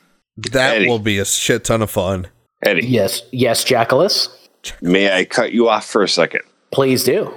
That 0.52 0.76
Eddie. 0.76 0.88
will 0.88 1.00
be 1.00 1.18
a 1.18 1.26
shit 1.26 1.64
ton 1.64 1.82
of 1.82 1.90
fun. 1.90 2.28
Eddie, 2.62 2.86
Yes, 2.86 3.24
yes, 3.32 3.64
Jackalus. 3.66 4.30
may 4.82 5.12
I 5.12 5.26
cut 5.26 5.52
you 5.52 5.68
off 5.68 5.86
for 5.88 6.04
a 6.04 6.08
second? 6.08 6.42
Please 6.72 7.04
do. 7.04 7.34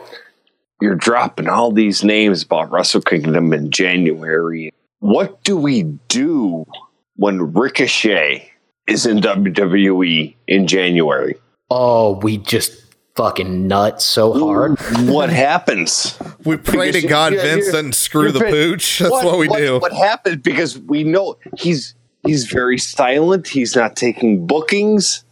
You're 0.82 0.96
dropping 0.96 1.48
all 1.48 1.70
these 1.70 2.02
names 2.02 2.42
about 2.42 2.72
Wrestle 2.72 3.02
Kingdom 3.02 3.52
in 3.52 3.70
January. 3.70 4.72
What 4.98 5.44
do 5.44 5.56
we 5.56 5.84
do 6.08 6.66
when 7.14 7.52
Ricochet 7.52 8.50
is 8.88 9.06
in 9.06 9.18
WWE 9.18 10.34
in 10.48 10.66
January? 10.66 11.36
Oh, 11.70 12.18
we 12.18 12.38
just 12.38 12.72
fucking 13.14 13.68
nut 13.68 14.02
so 14.02 14.32
hard. 14.32 14.76
What 15.08 15.30
happens? 15.30 16.18
We 16.44 16.56
pray 16.56 16.90
to 16.90 16.92
Because 16.94 17.02
you- 17.04 17.08
God 17.08 17.32
you're- 17.34 17.44
Vince 17.44 17.66
you're- 17.66 17.72
doesn't 17.72 17.92
screw 17.94 18.32
the 18.32 18.40
fin- 18.40 18.50
pooch. 18.50 18.98
That's 18.98 19.12
what, 19.12 19.38
we 19.38 19.46
do. 19.46 19.78
What 19.78 19.92
happens? 19.92 20.42
Because 20.42 20.76
we 20.76 21.04
know 21.04 21.36
he's 21.56 21.94
he's 22.26 22.46
very 22.46 22.78
silent. 22.78 23.46
He's 23.46 23.76
not 23.76 23.94
taking 23.94 24.44
bookings. 24.44 25.22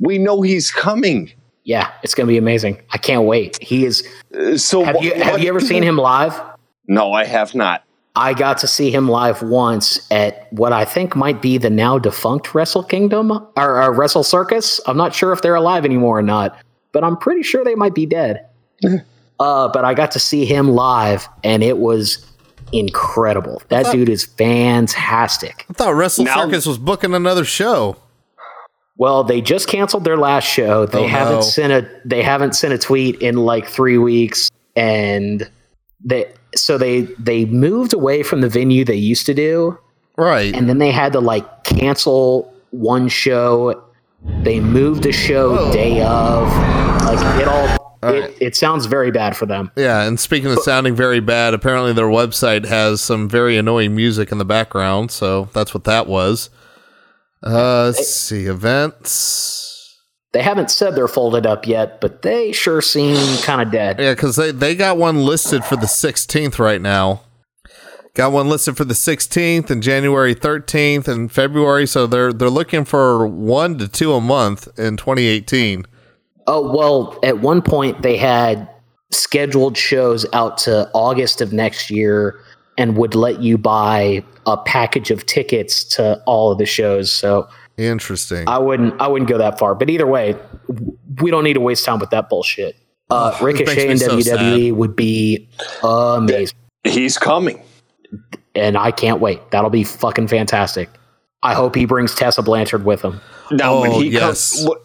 We 0.00 0.18
know 0.18 0.42
he's 0.42 0.72
coming. 0.72 1.30
Yeah, 1.66 1.90
it's 2.04 2.14
gonna 2.14 2.28
be 2.28 2.38
amazing. 2.38 2.80
I 2.92 2.98
can't 2.98 3.24
wait. 3.24 3.60
He 3.62 3.84
is. 3.84 4.06
Uh, 4.32 4.56
So 4.56 4.84
Have 4.84 4.96
wh- 4.96 5.02
you 5.02 5.14
have 5.14 5.40
you 5.40 5.48
ever 5.48 5.60
seen 5.60 5.82
him 5.82 5.96
live? 5.98 6.40
No, 6.88 7.12
I 7.12 7.24
have 7.24 7.54
not. 7.54 7.82
I 8.14 8.32
got 8.32 8.58
to 8.58 8.66
see 8.68 8.90
him 8.90 9.08
live 9.10 9.42
once 9.42 10.06
at 10.10 10.50
what 10.52 10.72
I 10.72 10.84
think 10.86 11.14
might 11.16 11.42
be 11.42 11.58
the 11.58 11.68
now 11.68 11.98
defunct 11.98 12.54
Wrestle 12.54 12.84
Kingdom 12.84 13.30
or, 13.32 13.82
or 13.82 13.92
Wrestle 13.92 14.22
Circus. 14.22 14.80
I'm 14.86 14.96
not 14.96 15.14
sure 15.14 15.32
if 15.32 15.42
they're 15.42 15.56
alive 15.56 15.84
anymore 15.84 16.18
or 16.18 16.22
not, 16.22 16.56
but 16.92 17.04
I'm 17.04 17.16
pretty 17.18 17.42
sure 17.42 17.62
they 17.64 17.74
might 17.74 17.94
be 17.94 18.06
dead. 18.06 18.46
uh, 19.40 19.68
but 19.68 19.84
I 19.84 19.92
got 19.92 20.12
to 20.12 20.18
see 20.20 20.46
him 20.46 20.68
live, 20.70 21.28
and 21.44 21.62
it 21.62 21.76
was 21.78 22.24
incredible. 22.72 23.60
That 23.68 23.90
dude 23.92 24.08
is 24.08 24.24
fantastic. 24.24 25.66
I 25.68 25.72
thought 25.74 25.94
Wrestle 25.94 26.24
Now- 26.24 26.44
Circus 26.44 26.64
was 26.66 26.78
booking 26.78 27.12
another 27.12 27.44
show. 27.44 27.96
Well, 28.98 29.24
they 29.24 29.40
just 29.42 29.68
canceled 29.68 30.04
their 30.04 30.16
last 30.16 30.44
show. 30.44 30.86
They 30.86 31.04
Oh, 31.04 31.06
haven't 31.08 31.34
no. 31.36 31.40
sent 31.42 31.72
a 31.72 31.88
they 32.04 32.22
haven't 32.22 32.54
sent 32.56 32.72
a 32.72 32.78
tweet 32.78 33.20
in 33.20 33.36
like 33.36 33.66
three 33.66 33.98
weeks, 33.98 34.50
and 34.74 35.48
they 36.04 36.32
so 36.54 36.78
they 36.78 37.02
they 37.18 37.44
moved 37.44 37.92
away 37.92 38.22
from 38.22 38.40
the 38.40 38.48
venue 38.48 38.84
they 38.84 38.94
used 38.94 39.26
to 39.26 39.34
do, 39.34 39.78
Right. 40.16 40.54
and 40.54 40.68
then 40.68 40.78
they 40.78 40.90
had 40.92 41.12
to 41.12 41.20
like 41.20 41.64
cancel 41.64 42.52
one 42.70 43.08
show. 43.08 43.82
They 44.42 44.60
moved 44.60 45.04
a 45.06 45.12
show 45.12 45.70
day 45.72 46.02
of, 46.02 46.48
like 47.04 47.40
it 47.42 47.46
all. 47.48 47.76
It, 48.02 48.36
it 48.40 48.56
sounds 48.56 48.86
very 48.86 49.10
bad 49.10 49.36
for 49.36 49.46
them. 49.46 49.70
yeah, 49.76 50.02
and 50.04 50.20
speaking 50.20 50.50
of 50.52 50.58
sounding 50.60 50.94
very 50.94 51.18
bad, 51.18 51.54
apparently 51.54 51.92
their 51.92 52.06
website 52.06 52.64
has 52.66 53.00
some 53.00 53.28
very 53.28 53.56
annoying 53.56 53.96
music 53.96 54.30
in 54.30 54.38
the 54.38 54.44
background, 54.44 55.10
so 55.10 55.48
that's 55.52 55.74
what 55.74 55.84
that 55.84 56.06
was. 56.06 56.48
Uh, 57.46 57.84
let's 57.86 58.12
see, 58.12 58.46
events. 58.46 60.02
They 60.32 60.42
haven't 60.42 60.70
said 60.70 60.96
they're 60.96 61.08
folded 61.08 61.46
up 61.46 61.66
yet, 61.66 62.00
but 62.00 62.22
they 62.22 62.52
sure 62.52 62.82
seem 62.82 63.16
kind 63.42 63.62
of 63.62 63.70
dead. 63.70 64.00
Yeah, 64.00 64.12
because 64.12 64.36
they, 64.36 64.50
they 64.50 64.74
got 64.74 64.98
one 64.98 65.24
listed 65.24 65.64
for 65.64 65.76
the 65.76 65.86
16th 65.86 66.58
right 66.58 66.80
now. 66.80 67.22
Got 68.14 68.32
one 68.32 68.48
listed 68.48 68.76
for 68.76 68.84
the 68.84 68.94
16th 68.94 69.70
and 69.70 69.82
January 69.82 70.34
13th 70.34 71.06
and 71.06 71.30
February, 71.30 71.86
so 71.86 72.06
they're 72.06 72.32
they're 72.32 72.50
looking 72.50 72.84
for 72.84 73.26
one 73.26 73.78
to 73.78 73.88
two 73.88 74.14
a 74.14 74.20
month 74.20 74.66
in 74.78 74.96
2018. 74.96 75.84
Oh, 76.46 76.74
well, 76.74 77.18
at 77.22 77.40
one 77.40 77.60
point 77.62 78.02
they 78.02 78.16
had 78.16 78.68
scheduled 79.10 79.76
shows 79.76 80.26
out 80.32 80.58
to 80.58 80.90
August 80.94 81.40
of 81.40 81.52
next 81.52 81.90
year 81.90 82.40
and 82.78 82.96
would 82.96 83.14
let 83.14 83.40
you 83.42 83.56
buy 83.58 84.22
a 84.46 84.56
package 84.56 85.10
of 85.10 85.26
tickets 85.26 85.82
to 85.84 86.22
all 86.26 86.52
of 86.52 86.58
the 86.58 86.66
shows. 86.66 87.10
So 87.12 87.48
Interesting. 87.78 88.48
I 88.48 88.58
wouldn't 88.58 89.00
I 89.00 89.06
wouldn't 89.08 89.28
go 89.28 89.38
that 89.38 89.58
far. 89.58 89.74
But 89.74 89.90
either 89.90 90.06
way, 90.06 90.36
we 91.20 91.30
don't 91.30 91.44
need 91.44 91.54
to 91.54 91.60
waste 91.60 91.84
time 91.84 91.98
with 91.98 92.10
that 92.10 92.28
bullshit. 92.28 92.76
Uh, 93.10 93.30
makes 93.30 93.60
Ricochet 93.60 93.88
and 93.90 94.00
so 94.00 94.16
WWE 94.16 94.72
would 94.72 94.96
be 94.96 95.48
amazing. 95.82 96.56
He's 96.84 97.18
coming. 97.18 97.62
And 98.54 98.76
I 98.78 98.90
can't 98.90 99.20
wait. 99.20 99.50
That'll 99.50 99.70
be 99.70 99.84
fucking 99.84 100.28
fantastic. 100.28 100.88
I 101.42 101.54
hope 101.54 101.74
he 101.74 101.84
brings 101.84 102.14
Tessa 102.14 102.42
Blanchard 102.42 102.84
with 102.84 103.02
him. 103.02 103.20
Now, 103.52 103.80
when 103.82 103.90
Oh, 103.92 104.00
he 104.00 104.08
yes. 104.08 104.64
comes, 104.64 104.76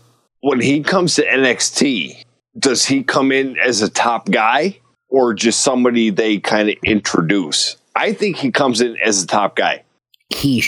when 0.41 0.59
he 0.59 0.81
comes 0.83 1.15
to 1.15 1.25
NXT, 1.25 2.23
does 2.59 2.85
he 2.85 3.03
come 3.03 3.31
in 3.31 3.57
as 3.57 3.81
a 3.81 3.89
top 3.89 4.29
guy 4.29 4.77
or 5.09 5.33
just 5.33 5.63
somebody 5.63 6.09
they 6.09 6.37
kind 6.39 6.69
of 6.69 6.75
introduce? 6.83 7.77
I 7.95 8.13
think 8.13 8.37
he 8.37 8.51
comes 8.51 8.81
in 8.81 8.97
as 8.97 9.23
a 9.23 9.27
top 9.27 9.55
guy. 9.55 9.83
he 10.29 10.63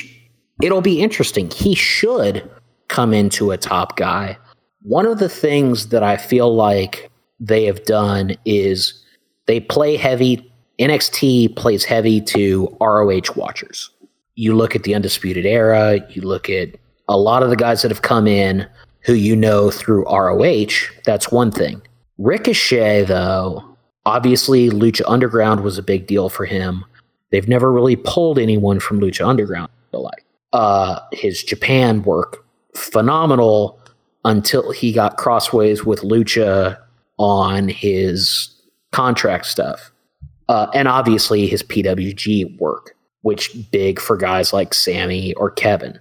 it'll 0.61 0.81
be 0.81 1.01
interesting. 1.01 1.49
He 1.49 1.75
should 1.75 2.49
come 2.87 3.13
into 3.13 3.51
a 3.51 3.57
top 3.57 3.97
guy. 3.97 4.37
One 4.81 5.05
of 5.05 5.19
the 5.19 5.29
things 5.29 5.89
that 5.89 6.03
I 6.03 6.17
feel 6.17 6.53
like 6.53 7.09
they 7.39 7.65
have 7.65 7.83
done 7.85 8.35
is 8.45 9.03
they 9.45 9.59
play 9.59 9.95
heavy. 9.97 10.51
NXT 10.79 11.55
plays 11.55 11.83
heavy 11.83 12.21
to 12.21 12.75
ROH 12.81 13.33
watchers. 13.35 13.89
You 14.35 14.55
look 14.55 14.75
at 14.75 14.83
the 14.83 14.95
Undisputed 14.95 15.45
Era, 15.45 15.99
you 16.09 16.21
look 16.21 16.49
at 16.49 16.69
a 17.07 17.17
lot 17.17 17.43
of 17.43 17.49
the 17.49 17.55
guys 17.55 17.81
that 17.81 17.91
have 17.91 18.01
come 18.01 18.27
in 18.27 18.67
who 19.01 19.13
you 19.13 19.35
know 19.35 19.69
through 19.69 20.05
ROH. 20.05 20.89
That's 21.05 21.31
one 21.31 21.51
thing. 21.51 21.81
Ricochet, 22.17 23.03
though, 23.03 23.63
obviously 24.05 24.69
Lucha 24.69 25.03
Underground 25.07 25.61
was 25.61 25.77
a 25.77 25.83
big 25.83 26.07
deal 26.07 26.29
for 26.29 26.45
him. 26.45 26.85
They've 27.34 27.49
never 27.49 27.72
really 27.72 27.95
pulled 27.95 28.38
anyone 28.38 28.80
from 28.80 28.99
Lucha 28.99 29.27
Underground. 29.27 29.72
Like 29.91 30.23
uh, 30.53 30.99
his 31.11 31.43
Japan 31.43 32.03
work 32.03 32.45
phenomenal 32.76 33.80
until 34.23 34.72
he 34.72 34.93
got 34.93 35.18
crossways 35.18 35.84
with 35.84 36.01
Lucha 36.01 36.77
on 37.18 37.69
his 37.69 38.53
contract 38.91 39.47
stuff, 39.47 39.91
uh, 40.47 40.68
and 40.76 40.88
obviously 40.88 41.47
his 41.47 41.64
PWG 41.64 42.55
work, 42.60 42.95
which 43.23 43.51
big 43.72 43.99
for 43.99 44.15
guys 44.15 44.53
like 44.53 44.72
Sammy 44.72 45.34
or 45.34 45.49
Kevin. 45.49 45.99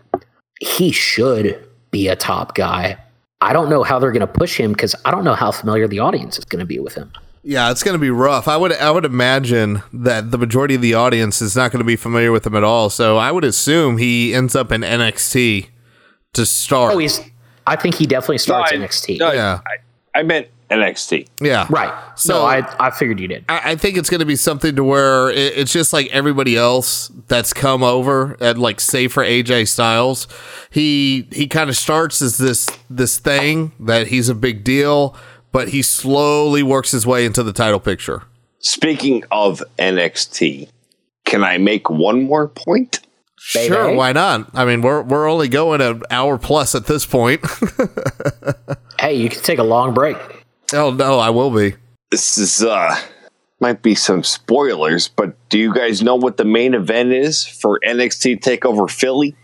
He 0.61 0.93
should 0.93 1.67
be 1.91 2.09
a 2.09 2.17
top 2.17 2.55
guy. 2.55 2.99
I 3.41 3.55
don't 3.55 3.71
know 3.71 3.85
how 3.85 3.99
they're 3.99 4.13
going 4.13 4.21
to 4.21 4.27
push 4.27 4.61
him 4.61 4.73
because 4.73 4.95
I 5.07 5.11
don't 5.11 5.25
know 5.25 5.35
how 5.35 5.51
familiar 5.51 5.89
the 5.89 5.99
audience 5.99 6.39
is 6.39 6.45
going 6.45 6.61
to 6.61 6.67
be 6.67 6.79
with 6.79 6.95
him. 6.95 7.11
Yeah, 7.45 7.71
it's 7.73 7.83
going 7.83 7.95
to 7.95 8.01
be 8.01 8.11
rough. 8.11 8.47
I 8.47 8.57
would 8.57 8.73
I 8.73 8.91
would 8.91 9.05
imagine 9.05 9.83
that 9.93 10.31
the 10.31 10.39
majority 10.39 10.77
of 10.77 10.81
the 10.81 10.95
audience 10.95 11.43
is 11.43 11.57
not 11.57 11.73
going 11.73 11.81
to 11.81 11.85
be 11.85 11.97
familiar 11.97 12.31
with 12.31 12.47
him 12.47 12.55
at 12.55 12.63
all. 12.65 12.89
So 12.89 13.17
I 13.17 13.33
would 13.33 13.45
assume 13.45 13.97
he 13.99 14.33
ends 14.33 14.55
up 14.55 14.71
in 14.71 14.83
NXT 14.83 15.69
to 16.35 16.47
start. 16.47 16.95
Oh, 16.95 16.99
he's. 16.99 17.21
I 17.67 17.77
think 17.77 17.97
he 17.97 18.07
definitely 18.07 18.39
starts 18.39 18.73
I- 18.73 18.77
NXT. 18.77 19.19
no, 19.19 19.33
Yeah. 19.33 19.61
I, 20.15 20.21
I 20.21 20.23
meant 20.25 20.49
NXT. 20.71 21.29
Yeah. 21.41 21.67
Right. 21.69 21.93
So- 22.17 22.35
So 22.35 22.45
I 22.45 22.63
I 22.79 22.91
figured 22.91 23.19
you 23.19 23.27
did. 23.29 23.45
I 23.49 23.73
I 23.73 23.77
think 23.77 23.97
it's 23.97 24.09
going 24.09 24.21
to 24.21 24.27
be 24.27 24.37
something 24.37 24.77
to 24.77 24.85
where 24.85 25.29
it, 25.31 25.59
it's 25.59 25.73
just 25.73 25.93
like 25.93 26.09
everybody 26.13 26.57
else 26.57 27.11
that's 27.27 27.53
come 27.53 27.83
over, 27.83 28.37
and 28.41 28.57
like 28.59 28.81
say 28.81 29.09
for 29.09 29.25
AJ 29.25 29.67
Styles, 29.69 30.29
he 30.71 31.27
he 31.33 31.47
kind 31.49 31.69
of 31.69 31.77
starts 31.77 32.23
as 32.23 32.39
this 32.39 32.69
this 32.89 33.19
thing 33.19 33.73
that 33.81 34.07
he's 34.09 34.29
a 34.29 34.35
big 34.35 34.63
deal, 34.65 35.17
but 35.53 35.69
he 35.69 35.83
slowly 35.83 36.63
works 36.63 36.91
his 36.91 37.07
way 37.07 37.25
into 37.25 37.43
the 37.43 37.53
title 37.53 37.81
picture. 37.81 38.23
Speaking 38.59 39.23
of 39.31 39.63
NXT, 39.79 40.69
can 41.25 41.45
I 41.45 41.59
make 41.59 41.91
one 41.91 42.25
more 42.25 42.49
point? 42.49 43.01
Baby. 43.55 43.69
Sure, 43.75 43.95
why 43.95 44.13
not? 44.13 44.49
I 44.55 44.65
mean, 44.65 44.83
we're 44.83 45.03
we're 45.03 45.29
only 45.29 45.49
going 45.49 45.81
an 45.81 46.03
hour 46.11 46.39
plus 46.39 46.75
at 46.75 46.87
this 46.87 47.07
point. 47.07 47.45
Hey, 48.99 49.15
you 49.15 49.29
can 49.29 49.43
take 49.43 49.59
a 49.59 49.65
long 49.65 49.95
break. 49.95 50.17
oh 50.73 50.93
no, 50.93 51.19
I 51.19 51.29
will 51.31 51.51
be. 51.51 51.75
This 52.13 52.39
is 52.39 52.63
uh 52.63 52.95
might 53.59 53.83
be 53.83 53.97
some 53.97 54.23
spoilers, 54.23 55.09
but 55.09 55.35
do 55.49 55.59
you 55.59 55.75
guys 55.75 56.03
know 56.05 56.15
what 56.15 56.37
the 56.37 56.45
main 56.45 56.73
event 56.73 57.13
is 57.13 57.45
for 57.45 57.81
NXT 57.85 58.41
Takeover 58.43 58.89
Philly? 58.89 59.35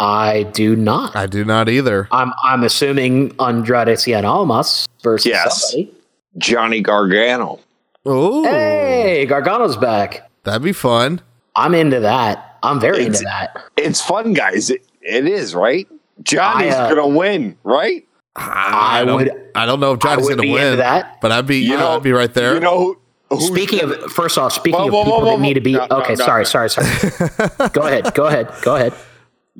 I 0.00 0.44
do 0.44 0.76
not. 0.76 1.16
I 1.16 1.26
do 1.26 1.44
not 1.44 1.68
either. 1.68 2.08
I'm 2.12 2.32
I'm 2.44 2.62
assuming 2.64 3.34
Andrade 3.40 3.88
Cien 3.98 4.24
Almas 4.24 4.86
versus 5.02 5.26
Yes. 5.26 5.70
somebody. 5.72 5.92
Johnny 6.36 6.80
Gargano. 6.80 7.58
Oh, 8.06 8.44
Hey, 8.44 9.26
Gargano's 9.26 9.76
back. 9.76 10.30
that'd 10.44 10.62
be 10.62 10.72
fun. 10.72 11.20
I'm 11.56 11.74
into 11.74 12.00
that. 12.00 12.58
I'm 12.62 12.78
very 12.80 12.98
It's- 13.00 13.20
into 13.20 13.24
that. 13.24 13.56
It's 13.76 14.00
fun, 14.00 14.32
guys. 14.34 14.70
It, 14.70 14.86
it 15.02 15.26
is, 15.26 15.54
right? 15.54 15.88
Johnny's 16.22 16.74
I, 16.74 16.86
uh, 16.86 16.88
gonna 16.94 17.08
win, 17.08 17.56
right? 17.64 18.04
I, 18.36 19.04
don't, 19.04 19.16
would- 19.24 19.50
I 19.56 19.66
don't 19.66 19.80
know 19.80 19.92
if 19.94 20.00
Johnny's 20.00 20.28
going 20.28 20.40
to 20.42 20.52
win, 20.52 20.78
that. 20.78 21.20
but 21.20 21.32
I'd 21.32 21.46
be. 21.46 21.58
You 21.58 21.76
know, 21.76 21.96
I'd 21.96 22.02
be 22.04 22.12
right 22.12 22.32
there. 22.32 22.54
You 22.54 22.60
know 22.60 22.96
who's 23.30 23.46
Speaking 23.48 23.80
gonna- 23.80 23.94
of, 24.04 24.12
first 24.12 24.38
off, 24.38 24.52
speaking 24.52 24.78
Whoa, 24.78 24.86
of 24.88 24.92
whoa, 24.92 25.04
people 25.04 25.18
whoa, 25.20 25.24
that 25.26 25.30
whoa, 25.38 25.42
need 25.42 25.54
to 25.54 25.60
be 25.60 25.72
no, 25.72 25.86
no, 25.90 25.96
okay. 26.02 26.14
no, 26.14 26.24
sorry, 26.24 26.40
no. 26.42 26.44
sorry, 26.44 26.70
sorry. 26.70 26.86
go 27.72 27.82
ahead, 27.82 28.14
go 28.14 28.26
ahead, 28.26 28.52
go 28.62 28.76
ahead. 28.76 28.92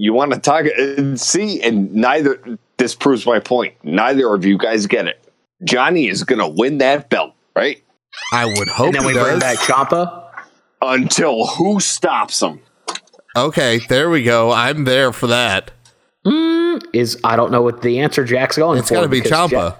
You 0.00 0.12
want 0.12 0.32
to 0.32 0.38
talk 0.38 0.64
and 0.78 1.18
see, 1.20 1.60
and 1.60 1.92
neither 1.92 2.40
this 2.76 2.94
proves 2.94 3.26
my 3.26 3.40
point. 3.40 3.74
Neither 3.82 4.32
of 4.32 4.44
you 4.44 4.56
guys 4.56 4.86
get 4.86 5.08
it. 5.08 5.20
Johnny 5.64 6.06
is 6.06 6.22
gonna 6.22 6.48
win 6.48 6.78
that 6.78 7.10
belt, 7.10 7.34
right? 7.56 7.82
I 8.32 8.44
would 8.46 8.68
hope 8.68 8.86
And 8.86 8.94
then 8.94 9.04
we 9.06 9.12
does. 9.12 9.26
bring 9.26 9.38
back 9.40 9.58
Ciampa. 9.58 10.24
Until 10.80 11.46
who 11.48 11.80
stops 11.80 12.40
him? 12.40 12.60
Okay, 13.36 13.80
there 13.88 14.08
we 14.08 14.22
go. 14.22 14.52
I'm 14.52 14.84
there 14.84 15.12
for 15.12 15.26
that. 15.26 15.72
Is 16.92 17.18
I 17.24 17.34
don't 17.34 17.50
know 17.50 17.62
what 17.62 17.82
the 17.82 17.98
answer 17.98 18.24
Jack's 18.24 18.56
going 18.56 18.78
It's 18.78 18.88
for. 18.88 18.94
got 18.94 19.00
to 19.02 19.08
be 19.08 19.20
because 19.20 19.50
Ciampa. 19.50 19.76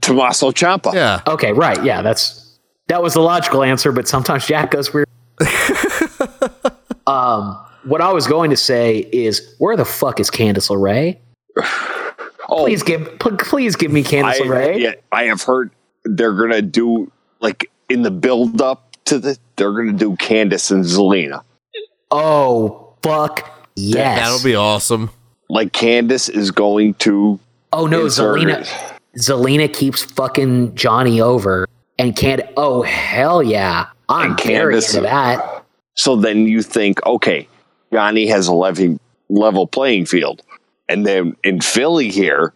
Tommaso 0.00 0.52
Ciampa 0.52 0.94
Yeah. 0.94 1.20
Okay, 1.26 1.52
right. 1.52 1.84
Yeah, 1.84 2.00
that's 2.00 2.58
that 2.88 3.02
was 3.02 3.12
the 3.12 3.20
logical 3.20 3.62
answer, 3.62 3.92
but 3.92 4.08
sometimes 4.08 4.46
Jack 4.46 4.70
goes 4.70 4.94
weird. 4.94 5.06
um, 7.06 7.58
what 7.84 8.00
I 8.00 8.12
was 8.12 8.26
going 8.26 8.50
to 8.50 8.56
say 8.56 8.98
is, 9.12 9.54
where 9.58 9.76
the 9.76 9.84
fuck 9.84 10.20
is 10.20 10.30
Candice 10.30 10.70
LeRae? 10.70 11.18
Oh, 12.46 12.64
Please 12.66 12.82
give, 12.82 13.18
pl- 13.20 13.38
please 13.38 13.74
give 13.74 13.90
me 13.90 14.04
Candice 14.04 14.34
I, 14.34 14.40
LeRae. 14.40 14.78
yeah, 14.78 14.92
I 15.10 15.24
have 15.24 15.40
heard 15.42 15.70
they're 16.04 16.34
gonna 16.34 16.60
do 16.60 17.10
like 17.40 17.70
in 17.88 18.02
the 18.02 18.10
build 18.10 18.60
up 18.60 18.94
to 19.06 19.18
the 19.18 19.38
they're 19.56 19.72
gonna 19.72 19.94
do 19.94 20.10
Candice 20.16 20.70
and 20.70 20.84
Zelina. 20.84 21.42
Oh 22.10 22.92
fuck 23.02 23.50
yes! 23.76 24.18
That'll 24.18 24.44
be 24.44 24.54
awesome. 24.54 25.08
Like 25.48 25.72
Candice 25.72 26.28
is 26.28 26.50
going 26.50 26.94
to 26.94 27.40
oh 27.72 27.86
no, 27.86 28.04
insert 28.04 28.40
Zelina. 28.40 28.60
it. 28.60 29.18
Zelina 29.18 29.72
keeps 29.72 30.04
fucking 30.04 30.74
Johnny 30.74 31.22
over 31.22 31.66
and 31.98 32.14
can't. 32.14 32.42
Oh 32.58 32.82
hell 32.82 33.42
yeah! 33.42 33.86
I'm 34.10 34.32
And 34.32 34.40
very 34.42 34.74
Candice- 34.74 34.90
into 34.96 35.00
that. 35.08 35.64
So 35.94 36.14
then 36.16 36.46
you 36.46 36.60
think, 36.60 37.04
okay, 37.06 37.48
Johnny 37.94 38.26
has 38.26 38.48
a 38.48 38.54
level 38.54 38.98
level 39.28 39.66
playing 39.66 40.06
field, 40.06 40.42
and 40.88 41.06
then 41.06 41.36
in 41.44 41.60
Philly 41.60 42.10
here, 42.10 42.52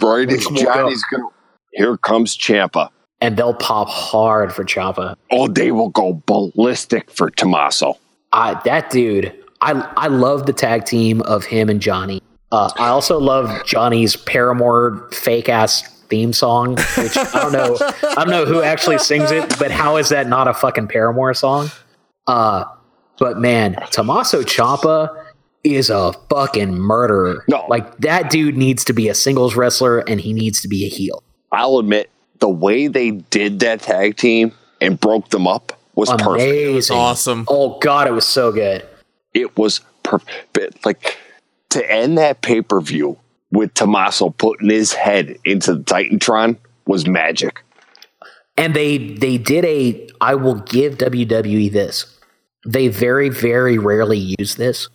right 0.00 0.30
as 0.30 0.44
go. 0.46 0.56
Johnny's 0.56 1.04
gonna 1.12 1.28
here 1.72 1.96
comes 1.96 2.36
Ciampa. 2.36 2.90
And 3.20 3.36
they'll 3.36 3.54
pop 3.54 3.88
hard 3.88 4.52
for 4.52 4.64
Ciampa. 4.64 5.16
Oh, 5.30 5.48
they 5.48 5.72
will 5.72 5.88
go 5.88 6.22
ballistic 6.26 7.10
for 7.10 7.30
Tommaso. 7.30 7.98
I 8.32 8.60
that 8.64 8.90
dude. 8.90 9.34
I 9.60 9.72
I 9.96 10.06
love 10.08 10.46
the 10.46 10.52
tag 10.52 10.84
team 10.84 11.20
of 11.22 11.44
him 11.44 11.68
and 11.68 11.80
Johnny. 11.80 12.22
Uh, 12.50 12.70
I 12.78 12.88
also 12.88 13.18
love 13.18 13.66
Johnny's 13.66 14.16
Paramore 14.16 15.08
fake 15.12 15.48
ass 15.48 15.82
theme 16.08 16.32
song, 16.32 16.76
which 16.96 17.16
I 17.16 17.42
don't 17.42 17.52
know. 17.52 17.76
I 18.16 18.24
don't 18.24 18.30
know 18.30 18.46
who 18.46 18.62
actually 18.62 18.98
sings 18.98 19.30
it, 19.30 19.58
but 19.58 19.70
how 19.70 19.96
is 19.96 20.08
that 20.08 20.28
not 20.28 20.48
a 20.48 20.54
fucking 20.54 20.88
Paramore 20.88 21.34
song? 21.34 21.70
Uh, 22.26 22.64
but 23.18 23.38
man, 23.38 23.76
Tommaso 23.90 24.42
Ciampa 24.42 25.24
is 25.64 25.90
a 25.90 26.12
fucking 26.30 26.74
murderer. 26.74 27.44
No. 27.48 27.64
like 27.68 27.98
that 27.98 28.30
dude 28.30 28.56
needs 28.56 28.84
to 28.84 28.92
be 28.92 29.08
a 29.08 29.14
singles 29.14 29.56
wrestler, 29.56 29.98
and 30.00 30.20
he 30.20 30.32
needs 30.32 30.60
to 30.62 30.68
be 30.68 30.84
a 30.86 30.88
heel. 30.88 31.22
I'll 31.52 31.78
admit 31.78 32.10
the 32.38 32.48
way 32.48 32.86
they 32.86 33.10
did 33.10 33.60
that 33.60 33.80
tag 33.82 34.16
team 34.16 34.52
and 34.80 34.98
broke 34.98 35.28
them 35.30 35.46
up 35.48 35.72
was 35.94 36.08
perfect. 36.10 36.28
Amazing, 36.28 36.96
Awesome. 36.96 37.44
Oh 37.48 37.78
god, 37.80 38.06
it 38.06 38.12
was 38.12 38.26
so 38.26 38.52
good. 38.52 38.86
It 39.34 39.56
was 39.56 39.80
perfect. 40.04 40.86
Like 40.86 41.18
to 41.70 41.90
end 41.90 42.16
that 42.18 42.40
pay 42.42 42.62
per 42.62 42.80
view 42.80 43.18
with 43.50 43.74
Tommaso 43.74 44.30
putting 44.30 44.70
his 44.70 44.92
head 44.92 45.36
into 45.44 45.74
the 45.74 45.82
Titantron 45.82 46.56
was 46.86 47.06
magic. 47.06 47.62
and 48.56 48.74
they 48.74 48.98
they 49.14 49.36
did 49.38 49.64
a 49.64 50.08
i 50.20 50.34
will 50.34 50.54
give 50.56 50.96
wwe 50.98 51.70
this 51.72 52.17
they 52.72 52.88
very 52.88 53.28
very 53.28 53.78
rarely 53.78 54.34
use 54.38 54.56
this 54.56 54.88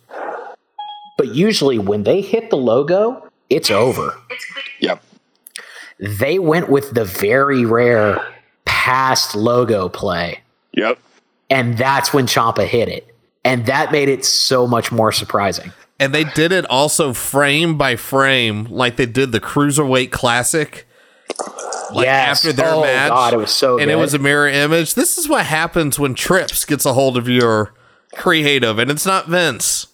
but 1.18 1.28
usually 1.34 1.78
when 1.78 2.02
they 2.04 2.20
hit 2.20 2.50
the 2.50 2.56
logo 2.56 3.28
it's 3.50 3.70
over 3.70 4.14
Yep. 4.80 5.02
they 5.98 6.38
went 6.38 6.68
with 6.68 6.92
the 6.94 7.04
very 7.04 7.64
rare 7.64 8.24
past 8.64 9.34
logo 9.34 9.88
play 9.88 10.40
Yep. 10.74 10.98
and 11.50 11.76
that's 11.78 12.12
when 12.12 12.26
Ciampa 12.26 12.66
hit 12.66 12.88
it 12.88 13.14
and 13.44 13.66
that 13.66 13.92
made 13.92 14.08
it 14.08 14.24
so 14.24 14.66
much 14.66 14.90
more 14.92 15.12
surprising 15.12 15.72
And 16.00 16.14
they 16.14 16.24
did 16.24 16.50
it 16.52 16.64
also 16.70 17.12
frame 17.12 17.76
by 17.78 17.96
frame, 17.96 18.64
like 18.64 18.96
they 18.96 19.06
did 19.06 19.30
the 19.32 19.40
Cruiserweight 19.40 20.10
Classic. 20.10 20.86
Like 21.94 22.06
Yes. 22.06 22.38
after 22.44 22.52
their 22.52 22.68
Oh, 22.74 22.80
match. 22.82 23.08
God, 23.10 23.32
it 23.34 23.36
was 23.38 23.50
so 23.50 23.78
And 23.78 23.90
it 23.90 23.96
was 23.96 24.14
a 24.14 24.18
mirror 24.18 24.48
image. 24.48 24.94
This 24.94 25.16
is 25.18 25.28
what 25.28 25.46
happens 25.46 25.98
when 25.98 26.14
Trips 26.14 26.64
gets 26.64 26.84
a 26.84 26.92
hold 26.92 27.16
of 27.16 27.28
your 27.28 27.72
creative, 28.14 28.78
and 28.78 28.90
it's 28.90 29.06
not 29.06 29.28
Vince. 29.28 29.86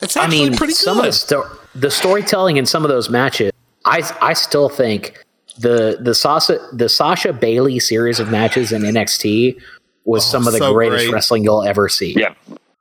It's 0.00 0.16
I 0.16 0.24
actually 0.24 0.48
mean, 0.50 0.56
pretty 0.56 0.72
some 0.72 0.96
good. 0.96 1.06
of 1.06 1.12
the, 1.12 1.12
sto- 1.12 1.50
the 1.74 1.90
storytelling 1.90 2.56
in 2.56 2.66
some 2.66 2.84
of 2.84 2.88
those 2.90 3.10
matches, 3.10 3.52
I 3.84 4.02
I 4.22 4.32
still 4.32 4.68
think 4.68 5.24
the 5.58 5.98
the 6.00 6.14
Sasha 6.14 6.58
the 6.72 6.88
Sasha 6.88 7.32
Bayley 7.32 7.78
series 7.80 8.18
of 8.20 8.30
matches 8.30 8.72
in 8.72 8.82
NXT 8.82 9.60
was 10.06 10.24
some 10.24 10.46
of 10.46 10.52
the 10.54 10.58
Oh, 10.60 10.68
so 10.70 10.72
greatest 10.74 11.04
great. 11.04 11.12
wrestling 11.14 11.44
you'll 11.44 11.62
ever 11.64 11.88
see. 11.88 12.14
Yep. 12.18 12.36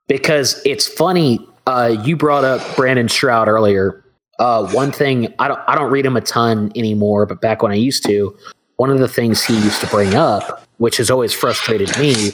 Because 0.08 0.62
it's 0.66 0.88
funny. 0.88 1.46
Uh, 1.68 1.98
you 2.04 2.16
brought 2.16 2.44
up 2.46 2.62
Brandon 2.76 3.10
Stroud 3.10 3.48
earlier. 3.48 4.04
Uh, 4.40 4.66
one 4.72 4.92
thing 4.92 5.34
I 5.38 5.48
don't 5.48 5.60
I 5.68 5.76
don't 5.76 5.92
read 5.92 6.06
him 6.06 6.16
a 6.16 6.22
ton 6.22 6.72
anymore, 6.76 7.26
but 7.26 7.42
back 7.42 7.62
when 7.62 7.72
I 7.72 7.76
used 7.76 8.06
to, 8.06 8.36
one 8.78 8.90
of 8.90 9.00
the 9.00 9.08
things 9.08 9.44
he 9.44 9.54
used 9.56 9.82
to 9.82 9.88
bring 9.88 10.16
up, 10.16 10.64
which 10.78 10.98
has 10.98 11.12
always 11.12 11.34
frustrated 11.34 11.98
me, 12.00 12.32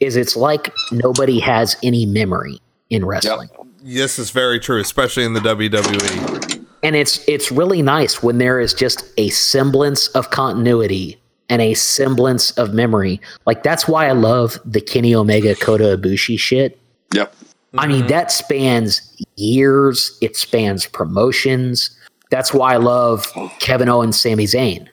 is 0.00 0.16
it's 0.16 0.36
like 0.36 0.72
nobody 0.90 1.38
has 1.40 1.76
any 1.82 2.06
memory 2.06 2.58
in 2.88 3.04
wrestling. 3.04 3.50
This 3.82 4.18
is 4.18 4.30
very 4.30 4.58
true, 4.58 4.80
especially 4.80 5.24
in 5.24 5.34
the. 5.34 5.40
WWE. 5.40 6.66
and 6.82 6.96
it's 6.96 7.26
it's 7.28 7.52
really 7.52 7.82
nice 7.82 8.22
when 8.22 8.38
there 8.38 8.58
is 8.58 8.72
just 8.72 9.04
a 9.18 9.28
semblance 9.30 10.08
of 10.08 10.30
continuity 10.30 11.20
and 11.50 11.60
a 11.60 11.74
semblance 11.74 12.52
of 12.52 12.72
memory. 12.72 13.20
Like 13.44 13.62
that's 13.62 13.86
why 13.86 14.06
I 14.06 14.12
love 14.12 14.58
the 14.64 14.80
Kenny 14.80 15.14
Omega 15.14 15.54
Kota 15.54 15.98
Ibushi 15.98 16.38
shit. 16.38 16.78
Yep. 17.12 17.34
I 17.78 17.86
mean, 17.86 18.06
that 18.08 18.30
spans 18.30 19.00
years. 19.36 20.16
It 20.20 20.36
spans 20.36 20.86
promotions. 20.86 21.96
That's 22.30 22.52
why 22.52 22.74
I 22.74 22.76
love 22.78 23.26
Kevin 23.58 23.88
Owens, 23.88 24.20
Sami 24.20 24.44
Zayn. 24.44 24.88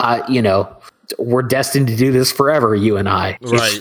Uh, 0.00 0.22
you 0.28 0.42
know, 0.42 0.68
we're 1.18 1.42
destined 1.42 1.88
to 1.88 1.96
do 1.96 2.12
this 2.12 2.30
forever, 2.32 2.74
you 2.74 2.96
and 2.96 3.08
I. 3.08 3.38
Right. 3.40 3.80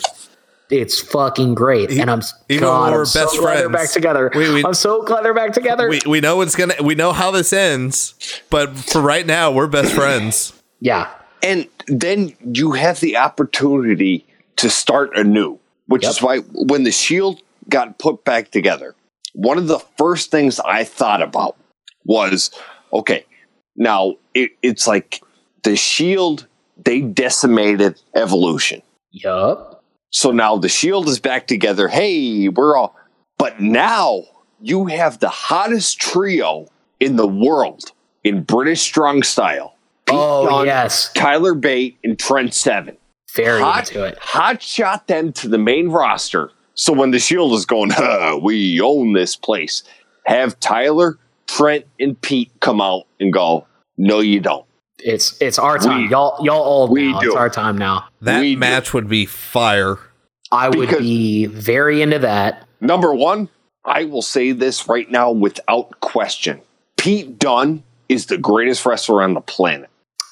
It's, 0.71 0.99
fucking 0.99 1.53
great, 1.53 1.91
and 1.91 2.09
I'm 2.09 2.21
even 2.49 2.63
God, 2.63 2.81
when 2.85 2.93
I'm 2.93 2.99
we're 2.99 3.05
so 3.05 3.25
best 3.25 3.37
glad 3.37 3.55
they're 3.57 3.69
friends. 3.69 3.73
back 3.87 3.91
together. 3.93 4.31
We- 4.33 4.51
we- 4.55 4.65
I'm 4.65 4.73
so 4.73 5.03
glad 5.03 5.23
they're 5.23 5.33
back 5.35 5.53
together. 5.53 5.87
We, 5.87 6.01
we 6.07 6.21
know 6.21 6.41
it's 6.41 6.55
gonna 6.55 6.73
we 6.81 6.95
know 6.95 7.13
how 7.13 7.29
this 7.29 7.53
ends, 7.53 8.15
but 8.49 8.75
for 8.75 8.99
right 8.99 9.25
now, 9.27 9.51
we're 9.51 9.67
best 9.67 9.93
friends. 9.95 10.53
yeah, 10.79 11.09
And 11.43 11.67
then 11.87 12.33
you 12.51 12.71
have 12.71 12.99
the 12.99 13.15
opportunity 13.15 14.25
to 14.55 14.69
start 14.71 15.15
anew, 15.15 15.59
which 15.87 16.03
is 16.05 16.19
why 16.21 16.39
when 16.39 16.83
the 16.83 16.91
Shield 16.91 17.41
got 17.69 17.97
put 17.99 18.23
back 18.23 18.51
together, 18.51 18.95
one 19.33 19.57
of 19.57 19.67
the 19.67 19.79
first 19.97 20.31
things 20.31 20.59
I 20.59 20.83
thought 20.83 21.21
about 21.21 21.57
was 22.05 22.51
okay, 22.93 23.25
Now 23.75 24.15
it, 24.33 24.51
it's 24.61 24.87
like 24.87 25.21
the 25.63 25.75
Shield. 25.75 26.47
They 26.83 27.01
decimated 27.01 28.01
Evolution. 28.15 28.81
Yup. 29.11 29.83
So 30.11 30.31
now 30.31 30.57
the 30.57 30.69
Shield 30.69 31.07
is 31.09 31.19
back 31.19 31.47
together. 31.47 31.87
Hey, 31.87 32.49
we're 32.49 32.77
all. 32.77 32.95
But 33.37 33.59
now 33.59 34.23
you 34.61 34.85
have 34.85 35.19
the 35.19 35.29
hottest 35.29 35.99
trio 35.99 36.67
in 36.99 37.15
the 37.15 37.27
world 37.27 37.91
in 38.23 38.43
British 38.43 38.81
strong 38.81 39.23
style. 39.23 39.75
Pete 40.05 40.15
Oh 40.17 40.47
Dunne, 40.47 40.65
yes, 40.67 41.11
Tyler 41.13 41.55
Bate, 41.55 41.97
and 42.03 42.17
Trent 42.19 42.53
Seven. 42.53 42.97
very 43.35 43.59
hot, 43.61 43.89
into 43.89 44.03
it. 44.05 44.17
hot 44.19 44.61
shot 44.61 45.07
them 45.07 45.33
to 45.33 45.47
the 45.49 45.57
main 45.57 45.89
roster. 45.89 46.51
So 46.75 46.93
when 46.93 47.11
the 47.11 47.19
Shield 47.19 47.53
is 47.53 47.65
going, 47.65 47.89
huh, 47.93 48.39
we 48.41 48.79
own 48.81 49.13
this 49.13 49.35
place. 49.35 49.83
Have 50.25 50.59
Tyler, 50.59 51.17
Trent, 51.47 51.85
and 51.99 52.19
Pete 52.21 52.51
come 52.59 52.81
out 52.81 53.03
and 53.19 53.31
go, 53.33 53.65
no, 53.97 54.19
you 54.19 54.39
don't. 54.39 54.65
It's 54.99 55.39
it's 55.41 55.59
our 55.59 55.77
time. 55.77 56.03
We- 56.03 56.09
y'all 56.09 56.43
y'all 56.43 56.63
old 56.63 56.89
we 56.91 57.11
now. 57.11 57.19
do 57.19 57.27
It's 57.27 57.35
our 57.35 57.49
time 57.49 57.77
now. 57.77 58.05
That 58.21 58.39
We 58.41 58.53
do. 58.55 58.59
match 58.59 58.93
would 58.93 59.07
be 59.07 59.25
fire. 59.25 59.97
I 60.51 60.69
would 60.69 60.79
Because- 60.79 60.99
be 61.01 61.45
very 61.47 62.01
into 62.01 62.19
that. 62.19 62.67
Number 62.81 63.13
one, 63.13 63.49
I 63.83 64.05
will 64.05 64.21
say 64.21 64.51
this 64.51 64.87
right 64.87 65.09
now 65.11 65.31
without 65.31 65.99
question. 65.99 66.61
Pete 66.97 67.37
Dunne 67.37 67.83
is 68.09 68.25
the 68.27 68.37
greatest 68.37 68.85
wrestler 68.85 69.21
on 69.21 69.33
the 69.33 69.41
planet. 69.41 69.89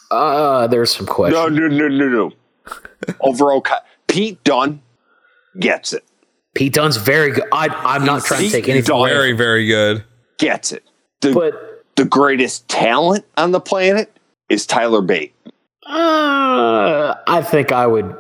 Uh, 0.10 0.66
there's 0.68 0.96
some 0.96 1.06
questions. 1.06 1.40
No, 1.40 1.48
no, 1.50 1.68
no, 1.68 1.88
no, 1.88 2.08
no. 2.08 2.32
Overall, 3.22 3.62
co- 3.62 3.76
Pete 4.08 4.44
Dunne 4.44 4.82
gets 5.60 5.94
it. 5.94 6.04
Pete 6.56 6.74
Dunne's 6.74 6.98
very 6.98 7.32
good. 7.32 7.46
I, 7.52 7.68
I'm 7.68 8.06
not 8.06 8.24
trying 8.24 8.44
to 8.44 8.50
take 8.50 8.70
anything 8.70 8.88
Dunne 8.90 9.00
away, 9.00 9.10
Very, 9.10 9.32
very 9.34 9.68
good. 9.68 10.04
Gets 10.38 10.72
it. 10.72 10.84
The, 11.22 11.34
but 11.34 11.86
the 11.96 12.06
greatest 12.06 12.68
talent 12.68 13.26
on 13.38 13.52
the 13.52 13.60
planet 13.60 14.16
is 14.50 14.66
Tyler 14.66 15.02
Bate. 15.02 15.34
uh, 15.86 17.16
I 17.28 17.42
think 17.42 17.72
I 17.72 17.88
would 17.88 18.16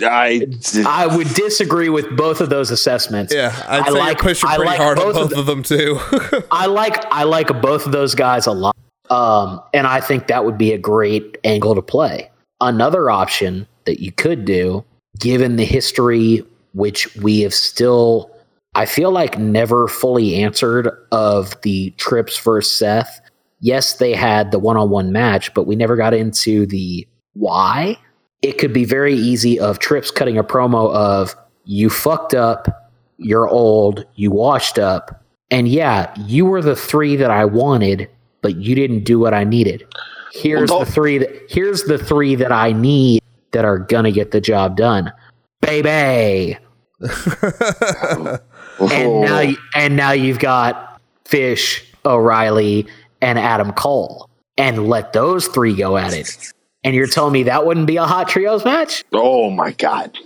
I, 0.00 0.46
I 0.86 1.06
would 1.16 1.28
disagree 1.34 1.88
with 1.88 2.16
both 2.16 2.40
of 2.40 2.50
those 2.50 2.70
assessments. 2.70 3.32
Yeah, 3.34 3.54
I'd 3.68 3.82
I 3.82 3.84
say 3.86 3.90
like- 3.92 4.16
you're 4.18 4.22
pushing 4.24 4.48
I 4.48 4.56
pretty 4.56 4.70
like 4.70 4.80
hard 4.80 4.98
on 4.98 5.04
both 5.04 5.16
of 5.16 5.30
both 5.30 5.38
of 5.38 5.46
them 5.46 5.62
too. 5.62 5.98
I 6.50 6.66
like 6.66 7.04
I 7.12 7.24
like 7.24 7.48
both 7.60 7.86
of 7.86 7.92
those 7.92 8.14
guys 8.14 8.46
a 8.46 8.52
lot. 8.52 8.76
Um, 9.10 9.60
and 9.74 9.86
I 9.86 10.00
think 10.00 10.28
that 10.28 10.44
would 10.44 10.56
be 10.58 10.72
a 10.72 10.78
great 10.78 11.36
angle 11.44 11.74
to 11.74 11.82
play. 11.82 12.30
Another 12.60 13.10
option 13.10 13.66
that 13.84 14.00
you 14.00 14.10
could 14.12 14.44
do, 14.46 14.84
given 15.18 15.56
the 15.56 15.64
history 15.64 16.42
which 16.74 17.14
we 17.16 17.40
have 17.40 17.54
still 17.54 18.30
I 18.74 18.86
feel 18.86 19.12
like 19.12 19.38
never 19.38 19.86
fully 19.86 20.42
answered 20.42 20.90
of 21.12 21.60
the 21.62 21.90
Trips 21.90 22.38
versus 22.38 22.76
Seth. 22.76 23.20
Yes, 23.60 23.94
they 23.94 24.14
had 24.14 24.50
the 24.50 24.58
one-on-one 24.58 25.12
match, 25.12 25.54
but 25.54 25.64
we 25.64 25.76
never 25.76 25.96
got 25.96 26.12
into 26.12 26.66
the 26.66 27.06
why. 27.34 27.96
It 28.42 28.58
could 28.58 28.72
be 28.72 28.84
very 28.84 29.14
easy 29.14 29.58
of 29.60 29.78
Trips 29.78 30.10
cutting 30.10 30.36
a 30.36 30.44
promo 30.44 30.92
of 30.92 31.36
you 31.64 31.88
fucked 31.88 32.34
up, 32.34 32.90
you're 33.16 33.48
old, 33.48 34.04
you 34.16 34.30
washed 34.32 34.78
up, 34.78 35.24
and 35.50 35.68
yeah, 35.68 36.12
you 36.26 36.44
were 36.44 36.60
the 36.60 36.76
three 36.76 37.16
that 37.16 37.30
I 37.30 37.44
wanted, 37.44 38.10
but 38.42 38.56
you 38.56 38.74
didn't 38.74 39.04
do 39.04 39.18
what 39.18 39.34
I 39.34 39.44
needed. 39.44 39.86
Here's 40.32 40.68
Well, 40.68 40.80
the 40.80 40.86
three 40.90 41.18
that 41.18 41.30
here's 41.48 41.84
the 41.84 41.96
three 41.96 42.34
that 42.34 42.50
I 42.50 42.72
need 42.72 43.22
that 43.52 43.64
are 43.64 43.78
gonna 43.78 44.10
get 44.10 44.32
the 44.32 44.40
job 44.40 44.76
done. 44.76 45.12
Baby. 45.60 46.58
And 48.80 49.06
oh. 49.06 49.22
now 49.22 49.40
you, 49.40 49.56
and 49.76 49.96
now 49.96 50.10
you've 50.12 50.40
got 50.40 51.00
Fish, 51.24 51.84
O'Reilly, 52.04 52.86
and 53.20 53.38
Adam 53.38 53.72
Cole. 53.72 54.28
And 54.56 54.88
let 54.88 55.12
those 55.12 55.46
three 55.48 55.74
go 55.74 55.96
at 55.96 56.12
it. 56.12 56.52
And 56.84 56.94
you're 56.94 57.06
telling 57.06 57.32
me 57.32 57.44
that 57.44 57.66
wouldn't 57.66 57.86
be 57.86 57.96
a 57.96 58.04
hot 58.04 58.28
trios 58.28 58.64
match? 58.64 59.04
oh 59.12 59.50
my 59.50 59.72
God. 59.72 60.16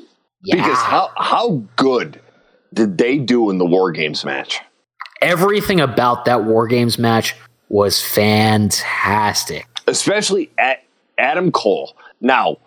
Yeah. 0.42 0.56
Because 0.56 0.78
how, 0.78 1.10
how 1.16 1.62
good 1.76 2.20
did 2.74 2.98
they 2.98 3.18
do 3.18 3.50
in 3.50 3.58
the 3.58 3.66
War 3.66 3.90
Games 3.90 4.24
match? 4.24 4.60
Everything 5.20 5.80
about 5.80 6.24
that 6.26 6.44
War 6.44 6.66
Games 6.66 6.98
match 6.98 7.34
was 7.68 8.00
fantastic. 8.00 9.66
especially 9.86 10.50
at 10.58 10.84
Adam 11.18 11.50
Cole. 11.52 11.96
Now, 12.20 12.58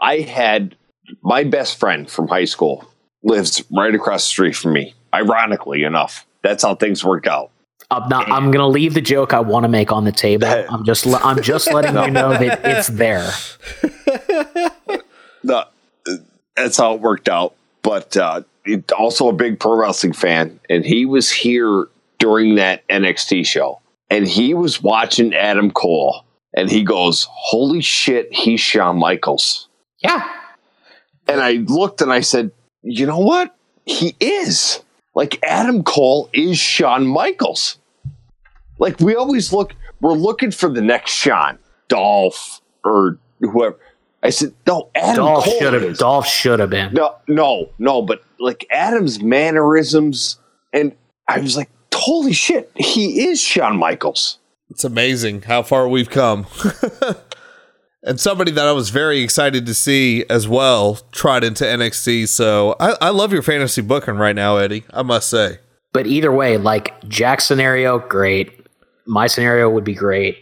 I 0.00 0.18
had 0.18 0.76
my 1.22 1.44
best 1.44 1.78
friend 1.78 2.10
from 2.10 2.28
high 2.28 2.44
school 2.44 2.84
lives 3.24 3.64
right 3.72 3.94
across 3.94 4.24
the 4.24 4.28
street 4.28 4.56
from 4.56 4.74
me. 4.74 4.94
Ironically 5.12 5.82
enough, 5.82 6.26
that's 6.42 6.62
how 6.62 6.74
things 6.74 7.04
work 7.04 7.26
out. 7.26 7.50
I'm 7.90 8.08
not. 8.08 8.30
I'm 8.30 8.50
gonna 8.50 8.68
leave 8.68 8.94
the 8.94 9.00
joke 9.00 9.32
I 9.32 9.40
want 9.40 9.64
to 9.64 9.68
make 9.68 9.92
on 9.92 10.04
the 10.04 10.12
table. 10.12 10.46
I'm 10.70 10.84
just. 10.84 11.06
I'm 11.06 11.42
just 11.42 11.72
letting 11.72 11.96
you 11.96 12.10
know 12.10 12.30
that 12.30 12.60
it's 12.64 12.88
there. 12.88 13.30
The, 15.46 15.68
that's 16.56 16.78
how 16.78 16.94
it 16.94 17.02
worked 17.02 17.28
out. 17.28 17.54
But 17.82 18.16
uh, 18.16 18.44
it, 18.64 18.90
also 18.92 19.28
a 19.28 19.32
big 19.34 19.60
pro 19.60 19.76
wrestling 19.76 20.14
fan, 20.14 20.58
and 20.70 20.86
he 20.86 21.04
was 21.04 21.30
here 21.30 21.86
during 22.18 22.54
that 22.54 22.88
NXT 22.88 23.44
show, 23.44 23.82
and 24.08 24.26
he 24.26 24.54
was 24.54 24.82
watching 24.82 25.34
Adam 25.34 25.70
Cole, 25.70 26.24
and 26.54 26.70
he 26.70 26.82
goes, 26.82 27.28
"Holy 27.30 27.82
shit, 27.82 28.32
he's 28.32 28.60
Shawn 28.60 28.98
Michaels." 28.98 29.68
Yeah. 29.98 30.26
And 31.26 31.40
I 31.40 31.52
looked 31.52 32.00
and 32.00 32.12
I 32.12 32.20
said, 32.20 32.50
you 32.84 33.06
know 33.06 33.18
what? 33.18 33.56
He 33.86 34.14
is. 34.20 34.80
Like 35.14 35.38
Adam 35.42 35.82
Cole 35.82 36.28
is 36.32 36.58
Shawn 36.58 37.06
Michaels. 37.06 37.78
Like 38.78 39.00
we 39.00 39.14
always 39.14 39.52
look, 39.52 39.74
we're 40.00 40.12
looking 40.12 40.50
for 40.50 40.68
the 40.68 40.80
next 40.82 41.12
Shawn, 41.12 41.58
Dolph, 41.88 42.60
or 42.84 43.18
whoever. 43.40 43.78
I 44.22 44.30
said, 44.30 44.54
no, 44.66 44.90
Adam 44.94 45.16
Dolph 45.16 45.44
Cole 45.44 45.58
should 45.58 45.72
have. 45.74 45.82
is. 45.82 45.98
Dolph 45.98 46.26
should 46.26 46.60
have 46.60 46.70
been. 46.70 46.94
No, 46.94 47.16
no, 47.28 47.70
no, 47.78 48.02
but 48.02 48.22
like 48.40 48.66
Adam's 48.70 49.22
mannerisms, 49.22 50.38
and 50.72 50.94
I 51.28 51.40
was 51.40 51.56
like, 51.56 51.70
holy 51.92 52.32
shit, 52.32 52.70
he 52.74 53.26
is 53.28 53.40
Shawn 53.40 53.76
Michaels. 53.76 54.38
It's 54.70 54.84
amazing 54.84 55.42
how 55.42 55.62
far 55.62 55.88
we've 55.88 56.10
come. 56.10 56.46
and 58.06 58.20
somebody 58.20 58.50
that 58.52 58.66
I 58.66 58.72
was 58.72 58.90
very 58.90 59.20
excited 59.20 59.66
to 59.66 59.74
see 59.74 60.24
as 60.28 60.46
well 60.46 60.98
tried 61.12 61.44
into 61.44 61.64
NXT. 61.64 62.28
So 62.28 62.76
I, 62.78 62.96
I 63.00 63.08
love 63.10 63.32
your 63.32 63.42
fantasy 63.42 63.82
booking 63.82 64.16
right 64.16 64.36
now, 64.36 64.56
Eddie. 64.56 64.84
I 64.92 65.02
must 65.02 65.30
say. 65.30 65.58
But 65.92 66.06
either 66.06 66.32
way, 66.32 66.56
like 66.56 67.06
Jack's 67.08 67.44
scenario, 67.44 67.98
great. 67.98 68.66
My 69.06 69.26
scenario 69.26 69.70
would 69.70 69.84
be 69.84 69.94
great. 69.94 70.38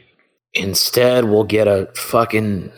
Instead, 0.54 1.26
we'll 1.26 1.44
get 1.44 1.68
a 1.68 1.88
fucking 1.94 2.72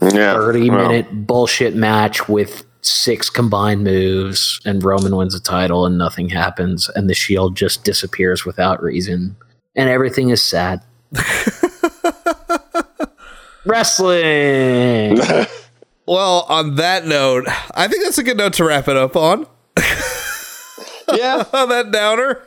Yeah, 0.00 0.34
30 0.34 0.70
minute 0.70 1.26
bullshit 1.26 1.74
match 1.74 2.28
with 2.28 2.64
six 2.80 3.30
combined 3.30 3.84
moves, 3.84 4.60
and 4.64 4.82
Roman 4.82 5.16
wins 5.16 5.34
the 5.34 5.40
title, 5.40 5.86
and 5.86 5.98
nothing 5.98 6.28
happens, 6.28 6.88
and 6.90 7.08
the 7.08 7.14
Shield 7.14 7.56
just 7.56 7.84
disappears 7.84 8.44
without 8.44 8.82
reason, 8.82 9.36
and 9.76 9.88
everything 9.88 10.30
is 10.30 10.44
sad. 10.44 10.82
Wrestling. 13.64 15.20
Well, 16.04 16.46
on 16.48 16.74
that 16.74 17.06
note, 17.06 17.46
I 17.76 17.86
think 17.86 18.02
that's 18.02 18.18
a 18.18 18.24
good 18.24 18.36
note 18.36 18.54
to 18.54 18.64
wrap 18.64 18.88
it 18.88 18.96
up 18.96 19.14
on. 19.14 19.46
yeah. 21.14 21.44
on 21.52 21.68
that 21.68 21.90
downer 21.92 22.44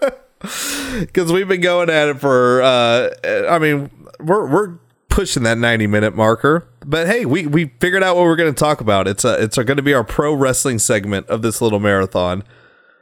because 0.99 1.31
we've 1.31 1.47
been 1.47 1.61
going 1.61 1.89
at 1.89 2.07
it 2.09 2.19
for 2.19 2.61
uh 2.61 3.09
i 3.49 3.57
mean 3.57 3.89
we're 4.19 4.45
we're 4.47 4.77
pushing 5.09 5.43
that 5.43 5.57
90 5.57 5.87
minute 5.87 6.15
marker 6.15 6.67
but 6.85 7.07
hey 7.07 7.25
we 7.25 7.47
we 7.47 7.71
figured 7.79 8.03
out 8.03 8.15
what 8.15 8.23
we're 8.23 8.35
going 8.35 8.53
to 8.53 8.59
talk 8.59 8.81
about 8.81 9.07
it's 9.07 9.25
a 9.25 9.41
it's 9.41 9.55
going 9.57 9.77
to 9.77 9.81
be 9.81 9.93
our 9.93 10.03
pro 10.03 10.33
wrestling 10.33 10.77
segment 10.77 11.25
of 11.27 11.41
this 11.41 11.61
little 11.61 11.79
marathon 11.79 12.43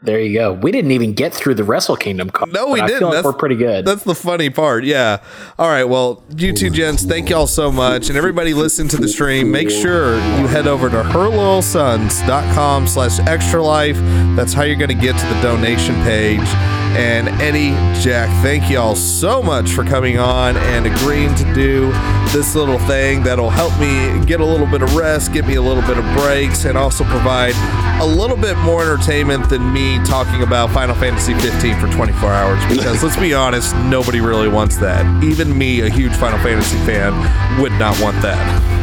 there 0.04 0.20
you 0.20 0.38
go. 0.38 0.52
We 0.54 0.72
didn't 0.72 0.92
even 0.92 1.14
get 1.14 1.34
through 1.34 1.56
the 1.56 1.64
Wrestle 1.64 1.96
Kingdom 1.96 2.30
card. 2.30 2.52
no 2.54 2.68
we 2.68 2.82
didn't 2.82 3.00
feel 3.00 3.10
like 3.14 3.24
we're 3.24 3.34
pretty 3.34 3.56
good. 3.56 3.86
that's 3.86 4.04
the 4.04 4.14
funny 4.16 4.50
part 4.50 4.84
yeah 4.84 5.24
all 5.58 5.70
right 5.70 5.86
well 5.86 6.24
you 6.36 6.52
two 6.54 6.70
gents 6.70 7.04
thank 7.06 7.30
y'all 7.30 7.48
so 7.48 7.72
much 7.72 8.10
and 8.10 8.18
everybody 8.18 8.54
listen 8.54 8.88
to 8.90 8.98
the 8.98 9.08
stream 9.08 9.50
make 9.50 9.70
sure 9.70 10.16
you 10.16 10.48
head 10.48 10.68
over 10.68 10.90
to 10.90 11.02
herloyalsons.com 11.04 12.88
slash 12.88 13.20
extra 13.22 13.62
life 13.64 13.98
that's 14.36 14.52
how 14.54 14.64
you're 14.64 14.76
going 14.76 14.90
to 14.90 14.94
get 14.94 15.18
to 15.18 15.26
the 15.28 15.42
donation 15.42 15.96
page 16.04 16.83
and 16.96 17.28
Eddie, 17.42 17.72
Jack, 18.02 18.30
thank 18.44 18.70
y'all 18.70 18.96
so 18.96 19.42
much 19.42 19.72
for 19.72 19.84
coming 19.84 20.20
on 20.20 20.56
and 20.58 20.86
agreeing 20.86 21.34
to 21.36 21.54
do 21.54 21.92
this 22.32 22.56
little 22.56 22.80
thing 22.80 23.24
that'll 23.24 23.50
help 23.50 23.72
me 23.80 24.26
get 24.26 24.40
a 24.40 24.46
little 24.46 24.68
bit 24.68 24.82
of 24.82 24.96
rest, 24.96 25.34
get 25.34 25.46
me 25.46 25.56
a 25.56 25.62
little 25.62 25.84
bit 25.84 25.98
of 25.98 26.06
breaks, 26.16 26.66
and 26.66 26.78
also 26.78 27.04
provide 27.06 27.54
a 28.02 28.06
little 28.06 28.38
bit 28.38 28.58
more 28.60 28.82
entertainment 28.82 29.50
than 29.50 29.74
me 29.74 29.98
talking 30.06 30.44
about 30.44 30.70
Final 30.72 30.96
Fantasy 30.96 31.34
15 31.34 31.80
for 31.80 31.88
24 31.92 32.32
hours. 32.32 32.64
Because 32.66 33.04
let's 33.04 33.18
be 33.18 33.34
honest, 33.34 33.76
nobody 33.78 34.22
really 34.22 34.48
wants 34.48 34.78
that. 34.78 35.24
Even 35.24 35.58
me, 35.58 35.82
a 35.82 35.90
huge 35.90 36.14
Final 36.14 36.40
Fantasy 36.40 36.78
fan, 36.86 37.14
would 37.62 37.72
not 37.74 38.00
want 38.02 38.22
that. 38.22 38.83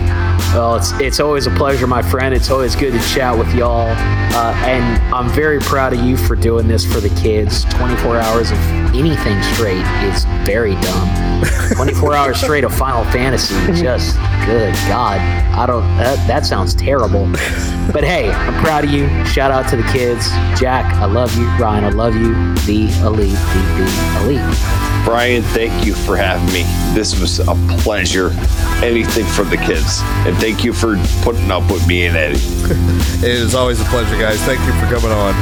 Well, 0.53 0.75
it's 0.75 0.91
it's 0.95 1.21
always 1.21 1.47
a 1.47 1.51
pleasure, 1.51 1.87
my 1.87 2.03
friend. 2.03 2.35
It's 2.35 2.51
always 2.51 2.75
good 2.75 2.93
to 2.93 2.99
chat 3.09 3.39
with 3.39 3.55
y'all, 3.55 3.87
uh, 3.89 4.53
and 4.67 5.15
I'm 5.15 5.29
very 5.29 5.61
proud 5.61 5.93
of 5.93 6.01
you 6.01 6.17
for 6.17 6.35
doing 6.35 6.67
this 6.67 6.85
for 6.85 6.99
the 6.99 7.09
kids. 7.11 7.65
24 7.67 8.17
hours 8.17 8.51
of 8.51 8.59
anything 8.93 9.41
straight 9.55 9.87
is 10.03 10.25
very 10.45 10.75
dumb. 10.75 11.30
24 11.75 12.15
hours 12.15 12.41
straight 12.41 12.65
of 12.65 12.75
Final 12.75 13.05
Fantasy. 13.13 13.55
Just 13.81 14.17
good 14.47 14.75
God. 14.89 15.21
I 15.21 15.67
don't, 15.67 15.83
that, 15.99 16.27
that 16.27 16.47
sounds 16.47 16.75
terrible. 16.75 17.27
But 17.93 18.05
hey, 18.05 18.31
I'm 18.31 18.63
proud 18.63 18.85
of 18.85 18.91
you. 18.91 19.09
Shout 19.25 19.51
out 19.51 19.69
to 19.71 19.77
the 19.77 19.83
kids. 19.85 20.29
Jack, 20.59 20.95
I 20.95 21.07
love 21.07 21.37
you. 21.37 21.47
Ryan, 21.59 21.85
I 21.85 21.91
love 21.91 22.15
you. 22.15 22.33
The 22.67 22.89
Elite, 23.05 23.33
the, 23.33 23.61
the 23.77 24.21
Elite. 24.25 24.57
Brian, 25.05 25.43
thank 25.43 25.85
you 25.85 25.95
for 25.95 26.17
having 26.17 26.47
me. 26.53 26.63
This 26.95 27.19
was 27.19 27.41
a 27.41 27.55
pleasure. 27.83 28.31
Anything 28.83 29.25
for 29.27 29.45
the 29.45 29.57
kids. 29.57 30.01
And 30.27 30.37
thank 30.37 30.63
you 30.63 30.73
for 30.73 30.97
putting 31.23 31.51
up 31.51 31.71
with 31.71 31.87
me 31.87 32.07
and 32.07 32.17
Eddie. 32.17 32.41
It 33.21 33.27
is 33.27 33.55
always 33.55 33.79
a 33.83 33.85
pleasure, 33.85 34.17
guys. 34.19 34.41
Thank 34.45 34.61
you 34.61 34.73
for 34.81 34.87
coming 34.87 35.11
on. 35.11 35.35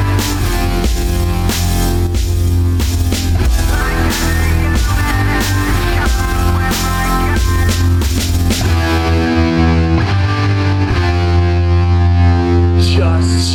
just 13.38 13.54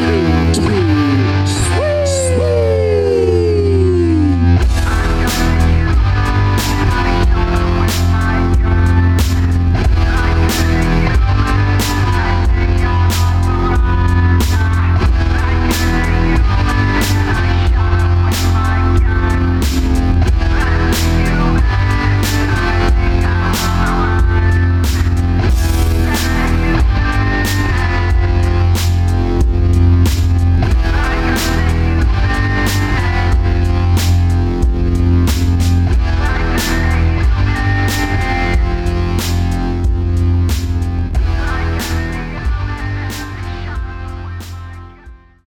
do. 0.00 0.29